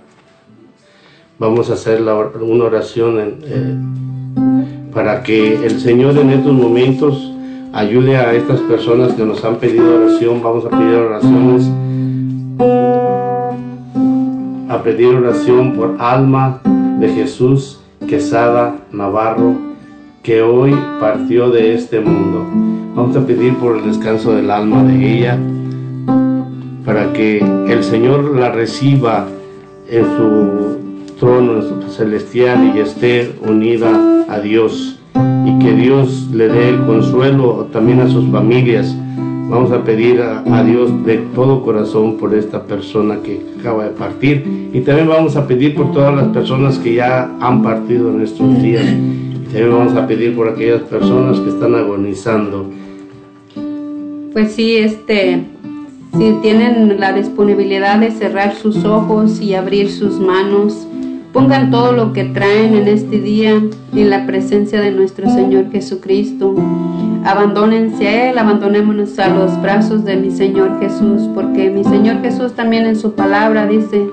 Vamos 1.39 1.69
a 1.69 1.73
hacer 1.73 2.01
la 2.01 2.15
una 2.15 2.63
oración 2.65 3.19
en, 3.19 3.39
eh, 3.45 4.91
para 4.91 5.21
que 5.21 5.53
el 5.65 5.79
Señor 5.79 6.17
en 6.17 6.31
estos 6.31 6.51
momentos 6.51 7.31
ayude 7.73 8.17
a 8.17 8.33
estas 8.33 8.59
personas 8.61 9.13
que 9.13 9.23
nos 9.23 9.43
han 9.43 9.57
pedido 9.57 10.03
oración. 10.03 10.41
Vamos 10.41 10.65
a 10.65 10.69
pedir 10.69 10.95
oraciones, 10.95 11.69
a 14.69 14.83
pedir 14.83 15.15
oración 15.15 15.73
por 15.73 15.95
Alma 15.99 16.61
de 16.99 17.09
Jesús 17.09 17.79
Quesada 18.07 18.75
Navarro, 18.91 19.55
que 20.23 20.41
hoy 20.41 20.75
partió 20.99 21.49
de 21.49 21.73
este 21.73 21.99
mundo. 22.01 22.45
Vamos 22.95 23.15
a 23.15 23.25
pedir 23.25 23.55
por 23.55 23.77
el 23.77 23.85
descanso 23.85 24.33
del 24.33 24.51
alma 24.51 24.83
de 24.83 25.17
ella 25.17 25.39
para 26.85 27.13
que 27.13 27.39
el 27.39 27.83
Señor 27.83 28.35
la 28.35 28.51
reciba 28.51 29.27
en 29.89 30.05
su 30.05 31.15
trono 31.17 31.61
celestial 31.89 32.73
y 32.75 32.79
esté 32.79 33.35
unida 33.45 34.25
a 34.29 34.39
Dios 34.39 34.99
y 35.45 35.59
que 35.59 35.73
Dios 35.73 36.29
le 36.33 36.49
dé 36.49 36.69
el 36.69 36.85
consuelo 36.85 37.67
también 37.71 37.99
a 38.01 38.09
sus 38.09 38.29
familias. 38.31 38.95
Vamos 39.49 39.71
a 39.71 39.81
pedir 39.81 40.21
a, 40.21 40.63
Dios 40.63 41.05
de 41.05 41.17
todo 41.33 41.63
corazón 41.63 42.17
por 42.17 42.33
esta 42.35 42.63
persona 42.63 43.19
que 43.23 43.41
acaba 43.59 43.85
de 43.85 43.91
partir 43.91 44.69
y 44.73 44.81
también 44.81 45.07
vamos 45.07 45.37
a 45.37 45.47
pedir 45.47 45.73
por 45.73 45.93
todas 45.93 46.13
las 46.13 46.27
personas 46.27 46.77
que 46.77 46.95
ya 46.95 47.31
han 47.39 47.63
partido 47.63 48.09
en 48.13 48.21
estos 48.21 48.61
días 48.61 48.83
y 48.83 49.45
también 49.45 49.71
vamos 49.71 49.93
a 49.93 50.05
pedir 50.05 50.35
por 50.35 50.49
aquellas 50.49 50.81
personas 50.81 51.39
que 51.39 51.49
están 51.49 51.75
agonizando. 51.75 52.69
Pues 54.33 54.51
sí, 54.51 54.77
este, 54.77 55.45
si 56.17 56.33
tienen 56.41 56.99
la 56.99 57.13
disponibilidad 57.13 57.99
de 57.99 58.11
cerrar 58.11 58.55
sus 58.55 58.83
ojos 58.83 59.39
y 59.39 59.53
abrir 59.53 59.89
sus 59.89 60.19
manos, 60.19 60.86
pongan 61.37 61.69
todo 61.69 61.91
lo 61.91 62.13
que 62.13 62.23
traen 62.23 62.73
en 62.73 62.87
este 62.87 63.19
día 63.19 63.51
en 63.51 64.09
la 64.09 64.25
presencia 64.25 64.81
de 64.81 64.89
nuestro 64.89 65.29
Señor 65.29 65.69
Jesucristo. 65.71 66.55
Abandónense 67.23 68.07
a 68.07 68.31
Él, 68.31 68.39
abandonémonos 68.39 69.19
a 69.19 69.27
los 69.27 69.61
brazos 69.61 70.03
de 70.03 70.15
mi 70.15 70.31
Señor 70.31 70.79
Jesús, 70.79 71.29
porque 71.35 71.69
mi 71.69 71.83
Señor 71.83 72.23
Jesús 72.23 72.53
también 72.53 72.87
en 72.87 72.95
su 72.95 73.13
palabra 73.13 73.67
dice, 73.67 74.09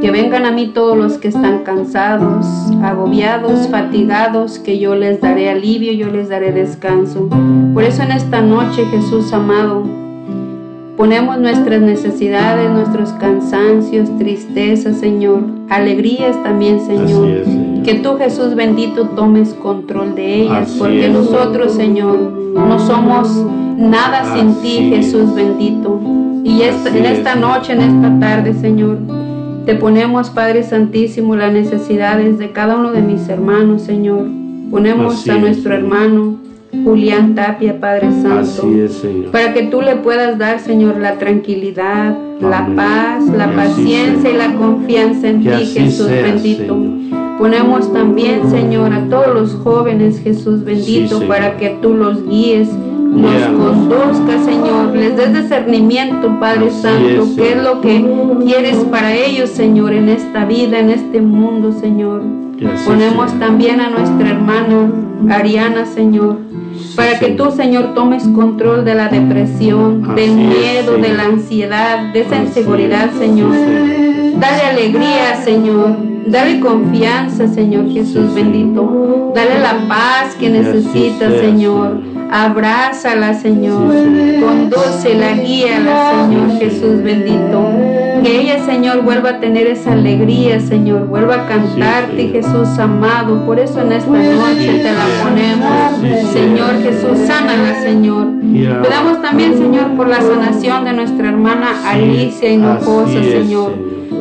que 0.00 0.10
vengan 0.10 0.44
a 0.44 0.50
mí 0.50 0.72
todos 0.74 0.96
los 0.96 1.18
que 1.18 1.28
están 1.28 1.62
cansados, 1.62 2.44
agobiados, 2.82 3.68
fatigados, 3.68 4.58
que 4.58 4.80
yo 4.80 4.96
les 4.96 5.20
daré 5.20 5.50
alivio, 5.50 5.92
yo 5.92 6.10
les 6.10 6.30
daré 6.30 6.50
descanso. 6.50 7.28
Por 7.72 7.84
eso 7.84 8.02
en 8.02 8.10
esta 8.10 8.40
noche, 8.40 8.86
Jesús 8.86 9.32
amado, 9.32 9.99
ponemos 11.00 11.38
nuestras 11.38 11.80
necesidades, 11.80 12.70
nuestros 12.70 13.08
cansancios, 13.12 14.06
tristezas, 14.18 14.98
Señor, 14.98 15.44
alegrías 15.70 16.36
también, 16.42 16.78
Señor. 16.78 17.24
Así 17.24 17.32
es, 17.40 17.44
Señor. 17.46 17.82
Que 17.84 17.94
tú, 17.94 18.16
Jesús 18.18 18.54
bendito, 18.54 19.06
tomes 19.16 19.54
control 19.54 20.14
de 20.14 20.42
ellas, 20.42 20.68
Así 20.68 20.78
porque 20.78 21.06
es. 21.06 21.12
nosotros, 21.14 21.72
Señor, 21.72 22.18
no 22.18 22.78
somos 22.78 23.34
nada 23.78 24.36
sin 24.36 24.52
ti, 24.60 24.92
es. 24.92 25.06
Jesús 25.06 25.34
bendito. 25.34 25.98
Y 26.44 26.60
esta- 26.60 26.90
en 26.90 27.06
es, 27.06 27.18
esta 27.20 27.34
noche, 27.34 27.72
en 27.72 27.80
esta 27.80 28.20
tarde, 28.20 28.52
Señor, 28.52 28.98
te 29.64 29.76
ponemos, 29.76 30.28
Padre 30.28 30.62
Santísimo, 30.64 31.34
las 31.34 31.50
necesidades 31.54 32.36
de 32.38 32.50
cada 32.52 32.76
uno 32.76 32.92
de 32.92 33.00
mis 33.00 33.26
hermanos, 33.26 33.80
Señor. 33.80 34.26
Ponemos 34.70 35.14
Así 35.14 35.30
a 35.30 35.36
es, 35.36 35.40
nuestro 35.40 35.72
hermano 35.74 36.34
Julián 36.72 37.34
Tapia, 37.34 37.80
Padre 37.80 38.10
Santo. 38.22 38.38
Así 38.38 38.80
es, 38.80 38.92
Señor. 38.94 39.30
Para 39.32 39.52
que 39.52 39.64
tú 39.64 39.82
le 39.82 39.96
puedas 39.96 40.38
dar, 40.38 40.60
Señor, 40.60 40.98
la 40.98 41.18
tranquilidad, 41.18 42.16
la 42.40 42.68
paz, 42.76 43.24
la 43.26 43.50
Que 43.50 43.56
paciencia 43.56 44.30
y 44.30 44.36
la 44.36 44.54
confianza 44.54 45.28
en 45.28 45.42
Que 45.42 45.50
ti, 45.50 45.66
Jesús 45.66 46.06
sea, 46.06 46.22
bendito. 46.22 46.74
Señor. 46.74 47.38
Ponemos 47.38 47.90
también, 47.92 48.50
Señor, 48.50 48.92
a 48.92 49.08
todos 49.08 49.34
los 49.34 49.54
jóvenes, 49.54 50.20
Jesús 50.20 50.62
bendito, 50.62 51.26
para 51.26 51.56
que 51.56 51.70
tú 51.80 51.94
los 51.94 52.28
guíes, 52.28 52.68
los 52.68 53.32
Guíalos. 53.32 53.58
conduzcas, 53.58 54.44
Señor, 54.44 54.94
les 54.94 55.16
des 55.16 55.32
discernimiento, 55.32 56.38
Padre 56.38 56.68
Así 56.68 56.82
Santo, 56.82 57.22
es, 57.22 57.28
qué 57.36 57.52
es 57.54 57.62
lo 57.62 57.80
que 57.80 58.04
quieres 58.44 58.76
para 58.90 59.14
ellos, 59.14 59.48
Señor, 59.50 59.94
en 59.94 60.10
esta 60.10 60.44
vida, 60.44 60.78
en 60.78 60.90
este 60.90 61.22
mundo, 61.22 61.72
Señor. 61.72 62.22
Así 62.58 62.86
Ponemos 62.86 63.30
sea. 63.30 63.40
también 63.40 63.80
a 63.80 63.88
nuestra 63.88 64.30
hermana 64.30 64.92
Ariana, 65.30 65.86
Señor, 65.86 66.36
para 66.96 67.18
que 67.18 67.30
tú, 67.30 67.50
Señor, 67.50 67.94
tomes 67.94 68.24
control 68.28 68.84
de 68.84 68.94
la 68.94 69.08
depresión, 69.08 70.14
del 70.14 70.32
miedo, 70.32 70.98
de 70.98 71.12
la 71.12 71.24
ansiedad, 71.24 72.12
de 72.12 72.20
esa 72.22 72.36
inseguridad, 72.36 73.10
Señor. 73.18 73.54
Dale 74.38 74.62
alegría, 74.62 75.36
Señor. 75.44 75.96
Dale 76.26 76.60
confianza, 76.60 77.48
Señor 77.48 77.90
Jesús 77.90 78.34
bendito. 78.34 79.32
Dale 79.34 79.58
la 79.58 79.88
paz 79.88 80.34
que 80.38 80.50
Que 80.50 80.58
así 80.58 80.68
necesita, 80.68 81.30
sea, 81.30 81.40
Señor. 81.40 82.09
Abrázala, 82.30 83.34
Señor. 83.34 83.92
Condúcela, 84.40 85.32
guíala, 85.32 86.26
Señor 86.28 86.58
Jesús 86.58 87.02
bendito. 87.02 87.60
Que 88.22 88.40
ella, 88.42 88.64
Señor, 88.64 89.02
vuelva 89.02 89.30
a 89.30 89.40
tener 89.40 89.66
esa 89.66 89.92
alegría, 89.92 90.60
Señor. 90.60 91.06
Vuelva 91.06 91.34
a 91.34 91.46
cantarte. 91.46 92.28
Jesús 92.28 92.78
amado. 92.78 93.44
Por 93.44 93.58
eso 93.58 93.80
en 93.80 93.92
esta 93.92 94.10
noche 94.10 94.78
te 94.78 94.92
la 94.92 95.06
ponemos. 95.22 96.30
Señor 96.32 96.82
Jesús, 96.82 97.26
sánala, 97.26 97.80
Señor. 97.82 98.28
Pedamos 98.82 99.20
también, 99.22 99.56
Señor, 99.58 99.96
por 99.96 100.08
la 100.08 100.20
sanación 100.20 100.84
de 100.84 100.92
nuestra 100.92 101.28
hermana 101.28 101.72
Alicia 101.84 102.52
Hinojosa, 102.52 103.18
Así 103.18 103.18
es, 103.18 103.32
Señor. 103.44 103.72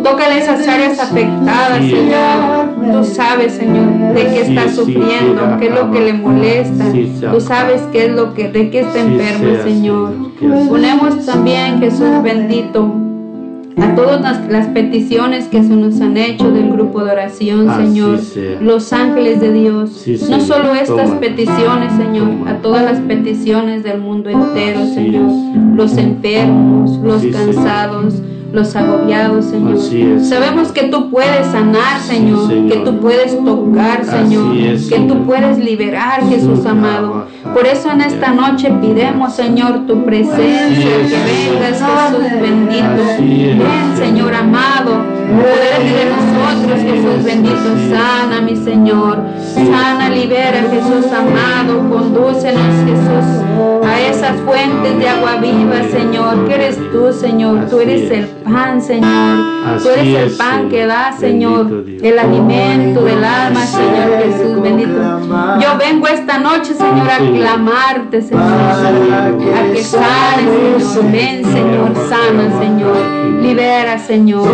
Tócale 0.03 0.40
esas 0.40 0.68
áreas 0.68 0.99
afectadas. 0.99 1.77
Señor. 1.77 2.59
Tú 2.91 3.03
sabes, 3.03 3.53
Señor, 3.53 4.14
de 4.14 4.23
qué 4.23 4.41
está 4.41 4.69
sufriendo, 4.69 5.57
qué 5.60 5.68
es 5.68 5.76
lo 5.76 5.91
que 5.91 5.99
le 5.99 6.14
molesta. 6.14 6.85
Tú 7.31 7.39
sabes 7.39 7.81
qué 7.91 8.06
es 8.06 8.11
lo 8.11 8.34
que, 8.34 8.49
de 8.49 8.69
qué 8.69 8.81
está 8.81 8.99
enfermo, 8.99 9.64
Señor. 9.64 10.14
que 10.39 10.47
así 10.47 10.69
Ponemos 10.69 11.26
también, 11.26 11.80
Jesús 11.80 12.23
bendito, 12.23 12.93
a 13.77 13.95
todas 13.95 14.22
las, 14.49 14.68
peticiones 14.68 15.47
que 15.47 15.64
se 15.64 15.76
nos 15.76 15.99
han 16.01 16.18
hecho 16.18 16.51
del 16.51 16.72
grupo 16.72 17.03
de 17.03 17.11
oración, 17.11 17.69
Así 17.69 17.84
Señor. 17.84 18.19
Los 18.61 18.91
ángeles 18.93 19.39
de 19.41 19.53
Dios. 19.53 20.06
No 20.30 20.39
solo 20.39 20.73
estas 20.73 21.11
peticiones, 21.11 21.93
Señor, 21.93 22.47
a 22.47 22.57
todas 22.57 22.84
las 22.84 22.99
peticiones 22.99 23.84
del 23.84 23.99
mundo 23.99 24.30
entero, 24.30 24.85
Señor. 24.93 25.31
Los 25.76 25.97
enfermos, 25.97 26.97
los 26.97 27.26
cansados, 27.27 28.22
los 28.51 28.76
agobiados, 28.76 29.45
Señor. 29.45 29.80
Sabemos 30.21 30.71
que 30.71 30.84
tú 30.84 31.09
puedes 31.09 31.47
sanar, 31.47 31.99
Señor, 32.01 32.47
Señor. 32.47 32.71
que 32.71 32.80
tú 32.80 32.99
puedes 32.99 33.43
tocar, 33.43 34.05
Señor, 34.05 34.57
es, 34.57 34.89
que 34.89 34.99
tú 34.99 35.26
puedes 35.26 35.57
liberar, 35.57 36.27
Jesús 36.27 36.65
amado. 36.65 37.26
Por 37.53 37.65
eso 37.67 37.91
en 37.91 38.01
esta 38.01 38.34
noche 38.34 38.71
pidemos, 38.81 39.34
Señor, 39.34 39.85
tu 39.85 40.03
presencia, 40.03 40.97
es, 41.01 41.11
que 41.11 41.17
vengas, 41.59 41.80
Jesús 41.80 42.41
bendito. 42.41 43.03
Ven, 43.19 43.97
Señor 43.97 44.34
amado, 44.34 45.18
poder 45.30 45.84
de 45.84 46.06
nosotros, 46.10 46.80
Jesús 46.81 47.23
bendito, 47.23 47.69
sana, 47.89 48.41
mi 48.41 48.56
Señor. 48.56 49.19
Sana, 49.53 50.10
libera, 50.10 50.64
Jesús 50.72 51.11
amado, 51.11 51.89
condúcenos, 51.89 52.76
Jesús, 52.85 53.85
a 53.85 54.01
esas 54.01 54.38
fuentes 54.41 54.97
de 54.97 55.10
agua 55.10 55.38
viva, 55.38 55.84
Señor. 55.91 56.47
Que 56.47 56.56
eres 56.56 56.77
tú, 56.91 57.11
Señor. 57.14 57.68
Tú 57.69 57.80
eres 57.80 58.03
es. 58.03 58.11
el 58.11 58.26
pan, 58.27 58.81
Señor. 58.81 59.80
Tú 59.81 59.89
eres 59.89 60.31
el 60.31 60.38
pan 60.38 60.69
que 60.69 60.85
da, 60.85 61.11
Señor, 61.11 61.84
el 62.01 62.19
alimento 62.19 63.03
del 63.03 63.23
alma, 63.23 63.65
Señor 63.65 64.10
Jesús 64.23 64.61
bendito. 64.61 64.99
Yo 65.61 65.77
vengo 65.77 66.07
esta 66.07 66.39
noche, 66.39 66.73
Señor, 66.73 67.10
a 67.10 67.18
clamarte, 67.18 68.22
Señor, 68.22 68.43
a 68.43 69.73
que 69.73 69.84
sanes, 69.84 70.84
Señor. 70.84 71.11
Ven, 71.11 71.45
Señor, 71.45 71.91
sana, 72.10 72.60
Señor. 72.60 73.19
Libera, 73.41 73.97
Señor. 73.97 74.47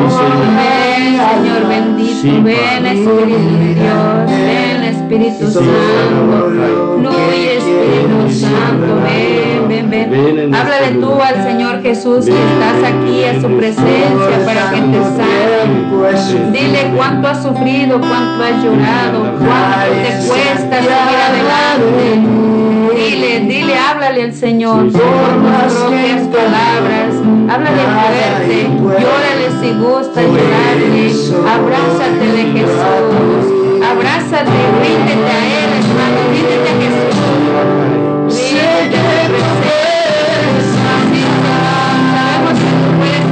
Ven, 0.65 1.13
Señor 1.15 1.67
bendito. 1.67 2.43
Ven. 2.43 2.85
Espíritu 2.85 3.51
de 3.59 3.73
Dios. 3.75 4.31
Ven, 4.31 4.83
Espíritu 4.83 5.51
Santo. 5.51 5.71
Fluye, 6.99 7.57
Espíritu 7.57 8.29
Santo. 8.29 8.91
Ven, 9.03 9.67
ven, 9.67 9.89
Ven 9.89 10.11
ven. 10.11 10.39
en 10.39 10.55
Háblale 10.55 10.85
este 10.87 10.99
tú 10.99 11.11
al 11.21 11.43
Señor 11.43 11.81
Jesús 11.81 12.25
que 12.25 12.31
estás 12.31 12.91
aquí 12.91 13.23
a 13.23 13.33
su 13.41 13.47
ven, 13.47 13.57
presencia 13.57 14.45
para 14.45 14.71
que 14.71 14.81
te 14.81 15.01
sane. 15.17 16.51
Dile 16.51 16.91
cuánto 16.95 17.27
has 17.27 17.43
sufrido, 17.43 17.99
cuánto 17.99 18.43
has 18.43 18.63
llorado, 18.63 19.19
cuánto 19.37 19.91
te 20.03 20.27
cuesta 20.27 20.75
seguir 20.77 21.19
adelante. 21.29 22.55
Dile, 22.95 23.39
dile, 23.41 23.77
háblale 23.77 24.23
al 24.23 24.33
Señor 24.33 24.91
por 24.91 25.01
tus 25.01 25.73
propias 25.79 26.21
palabras. 26.27 27.04
Háblale 27.47 27.77
fuerte, 27.77 28.67
llórale 28.73 29.47
si 29.61 29.69
gusta 29.79 30.19
llorarle. 30.21 31.11
Abrázatele 31.47 32.43
Jesús. 32.53 33.45
Abrázate, 33.85 34.59
ríndete 34.81 35.29
a 35.29 35.31
Él, 35.45 35.69
hermano, 35.77 36.21
ríndete 36.31 36.69
a 36.69 36.71
Jesús. 36.81 37.15
Ríndete 38.49 38.97
a 38.97 38.99
su 39.25 39.31
presencia. 40.55 41.29
Sabemos 42.15 42.55
que 42.59 42.69
tú 42.73 42.85
puedes 42.97 43.25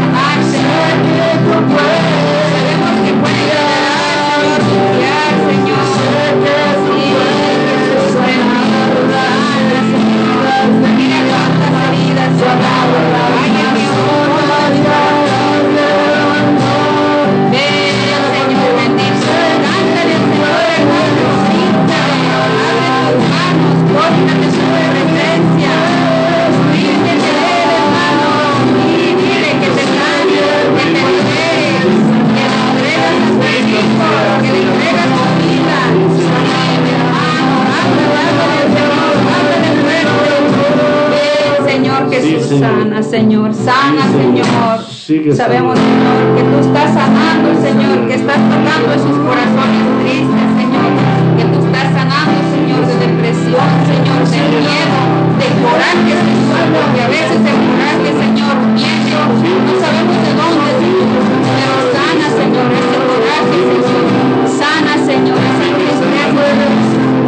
Sana, 42.23 43.03
Señor, 43.03 43.53
sana, 43.53 44.07
Señor. 44.15 45.35
Sabemos, 45.35 45.75
Señor, 45.75 46.17
que 46.39 46.43
tú 46.47 46.55
estás 46.63 46.93
sanando, 46.95 47.51
Señor, 47.59 48.07
que 48.07 48.15
estás 48.15 48.39
tocando 48.47 48.95
esos 48.95 49.17
corazones 49.27 49.83
tristes, 49.99 50.47
Señor, 50.55 50.87
que 51.35 51.43
tú 51.51 51.57
estás 51.67 51.91
sanando, 51.91 52.39
Señor, 52.47 52.87
de 52.87 52.95
depresión, 52.95 53.67
Señor, 53.91 54.23
de 54.23 54.39
miedo, 54.55 54.99
de 55.35 55.47
coraje, 55.59 56.15
Señor, 56.23 56.63
porque 56.71 56.99
a 57.03 57.09
veces 57.11 57.43
el 57.43 57.59
coraje, 57.59 58.07
Señor, 58.15 58.55
miedo, 58.71 59.19
no 59.27 59.73
sabemos 59.83 60.15
de 60.23 60.31
dónde, 60.39 60.71
Señor, 60.79 61.27
pero 61.27 61.75
sana, 61.91 62.27
Señor, 62.39 62.67
ese 62.71 62.97
coraje, 63.03 63.59
Señor, 63.67 64.47
sana, 64.47 64.95
Señor, 64.95 65.39
esa 65.43 65.67
tristeza, 65.75 66.23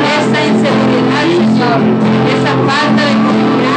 esa 0.08 0.40
inseguridad, 0.40 1.28
Señor, 1.36 1.84
esa 2.32 2.54
falta 2.64 3.02
de 3.04 3.16
comunidad. 3.28 3.75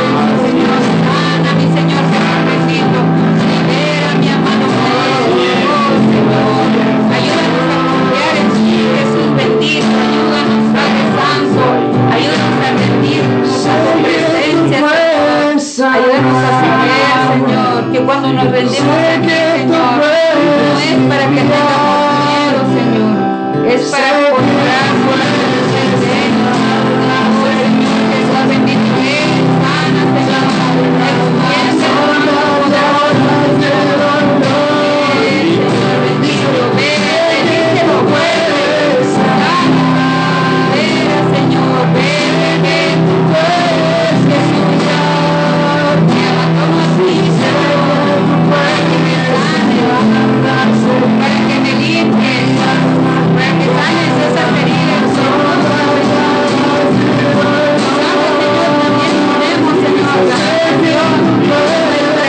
Ayúdanos 15.99 16.37
a 16.37 16.51
saber, 16.63 17.19
Señor, 17.27 17.91
que 17.93 17.99
cuando 18.07 18.29
nos 18.33 18.51
rendimos 18.53 18.97
a 18.97 19.21
ti, 19.21 19.35
Señor, 19.59 19.99
no 19.99 20.79
es 20.79 20.99
para 21.09 21.27
que 21.27 21.43
tengamos 21.43 22.13
miedo, 22.23 22.61
Señor, 22.79 23.15
es 23.67 23.83
para 23.91 24.09
encontrar, 24.29 24.87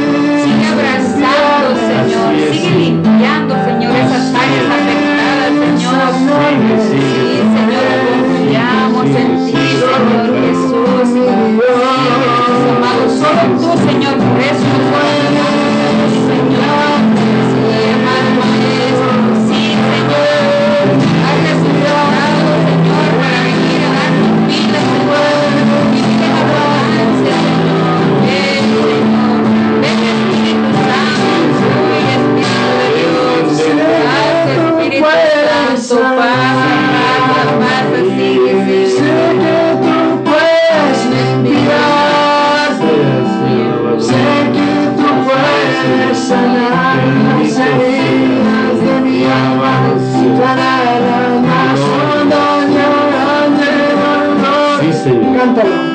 Tú, 13.57 13.77
Señor, 13.87 14.17
puedes 14.17 14.57
Señor. 14.57 15.74
Sanar 46.13 46.97
las 47.23 47.59
heridas 47.59 48.81
de 48.81 49.01
mi 49.01 49.25
alma 49.25 49.65
Señor. 55.05 55.37
Cántalo. 55.37 55.94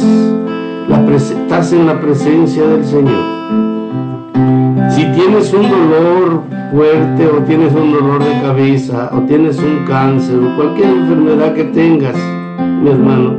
Estás, 0.00 0.88
la 0.88 1.16
estás 1.16 1.72
en 1.72 1.86
la 1.86 2.00
presencia 2.00 2.66
del 2.66 2.84
Señor. 2.84 3.40
Si 4.90 5.04
tienes 5.12 5.52
un 5.52 5.62
dolor 5.62 6.42
fuerte 6.72 7.26
o 7.26 7.42
tienes 7.44 7.72
un 7.74 7.92
dolor 7.92 8.22
de 8.22 8.40
cabeza 8.42 9.10
o 9.12 9.20
tienes 9.20 9.58
un 9.58 9.84
cáncer 9.86 10.38
o 10.38 10.56
cualquier 10.56 10.90
enfermedad 10.90 11.54
que 11.54 11.64
tengas, 11.64 12.16
mi 12.82 12.90
hermano, 12.90 13.34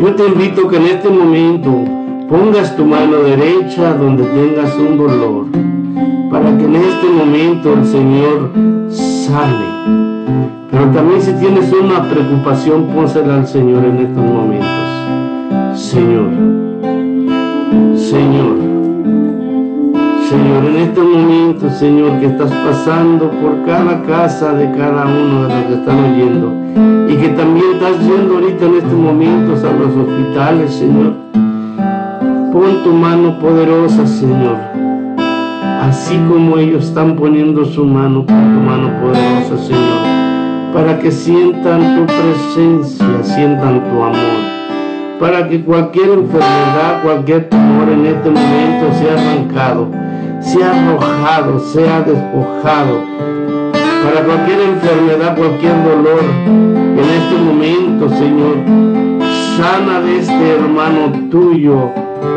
yo 0.00 0.14
te 0.14 0.26
invito 0.26 0.68
que 0.68 0.76
en 0.76 0.86
este 0.86 1.08
momento 1.10 1.84
pongas 2.28 2.76
tu 2.76 2.84
mano 2.84 3.18
derecha 3.18 3.94
donde 3.94 4.24
tengas 4.24 4.76
un 4.76 4.96
dolor, 4.96 5.46
para 6.30 6.56
que 6.56 6.64
en 6.64 6.76
este 6.76 7.08
momento 7.08 7.72
el 7.74 7.84
Señor 7.84 8.50
sane. 8.90 9.78
Pero 10.70 10.90
también 10.90 11.20
si 11.20 11.32
tienes 11.32 11.72
una 11.72 12.08
preocupación, 12.08 12.86
pónsela 12.94 13.36
al 13.36 13.46
Señor 13.46 13.84
en 13.84 13.98
estos 13.98 14.22
momentos. 14.22 14.47
Señor, 15.90 16.28
Señor, 17.96 18.56
Señor, 20.28 20.64
en 20.66 20.76
estos 20.76 21.02
momentos, 21.02 21.72
Señor, 21.78 22.20
que 22.20 22.26
estás 22.26 22.52
pasando 22.52 23.30
por 23.30 23.64
cada 23.64 24.02
casa 24.02 24.52
de 24.52 24.70
cada 24.72 25.06
uno 25.06 25.44
de 25.44 25.54
los 25.54 25.64
que 25.64 25.74
están 25.76 25.98
oyendo 26.12 26.52
y 27.08 27.16
que 27.16 27.28
también 27.30 27.64
estás 27.72 28.00
yendo 28.00 28.34
ahorita 28.34 28.66
en 28.66 28.74
estos 28.74 28.92
momentos 28.92 29.64
a 29.64 29.72
los 29.72 29.96
hospitales, 29.96 30.74
Señor. 30.74 31.14
Pon 32.52 32.82
tu 32.84 32.92
mano 32.92 33.38
poderosa, 33.38 34.06
Señor. 34.06 34.58
Así 35.80 36.18
como 36.28 36.58
ellos 36.58 36.84
están 36.84 37.16
poniendo 37.16 37.64
su 37.64 37.86
mano, 37.86 38.26
pon 38.26 38.36
tu 38.36 38.60
mano 38.60 38.90
poderosa, 39.00 39.56
Señor, 39.56 40.74
para 40.74 40.98
que 40.98 41.10
sientan 41.10 41.96
tu 41.96 42.04
presencia, 42.04 43.22
sientan 43.22 43.84
tu 43.88 44.02
amor, 44.02 44.47
para 45.20 45.48
que 45.48 45.62
cualquier 45.62 46.10
enfermedad, 46.10 47.02
cualquier 47.02 47.48
tumor 47.48 47.88
en 47.88 48.06
este 48.06 48.30
momento 48.30 48.92
sea 48.98 49.14
arrancado, 49.14 49.88
sea 50.40 50.70
arrojado, 50.70 51.58
sea 51.60 52.00
despojado, 52.02 53.02
para 54.04 54.24
cualquier 54.24 54.60
enfermedad, 54.60 55.36
cualquier 55.36 55.84
dolor, 55.84 56.22
en 56.46 56.98
este 56.98 57.36
momento, 57.36 58.08
Señor, 58.10 58.56
sana 59.56 60.00
de 60.00 60.18
este 60.18 60.50
hermano 60.54 61.28
tuyo 61.30 61.90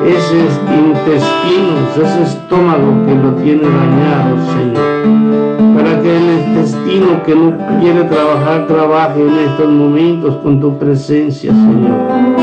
esos 0.06 0.60
intestinos, 0.68 1.98
ese 1.98 2.24
estómago 2.24 3.06
que 3.06 3.16
lo 3.16 3.32
tiene 3.36 3.64
dañado, 3.64 4.38
Señor. 4.54 5.76
Para 5.76 6.02
que 6.02 6.18
el 6.18 6.48
intestino 6.48 7.24
que 7.24 7.36
no 7.36 7.54
quiere 7.80 8.04
trabajar, 8.06 8.68
trabaje 8.68 9.22
en 9.22 9.38
estos 9.38 9.70
momentos 9.70 10.38
con 10.38 10.60
tu 10.60 10.78
presencia, 10.78 11.52
Señor. 11.52 12.41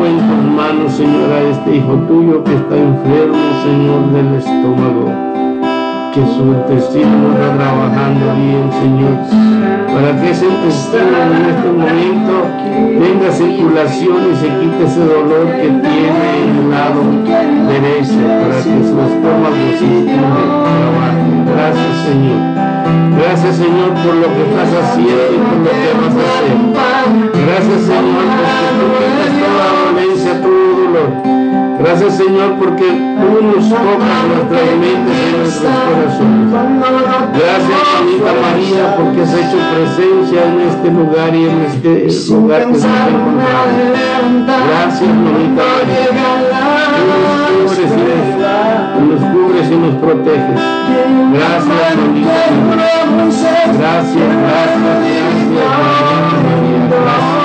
Pongo 0.00 0.12
en 0.12 0.16
tus 0.16 0.54
manos, 0.56 0.92
Señor, 0.94 1.30
a 1.30 1.42
este 1.42 1.76
hijo 1.76 1.92
tuyo 2.08 2.42
que 2.42 2.54
está 2.54 2.74
enfermo, 2.74 3.36
Señor, 3.62 4.10
del 4.12 4.34
estómago 4.36 5.12
que 6.14 6.20
su 6.22 6.42
intestino 6.42 7.18
no 7.18 7.32
está 7.34 7.54
trabajando 7.54 8.24
bien, 8.34 8.72
Señor, 8.80 9.14
para 9.92 10.18
que 10.18 10.30
ese 10.30 10.46
intestino 10.46 11.18
en 11.36 11.44
este 11.50 11.68
momento 11.68 12.32
tenga 12.98 13.30
circulación 13.30 14.16
y 14.32 14.36
se 14.36 14.48
quite 14.48 14.84
ese 14.84 15.00
dolor 15.00 15.46
que 15.60 15.68
tiene 15.68 16.44
en 16.44 16.56
el 16.56 16.70
lado 16.70 17.02
derecho, 17.68 18.20
para 18.24 18.56
que 18.56 18.80
su 18.82 18.96
estómago 19.04 19.54
sistema 19.78 20.64
trabaje. 20.64 21.20
Gracias, 21.52 21.96
Señor. 22.08 22.69
Gracias, 23.18 23.56
Señor, 23.56 23.90
por 24.02 24.14
lo 24.14 24.28
que 24.34 24.42
estás 24.48 24.70
haciendo 24.82 25.32
y 25.32 25.38
por 25.38 25.58
lo 25.58 25.70
que 25.70 25.90
vas 26.00 26.14
a 26.14 26.32
hacer. 26.36 26.54
Gracias, 27.46 27.80
Señor, 27.82 28.24
porque 28.30 28.60
tú 28.78 28.84
quitas 28.98 29.32
toda 29.40 29.66
dolencia, 29.84 30.32
todo 30.40 30.60
dolor. 30.84 31.30
Gracias 31.80 32.18
Señor 32.18 32.56
porque 32.58 32.84
tú 32.84 33.28
nos 33.42 33.68
tocas 33.70 34.20
nuestras 34.28 34.68
mentes 34.78 35.16
y 35.16 35.36
nuestros 35.38 35.72
corazones. 35.72 36.52
Gracias 37.32 37.80
mamita 37.94 38.32
María 38.42 38.84
porque 38.96 39.22
has 39.22 39.32
hecho 39.32 39.58
presencia 39.72 40.40
en 40.44 40.60
este 40.60 40.88
lugar 40.90 41.34
y 41.34 41.48
en 41.48 41.60
este 41.62 41.90
lugar 42.34 42.60
que 42.60 42.72
nos 42.72 42.84
encontramos. 42.84 43.80
Gracias 44.68 45.08
mamita 45.08 45.62
María. 45.72 46.10
Tú 48.94 49.00
nos 49.06 49.20
cubres 49.32 49.49
y 49.68 49.76
nos, 49.76 49.80
nos 49.80 49.94
proteges. 49.96 50.60
Gracias 51.32 51.96
mamita 51.96 52.50
María. 52.68 53.00
Gracias, 53.16 53.78
gracias, 53.78 54.28
gracias, 54.28 55.00
gracias, 56.90 57.39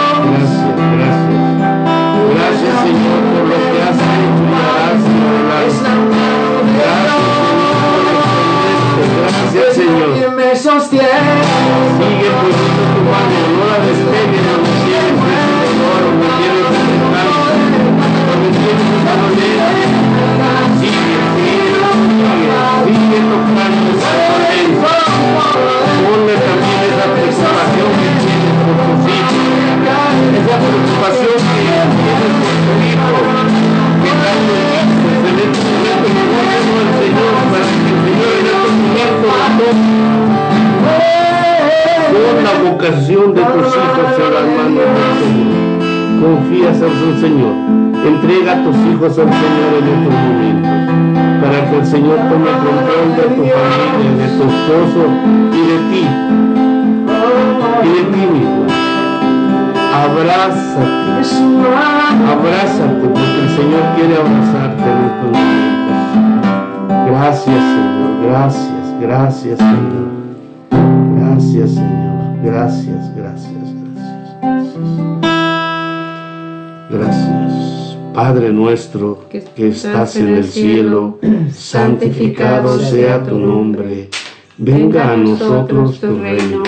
Padre 78.36 78.52
nuestro 78.52 79.30
que 79.30 79.70
estás 79.70 80.18
en 80.18 80.28
el 80.36 80.44
cielo, 80.44 81.20
santificado 81.54 82.78
sea 82.80 83.24
tu 83.24 83.40
nombre. 83.40 84.10
Venga 84.58 85.14
a 85.14 85.16
nosotros 85.16 86.02
tu 86.02 86.20
reino. 86.20 86.64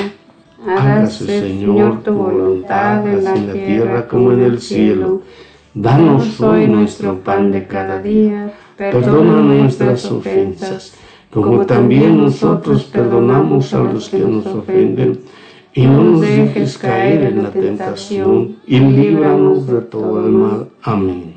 Hágase, 0.66 1.42
Señor, 1.42 2.04
tu 2.04 2.14
voluntad 2.14 3.06
en 3.06 3.48
la 3.48 3.52
tierra 3.52 4.08
como 4.08 4.32
en 4.32 4.44
el 4.44 4.62
cielo. 4.62 5.24
Danos 5.74 6.40
hoy 6.40 6.68
nuestro 6.68 7.20
pan 7.20 7.52
de 7.52 7.68
cada 7.68 8.02
día. 8.02 8.54
Perdona 8.78 9.42
nuestras 9.42 10.10
ofensas 10.10 10.94
como 11.34 11.66
también 11.66 12.18
nosotros 12.18 12.86
perdonamos 12.86 13.74
a 13.74 13.80
los 13.80 14.08
que 14.08 14.20
nos 14.20 14.46
ofenden, 14.46 15.20
y 15.74 15.86
no 15.86 16.02
nos 16.02 16.22
dejes 16.22 16.78
caer 16.78 17.24
en 17.24 17.44
la 17.44 17.52
tentación, 17.52 18.56
y 18.66 18.80
líbranos 18.80 19.68
de 19.68 19.82
todo 19.82 20.26
el 20.26 20.32
mal. 20.32 20.68
Amén. 20.82 21.37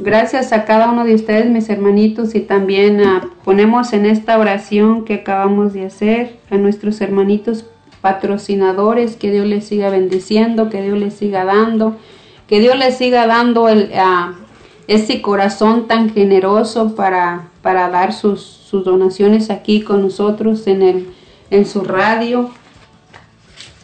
Gracias 0.00 0.52
a 0.52 0.64
cada 0.64 0.90
uno 0.90 1.04
de 1.04 1.14
ustedes, 1.16 1.46
mis 1.46 1.68
hermanitos, 1.68 2.36
y 2.36 2.40
también 2.40 3.00
ah, 3.00 3.28
ponemos 3.44 3.92
en 3.92 4.06
esta 4.06 4.38
oración 4.38 5.04
que 5.04 5.14
acabamos 5.14 5.72
de 5.72 5.86
hacer 5.86 6.38
a 6.50 6.56
nuestros 6.56 7.00
hermanitos 7.00 7.64
patrocinadores, 8.00 9.16
que 9.16 9.32
Dios 9.32 9.46
les 9.46 9.66
siga 9.66 9.90
bendiciendo, 9.90 10.70
que 10.70 10.82
Dios 10.82 10.96
les 10.98 11.14
siga 11.14 11.44
dando, 11.44 11.96
que 12.46 12.60
Dios 12.60 12.78
les 12.78 12.96
siga 12.96 13.26
dando 13.26 13.68
el, 13.68 13.90
ah, 13.96 14.34
ese 14.86 15.20
corazón 15.20 15.88
tan 15.88 16.10
generoso 16.10 16.94
para, 16.94 17.48
para 17.60 17.90
dar 17.90 18.12
sus, 18.12 18.40
sus 18.40 18.84
donaciones 18.84 19.50
aquí 19.50 19.82
con 19.82 20.02
nosotros 20.02 20.68
en, 20.68 20.82
el, 20.82 21.08
en 21.50 21.66
su 21.66 21.82
radio. 21.82 22.50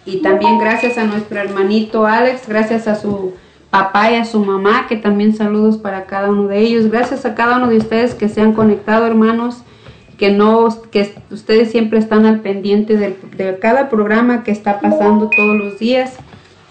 Y 0.06 0.18
también 0.18 0.58
gracias 0.58 0.96
a 0.96 1.04
nuestro 1.04 1.40
hermanito 1.40 2.06
Alex, 2.06 2.46
gracias 2.46 2.86
a 2.86 2.94
su 2.94 3.32
papá 3.74 4.12
y 4.12 4.14
a 4.14 4.24
su 4.24 4.38
mamá, 4.38 4.86
que 4.88 4.94
también 4.94 5.34
saludos 5.34 5.78
para 5.78 6.06
cada 6.06 6.30
uno 6.30 6.46
de 6.46 6.60
ellos. 6.60 6.92
Gracias 6.92 7.24
a 7.24 7.34
cada 7.34 7.56
uno 7.56 7.66
de 7.66 7.78
ustedes 7.78 8.14
que 8.14 8.28
se 8.28 8.40
han 8.40 8.52
conectado, 8.52 9.04
hermanos, 9.04 9.64
que 10.16 10.30
no, 10.30 10.68
que 10.92 11.12
ustedes 11.32 11.72
siempre 11.72 11.98
están 11.98 12.24
al 12.24 12.38
pendiente 12.38 12.96
de, 12.96 13.18
de 13.36 13.58
cada 13.58 13.88
programa 13.88 14.44
que 14.44 14.52
está 14.52 14.78
pasando 14.78 15.28
todos 15.28 15.56
los 15.56 15.80
días. 15.80 16.14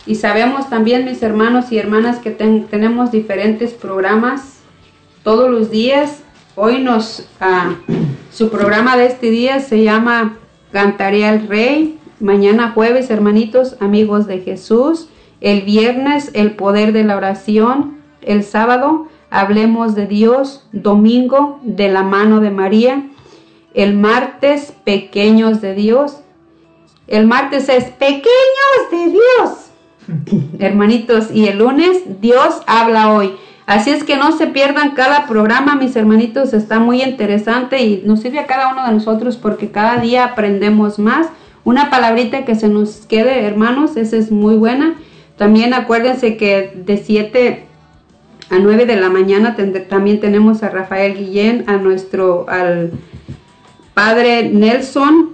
Y 0.05 0.15
sabemos 0.15 0.69
también, 0.69 1.03
mis 1.03 1.21
hermanos 1.23 1.73
y 1.73 1.77
hermanas, 1.77 2.19
que 2.19 2.31
ten, 2.31 2.67
tenemos 2.67 3.11
diferentes 3.11 3.73
programas 3.73 4.59
todos 5.23 5.51
los 5.51 5.69
días. 5.69 6.23
Hoy 6.55 6.79
nos, 6.79 7.27
ah, 7.41 7.75
su 8.31 8.49
programa 8.49 8.95
de 8.95 9.07
este 9.07 9.29
día 9.29 9.59
se 9.59 9.83
llama 9.83 10.37
Cantaré 10.71 11.25
al 11.25 11.49
Rey. 11.49 11.99
Mañana 12.21 12.71
jueves, 12.71 13.09
hermanitos, 13.09 13.75
amigos 13.81 14.25
de 14.25 14.39
Jesús. 14.39 15.09
El 15.43 15.63
viernes, 15.63 16.31
el 16.33 16.55
poder 16.55 16.93
de 16.93 17.03
la 17.03 17.17
oración. 17.17 17.97
El 18.21 18.43
sábado, 18.43 19.09
hablemos 19.29 19.93
de 19.93 20.07
Dios. 20.07 20.65
Domingo, 20.71 21.59
de 21.63 21.89
la 21.89 22.01
mano 22.01 22.39
de 22.39 22.49
María. 22.49 23.03
El 23.73 23.93
martes, 23.93 24.73
pequeños 24.85 25.59
de 25.59 25.75
Dios. 25.75 26.21
El 27.07 27.27
martes 27.27 27.67
es 27.67 27.83
pequeños 27.83 28.23
de 28.89 29.09
Dios. 29.09 30.51
Hermanitos, 30.59 31.29
y 31.29 31.47
el 31.47 31.57
lunes 31.57 32.21
Dios 32.21 32.61
habla 32.65 33.13
hoy. 33.13 33.35
Así 33.65 33.89
es 33.89 34.05
que 34.05 34.15
no 34.15 34.31
se 34.31 34.47
pierdan 34.47 34.91
cada 34.91 35.27
programa, 35.27 35.75
mis 35.75 35.95
hermanitos, 35.97 36.53
está 36.53 36.79
muy 36.79 37.01
interesante 37.01 37.81
y 37.83 38.01
nos 38.05 38.21
sirve 38.21 38.39
a 38.39 38.47
cada 38.47 38.71
uno 38.71 38.85
de 38.85 38.93
nosotros 38.93 39.35
porque 39.35 39.71
cada 39.71 39.97
día 39.97 40.23
aprendemos 40.23 40.99
más. 40.99 41.27
Una 41.65 41.89
palabrita 41.89 42.45
que 42.45 42.55
se 42.55 42.69
nos 42.69 43.05
quede, 43.07 43.45
hermanos, 43.45 43.97
esa 43.97 44.15
es 44.15 44.31
muy 44.31 44.55
buena. 44.55 44.95
También 45.37 45.73
acuérdense 45.73 46.37
que 46.37 46.73
de 46.75 46.97
7 46.97 47.65
a 48.49 48.59
9 48.59 48.85
de 48.85 48.95
la 48.95 49.09
mañana 49.09 49.55
también 49.89 50.19
tenemos 50.19 50.63
a 50.63 50.69
Rafael 50.69 51.15
Guillén, 51.17 51.65
a 51.67 51.77
nuestro, 51.77 52.45
al 52.49 52.91
padre 53.93 54.49
Nelson, 54.49 55.33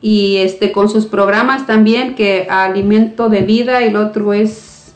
y 0.00 0.36
este 0.38 0.72
con 0.72 0.88
sus 0.88 1.06
programas 1.06 1.66
también 1.66 2.14
que 2.14 2.46
alimento 2.48 3.28
de 3.28 3.40
vida 3.40 3.82
y 3.82 3.88
el 3.88 3.96
otro 3.96 4.32
es 4.32 4.94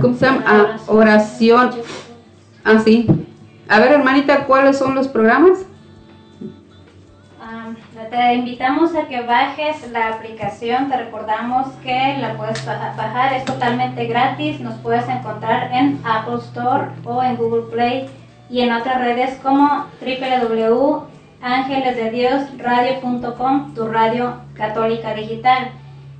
¿cómo 0.00 0.16
se 0.16 0.26
llama? 0.26 0.44
Ah, 0.46 0.76
oración 0.88 1.70
ah 2.64 2.80
sí 2.84 3.06
a 3.68 3.78
ver 3.78 3.92
hermanita 3.92 4.46
¿cuáles 4.46 4.78
son 4.78 4.94
los 4.94 5.06
programas? 5.08 5.60
Te 8.12 8.34
invitamos 8.34 8.94
a 8.94 9.08
que 9.08 9.22
bajes 9.22 9.90
la 9.90 10.10
aplicación. 10.10 10.88
Te 10.90 10.98
recordamos 10.98 11.68
que 11.82 12.18
la 12.18 12.36
puedes 12.36 12.62
bajar. 12.66 13.32
Es 13.32 13.46
totalmente 13.46 14.04
gratis. 14.04 14.60
Nos 14.60 14.74
puedes 14.80 15.08
encontrar 15.08 15.72
en 15.72 15.98
Apple 16.04 16.36
Store 16.36 16.88
o 17.06 17.22
en 17.22 17.36
Google 17.36 17.72
Play 17.72 18.10
y 18.50 18.60
en 18.60 18.70
otras 18.70 19.00
redes 19.00 19.40
como 19.42 19.86
www 20.02 21.10
ángelesdediosradio.com, 21.40 23.74
tu 23.74 23.88
radio 23.88 24.42
católica 24.54 25.14
digital. 25.14 25.70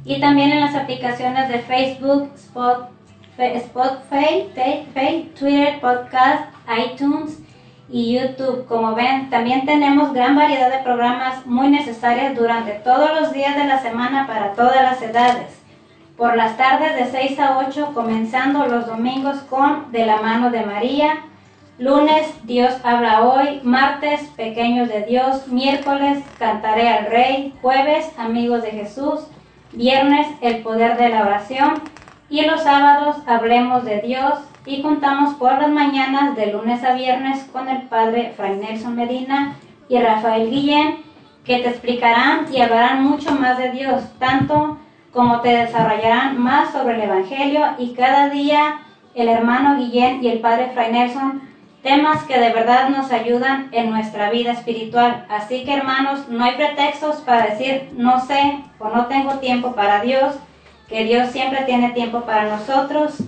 Y 0.07 0.19
también 0.19 0.51
en 0.51 0.61
las 0.61 0.75
aplicaciones 0.75 1.51
de 1.51 1.59
Facebook, 1.59 2.31
Spot, 2.35 2.89
Spotify, 3.39 4.49
Twitter, 5.39 5.79
Podcast, 5.81 6.45
iTunes 6.87 7.39
y 7.89 8.19
YouTube. 8.19 8.67
Como 8.67 8.95
ven, 8.95 9.31
también 9.31 9.67
tenemos 9.67 10.13
gran 10.13 10.37
variedad 10.37 10.71
de 10.71 10.83
programas 10.85 11.47
muy 11.47 11.69
necesarios 11.69 12.35
durante 12.35 12.73
todos 12.73 13.21
los 13.21 13.33
días 13.33 13.57
de 13.57 13.65
la 13.65 13.81
semana 13.81 14.27
para 14.27 14.53
todas 14.53 14.83
las 14.83 15.01
edades. 15.03 15.59
Por 16.17 16.37
las 16.37 16.57
tardes 16.57 16.95
de 16.95 17.19
6 17.19 17.39
a 17.41 17.59
8, 17.67 17.93
comenzando 17.95 18.67
los 18.67 18.87
domingos 18.87 19.39
con 19.49 19.91
De 19.93 20.07
la 20.07 20.19
mano 20.23 20.51
de 20.51 20.65
María, 20.65 21.25
Lunes, 21.79 22.33
Dios 22.45 22.75
habla 22.85 23.23
hoy. 23.23 23.61
Martes, 23.65 24.21
Pequeños 24.37 24.89
de 24.89 25.03
Dios. 25.03 25.49
Miércoles, 25.49 26.23
Cantaré 26.39 26.89
al 26.89 27.07
Rey. 27.07 27.55
Jueves, 27.61 28.09
Amigos 28.19 28.63
de 28.63 28.71
Jesús. 28.71 29.27
Viernes, 29.73 30.29
El 30.43 30.63
Poder 30.63 30.97
de 30.97 31.09
la 31.09 31.23
Oración. 31.23 31.83
Y 32.29 32.43
los 32.43 32.63
sábados, 32.63 33.17
Hablemos 33.27 33.85
de 33.85 34.01
Dios. 34.01 34.35
Y 34.65 34.81
contamos 34.81 35.35
por 35.35 35.59
las 35.59 35.71
mañanas 35.71 36.37
de 36.37 36.53
lunes 36.53 36.85
a 36.85 36.95
viernes 36.95 37.45
con 37.53 37.69
el 37.69 37.83
Padre 37.83 38.33
Fray 38.37 38.57
Nelson 38.57 38.95
Medina 38.95 39.57
y 39.89 39.99
Rafael 39.99 40.51
Guillén, 40.51 40.99
que 41.45 41.59
te 41.59 41.69
explicarán 41.69 42.47
y 42.53 42.61
hablarán 42.61 43.03
mucho 43.03 43.33
más 43.33 43.59
de 43.59 43.73
Dios, 43.73 44.05
tanto 44.19 44.79
como 45.13 45.41
te 45.41 45.57
desarrollarán 45.57 46.39
más 46.39 46.71
sobre 46.71 46.95
el 46.95 47.03
Evangelio 47.03 47.65
y 47.79 47.93
cada 47.95 48.31
día 48.31 48.79
el 49.15 49.29
hermano 49.29 49.77
Guillén 49.77 50.23
y 50.23 50.29
el 50.29 50.39
Padre 50.39 50.71
Fray 50.73 50.93
Nelson 50.93 51.43
temas 51.83 52.23
que 52.25 52.39
de 52.39 52.53
verdad 52.53 52.89
nos 52.89 53.11
ayudan 53.11 53.69
en 53.73 53.91
nuestra 53.91 54.31
vida 54.31 54.53
espiritual. 54.53 55.27
Así 55.29 55.65
que 55.65 55.75
hermanos, 55.75 56.29
no 56.29 56.45
hay 56.45 56.55
pretextos 56.55 57.17
para 57.17 57.47
decir 57.47 57.91
no 57.97 58.25
sé 58.25 58.61
o 58.79 58.89
no 58.89 59.07
tengo 59.07 59.35
tiempo 59.39 59.75
para 59.75 60.01
Dios, 60.01 60.37
que 60.89 61.05
Dios 61.05 61.31
siempre 61.31 61.63
tiene 61.65 61.91
tiempo 61.91 62.21
para 62.21 62.49
nosotros. 62.49 63.19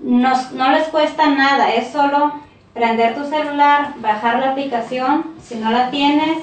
No 0.00 0.70
les 0.72 0.88
cuesta 0.88 1.30
nada, 1.30 1.74
es 1.74 1.88
solo 1.88 2.34
prender 2.74 3.14
tu 3.14 3.24
celular, 3.24 3.94
bajar 4.00 4.38
la 4.38 4.50
aplicación, 4.50 5.24
si 5.42 5.56
no 5.56 5.70
la 5.70 5.90
tienes, 5.90 6.38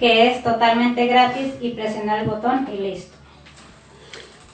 que 0.00 0.32
es 0.32 0.42
totalmente 0.42 1.06
gratis, 1.06 1.54
y 1.60 1.70
presionar 1.70 2.20
el 2.20 2.26
botón 2.26 2.66
y 2.72 2.78
listo. 2.78 3.16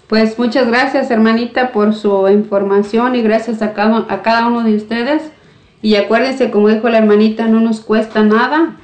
Pues 0.08 0.39
muchas 0.39 0.66
gracias 0.66 1.10
hermanita 1.10 1.72
por 1.72 1.94
su 1.94 2.28
información 2.28 3.16
y 3.16 3.22
gracias 3.22 3.62
a 3.62 3.72
cada, 3.72 4.05
a 4.10 4.22
cada 4.22 4.47
uno 4.47 4.62
de 4.62 4.76
ustedes. 4.76 5.32
Y 5.81 5.97
acuérdense, 5.97 6.50
como 6.50 6.68
dijo 6.68 6.90
la 6.90 6.98
hermanita, 6.98 7.47
no 7.47 7.60
nos 7.60 7.81
cuesta 7.81 8.22
nada. 8.22 8.76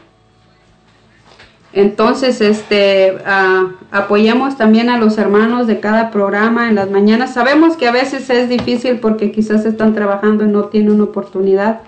Entonces, 1.73 2.41
este, 2.41 3.19
ah, 3.27 3.69
apoyemos 3.91 4.57
también 4.57 4.89
a 4.89 4.99
los 4.99 5.19
hermanos 5.19 5.67
de 5.67 5.81
cada 5.81 6.11
programa 6.11 6.69
en 6.69 6.77
las 6.77 6.91
mañanas. 6.91 7.35
Sabemos 7.35 7.77
que 7.77 7.87
a 7.87 7.93
veces 7.93 8.31
es 8.31 8.49
difícil 8.49 9.01
porque 9.01 9.33
quizás 9.33 9.67
están 9.67 9.95
trabajando 9.95 10.45
y 10.45 10.49
no 10.49 10.65
tienen 10.65 11.01
oportunidad 11.01 11.81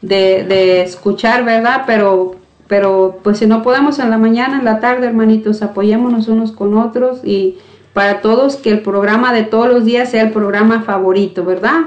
de, 0.00 0.44
de 0.44 0.82
escuchar, 0.82 1.44
¿verdad? 1.44 1.84
Pero, 1.86 2.34
pero 2.66 3.20
pues 3.22 3.38
si 3.38 3.46
no 3.46 3.62
podemos 3.62 4.00
en 4.00 4.10
la 4.10 4.18
mañana, 4.18 4.58
en 4.58 4.64
la 4.64 4.80
tarde, 4.80 5.06
hermanitos, 5.06 5.62
apoyémonos 5.62 6.26
unos 6.26 6.50
con 6.50 6.76
otros 6.76 7.20
y 7.24 7.58
para 7.92 8.22
todos 8.22 8.56
que 8.56 8.70
el 8.70 8.80
programa 8.80 9.32
de 9.32 9.44
todos 9.44 9.68
los 9.68 9.84
días 9.84 10.10
sea 10.10 10.22
el 10.22 10.32
programa 10.32 10.82
favorito, 10.82 11.44
¿verdad? 11.44 11.82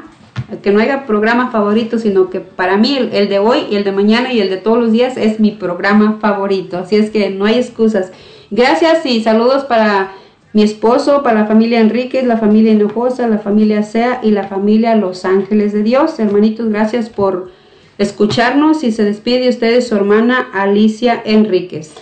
Que 0.61 0.72
no 0.72 0.80
haya 0.80 1.05
programa 1.05 1.51
favorito, 1.51 1.97
sino 1.97 2.30
que 2.30 2.39
para 2.39 2.77
mí 2.77 2.97
el, 3.11 3.30
de 3.30 3.39
hoy 3.39 3.65
y 3.69 3.75
el 3.75 3.83
de 3.83 3.91
mañana 3.91 4.33
y 4.33 4.41
el 4.41 4.49
de 4.49 4.57
todos 4.57 4.77
los 4.77 4.91
días 4.91 5.17
es 5.17 5.39
mi 5.39 5.51
programa 5.51 6.17
favorito. 6.19 6.77
Así 6.77 6.95
es 6.95 7.09
que 7.09 7.30
no 7.30 7.45
hay 7.45 7.55
excusas. 7.55 8.11
Gracias 8.51 9.05
y 9.05 9.23
saludos 9.23 9.64
para 9.64 10.11
mi 10.53 10.64
esposo, 10.64 11.23
para 11.23 11.41
la 11.41 11.47
familia 11.47 11.81
Enríquez, 11.81 12.25
la 12.25 12.38
familia 12.38 12.72
Hinojosa, 12.72 13.27
la 13.27 13.39
familia 13.39 13.83
Sea 13.83 14.22
y 14.23 14.31
la 14.31 14.47
familia 14.47 14.95
Los 14.95 15.25
Ángeles 15.25 15.73
de 15.73 15.83
Dios. 15.83 16.19
Hermanitos, 16.19 16.69
gracias 16.69 17.09
por 17.09 17.49
escucharnos 17.97 18.83
y 18.83 18.91
se 18.91 19.03
despide 19.03 19.41
de 19.41 19.49
ustedes 19.49 19.88
su 19.88 19.95
hermana 19.95 20.49
Alicia 20.53 21.22
Enríquez. 21.25 21.93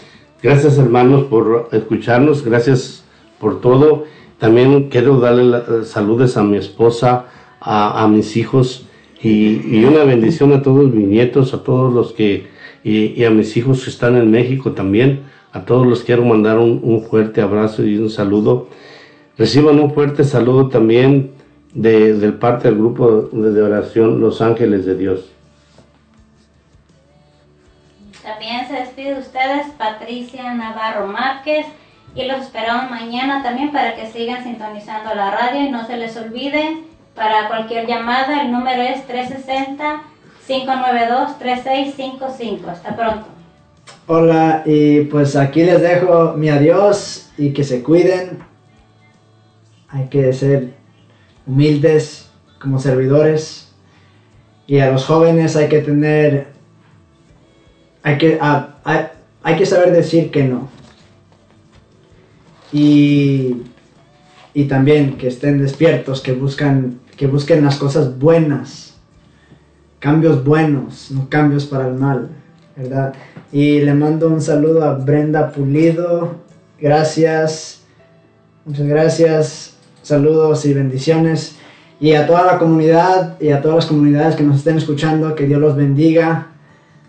Gracias 0.41 0.77
hermanos 0.77 1.23
por 1.23 1.69
escucharnos, 1.71 2.43
gracias 2.43 3.03
por 3.39 3.61
todo. 3.61 4.05
También 4.39 4.89
quiero 4.89 5.19
darle 5.19 5.57
eh, 5.57 5.83
saludos 5.85 6.35
a 6.37 6.43
mi 6.43 6.57
esposa, 6.57 7.25
a, 7.63 8.03
a 8.03 8.07
mis 8.07 8.35
hijos 8.37 8.85
y, 9.21 9.77
y 9.77 9.85
una 9.85 10.03
bendición 10.03 10.51
a 10.53 10.61
todos 10.61 10.93
mis 10.93 11.07
nietos, 11.07 11.53
a 11.53 11.63
todos 11.63 11.93
los 11.93 12.11
que, 12.13 12.47
y, 12.83 13.19
y 13.19 13.23
a 13.23 13.29
mis 13.29 13.55
hijos 13.55 13.83
que 13.83 13.89
están 13.89 14.17
en 14.17 14.29
México 14.29 14.73
también. 14.73 15.23
A 15.53 15.61
todos 15.65 15.87
los 15.87 16.03
quiero 16.03 16.25
mandar 16.25 16.57
un, 16.57 16.81
un 16.83 17.03
fuerte 17.03 17.41
abrazo 17.41 17.83
y 17.85 17.97
un 17.97 18.09
saludo. 18.09 18.67
Reciban 19.37 19.79
un 19.79 19.93
fuerte 19.93 20.23
saludo 20.23 20.67
también 20.67 21.31
de, 21.73 22.13
del 22.13 22.33
parte 22.33 22.67
del 22.67 22.77
grupo 22.77 23.29
de, 23.31 23.61
oración 23.61 24.19
Los 24.19 24.41
Ángeles 24.41 24.85
de 24.85 24.95
Dios. 24.97 25.31
También 28.21 28.67
se 28.67 28.73
despide 28.73 29.15
de 29.15 29.19
ustedes 29.19 29.67
Patricia 29.77 30.53
Navarro 30.53 31.07
Márquez 31.07 31.65
y 32.15 32.25
los 32.25 32.41
esperamos 32.41 32.89
mañana 32.89 33.43
también 33.43 33.71
para 33.71 33.95
que 33.95 34.07
sigan 34.07 34.43
sintonizando 34.43 35.13
la 35.15 35.31
radio 35.31 35.61
y 35.61 35.69
no 35.69 35.85
se 35.85 35.97
les 35.97 36.15
olvide 36.15 36.83
para 37.15 37.47
cualquier 37.47 37.87
llamada 37.87 38.41
el 38.41 38.51
número 38.51 38.81
es 38.81 39.01
360-592-3655. 40.47 42.67
Hasta 42.67 42.95
pronto. 42.95 43.27
Hola, 44.07 44.63
y 44.65 45.01
pues 45.01 45.35
aquí 45.35 45.63
les 45.63 45.81
dejo 45.81 46.33
mi 46.33 46.49
adiós 46.49 47.29
y 47.37 47.53
que 47.53 47.63
se 47.63 47.83
cuiden. 47.83 48.39
Hay 49.89 50.07
que 50.07 50.33
ser 50.33 50.73
humildes 51.45 52.31
como 52.59 52.79
servidores. 52.79 53.71
Y 54.65 54.79
a 54.79 54.91
los 54.91 55.05
jóvenes 55.05 55.55
hay 55.55 55.67
que 55.67 55.79
tener, 55.79 56.47
hay 58.01 58.17
que, 58.17 58.37
ah, 58.41 58.69
hay, 59.43 59.55
que 59.57 59.65
saber 59.65 59.91
decir 59.91 60.31
que 60.31 60.45
no. 60.45 60.69
Y, 62.71 63.57
y 64.53 64.65
también 64.65 65.17
que 65.17 65.27
estén 65.27 65.61
despiertos, 65.61 66.21
que, 66.21 66.31
buscan, 66.31 66.99
que 67.17 67.27
busquen 67.27 67.63
las 67.63 67.77
cosas 67.77 68.17
buenas, 68.19 68.95
cambios 69.99 70.43
buenos, 70.43 71.11
no 71.11 71.29
cambios 71.29 71.65
para 71.65 71.87
el 71.87 71.95
mal. 71.95 72.29
¿verdad? 72.75 73.13
Y 73.51 73.81
le 73.81 73.93
mando 73.93 74.29
un 74.29 74.41
saludo 74.41 74.83
a 74.83 74.95
Brenda 74.95 75.51
Pulido. 75.51 76.35
Gracias. 76.79 77.81
Muchas 78.65 78.87
gracias. 78.87 79.77
Saludos 80.01 80.65
y 80.65 80.73
bendiciones. 80.73 81.55
Y 81.99 82.13
a 82.13 82.25
toda 82.27 82.45
la 82.45 82.57
comunidad 82.57 83.39
y 83.39 83.49
a 83.49 83.61
todas 83.61 83.75
las 83.75 83.85
comunidades 83.85 84.35
que 84.35 84.43
nos 84.43 84.57
estén 84.57 84.77
escuchando, 84.77 85.35
que 85.35 85.45
Dios 85.45 85.61
los 85.61 85.75
bendiga. 85.75 86.47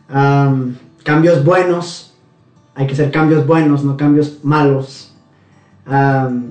Am, 0.08 0.76
cambios 1.02 1.44
buenos. 1.44 2.15
Hay 2.74 2.86
que 2.86 2.92
hacer 2.92 3.10
cambios 3.10 3.47
buenos, 3.47 3.84
no 3.84 3.97
cambios 3.97 4.41
malos. 4.42 5.12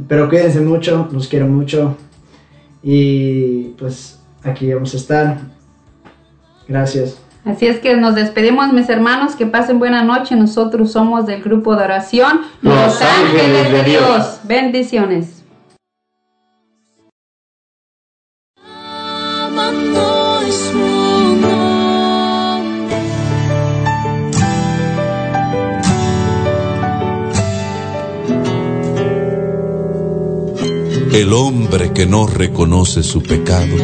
Pero 0.07 0.29
cuídense 0.29 0.61
mucho, 0.61 1.09
los 1.11 1.27
quiero 1.27 1.47
mucho. 1.47 1.97
Y 2.83 3.69
pues 3.79 4.19
aquí 4.43 4.73
vamos 4.73 4.93
a 4.93 4.97
estar. 4.97 5.37
Gracias. 6.67 7.17
Así 7.45 7.67
es 7.67 7.79
que 7.79 7.95
nos 7.97 8.15
despedimos, 8.15 8.71
mis 8.71 8.87
hermanos, 8.89 9.35
que 9.35 9.45
pasen 9.45 9.79
buena 9.79 10.03
noche. 10.03 10.35
Nosotros 10.35 10.91
somos 10.91 11.25
del 11.25 11.41
grupo 11.41 11.75
de 11.75 11.83
oración 11.83 12.41
Los 12.61 13.01
Ángeles 13.01 13.71
de 13.71 13.83
Dios. 13.83 14.39
Bendiciones. 14.43 15.42
El 31.13 31.31
hombre 31.31 31.93
que 31.93 32.07
no 32.07 32.25
reconoce 32.25 33.03
su 33.03 33.21
pecado 33.21 33.75